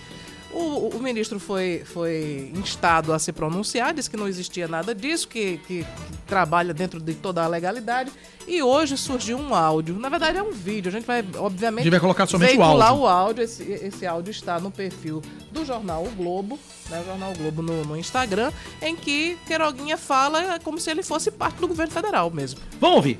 O, 0.54 0.90
o 0.96 1.00
ministro 1.02 1.40
foi, 1.40 1.82
foi 1.84 2.52
instado 2.56 3.12
a 3.12 3.18
se 3.18 3.32
pronunciar, 3.32 3.94
disse 3.94 4.10
que 4.10 4.16
não 4.16 4.28
existia 4.28 4.68
nada 4.68 4.94
disso, 4.94 5.28
que, 5.28 5.58
que- 5.68 5.84
que 5.84 6.18
trabalha 6.28 6.74
dentro 6.74 7.00
de 7.00 7.16
toda 7.16 7.44
a 7.44 7.48
legalidade. 7.48 8.12
E 8.48 8.62
hoje 8.62 8.96
surgiu 8.98 9.38
um 9.38 9.56
áudio. 9.56 9.96
Na 9.98 10.10
verdade, 10.10 10.38
é 10.38 10.44
um 10.44 10.52
vídeo. 10.52 10.90
A 10.90 10.92
gente 10.92 11.06
vai, 11.06 11.26
obviamente, 11.38 11.80
A 11.80 11.84
gente 11.86 11.92
vai 11.92 12.00
colocar 12.00 12.28
somente 12.28 12.56
o 12.58 12.62
áudio. 12.64 13.02
o 13.04 13.08
áudio. 13.08 13.44
Esse, 13.44 13.64
esse 13.64 14.06
áudio 14.06 14.30
está 14.32 14.60
no 14.60 14.70
perfil 14.70 15.22
do 15.52 15.66
jornal 15.66 16.04
O 16.06 16.10
Globo, 16.12 16.60
né, 16.90 17.02
o 17.02 17.06
jornal 17.06 17.32
O 17.32 17.38
Globo 17.38 17.62
no, 17.64 17.84
no 17.86 17.98
Instagram, 17.98 18.52
em 18.82 18.96
que 18.96 19.38
Queiroguinha 19.48 19.98
fala 19.98 20.60
como 20.60 20.80
se 20.80 20.92
ele 20.92 21.02
fosse 21.02 21.32
parte 21.32 21.58
do 21.58 21.68
governo 21.68 21.92
federal 21.94 22.30
mesmo. 22.30 22.60
Vamos 22.80 22.98
ouvir. 22.98 23.18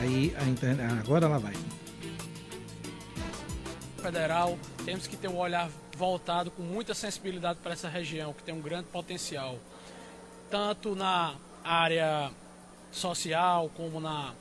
Aí 0.00 0.34
a 0.38 0.44
internet. 0.44 0.98
Agora 1.00 1.26
ela 1.26 1.38
vai. 1.38 1.54
Federal, 4.02 4.58
temos 4.84 5.06
que 5.06 5.16
ter 5.16 5.28
um 5.28 5.38
olhar 5.38 5.70
voltado 5.96 6.50
com 6.50 6.62
muita 6.62 6.92
sensibilidade 6.92 7.60
para 7.62 7.72
essa 7.72 7.88
região, 7.88 8.32
que 8.32 8.42
tem 8.42 8.52
um 8.52 8.60
grande 8.60 8.88
potencial, 8.88 9.58
tanto 10.50 10.96
na 10.96 11.36
área 11.62 12.30
social, 12.90 13.70
como 13.76 14.00
na 14.00 14.34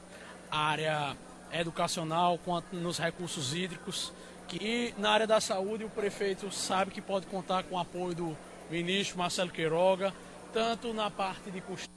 área 0.50 1.16
educacional, 1.54 2.40
quanto 2.44 2.76
nos 2.76 2.98
recursos 2.98 3.54
hídricos. 3.54 4.12
E 4.60 4.94
na 4.98 5.12
área 5.12 5.28
da 5.28 5.40
saúde, 5.40 5.86
o 5.86 5.90
prefeito 5.90 6.52
sabe 6.52 6.92
que 6.92 7.02
pode 7.02 7.28
contar 7.28 7.64
com 7.64 7.76
o 7.76 7.80
apoio 7.80 8.16
do 8.16 8.38
ministro 8.70 9.18
Marcelo 9.18 9.52
Queiroga, 9.52 10.14
tanto 10.52 10.94
na 10.94 11.10
parte 11.10 11.52
de 11.52 11.62
custeio, 11.62 11.90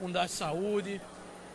unidade 0.00 0.28
de 0.28 0.32
saúde, 0.32 1.00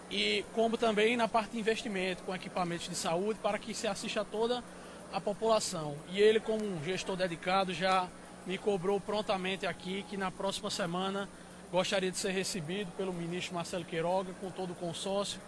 e 0.10 0.46
como 0.54 0.78
também 0.78 1.18
na 1.18 1.28
parte 1.28 1.52
de 1.52 1.60
investimento 1.60 2.24
com 2.24 2.36
equipamentos 2.36 2.88
de 2.88 2.96
saúde 2.96 3.40
para 3.42 3.58
que 3.58 3.74
se 3.74 3.88
assista 3.88 4.22
a 4.22 4.26
toda 4.26 4.60
a 4.60 4.83
população. 5.22 5.96
E 6.12 6.20
ele, 6.20 6.40
como 6.40 6.64
um 6.64 6.84
gestor 6.84 7.16
dedicado, 7.16 7.74
já 7.74 8.08
me 8.46 8.58
cobrou 8.58 9.00
prontamente 9.00 9.66
aqui 9.66 10.04
que 10.10 10.18
na 10.18 10.32
próxima 10.32 10.70
semana 10.70 11.30
gostaria 11.72 12.12
de 12.12 12.18
ser 12.18 12.32
recebido 12.32 12.92
pelo 12.92 13.14
ministro 13.14 13.56
Marcelo 13.56 13.86
Queiroga 13.86 14.34
com 14.40 14.52
todo 14.52 14.72
o 14.72 14.76
consórcio 14.76 15.40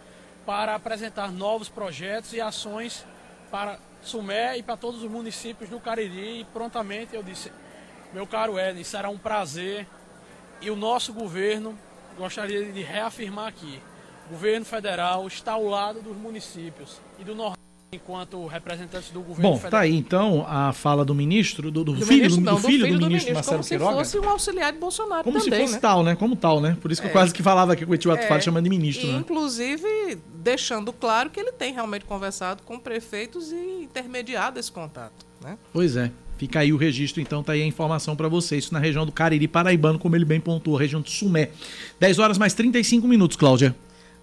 para 0.44 0.74
apresentar 0.74 1.30
novos 1.30 1.68
projetos 1.68 2.32
e 2.32 2.40
ações 2.40 3.04
para 3.50 3.78
Sumé 4.02 4.56
e 4.56 4.62
para 4.62 4.76
todos 4.76 5.02
os 5.02 5.10
municípios 5.10 5.68
do 5.68 5.80
Cariri. 5.80 6.40
E 6.40 6.44
prontamente 6.44 7.14
eu 7.14 7.22
disse, 7.22 7.52
Meu 8.12 8.26
caro 8.26 8.58
Eden, 8.58 8.84
será 8.84 9.08
um 9.08 9.18
prazer 9.18 9.86
e 10.60 10.70
o 10.70 10.76
nosso 10.76 11.12
governo 11.12 11.78
gostaria 12.16 12.72
de 12.72 12.82
reafirmar 12.82 13.48
aqui. 13.48 13.80
O 14.26 14.30
governo 14.30 14.64
federal 14.64 15.26
está 15.26 15.52
ao 15.52 15.64
lado 15.64 16.00
dos 16.00 16.16
municípios 16.16 17.00
e 17.18 17.24
do 17.24 17.34
Nordeste 17.34 17.55
enquanto 17.92 18.44
representantes 18.46 19.10
do 19.10 19.20
governo 19.20 19.42
Bom, 19.50 19.56
federal. 19.56 19.70
tá 19.70 19.80
aí 19.80 19.94
então 19.94 20.44
a 20.48 20.72
fala 20.72 21.04
do 21.04 21.14
ministro, 21.14 21.70
do, 21.70 21.84
do 21.84 21.92
Do 21.94 22.04
filho, 22.04 22.16
ministro, 22.18 22.40
do, 22.42 22.44
não, 22.44 22.54
do 22.56 22.60
filho 22.66 22.98
do, 22.98 23.06
ministro, 23.06 23.26
como 23.32 23.34
Marcelo 23.36 23.62
se 23.62 23.68
Queiroga. 23.70 23.96
fosse 23.96 24.18
um 24.18 24.28
auxiliar 24.28 24.72
de 24.72 24.78
Bolsonaro 24.78 25.24
Como 25.24 25.38
também, 25.38 25.52
se 25.58 25.60
fosse 25.62 25.74
né? 25.74 25.80
tal, 25.80 26.02
né? 26.02 26.16
Como 26.16 26.36
tal, 26.36 26.60
né? 26.60 26.76
Por 26.80 26.90
isso 26.92 27.00
que 27.00 27.06
eu 27.06 27.10
É. 27.10 27.12
quase 27.12 27.32
que 27.32 27.42
falava 27.42 27.72
aqui 27.72 27.84
que 27.84 27.90
o 27.90 27.94
Etiwato 27.94 28.22
É, 28.24 28.26
fala 28.28 28.40
chamando 28.40 28.64
de 28.64 28.70
ministro, 28.70 29.06
e, 29.06 29.12
né? 29.12 29.18
Inclusive, 29.18 30.18
deixando 30.34 30.92
claro 30.92 31.30
que 31.30 31.38
ele 31.40 31.52
tem 31.52 31.72
realmente 31.72 32.04
conversado 32.04 32.62
com 32.64 32.78
prefeitos 32.78 33.52
e 33.52 33.82
intermediado 33.84 34.58
esse 34.58 34.70
contato, 34.70 35.24
né? 35.42 35.56
Pois 35.72 35.96
é. 35.96 36.10
Fica 36.38 36.60
aí 36.60 36.70
o 36.72 36.76
registro, 36.76 37.22
então 37.22 37.42
tá 37.42 37.52
aí 37.52 37.62
a 37.62 37.66
informação 37.66 38.14
para 38.14 38.28
vocês. 38.28 38.64
Isso 38.64 38.74
na 38.74 38.78
região 38.80 39.06
do 39.06 39.12
Cariri 39.12 39.48
Paraibano, 39.48 39.98
como 39.98 40.14
ele 40.14 40.24
bem 40.26 40.38
pontuou, 40.38 40.76
região 40.76 41.00
de 41.00 41.10
Sumé. 41.10 41.48
10 41.98 42.18
horas 42.18 42.36
mais 42.36 42.52
35 42.52 43.08
minutos, 43.08 43.38
Cláudia. 43.38 43.74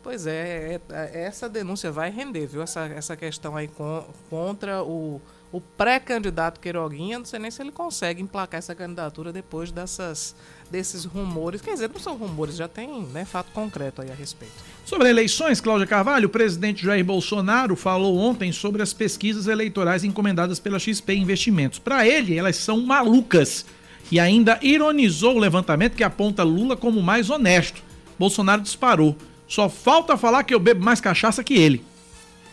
Pois 0.03 0.27
é, 0.27 0.79
é- 0.89 0.93
é- 0.93 1.23
essa 1.23 1.47
denúncia 1.47 1.91
vai 1.91 2.11
render, 2.11 2.45
viu? 2.45 2.61
Essa, 2.61 2.81
essa 2.87 3.15
questão 3.15 3.55
aí 3.55 3.69
con- 3.69 4.03
contra 4.29 4.83
o, 4.83 5.21
o 5.49 5.61
pré-candidato 5.61 6.59
Queiroguinha. 6.59 7.17
Não 7.19 7.25
sei 7.25 7.39
nem 7.39 7.49
se 7.49 7.61
ele 7.61 7.71
consegue 7.71 8.21
emplacar 8.21 8.57
essa 8.57 8.75
candidatura 8.75 9.31
depois 9.31 9.71
dessas, 9.71 10.35
desses 10.69 11.05
rumores. 11.05 11.61
Quer 11.61 11.73
dizer, 11.73 11.89
não 11.89 12.01
são 12.01 12.17
rumores, 12.17 12.57
já 12.57 12.67
tem 12.67 13.03
né, 13.13 13.23
fato 13.23 13.51
concreto 13.53 14.01
aí 14.01 14.11
a 14.11 14.13
respeito. 14.13 14.53
Sobre 14.85 15.07
eleições, 15.09 15.61
Cláudia 15.61 15.87
Carvalho, 15.87 16.25
o 16.27 16.29
presidente 16.29 16.83
Jair 16.83 17.05
Bolsonaro 17.05 17.75
falou 17.77 18.17
ontem 18.17 18.51
sobre 18.51 18.81
as 18.83 18.91
pesquisas 18.91 19.47
eleitorais 19.47 20.03
encomendadas 20.03 20.59
pela 20.59 20.79
XP 20.79 21.13
Investimentos. 21.15 21.79
Para 21.79 22.05
ele, 22.05 22.37
elas 22.37 22.57
são 22.57 22.81
malucas. 22.81 23.65
E 24.11 24.19
ainda 24.19 24.59
ironizou 24.61 25.37
o 25.37 25.39
levantamento 25.39 25.95
que 25.95 26.03
aponta 26.03 26.43
Lula 26.43 26.75
como 26.75 27.01
mais 27.01 27.29
honesto. 27.29 27.81
Bolsonaro 28.19 28.61
disparou. 28.61 29.15
Só 29.53 29.69
falta 29.69 30.17
falar 30.17 30.41
que 30.41 30.51
eu 30.51 30.59
bebo 30.59 30.83
mais 30.83 30.99
cachaça 30.99 31.43
que 31.43 31.53
ele. 31.53 31.83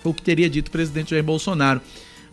Foi 0.03 0.13
o 0.13 0.15
que 0.15 0.21
teria 0.21 0.51
dito 0.51 0.69
o 0.69 0.71
presidente 0.71 1.13
Jair 1.13 1.25
Bolsonaro. 1.25 1.81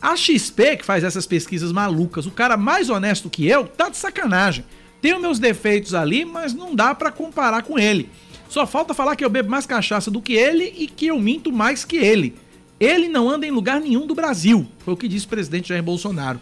A 0.02 0.14
XP, 0.18 0.76
que 0.76 0.86
faz 0.86 1.06
essas 1.06 1.26
pesquisas 1.26 1.72
malucas, 1.72 2.26
o 2.26 2.32
cara 2.32 2.58
mais 2.58 2.90
honesto 2.90 3.30
que 3.30 3.48
eu, 3.48 3.64
tá 3.64 3.88
de 3.88 3.96
sacanagem. 3.96 4.66
Tenho 5.02 5.22
meus 5.22 5.40
defeitos 5.40 5.94
ali, 5.94 6.26
mas 6.26 6.54
não 6.54 6.76
dá 6.76 6.94
pra 6.94 7.14
comparar 7.14 7.64
com 7.64 7.80
ele. 7.80 8.10
Só 8.50 8.68
falta 8.68 8.94
falar 8.94 9.16
que 9.16 9.24
eu 9.24 9.30
bebo 9.30 9.50
mais 9.50 9.66
cachaça 9.66 10.12
do 10.12 10.22
que 10.22 10.34
ele 10.34 10.66
e 10.78 10.86
que 10.86 11.08
eu 11.08 11.18
minto 11.18 11.50
mais 11.50 11.86
que 11.86 11.96
ele. 11.96 12.36
Ele 12.78 13.08
não 13.08 13.30
anda 13.30 13.48
em 13.48 13.52
lugar 13.52 13.80
nenhum 13.80 14.06
do 14.06 14.14
Brasil, 14.14 14.68
foi 14.80 14.94
o 14.94 14.98
que 14.98 15.08
disse 15.08 15.28
o 15.28 15.30
presidente 15.30 15.70
Jair 15.70 15.82
Bolsonaro. 15.82 16.42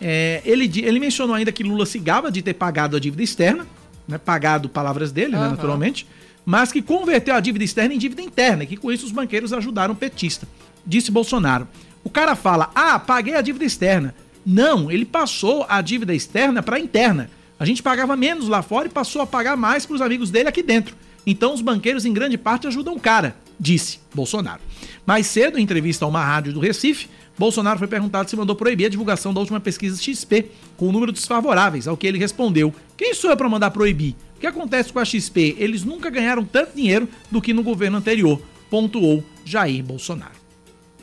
É, 0.00 0.42
ele, 0.44 0.68
ele 0.82 0.98
mencionou 0.98 1.36
ainda 1.36 1.52
que 1.52 1.62
Lula 1.62 1.86
se 1.86 2.00
gaba 2.00 2.28
de 2.28 2.42
ter 2.42 2.54
pagado 2.54 2.96
a 2.96 2.98
dívida 2.98 3.22
externa, 3.22 3.64
né, 4.08 4.18
pagado 4.18 4.68
palavras 4.68 5.12
dele, 5.12 5.30
né, 5.30 5.38
Aham. 5.38 5.50
naturalmente, 5.50 6.08
mas 6.44 6.72
que 6.72 6.82
converteu 6.82 7.34
a 7.34 7.40
dívida 7.40 7.64
externa 7.64 7.94
em 7.94 7.98
dívida 7.98 8.22
interna 8.22 8.64
e 8.64 8.66
que 8.66 8.76
com 8.76 8.90
isso 8.90 9.06
os 9.06 9.12
banqueiros 9.12 9.52
ajudaram 9.52 9.94
o 9.94 9.96
petista, 9.96 10.46
disse 10.86 11.10
Bolsonaro. 11.10 11.68
O 12.04 12.10
cara 12.10 12.34
fala: 12.34 12.70
"Ah, 12.74 12.98
paguei 12.98 13.34
a 13.34 13.42
dívida 13.42 13.64
externa". 13.64 14.14
Não, 14.44 14.90
ele 14.90 15.04
passou 15.04 15.64
a 15.68 15.80
dívida 15.80 16.14
externa 16.14 16.62
para 16.62 16.80
interna. 16.80 17.30
A 17.58 17.64
gente 17.64 17.82
pagava 17.82 18.16
menos 18.16 18.48
lá 18.48 18.60
fora 18.60 18.88
e 18.88 18.90
passou 18.90 19.22
a 19.22 19.26
pagar 19.26 19.56
mais 19.56 19.86
para 19.86 19.94
os 19.94 20.02
amigos 20.02 20.30
dele 20.30 20.48
aqui 20.48 20.62
dentro. 20.62 20.96
Então 21.24 21.54
os 21.54 21.60
banqueiros 21.60 22.04
em 22.04 22.12
grande 22.12 22.36
parte 22.36 22.66
ajudam 22.66 22.94
o 22.94 23.00
cara, 23.00 23.36
disse 23.58 24.00
Bolsonaro. 24.12 24.60
Mais 25.06 25.28
cedo, 25.28 25.58
em 25.58 25.62
entrevista 25.62 26.04
a 26.04 26.08
uma 26.08 26.24
rádio 26.24 26.52
do 26.52 26.58
Recife, 26.58 27.08
Bolsonaro 27.38 27.78
foi 27.78 27.86
perguntado 27.86 28.28
se 28.28 28.36
mandou 28.36 28.56
proibir 28.56 28.86
a 28.86 28.88
divulgação 28.88 29.32
da 29.32 29.40
última 29.40 29.60
pesquisa 29.60 30.00
XP 30.00 30.46
com 30.76 30.88
o 30.88 30.92
número 30.92 31.12
desfavoráveis, 31.12 31.86
ao 31.86 31.96
que 31.96 32.06
ele 32.06 32.18
respondeu: 32.18 32.74
"Quem 32.96 33.14
sou 33.14 33.30
eu 33.30 33.36
para 33.36 33.48
mandar 33.48 33.70
proibir? 33.70 34.16
O 34.42 34.44
que 34.44 34.48
acontece 34.48 34.92
com 34.92 34.98
a 34.98 35.04
XP? 35.04 35.54
Eles 35.56 35.84
nunca 35.84 36.10
ganharam 36.10 36.44
tanto 36.44 36.74
dinheiro 36.74 37.08
do 37.30 37.40
que 37.40 37.52
no 37.54 37.62
governo 37.62 37.98
anterior", 37.98 38.42
pontuou 38.68 39.22
Jair 39.44 39.84
Bolsonaro. 39.84 40.32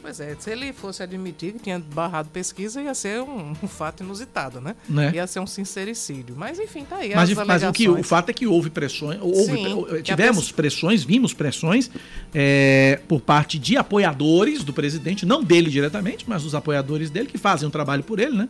Pois 0.02 0.20
é, 0.20 0.36
se 0.38 0.52
ele 0.52 0.74
fosse 0.74 1.02
admitir 1.02 1.54
que 1.54 1.60
tinha 1.60 1.80
barrado 1.80 2.28
pesquisa, 2.34 2.82
ia 2.82 2.94
ser 2.94 3.22
um, 3.22 3.52
um 3.64 3.68
fato 3.68 4.04
inusitado, 4.04 4.60
né? 4.60 4.76
Né? 4.90 5.14
Ia 5.16 5.26
ser 5.26 5.40
um 5.40 5.48
sincericídio. 5.48 6.36
Mas 6.38 6.60
enfim, 6.60 6.84
tá 6.84 6.98
aí. 6.98 7.16
Mas, 7.16 7.30
as 7.32 7.48
mas 7.48 7.64
o, 7.64 7.72
que, 7.72 7.88
o 7.88 8.04
fato 8.04 8.28
é 8.28 8.34
que 8.34 8.46
houve 8.46 8.70
pressões, 8.70 9.18
houve, 9.22 9.56
Sim, 9.56 10.02
tivemos 10.04 10.48
pes- 10.48 10.52
pressões, 10.52 11.04
vimos 11.06 11.34
pressões 11.34 11.90
eh, 12.36 13.00
por 13.08 13.22
parte 13.22 13.58
de 13.58 13.78
apoiadores 13.78 14.66
do 14.66 14.74
presidente, 14.74 15.26
não 15.26 15.42
dele 15.42 15.70
diretamente, 15.70 16.26
mas 16.28 16.44
dos 16.44 16.54
apoiadores 16.54 17.10
dele 17.10 17.28
que 17.30 17.38
fazem 17.38 17.66
um 17.66 17.72
trabalho 17.72 18.04
por 18.04 18.20
ele, 18.20 18.36
né? 18.36 18.50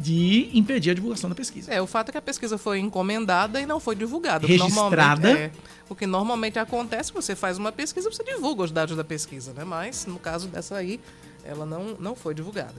De 0.00 0.48
impedir 0.56 0.90
a 0.90 0.94
divulgação 0.94 1.28
da 1.28 1.36
pesquisa. 1.36 1.72
É, 1.72 1.80
o 1.82 1.86
fato 1.86 2.08
é 2.08 2.12
que 2.12 2.18
a 2.18 2.22
pesquisa 2.22 2.56
foi 2.56 2.78
encomendada 2.78 3.60
e 3.60 3.66
não 3.66 3.78
foi 3.78 3.94
divulgada. 3.94 4.46
Registrada. 4.46 5.28
Normalmente, 5.28 5.42
é, 5.42 5.50
o 5.88 5.94
que 5.94 6.06
normalmente 6.06 6.58
acontece, 6.58 7.12
você 7.12 7.36
faz 7.36 7.58
uma 7.58 7.70
pesquisa, 7.70 8.10
você 8.10 8.24
divulga 8.24 8.62
os 8.62 8.70
dados 8.70 8.96
da 8.96 9.04
pesquisa, 9.04 9.52
né? 9.52 9.64
Mas, 9.64 10.06
no 10.06 10.18
caso 10.18 10.48
dessa 10.48 10.76
aí, 10.76 10.98
ela 11.44 11.66
não, 11.66 11.96
não 12.00 12.14
foi 12.14 12.34
divulgada. 12.34 12.74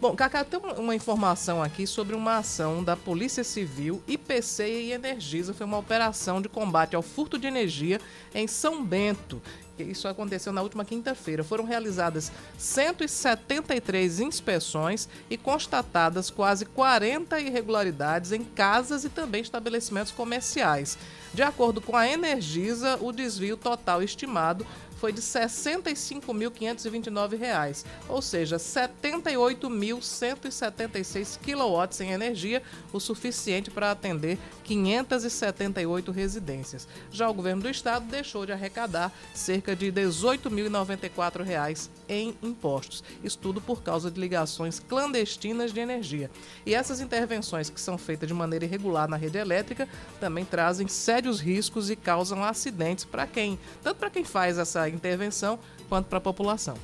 Bom, 0.00 0.14
Cacá, 0.14 0.44
tem 0.44 0.60
uma- 0.60 0.74
uma 0.74 0.94
informação 0.94 1.60
aqui 1.62 1.86
sobre 1.86 2.14
uma 2.14 2.36
ação 2.38 2.84
da 2.84 2.96
Polícia 2.96 3.42
Civil, 3.42 4.00
IPC 4.06 4.64
e 4.68 4.92
Energisa. 4.92 5.52
Foi 5.54 5.66
uma 5.66 5.78
operação 5.78 6.40
de 6.40 6.48
combate 6.48 6.94
ao 6.94 7.02
furto 7.02 7.36
de 7.38 7.46
energia 7.48 8.00
em 8.34 8.46
São 8.46 8.84
Bento. 8.84 9.42
Isso 9.82 10.08
aconteceu 10.08 10.52
na 10.52 10.62
última 10.62 10.84
quinta-feira. 10.84 11.44
Foram 11.44 11.64
realizadas 11.64 12.32
173 12.56 14.20
inspeções 14.20 15.08
e 15.30 15.36
constatadas 15.36 16.30
quase 16.30 16.64
40 16.64 17.40
irregularidades 17.40 18.32
em 18.32 18.44
casas 18.44 19.04
e 19.04 19.08
também 19.08 19.42
estabelecimentos 19.42 20.12
comerciais. 20.12 20.98
De 21.32 21.42
acordo 21.42 21.80
com 21.80 21.96
a 21.96 22.08
Energisa, 22.08 22.98
o 23.00 23.12
desvio 23.12 23.56
total 23.56 24.02
estimado 24.02 24.66
foi 24.98 25.12
de 25.12 25.20
65.529 25.22 27.38
reais, 27.38 27.86
ou 28.08 28.20
seja, 28.20 28.56
78.176 28.56 31.38
quilowatts 31.40 32.00
em 32.00 32.10
energia, 32.10 32.60
o 32.92 32.98
suficiente 33.00 33.70
para 33.70 33.92
atender 33.92 34.36
578 34.64 36.10
residências. 36.10 36.88
Já 37.10 37.28
o 37.28 37.34
governo 37.34 37.62
do 37.62 37.70
estado 37.70 38.06
deixou 38.06 38.44
de 38.44 38.50
arrecadar 38.52 39.12
cerca 39.32 39.76
de 39.76 39.92
18.094 39.92 41.42
reais 41.42 41.88
em 42.08 42.36
impostos. 42.42 43.04
Isso 43.22 43.38
tudo 43.38 43.60
por 43.60 43.82
causa 43.82 44.10
de 44.10 44.18
ligações 44.20 44.80
clandestinas 44.80 45.72
de 45.72 45.78
energia. 45.80 46.30
E 46.66 46.74
essas 46.74 47.00
intervenções 47.00 47.70
que 47.70 47.80
são 47.80 47.96
feitas 47.96 48.26
de 48.26 48.34
maneira 48.34 48.64
irregular 48.64 49.08
na 49.08 49.16
rede 49.16 49.38
elétrica 49.38 49.88
também 50.18 50.44
trazem 50.44 50.88
sérios 50.88 51.38
riscos 51.40 51.88
e 51.90 51.96
causam 51.96 52.42
acidentes 52.42 53.04
para 53.04 53.24
quem, 53.26 53.58
tanto 53.82 53.98
para 53.98 54.10
quem 54.10 54.24
faz 54.24 54.58
essa 54.58 54.87
intervenção 54.88 55.58
quanto 55.88 56.06
para 56.06 56.18
a 56.18 56.20
população. 56.20 56.76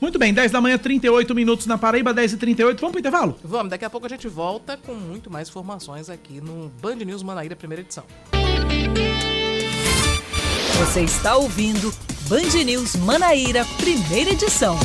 Muito 0.00 0.18
bem, 0.18 0.34
10 0.34 0.50
da 0.50 0.60
manhã, 0.60 0.76
38 0.76 1.32
minutos 1.32 1.64
na 1.66 1.78
Paraíba, 1.78 2.12
10 2.12 2.32
e 2.32 2.36
38 2.36 2.80
Vamos 2.80 2.90
pro 2.90 2.98
intervalo? 2.98 3.38
Vamos, 3.44 3.70
daqui 3.70 3.84
a 3.84 3.90
pouco 3.90 4.04
a 4.04 4.10
gente 4.10 4.26
volta 4.26 4.76
com 4.76 4.94
muito 4.94 5.30
mais 5.30 5.48
informações 5.48 6.10
aqui 6.10 6.40
no 6.40 6.68
Band 6.80 6.96
News 6.96 7.22
Manaíra, 7.22 7.54
primeira 7.54 7.82
edição. 7.82 8.04
Você 10.80 11.02
está 11.02 11.36
ouvindo 11.36 11.94
Band 12.28 12.64
News 12.64 12.96
Manaíra, 12.96 13.64
primeira 13.78 14.30
edição. 14.30 14.76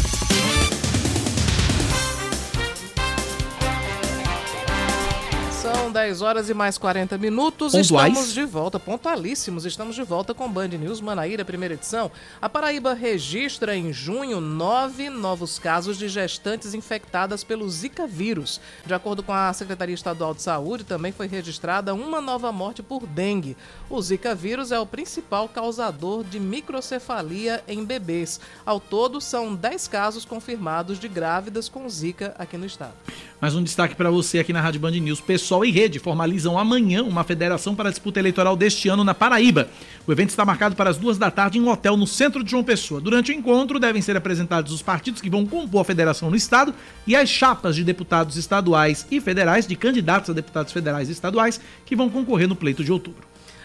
São 5.87 5.91
10 5.93 6.21
horas 6.21 6.49
e 6.49 6.53
mais 6.53 6.77
40 6.77 7.17
minutos. 7.17 7.71
Pontuais. 7.71 8.11
Estamos 8.11 8.33
de 8.33 8.43
volta, 8.43 8.77
pontualíssimos. 8.77 9.65
Estamos 9.65 9.95
de 9.95 10.03
volta 10.03 10.33
com 10.33 10.51
Band 10.51 10.67
News 10.67 10.99
Manaíra, 10.99 11.45
primeira 11.45 11.75
edição. 11.75 12.11
A 12.41 12.49
Paraíba 12.49 12.93
registra 12.93 13.73
em 13.73 13.93
junho 13.93 14.41
nove 14.41 15.09
novos 15.09 15.57
casos 15.57 15.97
de 15.97 16.09
gestantes 16.09 16.73
infectadas 16.73 17.41
pelo 17.41 17.69
Zika 17.69 18.05
vírus. 18.05 18.59
De 18.85 18.93
acordo 18.93 19.23
com 19.23 19.31
a 19.31 19.53
Secretaria 19.53 19.95
Estadual 19.95 20.33
de 20.33 20.41
Saúde, 20.41 20.83
também 20.83 21.13
foi 21.13 21.25
registrada 21.25 21.93
uma 21.93 22.19
nova 22.19 22.51
morte 22.51 22.83
por 22.83 23.07
dengue. 23.07 23.55
O 23.89 24.01
Zika 24.01 24.35
vírus 24.35 24.73
é 24.73 24.79
o 24.81 24.85
principal 24.85 25.47
causador 25.47 26.21
de 26.25 26.37
microcefalia 26.37 27.63
em 27.65 27.85
bebês. 27.85 28.41
Ao 28.65 28.77
todo, 28.77 29.21
são 29.21 29.55
10 29.55 29.87
casos 29.87 30.25
confirmados 30.25 30.99
de 30.99 31.07
grávidas 31.07 31.69
com 31.69 31.87
Zika 31.87 32.35
aqui 32.37 32.57
no 32.57 32.65
estado. 32.65 32.95
Mais 33.39 33.53
um 33.53 33.61
destaque 33.61 33.95
para 33.95 34.09
você 34.09 34.39
aqui 34.39 34.51
na 34.51 34.59
Rádio 34.59 34.79
Band 34.79 34.93
News. 34.93 35.21
Pessoal 35.21 35.63
e 35.63 35.69
Rede 35.69 35.99
formalizam 35.99 36.57
amanhã 36.57 37.03
uma 37.03 37.23
federação 37.23 37.75
para 37.75 37.89
a 37.89 37.91
disputa 37.91 38.19
eleitoral 38.19 38.55
deste 38.55 38.89
ano 38.89 39.03
na 39.03 39.13
Paraíba. 39.13 39.69
O 40.07 40.11
evento 40.11 40.29
está 40.29 40.43
marcado 40.43 40.75
para 40.75 40.89
as 40.89 40.97
duas 40.97 41.19
da 41.19 41.29
tarde 41.29 41.59
em 41.59 41.61
um 41.61 41.69
hotel 41.69 41.95
no 41.95 42.07
centro 42.07 42.43
de 42.43 42.49
João 42.49 42.63
Pessoa. 42.63 42.99
Durante 42.99 43.31
o 43.31 43.35
encontro, 43.35 43.79
devem 43.79 44.01
ser 44.01 44.17
apresentados 44.17 44.73
os 44.73 44.81
partidos 44.81 45.21
que 45.21 45.29
vão 45.29 45.45
compor 45.45 45.81
a 45.81 45.85
federação 45.85 46.31
no 46.31 46.35
estado 46.35 46.73
e 47.05 47.15
as 47.15 47.29
chapas 47.29 47.75
de 47.75 47.83
deputados 47.83 48.37
estaduais 48.37 49.05
e 49.11 49.21
federais, 49.21 49.67
de 49.67 49.75
candidatos 49.75 50.31
a 50.31 50.33
deputados 50.33 50.73
federais 50.73 51.07
e 51.07 51.11
estaduais, 51.11 51.61
que 51.85 51.95
vão 51.95 52.09
concorrer 52.09 52.47
no 52.47 52.55
pleito 52.55 52.83
de 52.83 52.91
outubro. 52.91 53.21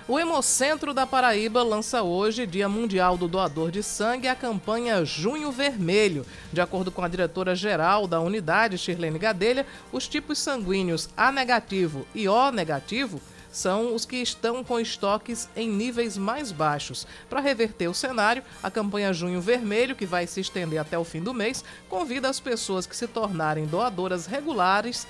O 0.09 0.19
Hemocentro 0.19 0.93
da 0.93 1.07
Paraíba 1.07 1.63
lança 1.63 2.03
hoje, 2.03 2.45
Dia 2.45 2.69
Mundial 2.69 3.17
do 3.17 3.29
Doador 3.29 3.71
de 3.71 3.85
Sangue, 3.85 4.27
a 4.27 4.35
campanha 4.35 5.05
Junho 5.05 5.53
Vermelho. 5.53 6.27
De 6.53 6.61
acordo 6.61 6.91
com 6.91 7.03
a 7.03 7.09
diretora-geral 7.09 8.09
da 8.09 8.21
unidade, 8.21 8.77
Shirlene 8.77 9.17
Gadelha, 9.17 9.65
os 9.93 10.09
tipos 10.09 10.41
sanguíneos 10.41 11.09
A 11.17 11.31
negativo 11.31 12.05
e 12.13 12.27
O 12.27 12.51
negativo 12.51 13.21
são 13.53 13.95
os 13.95 14.05
que 14.05 14.17
estão 14.17 14.65
com 14.65 14.81
estoques 14.81 15.49
em 15.55 15.69
níveis 15.69 16.17
mais 16.17 16.51
baixos. 16.51 17.07
Para 17.29 17.41
reverter 17.41 17.87
o 17.87 17.95
cenário, 17.95 18.43
a 18.63 18.71
campanha 18.71 19.13
Junho 19.13 19.41
Vermelho, 19.41 19.95
que 19.95 20.07
vai 20.07 20.27
se 20.27 20.41
estender 20.41 20.81
até 20.81 20.99
o 20.99 21.05
fim 21.05 21.23
do 21.23 21.35
mês, 21.35 21.63
convida 21.89 22.29
as 22.29 22.41
pessoas 22.41 22.87
que 22.87 22.97
se 22.97 23.07
tornarem 23.07 23.67
doadoras 23.67 24.27
regulares, 24.27 25.07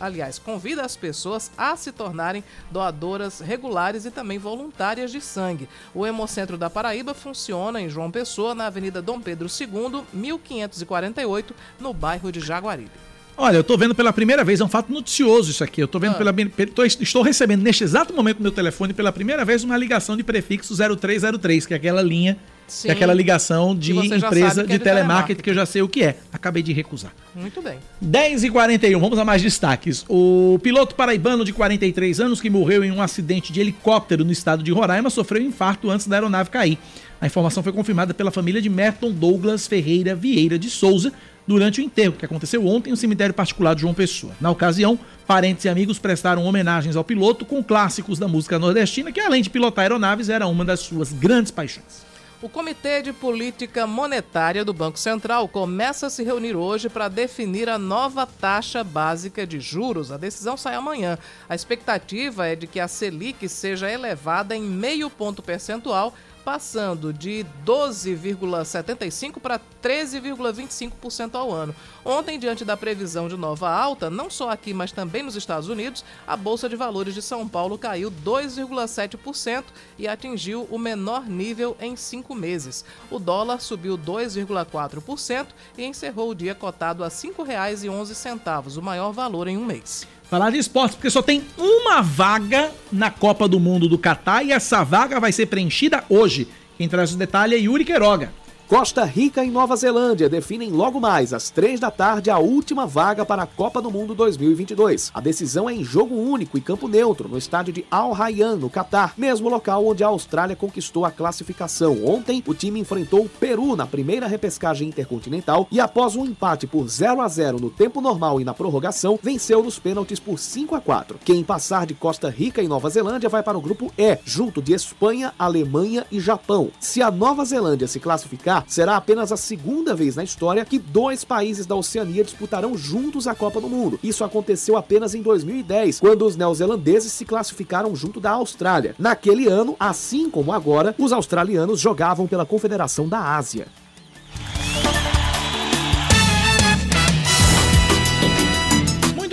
aliás, 0.00 0.38
convida 0.38 0.84
as 0.84 0.96
pessoas 0.96 1.50
a 1.56 1.76
se 1.76 1.92
tornarem 1.92 2.44
doadoras 2.70 3.40
regulares 3.40 4.04
e 4.04 4.10
também 4.10 4.38
voluntárias 4.38 5.10
de 5.10 5.20
sangue. 5.20 5.68
O 5.94 6.06
Hemocentro 6.06 6.58
da 6.58 6.68
Paraíba 6.68 7.14
funciona 7.14 7.80
em 7.80 7.88
João 7.88 8.10
Pessoa, 8.10 8.54
na 8.54 8.66
Avenida 8.66 9.00
Dom 9.00 9.20
Pedro 9.20 9.48
II, 9.48 10.04
1548, 10.12 11.54
no 11.78 11.94
bairro 11.94 12.32
de 12.32 12.40
Jaguaribe. 12.40 13.07
Olha, 13.40 13.56
eu 13.56 13.62
tô 13.64 13.78
vendo 13.78 13.94
pela 13.94 14.12
primeira 14.12 14.42
vez, 14.42 14.60
é 14.60 14.64
um 14.64 14.68
fato 14.68 14.92
noticioso 14.92 15.52
isso 15.52 15.62
aqui. 15.62 15.80
Eu 15.80 15.86
tô 15.86 16.00
vendo 16.00 16.14
Ah. 16.14 16.18
pela. 16.18 16.34
tô- 16.74 16.84
estou 16.84 17.22
recebendo 17.22 17.62
neste 17.62 17.84
exato 17.84 18.12
momento 18.12 18.38
no 18.38 18.42
meu 18.42 18.50
telefone 18.52 18.92
pela 18.92 19.12
primeira 19.12 19.44
vez 19.44 19.62
uma 19.62 19.76
ligação 19.76 20.16
de 20.16 20.24
prefixo 20.24 20.74
0303, 20.74 21.64
que 21.64 21.72
é 21.72 21.76
aquela 21.76 22.02
linha, 22.02 22.34
que 22.66 22.72
Sim. 22.72 22.88
é 22.88 22.92
aquela 22.92 23.14
ligação 23.14 23.76
de 23.76 23.92
empresa 23.92 24.64
que 24.64 24.72
é 24.72 24.72
de 24.72 24.78
de 24.78 24.78
telemarketing 24.80 24.82
telemarketing. 24.82 25.42
que 25.42 25.50
eu 25.50 25.54
já 25.54 25.64
sei 25.64 25.82
o 25.82 25.88
que 25.88 26.02
é. 26.02 26.16
Acabei 26.32 26.64
de 26.64 26.72
recusar. 26.72 27.12
Muito 27.32 27.62
bem. 27.62 27.78
10 28.00 28.42
e 28.42 28.50
41 28.50 28.98
vamos 28.98 29.16
a 29.20 29.24
mais 29.24 29.40
destaques. 29.40 30.04
O 30.08 30.58
piloto 30.60 30.96
paraibano 30.96 31.44
de 31.44 31.52
43 31.52 32.18
anos 32.18 32.40
que 32.40 32.50
morreu 32.50 32.82
em 32.82 32.90
um 32.90 33.00
acidente 33.00 33.52
de 33.52 33.60
helicóptero 33.60 34.24
no 34.24 34.32
estado 34.32 34.64
de 34.64 34.72
Roraima 34.72 35.10
sofreu 35.10 35.40
um 35.40 35.46
infarto 35.46 35.88
antes 35.88 36.08
da 36.08 36.16
aeronave 36.16 36.50
cair. 36.50 36.76
A 37.20 37.26
informação 37.26 37.62
foi 37.62 37.72
confirmada 37.72 38.12
pela 38.12 38.30
família 38.32 38.60
de 38.60 38.68
Merton 38.68 39.12
Douglas 39.12 39.66
Ferreira 39.68 40.14
Vieira 40.14 40.58
de 40.58 40.68
Souza 40.70 41.12
durante 41.48 41.80
o 41.80 41.82
enterro 41.82 42.12
que 42.12 42.26
aconteceu 42.26 42.66
ontem 42.66 42.90
no 42.90 42.96
cemitério 42.96 43.34
particular 43.34 43.74
de 43.74 43.80
João 43.80 43.94
Pessoa. 43.94 44.34
Na 44.38 44.50
ocasião, 44.50 44.98
parentes 45.26 45.64
e 45.64 45.68
amigos 45.70 45.98
prestaram 45.98 46.44
homenagens 46.44 46.94
ao 46.94 47.02
piloto 47.02 47.46
com 47.46 47.64
clássicos 47.64 48.18
da 48.18 48.28
música 48.28 48.58
nordestina, 48.58 49.10
que 49.10 49.18
além 49.18 49.42
de 49.42 49.48
pilotar 49.48 49.84
aeronaves 49.84 50.28
era 50.28 50.46
uma 50.46 50.62
das 50.62 50.80
suas 50.80 51.10
grandes 51.10 51.50
paixões. 51.50 52.06
O 52.40 52.48
Comitê 52.48 53.02
de 53.02 53.12
Política 53.12 53.84
Monetária 53.84 54.64
do 54.64 54.72
Banco 54.72 54.96
Central 54.96 55.48
começa 55.48 56.06
a 56.06 56.10
se 56.10 56.22
reunir 56.22 56.54
hoje 56.54 56.88
para 56.88 57.08
definir 57.08 57.68
a 57.68 57.76
nova 57.78 58.26
taxa 58.26 58.84
básica 58.84 59.44
de 59.44 59.58
juros. 59.58 60.12
A 60.12 60.16
decisão 60.16 60.56
sai 60.56 60.76
amanhã. 60.76 61.18
A 61.48 61.54
expectativa 61.56 62.46
é 62.46 62.54
de 62.54 62.68
que 62.68 62.78
a 62.78 62.86
Selic 62.86 63.48
seja 63.48 63.90
elevada 63.90 64.54
em 64.54 64.62
meio 64.62 65.10
ponto 65.10 65.42
percentual, 65.42 66.14
passando 66.48 67.12
de 67.12 67.44
12,75% 67.66 69.38
para 69.38 69.60
13,25% 69.82 71.34
ao 71.34 71.52
ano. 71.52 71.74
Ontem, 72.02 72.38
diante 72.38 72.64
da 72.64 72.74
previsão 72.74 73.28
de 73.28 73.36
nova 73.36 73.68
alta, 73.68 74.08
não 74.08 74.30
só 74.30 74.48
aqui, 74.48 74.72
mas 74.72 74.90
também 74.90 75.22
nos 75.22 75.36
Estados 75.36 75.68
Unidos, 75.68 76.02
a 76.26 76.34
Bolsa 76.38 76.66
de 76.66 76.74
Valores 76.74 77.12
de 77.12 77.20
São 77.20 77.46
Paulo 77.46 77.76
caiu 77.76 78.10
2,7% 78.10 79.64
e 79.98 80.08
atingiu 80.08 80.66
o 80.70 80.78
menor 80.78 81.28
nível 81.28 81.76
em 81.78 81.94
cinco 81.96 82.34
meses. 82.34 82.82
O 83.10 83.18
dólar 83.18 83.60
subiu 83.60 83.98
2,4% 83.98 85.48
e 85.76 85.84
encerrou 85.84 86.30
o 86.30 86.34
dia 86.34 86.54
cotado 86.54 87.04
a 87.04 87.08
R$ 87.08 87.12
5,11, 87.12 88.78
o 88.78 88.82
maior 88.82 89.12
valor 89.12 89.48
em 89.48 89.58
um 89.58 89.66
mês. 89.66 90.06
Falar 90.30 90.50
de 90.50 90.58
esporte, 90.58 90.94
porque 90.94 91.08
só 91.08 91.22
tem 91.22 91.42
uma 91.56 92.02
vaga 92.02 92.70
na 92.92 93.10
Copa 93.10 93.48
do 93.48 93.58
Mundo 93.58 93.88
do 93.88 93.96
Catar 93.96 94.44
e 94.44 94.52
essa 94.52 94.84
vaga 94.84 95.18
vai 95.18 95.32
ser 95.32 95.46
preenchida 95.46 96.04
hoje. 96.08 96.46
Quem 96.76 96.86
traz 96.86 97.10
os 97.10 97.16
detalhes 97.16 97.58
é 97.58 97.62
Yuri 97.62 97.84
Queiroga. 97.84 98.30
Costa 98.68 99.02
Rica 99.02 99.42
e 99.42 99.50
Nova 99.50 99.74
Zelândia 99.76 100.28
definem 100.28 100.70
logo 100.70 101.00
mais, 101.00 101.32
às 101.32 101.48
três 101.48 101.80
da 101.80 101.90
tarde, 101.90 102.28
a 102.28 102.36
última 102.36 102.86
vaga 102.86 103.24
para 103.24 103.44
a 103.44 103.46
Copa 103.46 103.80
do 103.80 103.90
Mundo 103.90 104.14
2022. 104.14 105.10
A 105.14 105.22
decisão 105.22 105.70
é 105.70 105.72
em 105.72 105.82
jogo 105.82 106.14
único 106.14 106.58
e 106.58 106.60
campo 106.60 106.86
neutro, 106.86 107.30
no 107.30 107.38
estádio 107.38 107.72
de 107.72 107.86
Al 107.90 108.12
Rayyan, 108.12 108.56
no 108.56 108.68
Catar, 108.68 109.14
mesmo 109.16 109.48
local 109.48 109.86
onde 109.86 110.04
a 110.04 110.08
Austrália 110.08 110.54
conquistou 110.54 111.06
a 111.06 111.10
classificação. 111.10 112.04
Ontem, 112.04 112.44
o 112.46 112.52
time 112.52 112.78
enfrentou 112.78 113.24
o 113.24 113.28
Peru 113.28 113.74
na 113.74 113.86
primeira 113.86 114.26
repescagem 114.26 114.88
intercontinental 114.88 115.66
e, 115.70 115.80
após 115.80 116.14
um 116.14 116.26
empate 116.26 116.66
por 116.66 116.86
0 116.86 117.22
a 117.22 117.28
0 117.28 117.58
no 117.58 117.70
tempo 117.70 118.02
normal 118.02 118.38
e 118.38 118.44
na 118.44 118.52
prorrogação, 118.52 119.18
venceu 119.22 119.62
nos 119.62 119.78
pênaltis 119.78 120.20
por 120.20 120.38
5 120.38 120.74
a 120.74 120.80
4. 120.82 121.18
Quem 121.24 121.42
passar 121.42 121.86
de 121.86 121.94
Costa 121.94 122.28
Rica 122.28 122.60
e 122.60 122.68
Nova 122.68 122.90
Zelândia 122.90 123.30
vai 123.30 123.42
para 123.42 123.56
o 123.56 123.62
grupo 123.62 123.90
E, 123.96 124.18
junto 124.26 124.60
de 124.60 124.74
Espanha, 124.74 125.32
Alemanha 125.38 126.04
e 126.12 126.20
Japão. 126.20 126.70
Se 126.78 127.00
a 127.00 127.10
Nova 127.10 127.46
Zelândia 127.46 127.88
se 127.88 127.98
classificar, 127.98 128.57
será 128.66 128.96
apenas 128.96 129.32
a 129.32 129.36
segunda 129.36 129.94
vez 129.94 130.16
na 130.16 130.24
história 130.24 130.64
que 130.64 130.78
dois 130.78 131.24
países 131.24 131.66
da 131.66 131.74
Oceania 131.74 132.24
disputarão 132.24 132.76
juntos 132.76 133.26
a 133.26 133.34
Copa 133.34 133.60
do 133.60 133.68
Mundo. 133.68 133.98
Isso 134.02 134.24
aconteceu 134.24 134.76
apenas 134.76 135.14
em 135.14 135.22
2010, 135.22 136.00
quando 136.00 136.26
os 136.26 136.36
neozelandeses 136.36 137.12
se 137.12 137.24
classificaram 137.24 137.94
junto 137.94 138.20
da 138.20 138.30
Austrália. 138.30 138.94
Naquele 138.98 139.48
ano, 139.48 139.76
assim 139.78 140.30
como 140.30 140.52
agora, 140.52 140.94
os 140.98 141.12
australianos 141.12 141.80
jogavam 141.80 142.26
pela 142.26 142.46
Confederação 142.46 143.08
da 143.08 143.36
Ásia. 143.36 143.66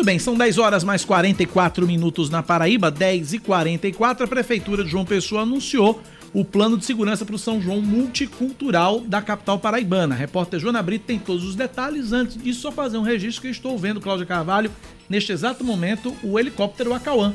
Bem, 0.05 0.19
são 0.19 0.35
10 0.35 0.59
horas 0.59 0.83
mais 0.83 1.03
44 1.03 1.87
minutos 1.87 2.29
na 2.29 2.43
Paraíba, 2.43 2.91
10 2.91 3.33
e 3.33 3.39
44 3.39 4.23
A 4.23 4.27
Prefeitura 4.27 4.83
de 4.83 4.91
João 4.91 5.03
Pessoa 5.03 5.41
anunciou 5.41 5.99
o 6.35 6.43
plano 6.43 6.77
de 6.77 6.83
segurança 6.83 7.23
para 7.23 7.33
o 7.33 7.39
São 7.39 7.61
João 7.61 7.81
Multicultural 7.81 8.99
da 8.99 9.21
capital 9.21 9.57
paraibana. 9.57 10.13
A 10.13 10.17
repórter 10.17 10.59
Joana 10.59 10.83
Brito 10.83 11.05
tem 11.05 11.17
todos 11.17 11.45
os 11.45 11.55
detalhes. 11.55 12.11
Antes 12.11 12.35
disso, 12.35 12.59
só 12.59 12.73
fazer 12.73 12.97
um 12.97 13.03
registro 13.03 13.43
que 13.43 13.47
estou 13.47 13.77
vendo, 13.77 14.01
Cláudia 14.01 14.25
Carvalho, 14.25 14.69
neste 15.07 15.31
exato 15.31 15.63
momento, 15.63 16.13
o 16.21 16.37
helicóptero 16.37 16.93
Acauã, 16.93 17.33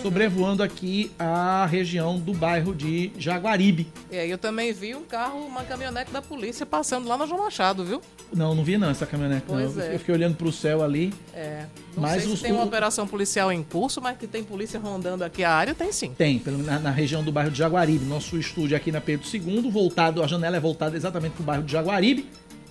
sobrevoando 0.00 0.62
aqui 0.62 1.10
a 1.18 1.66
região 1.66 2.18
do 2.18 2.32
bairro 2.32 2.74
de 2.74 3.12
Jaguaribe. 3.18 3.86
E 4.10 4.16
aí 4.16 4.30
eu 4.30 4.38
também 4.38 4.72
vi 4.72 4.94
um 4.94 5.02
carro, 5.02 5.40
uma 5.40 5.64
caminhonete 5.64 6.12
da 6.12 6.22
polícia 6.22 6.64
passando 6.64 7.08
lá 7.08 7.16
na 7.16 7.26
João 7.26 7.40
Machado, 7.40 7.84
viu? 7.84 8.00
Não, 8.32 8.54
não 8.54 8.64
vi 8.64 8.78
não 8.78 8.90
essa 8.90 9.06
caminhonete. 9.06 9.44
Pois 9.46 9.76
não. 9.76 9.82
é. 9.82 9.94
Eu 9.94 9.98
fiquei 9.98 10.14
olhando 10.14 10.36
para 10.36 10.46
o 10.46 10.52
céu 10.52 10.82
ali. 10.82 11.12
É. 11.34 11.66
Não 11.94 12.02
Mas 12.02 12.22
sei 12.22 12.36
se 12.36 12.42
tem 12.42 12.52
uma 12.52 12.64
operação 12.64 13.06
policial 13.06 13.52
em 13.52 13.62
curso, 13.62 14.00
mas 14.00 14.16
que 14.16 14.26
tem 14.26 14.42
polícia 14.42 14.80
rondando 14.80 15.24
aqui 15.24 15.44
a 15.44 15.52
área, 15.52 15.74
tem 15.74 15.92
sim. 15.92 16.12
Tem, 16.16 16.42
na, 16.46 16.78
na 16.78 16.90
região 16.90 17.22
do 17.22 17.30
bairro 17.30 17.50
de 17.50 17.58
Jaguaribe. 17.58 18.04
Nosso 18.04 18.38
estúdio 18.38 18.76
aqui 18.76 18.90
na 18.90 19.00
Pedro 19.00 19.26
II, 19.32 19.70
voltado, 19.70 20.22
a 20.22 20.26
janela 20.26 20.56
é 20.56 20.60
voltada 20.60 20.96
exatamente 20.96 21.32
para 21.32 21.42
o 21.42 21.46
bairro 21.46 21.62
de 21.64 21.72
Jaguaribe. 21.72 22.26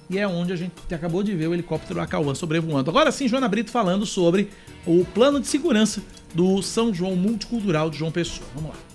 E 0.09 0.19
é 0.19 0.27
onde 0.27 0.51
a 0.51 0.55
gente 0.57 0.73
acabou 0.93 1.23
de 1.23 1.33
ver 1.33 1.47
o 1.47 1.53
helicóptero 1.53 2.01
Acauã 2.01 2.35
sobrevoando. 2.35 2.89
Agora 2.89 3.11
sim, 3.13 3.29
Joana 3.29 3.47
Brito 3.47 3.71
falando 3.71 4.05
sobre 4.05 4.49
o 4.85 5.05
plano 5.05 5.39
de 5.39 5.47
segurança 5.47 6.01
do 6.33 6.61
São 6.61 6.93
João 6.93 7.15
Multicultural 7.15 7.89
de 7.89 7.97
João 7.97 8.11
Pessoa. 8.11 8.47
Vamos 8.55 8.71
lá. 8.71 8.90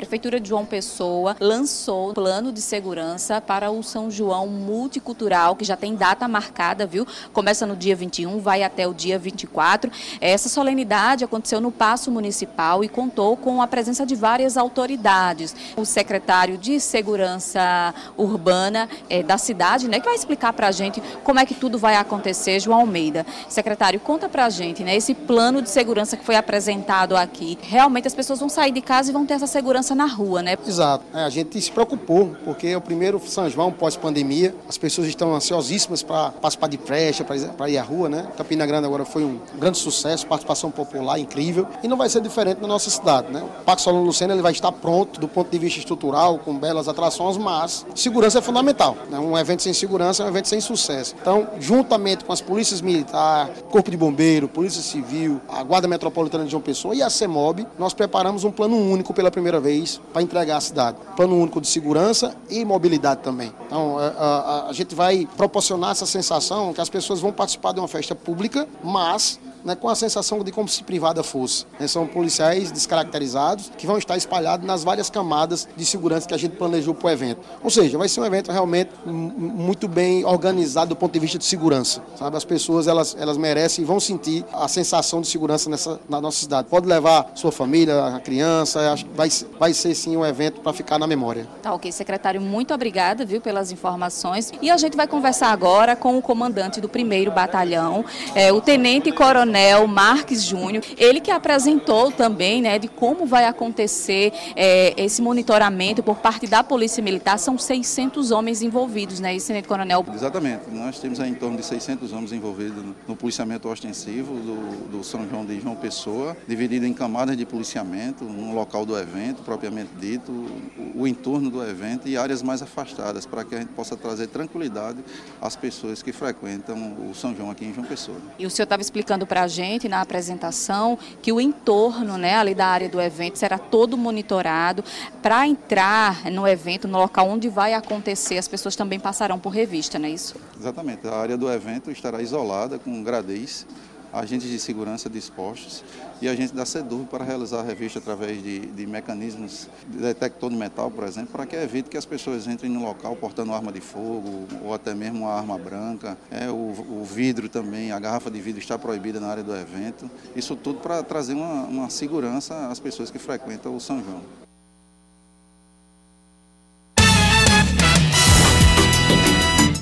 Prefeitura 0.00 0.40
de 0.40 0.48
João 0.48 0.64
Pessoa 0.64 1.36
lançou 1.38 2.12
um 2.12 2.14
plano 2.14 2.50
de 2.50 2.62
segurança 2.62 3.38
para 3.38 3.70
o 3.70 3.82
São 3.82 4.10
João 4.10 4.46
Multicultural, 4.46 5.54
que 5.54 5.62
já 5.62 5.76
tem 5.76 5.94
data 5.94 6.26
marcada, 6.26 6.86
viu? 6.86 7.06
Começa 7.34 7.66
no 7.66 7.76
dia 7.76 7.94
21, 7.94 8.38
vai 8.38 8.62
até 8.62 8.88
o 8.88 8.94
dia 8.94 9.18
24. 9.18 9.92
Essa 10.18 10.48
solenidade 10.48 11.22
aconteceu 11.22 11.60
no 11.60 11.70
Paço 11.70 12.10
Municipal 12.10 12.82
e 12.82 12.88
contou 12.88 13.36
com 13.36 13.60
a 13.60 13.66
presença 13.66 14.06
de 14.06 14.14
várias 14.14 14.56
autoridades. 14.56 15.54
O 15.76 15.84
secretário 15.84 16.56
de 16.56 16.80
Segurança 16.80 17.94
Urbana 18.16 18.88
eh, 19.10 19.22
da 19.22 19.36
cidade, 19.36 19.86
né, 19.86 20.00
que 20.00 20.06
vai 20.06 20.14
explicar 20.14 20.54
para 20.54 20.68
a 20.68 20.72
gente 20.72 21.02
como 21.22 21.40
é 21.40 21.44
que 21.44 21.54
tudo 21.54 21.78
vai 21.78 21.96
acontecer, 21.96 22.58
João 22.58 22.80
Almeida. 22.80 23.26
Secretário, 23.50 24.00
conta 24.00 24.30
para 24.30 24.46
a 24.46 24.50
gente, 24.50 24.82
né, 24.82 24.96
esse 24.96 25.12
plano 25.12 25.60
de 25.60 25.68
segurança 25.68 26.16
que 26.16 26.24
foi 26.24 26.36
apresentado 26.36 27.14
aqui. 27.14 27.58
Realmente 27.60 28.08
as 28.08 28.14
pessoas 28.14 28.40
vão 28.40 28.48
sair 28.48 28.72
de 28.72 28.80
casa 28.80 29.10
e 29.10 29.12
vão 29.12 29.26
ter 29.26 29.34
essa 29.34 29.46
segurança 29.46 29.89
na 29.94 30.06
rua, 30.06 30.42
né? 30.42 30.56
Exato. 30.66 31.04
É, 31.14 31.24
a 31.24 31.30
gente 31.30 31.60
se 31.60 31.70
preocupou, 31.70 32.34
porque 32.44 32.68
é 32.68 32.76
o 32.76 32.80
primeiro 32.80 33.20
São 33.26 33.48
João 33.48 33.72
pós-pandemia. 33.72 34.54
As 34.68 34.78
pessoas 34.78 35.06
estão 35.08 35.34
ansiosíssimas 35.34 36.02
para 36.02 36.30
participar 36.30 36.68
de 36.68 36.78
festa, 36.78 37.24
para 37.24 37.68
ir 37.68 37.78
à 37.78 37.82
rua, 37.82 38.08
né? 38.08 38.28
Campina 38.36 38.66
Grande 38.66 38.86
agora 38.86 39.04
foi 39.04 39.24
um 39.24 39.40
grande 39.58 39.78
sucesso, 39.78 40.26
participação 40.26 40.70
popular 40.70 41.18
incrível. 41.18 41.66
E 41.82 41.88
não 41.88 41.96
vai 41.96 42.08
ser 42.08 42.20
diferente 42.20 42.60
na 42.60 42.68
nossa 42.68 42.90
cidade, 42.90 43.30
né? 43.32 43.42
O 43.60 43.64
Parque 43.64 43.82
Solano 43.82 44.04
Lucena 44.04 44.32
ele 44.32 44.42
vai 44.42 44.52
estar 44.52 44.72
pronto 44.72 45.20
do 45.20 45.28
ponto 45.28 45.50
de 45.50 45.58
vista 45.58 45.78
estrutural, 45.78 46.38
com 46.38 46.56
belas 46.56 46.88
atrações, 46.88 47.36
mas 47.36 47.86
segurança 47.94 48.38
é 48.38 48.42
fundamental. 48.42 48.96
Né? 49.10 49.18
Um 49.18 49.36
evento 49.36 49.62
sem 49.62 49.72
segurança 49.72 50.22
é 50.22 50.26
um 50.26 50.28
evento 50.28 50.48
sem 50.48 50.60
sucesso. 50.60 51.14
Então, 51.20 51.48
juntamente 51.58 52.24
com 52.24 52.32
as 52.32 52.40
polícias 52.40 52.80
militares, 52.80 53.52
Corpo 53.70 53.90
de 53.90 53.96
Bombeiro, 53.96 54.48
Polícia 54.48 54.82
Civil, 54.82 55.40
a 55.48 55.62
Guarda 55.62 55.88
Metropolitana 55.88 56.44
de 56.44 56.50
João 56.50 56.62
Pessoa 56.62 56.94
e 56.94 57.02
a 57.02 57.10
CEMOB, 57.10 57.66
nós 57.78 57.94
preparamos 57.94 58.44
um 58.44 58.50
plano 58.50 58.76
único 58.76 59.12
pela 59.14 59.30
primeira 59.30 59.60
vez 59.60 59.79
para 60.12 60.22
entregar 60.22 60.56
à 60.56 60.60
cidade. 60.60 60.96
Plano 61.16 61.36
único 61.36 61.60
de 61.60 61.66
segurança 61.68 62.34
e 62.48 62.64
mobilidade 62.64 63.20
também. 63.22 63.52
Então, 63.66 63.98
a, 63.98 64.06
a- 64.06 64.68
a 64.68 64.72
gente 64.72 64.94
vai 64.94 65.28
proporcionar 65.36 65.90
essa 65.92 66.06
sensação 66.06 66.72
que 66.72 66.80
as 66.80 66.88
pessoas 66.88 67.20
vão 67.20 67.32
participar 67.32 67.72
de 67.72 67.80
uma 67.80 67.88
festa 67.88 68.14
pública, 68.14 68.66
mas 68.82 69.38
né, 69.64 69.74
com 69.74 69.88
a 69.88 69.94
sensação 69.94 70.42
de 70.42 70.52
como 70.52 70.68
se 70.68 70.82
privada 70.82 71.22
fosse. 71.22 71.66
Né? 71.78 71.86
São 71.86 72.06
policiais 72.06 72.70
descaracterizados 72.70 73.70
que 73.76 73.86
vão 73.86 73.98
estar 73.98 74.16
espalhados 74.16 74.66
nas 74.66 74.84
várias 74.84 75.10
camadas 75.10 75.68
de 75.76 75.84
segurança 75.84 76.26
que 76.26 76.34
a 76.34 76.38
gente 76.38 76.56
planejou 76.56 76.94
para 76.94 77.08
o 77.08 77.10
evento. 77.10 77.40
Ou 77.62 77.70
seja, 77.70 77.98
vai 77.98 78.08
ser 78.08 78.20
um 78.20 78.24
evento 78.24 78.50
realmente 78.50 78.90
muito 79.04 79.88
bem 79.88 80.24
organizado 80.24 80.90
do 80.90 80.96
ponto 80.96 81.12
de 81.12 81.18
vista 81.18 81.38
de 81.38 81.44
segurança. 81.44 82.02
Sabe? 82.16 82.36
As 82.36 82.44
pessoas 82.44 82.86
elas, 82.86 83.16
elas 83.18 83.36
merecem 83.36 83.84
e 83.84 83.86
vão 83.86 84.00
sentir 84.00 84.44
a 84.52 84.68
sensação 84.68 85.20
de 85.20 85.28
segurança 85.28 85.68
nessa, 85.68 86.00
na 86.08 86.20
nossa 86.20 86.38
cidade. 86.38 86.68
Pode 86.68 86.86
levar 86.86 87.30
sua 87.34 87.52
família, 87.52 88.06
a 88.06 88.20
criança, 88.20 88.92
acho 88.92 89.04
que 89.04 89.14
vai, 89.14 89.28
vai 89.58 89.74
ser 89.74 89.94
sim 89.94 90.16
um 90.16 90.24
evento 90.24 90.60
para 90.60 90.72
ficar 90.72 90.98
na 90.98 91.06
memória. 91.06 91.46
Tá 91.62 91.72
ok, 91.74 91.90
secretário, 91.92 92.40
muito 92.40 92.72
obrigada, 92.72 93.24
viu, 93.24 93.40
pelas 93.40 93.70
informações. 93.70 94.52
E 94.60 94.70
a 94.70 94.76
gente 94.76 94.96
vai 94.96 95.06
conversar 95.06 95.48
agora 95.48 95.94
com 95.94 96.16
o 96.16 96.22
comandante 96.22 96.80
do 96.80 96.88
primeiro 96.88 97.30
batalhão, 97.30 98.04
é, 98.34 98.52
o 98.52 98.60
Tenente 98.60 99.12
Coronel 99.12 99.49
Marques 99.86 100.42
Júnior. 100.42 100.82
Ele 100.96 101.20
que 101.20 101.30
apresentou 101.30 102.10
também, 102.10 102.62
né, 102.62 102.78
de 102.78 102.88
como 102.88 103.26
vai 103.26 103.44
acontecer 103.44 104.32
é, 104.56 104.94
esse 104.96 105.20
monitoramento 105.20 106.02
por 106.02 106.16
parte 106.16 106.46
da 106.46 106.64
Polícia 106.64 107.02
Militar. 107.02 107.38
São 107.38 107.58
600 107.58 108.30
homens 108.30 108.62
envolvidos, 108.62 109.20
né, 109.20 109.36
Tenente 109.50 109.68
Coronel? 109.68 110.04
Exatamente. 110.14 110.70
Nós 110.70 110.98
temos 110.98 111.20
aí 111.20 111.30
em 111.30 111.34
torno 111.34 111.56
de 111.56 111.64
600 111.64 112.12
homens 112.12 112.32
envolvidos 112.32 112.84
no 113.06 113.16
policiamento 113.16 113.68
ostensivo 113.68 114.34
do, 114.34 114.98
do 114.98 115.04
São 115.04 115.28
João 115.28 115.44
de 115.44 115.60
João 115.60 115.74
Pessoa, 115.74 116.36
dividido 116.46 116.86
em 116.86 116.92
camadas 116.92 117.36
de 117.36 117.44
policiamento, 117.44 118.24
no 118.24 118.54
local 118.54 118.86
do 118.86 118.96
evento, 118.96 119.42
propriamente 119.42 119.90
dito, 119.98 120.30
o, 120.30 121.02
o 121.02 121.08
entorno 121.08 121.50
do 121.50 121.62
evento 121.62 122.08
e 122.08 122.16
áreas 122.16 122.42
mais 122.42 122.62
afastadas, 122.62 123.26
para 123.26 123.44
que 123.44 123.54
a 123.54 123.58
gente 123.58 123.70
possa 123.70 123.96
trazer 123.96 124.28
tranquilidade 124.28 124.98
às 125.40 125.56
pessoas 125.56 126.02
que 126.02 126.12
frequentam 126.12 126.96
o 127.10 127.14
São 127.14 127.34
João 127.34 127.50
aqui 127.50 127.64
em 127.64 127.74
João 127.74 127.86
Pessoa. 127.86 128.18
E 128.38 128.46
o 128.46 128.50
senhor 128.50 128.64
estava 128.64 128.82
explicando 128.82 129.26
para 129.26 129.39
a 129.40 129.48
gente 129.48 129.88
na 129.88 130.00
apresentação 130.00 130.98
que 131.22 131.32
o 131.32 131.40
entorno, 131.40 132.16
né, 132.16 132.36
ali 132.36 132.54
da 132.54 132.66
área 132.66 132.88
do 132.88 133.00
evento, 133.00 133.38
será 133.38 133.58
todo 133.58 133.96
monitorado. 133.96 134.84
Para 135.22 135.46
entrar 135.46 136.30
no 136.30 136.46
evento, 136.46 136.86
no 136.86 136.98
local 136.98 137.28
onde 137.28 137.48
vai 137.48 137.74
acontecer, 137.74 138.38
as 138.38 138.48
pessoas 138.48 138.76
também 138.76 139.00
passarão 139.00 139.38
por 139.38 139.50
revista, 139.50 139.98
não 139.98 140.06
é 140.06 140.10
isso? 140.12 140.36
Exatamente. 140.58 141.06
A 141.06 141.16
área 141.16 141.36
do 141.36 141.50
evento 141.50 141.90
estará 141.90 142.22
isolada 142.22 142.78
com 142.78 143.02
gradês 143.02 143.66
agentes 144.12 144.48
de 144.48 144.58
segurança 144.58 145.08
dispostos 145.08 145.84
e 146.20 146.28
agentes 146.28 146.52
da 146.52 146.66
SEDUR 146.66 147.06
para 147.06 147.24
realizar 147.24 147.60
a 147.60 147.62
revista 147.62 147.98
através 147.98 148.42
de, 148.42 148.60
de, 148.60 148.86
mecanismos 148.86 149.68
de 149.88 149.98
detector 149.98 150.50
de 150.50 150.56
metal, 150.56 150.90
por 150.90 151.04
exemplo, 151.04 151.30
para 151.32 151.46
que 151.46 151.56
evite 151.56 151.88
que 151.88 151.96
as 151.96 152.04
pessoas 152.04 152.46
entrem 152.46 152.70
no 152.70 152.82
local 152.84 153.16
portando 153.16 153.52
arma 153.52 153.72
de 153.72 153.80
fogo 153.80 154.46
ou 154.62 154.74
até 154.74 154.94
mesmo 154.94 155.20
uma 155.20 155.32
arma 155.32 155.58
branca. 155.58 156.18
É, 156.30 156.50
o, 156.50 156.54
o 156.54 157.04
vidro 157.04 157.48
também, 157.48 157.92
a 157.92 157.98
garrafa 157.98 158.30
de 158.30 158.40
vidro 158.40 158.60
está 158.60 158.78
proibida 158.78 159.18
na 159.18 159.28
área 159.28 159.42
do 159.42 159.54
evento. 159.56 160.10
Isso 160.36 160.54
tudo 160.56 160.80
para 160.80 161.02
trazer 161.02 161.34
uma, 161.34 161.64
uma 161.64 161.90
segurança 161.90 162.68
às 162.68 162.78
pessoas 162.78 163.10
que 163.10 163.18
frequentam 163.18 163.74
o 163.74 163.80
São 163.80 164.02
João. 164.02 164.39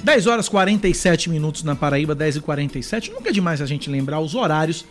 10 0.09 0.27
horas 0.27 0.49
47 0.49 1.29
minutos 1.29 1.63
na 1.63 1.77
Paraíba, 1.77 2.15
10 2.15 2.37
e 2.37 2.41
47. 2.41 3.11
Nunca 3.11 3.29
é 3.29 3.33
demais 3.33 3.61
a 3.61 3.67
gente 3.67 3.91
lembrar 3.91 4.21
os 4.21 4.35
horários 4.35 4.87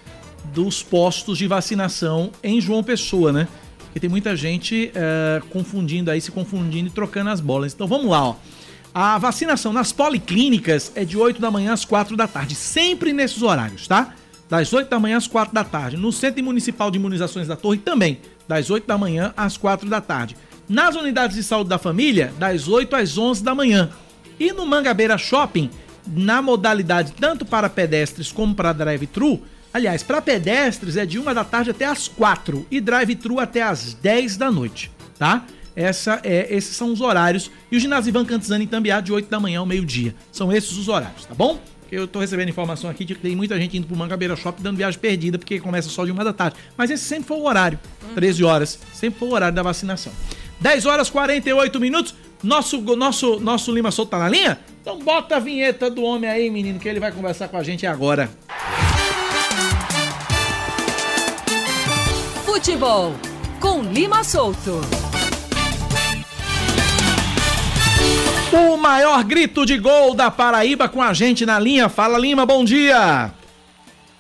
dos 0.54 0.84
postos 0.84 1.40
de 1.40 1.48
vacinação 1.48 2.30
em 2.44 2.62
João 2.62 2.84
Pessoa, 2.84 3.34
né? 3.34 3.48
Porque 3.80 4.00
tem 4.00 4.12
muita 4.12 4.36
gente 4.36 4.92
é, 4.94 5.42
confundindo 5.50 6.12
aí, 6.12 6.22
se 6.22 6.30
confundindo 6.30 6.90
e 6.90 6.92
trocando 6.92 7.32
as 7.32 7.40
bolas. 7.40 7.74
Então 7.74 7.88
vamos 7.88 8.12
lá, 8.12 8.26
ó. 8.26 8.36
A 8.94 9.18
vacinação 9.18 9.74
nas 9.74 9.92
policlínicas 9.92 10.92
é 10.94 11.04
de 11.04 11.18
8 11.18 11.42
da 11.42 11.50
manhã 11.50 11.74
às 11.74 11.84
4 11.84 12.16
da 12.16 12.28
tarde, 12.28 12.54
sempre 12.54 13.12
nesses 13.12 13.42
horários, 13.42 13.88
tá? 13.88 14.14
Das 14.48 14.72
8 14.72 14.88
da 14.88 15.00
manhã 15.00 15.18
às 15.18 15.26
4 15.26 15.52
da 15.52 15.64
tarde. 15.64 15.98
No 15.98 16.12
Centro 16.12 16.44
Municipal 16.44 16.92
de 16.92 17.00
Imunizações 17.00 17.48
da 17.48 17.56
Torre 17.56 17.80
também, 17.80 18.20
das 18.48 18.70
8 18.70 18.86
da 18.86 19.00
manhã 19.00 19.34
às 19.36 19.58
4 19.58 19.90
da 19.90 20.00
tarde. 20.00 20.38
Nas 20.70 20.96
unidades 20.96 21.36
de 21.36 21.42
saúde 21.42 21.72
da 21.72 21.80
família, 21.80 22.32
das 22.38 22.68
8 22.68 22.96
às 22.96 23.18
11 23.18 23.44
da 23.44 23.56
manhã. 23.56 23.90
E 24.40 24.52
no 24.52 24.66
Mangabeira 24.66 25.18
Shopping, 25.18 25.70
na 26.06 26.42
modalidade 26.42 27.14
tanto 27.14 27.46
para 27.46 27.70
pedestres 27.70 28.32
como 28.32 28.56
para 28.56 28.74
drive-thru, 28.74 29.42
aliás, 29.74 30.04
para 30.04 30.22
pedestres 30.22 30.98
é 30.98 31.06
de 31.06 31.20
1 31.20 31.34
da 31.34 31.44
tarde 31.44 31.72
até 31.72 31.86
as 31.86 32.08
4 32.08 32.66
e 32.70 32.80
drive-thru 32.80 33.40
até 33.40 33.62
as 33.62 33.94
10 33.94 34.38
da 34.38 34.52
noite, 34.52 34.92
tá? 35.18 35.46
Essa 35.76 36.20
é, 36.24 36.48
esses 36.50 36.76
são 36.76 36.92
os 36.92 37.02
horários. 37.02 37.52
E 37.72 37.78
o 37.78 37.80
ginásio 37.80 38.10
Ivan 38.10 38.26
Cantizani 38.26 38.64
em 38.64 38.68
Tambiá 38.68 39.00
de 39.00 39.14
8 39.14 39.30
da 39.30 39.40
manhã 39.40 39.60
ao 39.60 39.66
meio-dia. 39.66 40.16
São 40.32 40.52
esses 40.52 40.76
os 40.76 40.88
horários, 40.88 41.26
tá 41.26 41.36
bom? 41.36 41.60
Eu 41.92 42.08
tô 42.08 42.20
recebendo 42.20 42.50
informação 42.50 42.90
aqui 42.90 43.06
de 43.06 43.16
que 43.16 43.22
tem 43.22 43.36
muita 43.36 43.58
gente 43.58 43.78
indo 43.78 43.88
pro 43.88 43.96
Mangabeira 43.96 44.36
Shopping 44.36 44.62
dando 44.62 44.78
viagem 44.78 45.00
perdida, 45.00 45.38
porque 45.38 45.60
começa 45.60 45.88
só 45.88 46.04
de 46.04 46.12
uma 46.12 46.24
da 46.24 46.34
tarde. 46.34 46.58
Mas 46.76 46.90
esse 46.90 47.04
sempre 47.04 47.28
foi 47.28 47.38
o 47.38 47.46
horário, 47.46 47.80
13 48.16 48.44
horas, 48.44 48.80
sempre 48.94 49.20
foi 49.20 49.30
o 49.30 49.32
horário 49.34 49.56
da 49.56 49.64
vacinação. 49.64 50.12
10 50.60 50.86
horas 50.86 51.10
48 51.10 51.80
minutos. 51.80 52.16
Nosso, 52.44 52.80
nosso, 52.96 53.40
nosso 53.40 53.74
Lima 53.74 53.92
Souto 53.92 54.12
tá 54.12 54.20
na 54.20 54.30
linha? 54.30 54.60
Então 54.82 55.00
bota 55.00 55.38
a 55.38 55.40
vinheta 55.40 55.90
do 55.90 56.04
homem 56.04 56.30
aí, 56.30 56.50
menino, 56.50 56.80
que 56.80 56.88
ele 56.88 57.00
vai 57.00 57.12
conversar 57.12 57.48
com 57.48 57.58
a 57.58 57.64
gente 57.64 57.86
agora. 57.86 58.30
Futebol 62.46 63.14
com 63.60 63.82
Lima 63.82 64.24
Souto. 64.24 64.82
O 68.52 68.78
maior 68.78 69.24
grito 69.24 69.66
de 69.66 69.78
gol 69.78 70.16
da 70.16 70.32
Paraíba 70.32 70.88
com 70.88 71.02
a 71.02 71.14
gente 71.14 71.46
na 71.46 71.60
linha. 71.60 71.90
Fala 71.90 72.18
Lima, 72.18 72.46
bom 72.46 72.64
dia. 72.64 73.32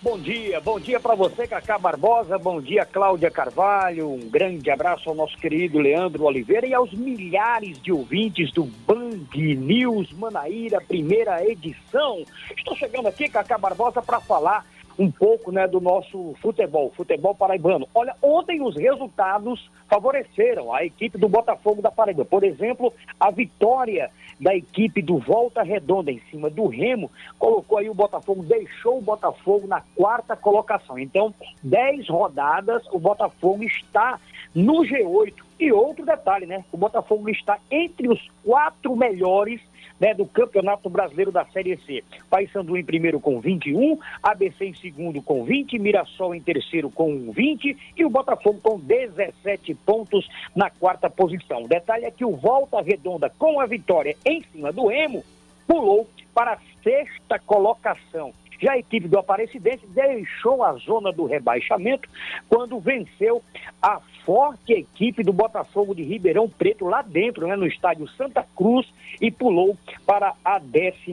Bom 0.09 0.17
dia, 0.17 0.61
bom 0.61 0.79
dia 0.79 1.01
para 1.01 1.15
você, 1.15 1.45
Cacá 1.45 1.77
Barbosa, 1.77 2.37
bom 2.37 2.61
dia, 2.61 2.85
Cláudia 2.85 3.29
Carvalho, 3.29 4.09
um 4.09 4.29
grande 4.29 4.71
abraço 4.71 5.09
ao 5.09 5.13
nosso 5.13 5.37
querido 5.37 5.79
Leandro 5.79 6.23
Oliveira 6.23 6.65
e 6.65 6.73
aos 6.73 6.93
milhares 6.93 7.77
de 7.81 7.91
ouvintes 7.91 8.49
do 8.53 8.63
Band 8.63 9.27
News 9.35 10.13
Manaíra, 10.13 10.79
primeira 10.79 11.45
edição. 11.45 12.23
Estou 12.55 12.73
chegando 12.77 13.09
aqui, 13.09 13.27
Cacá 13.27 13.57
Barbosa, 13.57 14.01
para 14.01 14.21
falar 14.21 14.65
um 14.97 15.11
pouco 15.11 15.51
né, 15.51 15.67
do 15.67 15.81
nosso 15.81 16.33
futebol, 16.41 16.91
futebol 16.95 17.35
paraibano. 17.35 17.87
Olha, 17.93 18.15
ontem 18.21 18.61
os 18.61 18.75
resultados 18.75 19.69
favoreceram 19.89 20.73
a 20.73 20.85
equipe 20.85 21.17
do 21.17 21.29
Botafogo 21.29 21.81
da 21.81 21.91
Paraíba. 21.91 22.25
Por 22.25 22.43
exemplo, 22.43 22.93
a 23.19 23.29
vitória 23.29 24.09
da 24.39 24.55
equipe 24.55 25.01
do 25.01 25.17
Volta 25.17 25.63
Redonda 25.63 26.11
em 26.11 26.21
cima 26.29 26.49
do 26.49 26.67
Remo 26.67 27.11
colocou 27.39 27.77
aí 27.77 27.89
o 27.89 27.93
Botafogo, 27.93 28.43
deixou 28.43 28.99
o 28.99 29.01
Botafogo 29.01 29.67
na 29.67 29.81
quarta 29.95 30.35
colocação. 30.35 30.99
Então, 30.99 31.33
dez 31.63 32.07
rodadas, 32.07 32.83
o 32.91 32.99
Botafogo 32.99 33.63
está 33.63 34.19
no 34.53 34.81
G8. 34.83 35.33
E 35.59 35.71
outro 35.71 36.05
detalhe, 36.05 36.45
né? 36.45 36.63
O 36.71 36.77
Botafogo 36.77 37.29
está 37.29 37.57
entre 37.71 38.07
os 38.07 38.19
quatro 38.43 38.95
melhores 38.95 39.59
né, 39.99 40.13
do 40.13 40.25
Campeonato 40.25 40.89
Brasileiro 40.89 41.31
da 41.31 41.45
Série 41.45 41.77
C. 41.77 42.03
Paysandu 42.29 42.77
em 42.77 42.83
primeiro 42.83 43.19
com 43.19 43.39
21, 43.39 43.97
ABC 44.21 44.65
em 44.65 44.75
segundo 44.75 45.21
com 45.21 45.43
20, 45.43 45.79
Mirassol 45.79 46.35
em 46.35 46.41
terceiro 46.41 46.89
com 46.89 47.31
20 47.31 47.77
e 47.95 48.05
o 48.05 48.09
Botafogo 48.09 48.59
com 48.61 48.79
17 48.79 49.73
pontos 49.75 50.27
na 50.55 50.69
quarta 50.69 51.09
posição. 51.09 51.63
O 51.63 51.67
detalhe 51.67 52.05
é 52.05 52.11
que 52.11 52.25
o 52.25 52.35
Volta 52.35 52.81
Redonda, 52.81 53.29
com 53.37 53.59
a 53.59 53.65
vitória 53.65 54.15
em 54.25 54.43
cima 54.51 54.71
do 54.71 54.91
Emo, 54.91 55.23
pulou 55.67 56.07
para 56.33 56.53
a 56.53 56.59
sexta 56.83 57.39
colocação. 57.39 58.33
Já 58.59 58.73
a 58.73 58.77
equipe 58.77 59.07
do 59.07 59.19
Aparecidense 59.19 59.85
deixou 59.87 60.63
a 60.63 60.73
zona 60.73 61.11
do 61.11 61.25
rebaixamento 61.25 62.09
quando 62.49 62.79
venceu 62.79 63.41
a 63.81 63.99
forte 64.27 64.73
equipe 64.73 65.23
do 65.23 65.31
Botafogo 65.31 65.95
de 65.95 66.03
Ribeirão 66.03 66.49
Preto 66.49 66.83
lá 66.83 67.01
dentro, 67.01 67.47
né, 67.47 67.55
no 67.55 67.65
estádio 67.65 68.07
Santa 68.09 68.45
Cruz, 68.55 68.85
e 69.21 69.31
pulou 69.31 69.77
para 70.05 70.33
a 70.43 70.59
11 70.59 71.05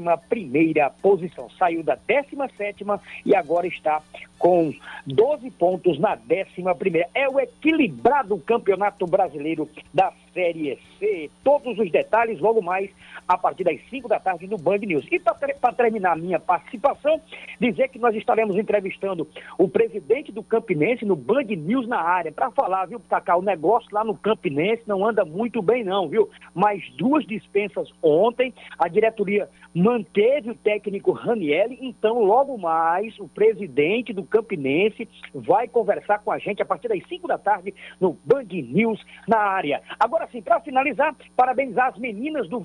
posição. 1.01 1.49
Saiu 1.51 1.85
da 1.85 1.95
17 1.95 2.85
e 3.25 3.35
agora 3.37 3.69
está 3.69 4.03
com 4.37 4.75
12 5.07 5.51
pontos 5.53 5.99
na 5.99 6.17
11. 6.17 7.07
É 7.15 7.29
o 7.29 7.39
equilibrado 7.39 8.37
campeonato 8.39 9.07
brasileiro 9.07 9.69
da 9.93 10.13
Série 10.33 10.77
C. 10.99 11.31
Todos 11.45 11.79
os 11.79 11.91
detalhes 11.93 12.41
logo 12.41 12.61
mais 12.61 12.91
a 13.27 13.39
partir 13.39 13.65
das 13.65 13.81
5 13.89 14.09
da 14.09 14.19
tarde 14.19 14.47
no 14.47 14.59
Band 14.59 14.79
News. 14.79 15.07
E 15.11 15.19
para 15.19 15.73
terminar 15.73 16.13
a 16.13 16.17
minha 16.17 16.39
participação, 16.39 17.21
dizer 17.61 17.89
que 17.89 17.99
nós 17.99 18.15
estaremos 18.15 18.57
entrevistando 18.57 19.29
o 19.59 19.69
presidente 19.69 20.33
do 20.33 20.43
Campinense 20.43 21.05
no 21.05 21.17
Band 21.17 21.45
News 21.45 21.89
na 21.89 22.01
área 22.01 22.33
para 22.33 22.51
falar, 22.51 22.87
viu, 22.87 23.01
Cacá, 23.09 23.37
o 23.37 23.43
negócio 23.43 23.89
lá 23.93 24.05
no 24.05 24.17
Campinense 24.17 24.83
não 24.87 25.07
anda 25.07 25.25
muito 25.25 25.63
bem 25.63 25.85
não, 25.85 26.09
viu? 26.09 26.29
Mais 26.55 26.83
duas 26.97 27.27
dispensas 27.27 27.91
ontem, 28.03 28.53
a 28.79 28.89
diretoria 28.89 29.49
manteve 29.75 30.51
o 30.51 30.55
técnico 30.55 31.13
Ranielli, 31.13 31.79
então 31.81 32.23
logo 32.23 32.57
mais 32.57 33.19
o 33.19 33.29
presidente 33.29 34.13
do 34.13 34.23
Campinense 34.23 35.09
vai 35.35 35.67
conversar 35.67 36.21
com 36.21 36.31
a 36.31 36.39
gente 36.39 36.63
a 36.63 36.65
partir 36.65 36.89
das 36.89 37.03
5 37.09 37.27
da 37.27 37.39
tarde 37.39 37.75
no 38.01 38.17
Band 38.25 38.45
News 38.51 39.05
na 39.27 39.39
área. 39.39 39.83
Agora 39.99 40.29
sim, 40.31 40.41
para 40.41 40.61
finalizar, 40.61 41.15
parabenizar 41.37 41.89
as 41.89 41.99
meninas 41.99 42.49
do 42.49 42.61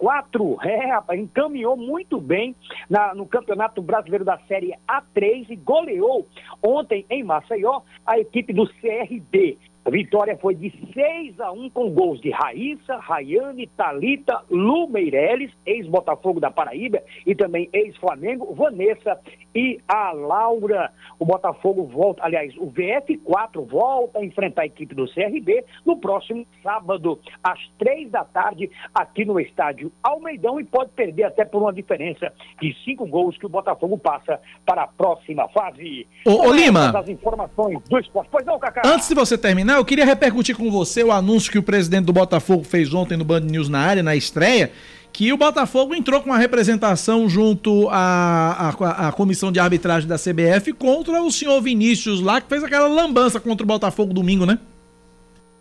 VF4. 0.00 0.64
É, 0.64 0.86
rapaz, 0.86 1.18
encaminhou 1.18 1.76
muito 1.76 2.20
bem 2.20 2.54
na, 2.88 3.14
no 3.14 3.26
Campeonato 3.26 3.82
Brasileiro 3.82 4.24
da 4.24 4.38
Série 4.48 4.74
A3 4.88 5.46
e 5.50 5.56
goleou 5.56 6.26
ontem 6.62 7.04
em 7.10 7.22
Maceió 7.22 7.82
a 8.06 8.18
equipe 8.18 8.52
do 8.52 8.66
CRB. 8.66 9.58
A 9.84 9.90
vitória 9.90 10.38
foi 10.38 10.54
de 10.54 10.70
6 10.94 11.40
a 11.40 11.50
1 11.50 11.70
com 11.70 11.90
gols 11.90 12.20
de 12.20 12.30
Raíssa, 12.30 12.98
Rayane, 12.98 13.66
Talita, 13.66 14.40
Lu 14.48 14.88
Meirelles, 14.88 15.50
ex-Botafogo 15.66 16.38
da 16.38 16.52
Paraíba 16.52 17.02
e 17.26 17.34
também 17.34 17.68
ex-Flamengo, 17.72 18.54
Vanessa 18.54 19.18
e 19.54 19.80
a 19.86 20.12
Laura. 20.12 20.90
O 21.18 21.24
Botafogo 21.24 21.84
volta, 21.84 22.24
aliás, 22.24 22.54
o 22.56 22.66
VF4 22.66 23.66
volta 23.66 24.18
a 24.18 24.24
enfrentar 24.24 24.62
a 24.62 24.66
equipe 24.66 24.94
do 24.94 25.06
CRB 25.06 25.64
no 25.84 25.96
próximo 25.98 26.46
sábado, 26.62 27.18
às 27.42 27.58
três 27.78 28.10
da 28.10 28.24
tarde, 28.24 28.70
aqui 28.94 29.24
no 29.24 29.38
estádio 29.38 29.92
Almeidão 30.02 30.60
e 30.60 30.64
pode 30.64 30.90
perder 30.92 31.24
até 31.24 31.44
por 31.44 31.62
uma 31.62 31.72
diferença 31.72 32.32
de 32.60 32.74
cinco 32.84 33.06
gols 33.06 33.36
que 33.38 33.46
o 33.46 33.48
Botafogo 33.48 33.98
passa 33.98 34.40
para 34.64 34.82
a 34.82 34.86
próxima 34.86 35.48
fase. 35.48 36.06
Ô, 36.26 36.48
ô 36.48 36.52
Lima. 36.52 36.98
As 36.98 37.08
informações 37.08 37.78
do 37.88 37.98
esporte. 37.98 38.28
Pois 38.30 38.44
não, 38.44 38.58
Cacá. 38.58 38.82
Antes 38.84 39.08
de 39.08 39.14
você 39.14 39.36
terminar, 39.36 39.76
eu 39.76 39.84
queria 39.84 40.04
repercutir 40.04 40.56
com 40.56 40.70
você 40.70 41.02
o 41.02 41.12
anúncio 41.12 41.52
que 41.52 41.58
o 41.58 41.62
presidente 41.62 42.06
do 42.06 42.12
Botafogo 42.12 42.64
fez 42.64 42.92
ontem 42.92 43.16
no 43.16 43.24
Band 43.24 43.40
News 43.40 43.68
na 43.68 43.80
área, 43.80 44.02
na 44.02 44.16
estreia, 44.16 44.72
que 45.12 45.32
o 45.32 45.36
Botafogo 45.36 45.94
entrou 45.94 46.20
com 46.22 46.30
uma 46.30 46.38
representação 46.38 47.28
junto 47.28 47.88
à, 47.90 48.70
à, 48.80 49.08
à, 49.08 49.12
comissão 49.12 49.52
de 49.52 49.60
arbitragem 49.60 50.08
da 50.08 50.16
CBF 50.16 50.72
contra 50.72 51.22
o 51.22 51.30
senhor 51.30 51.60
Vinícius 51.60 52.20
lá, 52.20 52.40
que 52.40 52.48
fez 52.48 52.64
aquela 52.64 52.88
lambança 52.88 53.38
contra 53.38 53.62
o 53.62 53.66
Botafogo 53.66 54.14
domingo, 54.14 54.46
né? 54.46 54.58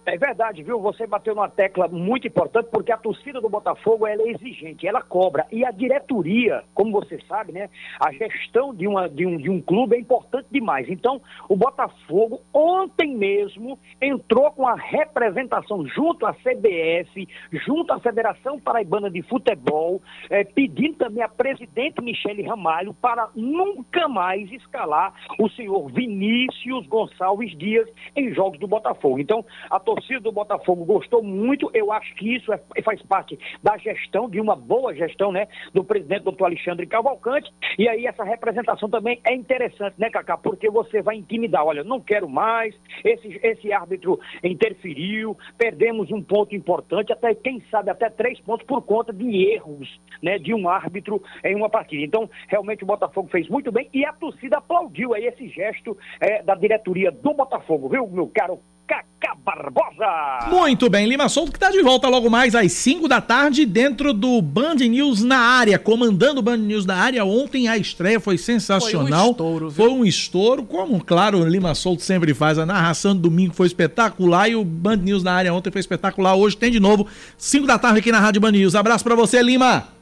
É 0.03 0.17
verdade, 0.17 0.63
viu? 0.63 0.79
Você 0.81 1.05
bateu 1.05 1.35
numa 1.35 1.49
tecla 1.49 1.87
muito 1.87 2.27
importante, 2.27 2.69
porque 2.71 2.91
a 2.91 2.97
torcida 2.97 3.39
do 3.39 3.47
Botafogo 3.47 4.07
é 4.07 4.15
exigente, 4.15 4.87
ela 4.87 5.01
cobra. 5.01 5.45
E 5.51 5.63
a 5.63 5.69
diretoria, 5.69 6.63
como 6.73 6.91
você 6.91 7.19
sabe, 7.27 7.51
né? 7.51 7.69
A 7.99 8.11
gestão 8.11 8.73
de, 8.73 8.87
uma, 8.87 9.07
de, 9.07 9.27
um, 9.27 9.37
de 9.37 9.49
um 9.49 9.61
clube 9.61 9.95
é 9.95 9.99
importante 9.99 10.47
demais. 10.49 10.89
Então, 10.89 11.21
o 11.47 11.55
Botafogo, 11.55 12.41
ontem 12.51 13.15
mesmo, 13.15 13.77
entrou 14.01 14.51
com 14.51 14.67
a 14.67 14.73
representação 14.75 15.85
junto 15.85 16.25
à 16.25 16.33
CBF, 16.33 17.27
junto 17.51 17.93
à 17.93 17.99
Federação 17.99 18.59
Paraibana 18.59 19.09
de 19.09 19.21
Futebol, 19.21 20.01
é, 20.31 20.43
pedindo 20.43 20.95
também 20.95 21.23
a 21.23 21.29
presidente 21.29 22.01
Michele 22.01 22.41
Ramalho 22.41 22.93
para 22.95 23.29
nunca 23.35 24.07
mais 24.07 24.51
escalar 24.51 25.13
o 25.37 25.47
senhor 25.49 25.91
Vinícius 25.91 26.87
Gonçalves 26.87 27.55
Dias 27.55 27.87
em 28.15 28.33
jogos 28.33 28.59
do 28.59 28.67
Botafogo. 28.67 29.19
Então, 29.19 29.45
a 29.69 29.79
torcida 29.91 30.21
do 30.21 30.31
Botafogo 30.31 30.85
gostou 30.85 31.21
muito. 31.21 31.69
Eu 31.73 31.91
acho 31.91 32.15
que 32.15 32.35
isso 32.35 32.53
é, 32.53 32.81
faz 32.81 33.01
parte 33.01 33.37
da 33.61 33.77
gestão, 33.77 34.29
de 34.29 34.39
uma 34.39 34.55
boa 34.55 34.95
gestão, 34.95 35.33
né? 35.33 35.49
Do 35.73 35.83
presidente 35.83 36.23
doutor 36.23 36.45
Alexandre 36.45 36.87
Cavalcante. 36.87 37.51
E 37.77 37.89
aí 37.89 38.05
essa 38.07 38.23
representação 38.23 38.89
também 38.89 39.19
é 39.25 39.33
interessante, 39.33 39.95
né, 39.97 40.09
Cacá? 40.09 40.37
Porque 40.37 40.69
você 40.69 41.01
vai 41.01 41.17
intimidar. 41.17 41.65
Olha, 41.65 41.83
não 41.83 41.99
quero 41.99 42.29
mais, 42.29 42.73
esse, 43.03 43.37
esse 43.43 43.73
árbitro 43.73 44.17
interferiu, 44.41 45.37
perdemos 45.57 46.09
um 46.09 46.21
ponto 46.21 46.55
importante, 46.55 47.11
até 47.11 47.35
quem 47.35 47.61
sabe 47.69 47.91
até 47.91 48.09
três 48.09 48.39
pontos 48.39 48.65
por 48.65 48.81
conta 48.83 49.11
de 49.11 49.51
erros, 49.51 49.99
né? 50.23 50.37
De 50.39 50.53
um 50.53 50.69
árbitro 50.69 51.21
em 51.43 51.55
uma 51.55 51.69
partida. 51.69 52.05
Então, 52.05 52.29
realmente 52.47 52.83
o 52.83 52.87
Botafogo 52.87 53.27
fez 53.29 53.49
muito 53.49 53.73
bem 53.73 53.89
e 53.93 54.05
a 54.05 54.13
torcida 54.13 54.57
aplaudiu 54.57 55.13
aí 55.13 55.25
esse 55.25 55.49
gesto 55.49 55.97
é, 56.21 56.41
da 56.41 56.55
diretoria 56.55 57.11
do 57.11 57.33
Botafogo, 57.33 57.89
viu, 57.89 58.07
meu 58.07 58.27
caro 58.33 58.61
Cacá 58.91 59.37
Barbosa. 59.45 60.49
Muito 60.49 60.89
bem, 60.89 61.07
Lima 61.07 61.29
Souto 61.29 61.49
que 61.49 61.57
está 61.57 61.71
de 61.71 61.81
volta 61.81 62.09
logo 62.09 62.29
mais 62.29 62.53
às 62.53 62.73
5 62.73 63.07
da 63.07 63.21
tarde 63.21 63.65
dentro 63.65 64.11
do 64.11 64.41
Band 64.41 64.75
News 64.75 65.23
na 65.23 65.37
área, 65.37 65.79
comandando 65.79 66.41
o 66.41 66.43
Band 66.43 66.57
News 66.57 66.85
na 66.85 66.97
área. 66.97 67.23
Ontem 67.23 67.69
a 67.69 67.77
estreia 67.77 68.19
foi 68.19 68.37
sensacional. 68.37 69.27
Foi 69.27 69.29
um 69.29 69.31
estouro, 69.31 69.69
viu? 69.69 69.85
Foi 69.85 69.93
um 69.93 70.05
estouro, 70.05 70.63
como 70.63 71.01
claro 71.01 71.39
o 71.39 71.47
Lima 71.47 71.73
Souto 71.73 72.03
sempre 72.03 72.33
faz. 72.33 72.57
A 72.57 72.65
narração 72.65 73.15
do 73.15 73.21
domingo 73.21 73.53
foi 73.53 73.67
espetacular 73.67 74.49
e 74.49 74.55
o 74.57 74.65
Band 74.65 74.97
News 74.97 75.23
na 75.23 75.31
área 75.31 75.53
ontem 75.53 75.71
foi 75.71 75.79
espetacular. 75.79 76.35
Hoje 76.35 76.57
tem 76.57 76.69
de 76.69 76.81
novo, 76.81 77.07
5 77.37 77.65
da 77.65 77.79
tarde 77.79 77.99
aqui 77.99 78.11
na 78.11 78.19
Rádio 78.19 78.41
Band 78.41 78.51
News. 78.51 78.75
Abraço 78.75 79.05
para 79.05 79.15
você, 79.15 79.41
Lima. 79.41 80.00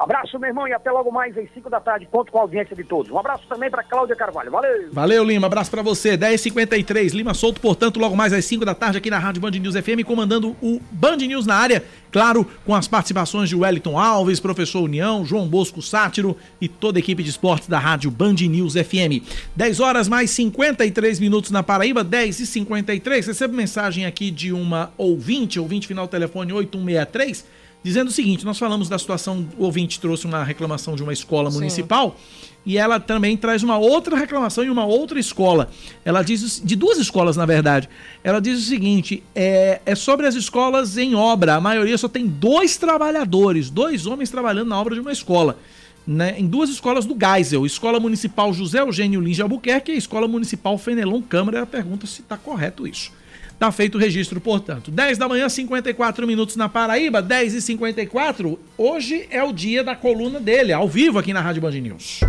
Abraço, 0.00 0.38
meu 0.38 0.48
irmão, 0.48 0.66
e 0.66 0.72
até 0.72 0.90
logo 0.90 1.12
mais 1.12 1.36
às 1.36 1.52
5 1.52 1.68
da 1.68 1.78
tarde. 1.78 2.08
Conto 2.10 2.32
com 2.32 2.38
a 2.38 2.40
audiência 2.40 2.74
de 2.74 2.82
todos. 2.82 3.12
Um 3.12 3.18
abraço 3.18 3.44
também 3.46 3.70
para 3.70 3.82
Cláudia 3.82 4.16
Carvalho. 4.16 4.50
Valeu! 4.50 4.88
Valeu, 4.90 5.22
Lima. 5.22 5.46
Abraço 5.46 5.70
para 5.70 5.82
você. 5.82 6.16
10h53. 6.16 7.12
Lima 7.12 7.34
solto, 7.34 7.60
portanto, 7.60 8.00
logo 8.00 8.16
mais 8.16 8.32
às 8.32 8.46
5 8.46 8.64
da 8.64 8.74
tarde 8.74 8.96
aqui 8.96 9.10
na 9.10 9.18
Rádio 9.18 9.42
Band 9.42 9.50
News 9.50 9.74
FM, 9.74 10.02
comandando 10.06 10.56
o 10.62 10.80
Band 10.90 11.18
News 11.18 11.44
na 11.44 11.54
área. 11.54 11.84
Claro, 12.10 12.48
com 12.64 12.74
as 12.74 12.88
participações 12.88 13.50
de 13.50 13.54
Wellington 13.54 13.98
Alves, 13.98 14.40
Professor 14.40 14.80
União, 14.80 15.22
João 15.22 15.46
Bosco 15.46 15.82
Sátiro 15.82 16.34
e 16.58 16.66
toda 16.66 16.98
a 16.98 17.00
equipe 17.00 17.22
de 17.22 17.28
esportes 17.28 17.68
da 17.68 17.78
Rádio 17.78 18.10
Band 18.10 18.36
News 18.48 18.72
FM. 18.72 19.22
10 19.54 19.80
horas 19.80 20.08
mais 20.08 20.30
53 20.30 21.20
minutos 21.20 21.50
na 21.50 21.62
Paraíba, 21.62 22.02
10 22.02 22.40
e 22.40 22.46
53 22.46 23.26
Recebo 23.26 23.54
mensagem 23.54 24.06
aqui 24.06 24.30
de 24.30 24.50
uma 24.50 24.92
ouvinte, 24.96 25.60
ouvinte 25.60 25.86
final 25.86 26.08
telefone 26.08 26.54
8163 26.54 27.59
dizendo 27.82 28.08
o 28.08 28.12
seguinte: 28.12 28.44
nós 28.44 28.58
falamos 28.58 28.88
da 28.88 28.98
situação, 28.98 29.46
o 29.58 29.64
ouvinte 29.64 30.00
trouxe 30.00 30.26
uma 30.26 30.44
reclamação 30.44 30.94
de 30.94 31.02
uma 31.02 31.12
escola 31.12 31.50
Sim. 31.50 31.58
municipal 31.58 32.16
e 32.64 32.76
ela 32.76 33.00
também 33.00 33.36
traz 33.36 33.62
uma 33.62 33.78
outra 33.78 34.16
reclamação 34.16 34.62
em 34.64 34.68
uma 34.68 34.84
outra 34.84 35.18
escola. 35.18 35.70
Ela 36.04 36.22
diz 36.22 36.60
de 36.62 36.76
duas 36.76 36.98
escolas, 36.98 37.36
na 37.36 37.46
verdade. 37.46 37.88
Ela 38.22 38.40
diz 38.40 38.58
o 38.58 38.62
seguinte: 38.62 39.22
é, 39.34 39.80
é 39.86 39.94
sobre 39.94 40.26
as 40.26 40.34
escolas 40.34 40.98
em 40.98 41.14
obra. 41.14 41.54
A 41.54 41.60
maioria 41.60 41.96
só 41.96 42.08
tem 42.08 42.26
dois 42.26 42.76
trabalhadores, 42.76 43.70
dois 43.70 44.06
homens 44.06 44.30
trabalhando 44.30 44.68
na 44.68 44.80
obra 44.80 44.94
de 44.94 45.00
uma 45.00 45.12
escola. 45.12 45.58
Né, 46.06 46.34
em 46.38 46.46
duas 46.46 46.70
escolas 46.70 47.04
do 47.04 47.14
Geisel, 47.14 47.64
Escola 47.64 48.00
Municipal 48.00 48.52
José 48.52 48.80
Eugênio 48.80 49.20
Lins 49.20 49.36
de 49.36 49.42
Albuquerque 49.42 49.92
e 49.92 49.94
a 49.94 49.98
Escola 49.98 50.26
Municipal 50.26 50.76
Fenelon 50.76 51.22
Câmara. 51.22 51.58
Ela 51.58 51.66
pergunta 51.66 52.06
se 52.06 52.22
está 52.22 52.36
correto 52.36 52.86
isso. 52.86 53.12
Tá 53.60 53.70
feito 53.70 53.96
o 53.96 54.00
registro, 54.00 54.40
portanto. 54.40 54.90
10 54.90 55.18
da 55.18 55.28
manhã, 55.28 55.46
54 55.46 56.26
minutos 56.26 56.56
na 56.56 56.66
Paraíba, 56.66 57.20
10 57.20 57.52
e 57.52 57.60
54 57.60 58.58
Hoje 58.78 59.26
é 59.30 59.44
o 59.44 59.52
dia 59.52 59.84
da 59.84 59.94
coluna 59.94 60.40
dele, 60.40 60.72
ao 60.72 60.88
vivo 60.88 61.18
aqui 61.18 61.34
na 61.34 61.42
Rádio 61.42 61.60
Band 61.60 61.72
News. 61.72 62.20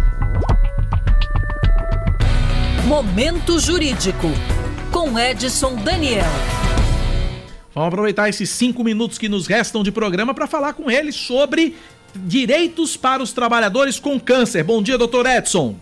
Momento 2.86 3.58
Jurídico, 3.62 4.28
com 4.91 5.18
Edson 5.18 5.78
Daniel. 5.78 6.26
Vamos 7.74 7.88
aproveitar 7.88 8.28
esses 8.28 8.49
cinco 8.49 8.84
minutos 8.84 9.18
que 9.18 9.30
nos 9.30 9.48
restam 9.48 9.84
de 9.84 9.91
programa 9.94 10.34
para 10.34 10.48
falar 10.48 10.74
com 10.74 10.91
ele 10.91 11.14
sobre 11.14 11.78
direitos 12.14 12.98
para 12.98 13.24
os 13.24 13.32
trabalhadores 13.32 14.02
com 14.02 14.20
câncer. 14.20 14.66
Bom 14.66 14.84
dia, 14.84 14.98
doutor 14.98 15.26
Edson. 15.26 15.78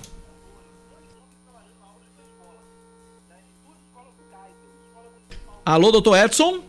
Alô, 5.70 5.92
doutor 5.92 6.18
Edson? 6.18 6.62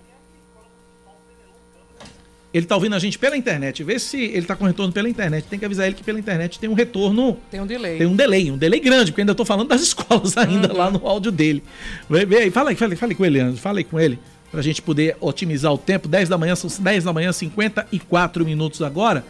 Ele 2.53 2.67
tá 2.67 2.75
ouvindo 2.75 2.95
a 2.95 2.99
gente 2.99 3.19
pela 3.19 3.35
internet. 3.35 3.83
Vê 3.83 3.99
se 3.99 4.23
ele 4.23 4.45
tá 4.45 4.55
com 4.55 4.67
retorno 4.67 4.93
pela 4.93 5.09
internet. 5.09 5.47
Tem 5.49 5.59
que 5.59 5.65
avisar 5.65 5.87
ele 5.87 5.95
que 5.95 6.05
pela 6.05 6.19
internet 6.19 6.59
tem 6.59 6.69
um 6.69 6.75
retorno. 6.75 7.39
Tem 7.51 7.63
um 7.63 7.67
delay. 7.67 7.97
Tem 7.97 8.07
um 8.07 8.15
delay, 8.15 8.51
um 8.51 8.59
delay 8.59 8.79
grande, 8.79 9.11
porque 9.11 9.23
ainda 9.23 9.35
tô 9.35 9.43
falando 9.43 9.69
das 9.69 9.81
escolas 9.81 10.37
ainda 10.37 10.71
uhum. 10.71 10.77
lá 10.77 10.91
no 10.91 11.09
áudio 11.09 11.33
dele. 11.33 11.65
Vê, 12.11 12.27
vê 12.27 12.37
aí, 12.41 12.51
fala 12.51 12.69
aí, 12.69 12.77
fala, 12.77 12.95
fala 12.95 13.15
com 13.15 13.25
ele, 13.25 13.39
Leandro. 13.39 13.57
Fala 13.57 13.79
aí 13.79 13.85
com 13.85 13.99
ele. 13.99 14.19
Pra 14.53 14.61
gente 14.61 14.83
poder 14.83 15.17
otimizar 15.19 15.73
o 15.73 15.79
tempo. 15.79 16.07
10 16.07 16.29
da 16.29 16.37
manhã, 16.37 16.55
são 16.55 16.69
10 16.85 17.05
da 17.05 17.13
manhã, 17.15 17.33
54 17.33 18.45
minutos 18.45 18.83
agora. 18.83 19.25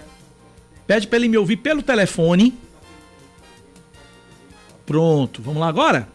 Pede 0.84 1.06
pra 1.06 1.16
ele 1.16 1.28
me 1.28 1.38
ouvir 1.38 1.59
pelo 1.59 1.80
telefone. 1.80 2.59
Pronto, 4.84 5.40
vamos 5.40 5.60
lá 5.60 5.68
agora? 5.68 6.09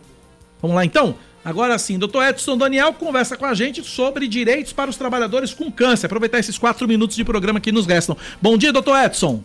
Vamos 0.62 0.76
lá 0.76 0.84
então? 0.84 1.16
Agora 1.46 1.78
sim, 1.78 2.00
doutor 2.00 2.24
Edson 2.24 2.58
Daniel 2.58 2.92
conversa 2.92 3.38
com 3.38 3.46
a 3.46 3.54
gente 3.54 3.84
sobre 3.84 4.28
direitos 4.28 4.74
para 4.74 4.90
os 4.90 4.98
trabalhadores 4.98 5.54
com 5.54 5.72
câncer. 5.72 6.08
Aproveitar 6.08 6.40
esses 6.40 6.58
quatro 6.58 6.88
minutos 6.88 7.16
de 7.16 7.24
programa 7.24 7.62
que 7.62 7.72
nos 7.72 7.86
restam. 7.86 8.18
Bom 8.42 8.58
dia, 8.58 8.74
doutor 8.74 8.98
Edson. 8.98 9.44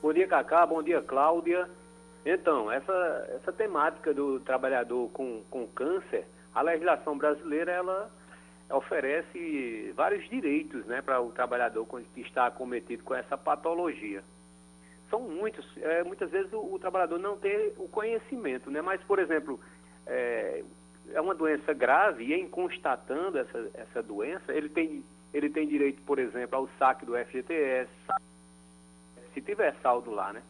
Bom 0.00 0.12
dia, 0.12 0.28
Cacá. 0.28 0.64
Bom 0.64 0.80
dia, 0.80 1.02
Cláudia. 1.02 1.68
Então, 2.24 2.70
essa, 2.70 3.28
essa 3.34 3.52
temática 3.52 4.14
do 4.14 4.38
trabalhador 4.38 5.10
com, 5.12 5.42
com 5.50 5.66
câncer, 5.66 6.26
a 6.54 6.62
legislação 6.62 7.18
brasileira, 7.18 7.72
ela 7.72 8.08
oferece 8.70 9.92
vários 9.96 10.28
direitos 10.30 10.86
né, 10.86 11.02
para 11.02 11.20
o 11.20 11.32
trabalhador 11.32 11.84
que 12.14 12.20
está 12.20 12.46
acometido 12.46 13.02
com 13.02 13.16
essa 13.16 13.36
patologia. 13.36 14.22
São 15.10 15.18
muitos, 15.20 15.66
é, 15.78 16.04
muitas 16.04 16.30
vezes 16.30 16.52
o, 16.52 16.74
o, 16.74 16.78
trabalhador 16.78 17.18
não 17.18 17.36
tem 17.36 17.72
o 17.78 17.88
conhecimento, 17.88 18.70
né? 18.70 18.80
mas, 18.80 19.02
por 19.02 19.18
exemplo, 19.18 19.58
é, 20.06 20.62
é 21.12 21.20
uma 21.20 21.34
doença 21.34 21.72
grave 21.72 22.24
e 22.24 22.34
em 22.34 22.48
constatando 22.48 23.38
essa, 23.38 23.70
essa 23.74 24.02
doença, 24.02 24.52
ele 24.52 24.68
tem, 24.68 25.04
ele 25.32 25.50
tem 25.50 25.66
direito, 25.66 26.02
por 26.02 26.18
exemplo, 26.18 26.56
ao 26.56 26.68
saque 26.78 27.04
do 27.04 27.16
FGTS, 27.16 27.90
se 29.32 29.40
tiver 29.40 29.74
saldo 29.82 30.10
lá, 30.10 30.32
né? 30.32 30.42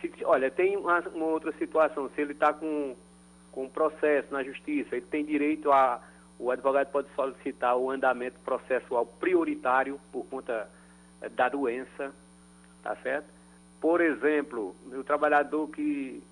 Se, 0.00 0.12
olha, 0.24 0.50
tem 0.50 0.76
uma, 0.76 1.00
uma 1.00 1.26
outra 1.26 1.52
situação, 1.52 2.08
se 2.10 2.20
ele 2.20 2.32
está 2.32 2.52
com, 2.52 2.96
com 3.50 3.68
processo 3.68 4.32
na 4.32 4.42
justiça, 4.42 4.96
ele 4.96 5.06
tem 5.06 5.24
direito 5.24 5.72
a 5.72 6.00
o 6.38 6.52
advogado 6.52 6.90
pode 6.92 7.08
solicitar 7.16 7.76
o 7.76 7.90
andamento 7.90 8.38
processual 8.40 9.04
prioritário 9.04 10.00
por 10.12 10.24
conta 10.26 10.70
eh, 11.20 11.28
da 11.28 11.48
doença, 11.48 12.12
tá 12.82 12.94
certo? 13.02 13.26
Por 13.80 14.00
exemplo, 14.00 14.74
o 14.86 15.02
trabalhador 15.02 15.68
que 15.68 16.22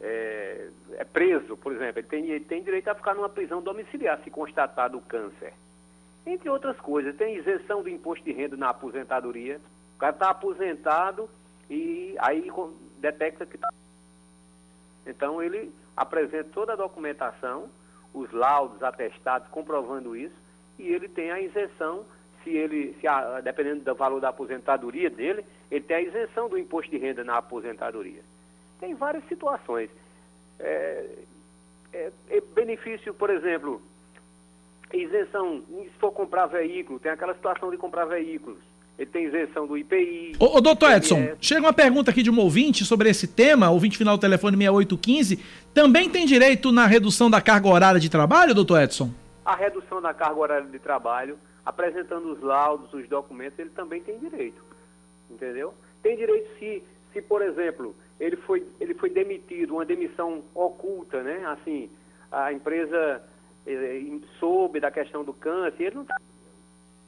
é, 0.00 0.68
é 0.92 1.04
preso, 1.04 1.56
por 1.56 1.72
exemplo, 1.72 2.00
ele 2.00 2.08
tem, 2.08 2.26
ele 2.30 2.44
tem 2.44 2.62
direito 2.62 2.88
a 2.88 2.94
ficar 2.94 3.14
numa 3.14 3.28
prisão 3.28 3.60
domiciliar 3.60 4.18
se 4.22 4.30
constatado 4.30 4.96
o 4.98 5.02
câncer. 5.02 5.52
Entre 6.26 6.48
outras 6.48 6.78
coisas, 6.80 7.16
tem 7.16 7.36
isenção 7.36 7.82
do 7.82 7.88
imposto 7.88 8.24
de 8.24 8.32
renda 8.32 8.56
na 8.56 8.70
aposentadoria. 8.70 9.60
O 9.96 9.98
cara 9.98 10.12
está 10.12 10.30
aposentado 10.30 11.28
e 11.68 12.14
aí 12.18 12.50
detecta 12.98 13.46
que 13.46 13.56
está. 13.56 13.68
Então 15.06 15.42
ele 15.42 15.72
apresenta 15.96 16.48
toda 16.52 16.72
a 16.72 16.76
documentação, 16.76 17.68
os 18.12 18.30
laudos, 18.32 18.82
atestados 18.82 19.48
comprovando 19.48 20.16
isso, 20.16 20.34
e 20.78 20.88
ele 20.88 21.08
tem 21.08 21.30
a 21.30 21.40
isenção, 21.40 22.04
se 22.42 22.50
ele, 22.50 22.96
se 23.00 23.06
a- 23.06 23.40
dependendo 23.40 23.80
do 23.84 23.94
valor 23.94 24.20
da 24.20 24.30
aposentadoria 24.30 25.10
dele, 25.10 25.44
ele 25.70 25.84
tem 25.84 25.96
a 25.96 26.00
isenção 26.00 26.48
do 26.48 26.58
imposto 26.58 26.90
de 26.90 26.98
renda 26.98 27.22
na 27.22 27.36
aposentadoria. 27.36 28.22
Tem 28.80 28.94
várias 28.94 29.22
situações. 29.28 29.90
É, 30.58 31.04
é, 31.92 32.10
é 32.30 32.40
benefício, 32.54 33.12
por 33.14 33.30
exemplo, 33.30 33.80
isenção, 34.92 35.62
se 35.68 35.90
for 35.98 36.12
comprar 36.12 36.46
veículo, 36.46 36.98
tem 36.98 37.12
aquela 37.12 37.34
situação 37.34 37.70
de 37.70 37.76
comprar 37.76 38.06
veículos. 38.06 38.58
Ele 38.98 39.10
tem 39.10 39.24
isenção 39.26 39.66
do 39.66 39.78
IPI. 39.78 40.36
Ô, 40.38 40.58
ô 40.58 40.60
doutor 40.60 40.90
Edson, 40.90 41.34
chega 41.40 41.62
uma 41.62 41.72
pergunta 41.72 42.10
aqui 42.10 42.22
de 42.22 42.30
um 42.30 42.38
ouvinte 42.38 42.84
sobre 42.84 43.08
esse 43.08 43.26
tema, 43.26 43.70
ouvinte 43.70 43.96
final 43.96 44.16
do 44.16 44.20
telefone 44.20 44.56
6815. 44.56 45.38
Também 45.72 46.10
tem 46.10 46.26
direito 46.26 46.70
na 46.70 46.86
redução 46.86 47.30
da 47.30 47.40
carga 47.40 47.68
horária 47.68 48.00
de 48.00 48.10
trabalho, 48.10 48.54
doutor 48.54 48.82
Edson? 48.82 49.10
A 49.44 49.56
redução 49.56 50.02
da 50.02 50.12
carga 50.12 50.38
horária 50.38 50.66
de 50.66 50.78
trabalho, 50.78 51.38
apresentando 51.64 52.30
os 52.30 52.42
laudos, 52.42 52.92
os 52.92 53.08
documentos, 53.08 53.58
ele 53.58 53.70
também 53.70 54.02
tem 54.02 54.18
direito. 54.18 54.62
Entendeu? 55.30 55.72
Tem 56.02 56.14
direito 56.16 56.50
se, 56.58 56.82
se 57.14 57.22
por 57.22 57.40
exemplo, 57.40 57.96
ele 58.20 58.36
foi, 58.36 58.66
ele 58.78 58.94
foi 58.94 59.08
demitido, 59.08 59.72
uma 59.72 59.84
demissão 59.84 60.44
oculta, 60.54 61.22
né? 61.22 61.42
Assim, 61.46 61.90
a 62.30 62.52
empresa 62.52 63.22
eh, 63.66 64.02
soube 64.38 64.78
da 64.78 64.90
questão 64.90 65.24
do 65.24 65.32
câncer, 65.32 65.84
ele 65.84 65.96
não 65.96 66.02
está 66.02 66.16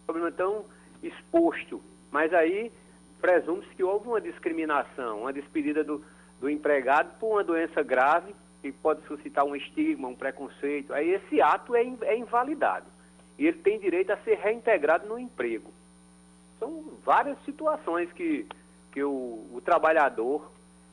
problema 0.06 0.32
tão 0.32 0.64
exposto. 1.02 1.82
Mas 2.10 2.32
aí 2.32 2.72
presume-se 3.20 3.74
que 3.74 3.84
houve 3.84 4.09
uma 4.09 4.20
discriminação, 4.20 5.20
uma 5.20 5.32
despedida 5.32 5.84
do, 5.84 6.02
do 6.40 6.48
empregado 6.48 7.18
por 7.20 7.32
uma 7.32 7.44
doença 7.44 7.82
grave 7.82 8.34
que 8.62 8.72
pode 8.72 9.05
suscitar 9.06 9.44
um 9.44 9.55
estigma, 9.55 10.09
um 10.09 10.14
preconceito. 10.14 10.94
Aí 10.94 11.10
esse 11.10 11.43
ato 11.43 11.74
é, 11.74 11.82
é 12.02 12.16
invalidado. 12.16 12.86
E 13.39 13.47
ele 13.47 13.59
tem 13.59 13.78
direito 13.78 14.10
a 14.12 14.16
ser 14.18 14.39
reintegrado 14.39 15.06
no 15.09 15.18
emprego. 15.18 15.72
São 16.59 16.84
várias 17.05 17.36
situações 17.44 18.10
que, 18.12 18.47
que 18.93 19.02
o, 19.02 19.47
o 19.52 19.60
trabalhador 19.64 20.52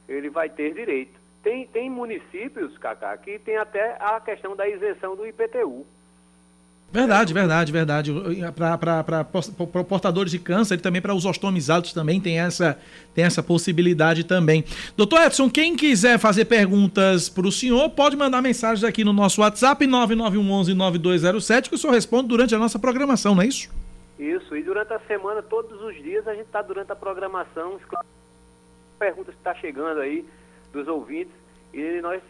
ele 0.09 0.29
vai 0.29 0.49
ter 0.49 0.73
direito. 0.73 1.19
Tem, 1.43 1.65
tem 1.67 1.89
municípios, 1.89 2.77
Cacá, 2.77 3.15
que 3.17 3.39
tem 3.39 3.55
até 3.57 3.95
a 3.99 4.19
questão 4.19 4.55
da 4.55 4.67
isenção 4.67 5.15
do 5.15 5.25
IPTU. 5.25 5.85
Verdade, 6.91 7.33
verdade, 7.33 7.71
verdade. 7.71 8.11
Para 8.55 9.23
portadores 9.83 10.31
de 10.31 10.39
câncer 10.39 10.73
e 10.73 10.81
também 10.81 11.01
para 11.01 11.13
os 11.13 11.23
ostomizados 11.23 11.93
também 11.93 12.19
tem 12.19 12.39
essa, 12.39 12.79
tem 13.13 13.23
essa 13.23 13.43
possibilidade 13.43 14.23
também. 14.23 14.65
Doutor 14.97 15.21
Edson, 15.21 15.49
quem 15.49 15.75
quiser 15.75 16.17
fazer 16.17 16.45
perguntas 16.45 17.29
para 17.29 17.47
o 17.47 17.51
senhor, 17.51 17.91
pode 17.91 18.17
mandar 18.17 18.41
mensagens 18.41 18.83
aqui 18.83 19.03
no 19.03 19.13
nosso 19.13 19.41
WhatsApp 19.41 19.85
9911-9207 19.85 21.69
que 21.69 21.75
o 21.75 21.77
senhor 21.77 21.93
responde 21.93 22.27
durante 22.27 22.55
a 22.55 22.59
nossa 22.59 22.79
programação, 22.79 23.35
não 23.35 23.43
é 23.43 23.47
isso? 23.47 23.69
Isso, 24.17 24.57
e 24.57 24.63
durante 24.63 24.91
a 24.91 24.99
semana, 25.01 25.43
todos 25.43 25.79
os 25.81 25.95
dias, 25.95 26.27
a 26.27 26.33
gente 26.33 26.47
está 26.47 26.61
durante 26.61 26.91
a 26.91 26.95
programação, 26.95 27.77
esclarecendo 27.77 28.18
perguntas 28.99 29.33
que 29.33 29.39
está 29.39 29.55
chegando 29.55 30.01
aí 30.01 30.23
dos 30.71 30.87
ouvintes, 30.87 31.33
e 31.73 32.01
nós 32.01 32.21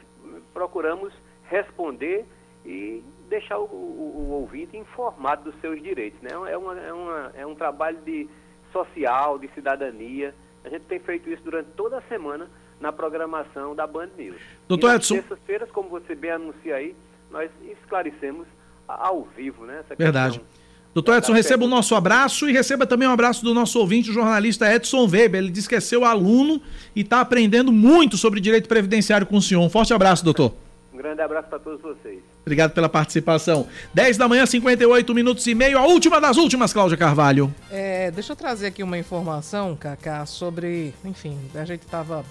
procuramos 0.54 1.12
responder 1.50 2.26
e 2.66 3.04
deixar 3.30 3.58
o, 3.58 3.64
o- 3.66 4.26
o 4.30 4.32
ouvinte 4.34 4.78
informado 4.78 5.52
dos 5.52 5.60
seus 5.62 5.82
direitos. 5.82 6.22
Né? 6.22 6.30
É, 6.52 6.58
uma, 6.58 6.80
é, 6.80 6.94
uma, 6.94 7.32
é 7.36 7.46
um 7.46 7.56
trabalho 7.56 7.98
de 8.06 8.30
social, 8.72 9.40
de 9.40 9.48
cidadania. 9.50 10.34
A 10.64 10.70
gente 10.70 10.84
tem 10.86 11.00
feito 11.00 11.30
isso 11.30 11.42
durante 11.44 11.70
toda 11.72 11.98
a 11.98 12.02
semana 12.04 12.50
na 12.80 12.92
programação 12.92 13.76
da 13.76 13.88
Band 13.88 14.10
News. 14.18 14.40
Doutor 14.68 14.96
Edson. 14.96 15.16
terças-feiras, 15.16 15.72
como 15.72 15.90
você 15.90 16.16
bem 16.16 16.32
anuncia 16.32 16.76
aí, 16.76 16.96
nós 17.32 17.50
esclarecemos 17.64 18.48
ao 18.88 19.24
vivo, 19.24 19.66
né? 19.66 19.80
Essa 19.82 19.96
Verdade. 19.96 20.40
questão 20.40 20.59
Doutor 21.00 21.16
Edson, 21.16 21.32
receba 21.32 21.64
o 21.64 21.68
nosso 21.68 21.96
abraço 21.96 22.50
e 22.50 22.52
receba 22.52 22.86
também 22.86 23.08
um 23.08 23.12
abraço 23.12 23.42
do 23.42 23.54
nosso 23.54 23.80
ouvinte, 23.80 24.10
o 24.10 24.14
jornalista 24.14 24.70
Edson 24.70 25.08
Weber. 25.08 25.42
Ele 25.42 25.50
diz 25.50 25.66
que 25.66 25.76
é 25.76 25.80
seu 25.80 26.04
aluno 26.04 26.62
e 26.94 27.00
está 27.00 27.22
aprendendo 27.22 27.72
muito 27.72 28.18
sobre 28.18 28.42
direito 28.42 28.68
previdenciário 28.68 29.26
com 29.26 29.38
o 29.38 29.42
senhor. 29.42 29.62
Um 29.62 29.70
forte 29.70 29.94
abraço, 29.94 30.26
doutor. 30.26 30.54
Um 30.94 30.98
grande 30.98 31.22
abraço 31.22 31.48
para 31.48 31.58
todos 31.58 31.80
vocês. 31.82 32.20
Obrigado 32.42 32.74
pela 32.74 32.90
participação. 32.90 33.66
10 33.94 34.18
da 34.18 34.28
manhã, 34.28 34.46
58 34.46 35.16
minutos 35.16 35.48
e 35.48 35.56
meio, 35.56 35.78
a 35.78 35.86
última 35.86 36.20
das 36.20 36.36
últimas, 36.36 36.74
Cláudia 36.74 36.98
Carvalho. 36.98 37.56
É, 37.72 38.12
deixa 38.12 38.34
eu 38.34 38.36
trazer 38.36 38.68
aqui 38.68 38.84
uma 38.84 38.98
informação, 38.98 39.78
Cacá, 39.78 40.26
sobre. 40.26 40.94
Enfim, 41.06 41.38
a 41.56 41.64
gente 41.64 41.84
estava 41.84 42.26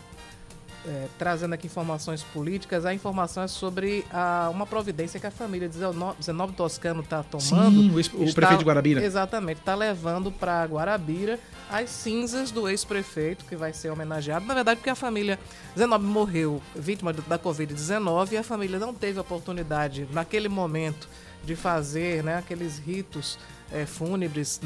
trazendo 1.19 1.53
aqui 1.55 1.67
informações 1.67 2.23
políticas. 2.23 2.85
A 2.85 2.93
informação 2.95 3.43
é 3.43 3.49
sobre 3.49 4.05
a, 4.11 4.49
uma 4.51 4.67
providência 4.67 5.19
que 5.21 5.27
a 5.27 5.31
família 5.31 5.69
de 5.69 5.77
Zeno- 5.77 6.17
Zenob 6.23 6.53
Toscano 6.53 7.01
está 7.01 7.23
tomando. 7.23 8.03
Sim, 8.03 8.19
o 8.19 8.23
o 8.29 8.35
prefeito 8.35 8.59
de 8.59 8.65
Guarabira. 8.65 9.05
Exatamente, 9.05 9.59
está 9.61 9.75
levando 9.75 10.31
para 10.33 10.65
Guarabira 10.65 11.39
as 11.71 11.91
cinzas 11.91 12.51
do 12.51 12.69
ex-prefeito, 12.69 13.45
que 13.45 13.55
vai 13.57 13.73
ser 13.73 13.91
homenageado. 13.91 14.47
Na 14.47 14.55
verdade, 14.55 14.79
porque 14.79 14.91
a 14.91 14.95
família 14.95 15.39
Zenob 15.79 16.03
morreu 16.05 16.63
vítima 16.75 17.13
da 17.13 17.39
Covid-19 17.39 18.33
e 18.33 18.37
a 18.37 18.43
família 18.43 18.79
não 18.79 18.95
teve 18.95 19.19
oportunidade, 19.21 20.09
naquele 20.13 20.49
momento, 20.49 21.09
de 21.45 21.55
fazer 21.55 22.23
né, 22.25 22.37
aqueles 22.37 22.79
ritos 22.79 23.39
eh, 23.73 23.87
fúnebres 23.87 24.61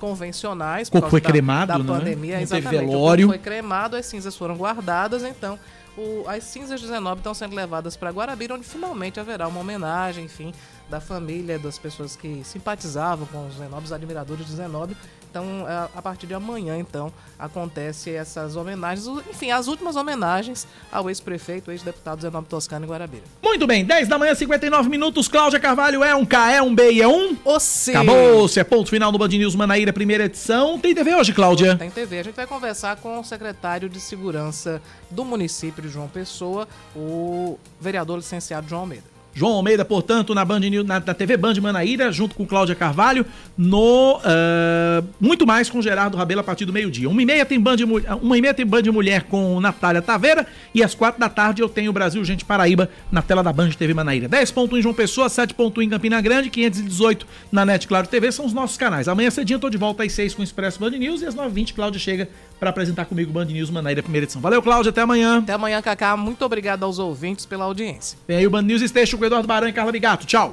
convencionais. 0.00 0.88
O 0.88 0.92
corpo 0.92 1.10
foi 1.10 1.20
da- 1.20 1.28
cremado, 1.30 1.72
da, 1.72 1.78
né? 1.78 1.84
pandemia. 1.84 2.34
Não 2.36 2.42
exatamente. 2.42 2.84
O 2.84 2.88
velório. 2.90 3.26
corpo 3.28 3.42
foi 3.42 3.52
cremado, 3.52 3.96
as 3.96 4.06
cinzas 4.06 4.36
foram 4.36 4.56
guardadas, 4.56 5.22
então 5.22 5.58
o- 5.96 6.24
as 6.28 6.44
cinzas 6.44 6.80
de 6.80 6.86
Zenob 6.86 7.18
estão 7.18 7.34
sendo 7.34 7.54
levadas 7.54 7.96
para 7.96 8.10
Guarabira, 8.10 8.54
onde 8.54 8.64
finalmente 8.64 9.18
haverá 9.18 9.48
uma 9.48 9.60
homenagem, 9.60 10.24
enfim, 10.24 10.52
da 10.88 11.00
família, 11.00 11.58
das 11.58 11.78
pessoas 11.78 12.14
que 12.16 12.42
simpatizavam 12.44 13.26
com 13.26 13.46
os 13.48 13.56
Zenob, 13.56 13.84
os 13.84 13.92
admiradores 13.92 14.46
de 14.46 14.52
Zenob. 14.52 14.96
Então, 15.30 15.64
a, 15.66 15.88
a 15.98 16.02
partir 16.02 16.26
de 16.26 16.34
amanhã, 16.34 16.78
então, 16.78 17.12
acontece 17.38 18.10
essas 18.10 18.56
homenagens, 18.56 19.06
o- 19.06 19.20
enfim, 19.30 19.50
as 19.50 19.66
últimas 19.68 19.94
homenagens 19.96 20.66
ao 20.90 21.08
ex-prefeito, 21.08 21.70
ex-deputado 21.70 22.20
Zenob 22.22 22.46
Toscano 22.46 22.84
em 22.86 22.88
Guarabira. 22.88 23.22
Muito 23.42 23.66
bem, 23.66 23.84
10 23.84 24.08
da 24.08 24.18
manhã, 24.18 24.34
59 24.34 24.88
minutos. 24.88 25.28
Cláudia 25.28 25.60
Carvalho 25.60 26.02
é 26.02 26.14
um 26.14 26.24
K, 26.24 26.52
é 26.52 26.62
um 26.62 26.74
B 26.74 26.92
e 26.92 27.02
é 27.02 27.08
um. 27.08 27.34
Você. 27.44 27.90
Acabou-se, 27.92 28.58
é 28.58 28.64
ponto 28.64 28.88
final 28.90 29.12
no 29.12 29.18
Band 29.18 29.28
News 29.28 29.54
Manaíra, 29.54 29.92
primeira 29.92 30.24
edição. 30.24 30.78
Tem 30.78 30.94
TV 30.94 31.14
hoje, 31.14 31.32
Cláudia? 31.32 31.76
Tem 31.76 31.90
TV. 31.90 32.20
A 32.20 32.22
gente 32.24 32.34
vai 32.36 32.46
conversar 32.46 32.96
com 32.96 33.20
o 33.20 33.24
secretário 33.24 33.88
de 33.88 34.00
Segurança 34.00 34.80
do 35.10 35.24
município 35.24 35.82
de 35.82 35.88
João 35.88 36.08
Pessoa, 36.08 36.66
o 36.96 37.58
vereador 37.80 38.16
licenciado 38.16 38.68
João 38.68 38.82
Almeida. 38.82 39.17
João 39.38 39.52
Almeida, 39.52 39.84
portanto, 39.84 40.34
na, 40.34 40.44
Band 40.44 40.60
na, 40.84 40.98
na 40.98 41.14
TV 41.14 41.36
Band 41.36 41.54
Manaíra, 41.62 42.10
junto 42.10 42.34
com 42.34 42.44
Cláudia 42.44 42.74
Carvalho, 42.74 43.24
no 43.56 44.20
ah, 44.24 45.00
Muito 45.20 45.46
Mais 45.46 45.70
com 45.70 45.80
Gerardo 45.80 46.16
Rabelo 46.16 46.40
a 46.40 46.44
partir 46.44 46.64
do 46.64 46.72
meio-dia. 46.72 47.08
Uma 47.08 47.22
e 47.22 47.24
meia 47.24 47.46
tem 47.46 47.60
Band, 47.60 47.76
uma 48.20 48.36
e 48.36 48.40
meia 48.40 48.52
tem 48.52 48.66
Band 48.66 48.82
Mulher 48.92 49.22
com 49.22 49.60
Natália 49.60 50.02
Taveira 50.02 50.44
e 50.74 50.82
às 50.82 50.92
quatro 50.92 51.20
da 51.20 51.28
tarde 51.28 51.62
eu 51.62 51.68
tenho 51.68 51.92
Brasil 51.92 52.24
Gente 52.24 52.44
Paraíba 52.44 52.90
na 53.12 53.22
tela 53.22 53.40
da 53.40 53.52
Band 53.52 53.70
TV 53.70 53.94
Manaíra. 53.94 54.28
10.1 54.28 54.76
em 54.76 54.82
João 54.82 54.94
Pessoa, 54.94 55.28
7.1 55.28 55.82
em 55.82 55.88
Campina 55.88 56.20
Grande, 56.20 56.50
518 56.50 57.24
na 57.52 57.64
NET 57.64 57.86
Claro 57.86 58.08
TV, 58.08 58.32
são 58.32 58.44
os 58.44 58.52
nossos 58.52 58.76
canais. 58.76 59.06
Amanhã 59.06 59.30
cedinho 59.30 59.56
eu 59.56 59.60
tô 59.60 59.70
de 59.70 59.78
volta 59.78 60.02
às 60.02 60.12
6 60.12 60.34
com 60.34 60.40
o 60.40 60.44
Expresso 60.44 60.80
Band 60.80 60.90
News 60.90 61.22
e 61.22 61.26
às 61.26 61.36
9h20 61.36 61.74
Cláudia 61.74 62.00
chega 62.00 62.28
para 62.58 62.70
apresentar 62.70 63.04
comigo 63.04 63.32
Band 63.32 63.46
News 63.46 63.70
Manaíra, 63.70 64.02
primeira 64.02 64.24
edição. 64.24 64.40
Valeu, 64.40 64.62
Cláudia, 64.62 64.90
até 64.90 65.00
amanhã. 65.00 65.38
Até 65.38 65.52
amanhã, 65.52 65.80
Cacá. 65.80 66.16
Muito 66.16 66.44
obrigado 66.44 66.82
aos 66.84 66.98
ouvintes 66.98 67.46
pela 67.46 67.64
audiência. 67.64 68.18
Tem 68.26 68.36
aí 68.36 68.46
o 68.46 68.50
Band 68.50 68.62
News 68.62 68.82
Station 68.82 69.16
com 69.18 69.24
Eduardo 69.24 69.46
Baran 69.46 69.68
e 69.68 69.72
Carla 69.72 69.92
Bigato. 69.92 70.26
Tchau. 70.26 70.46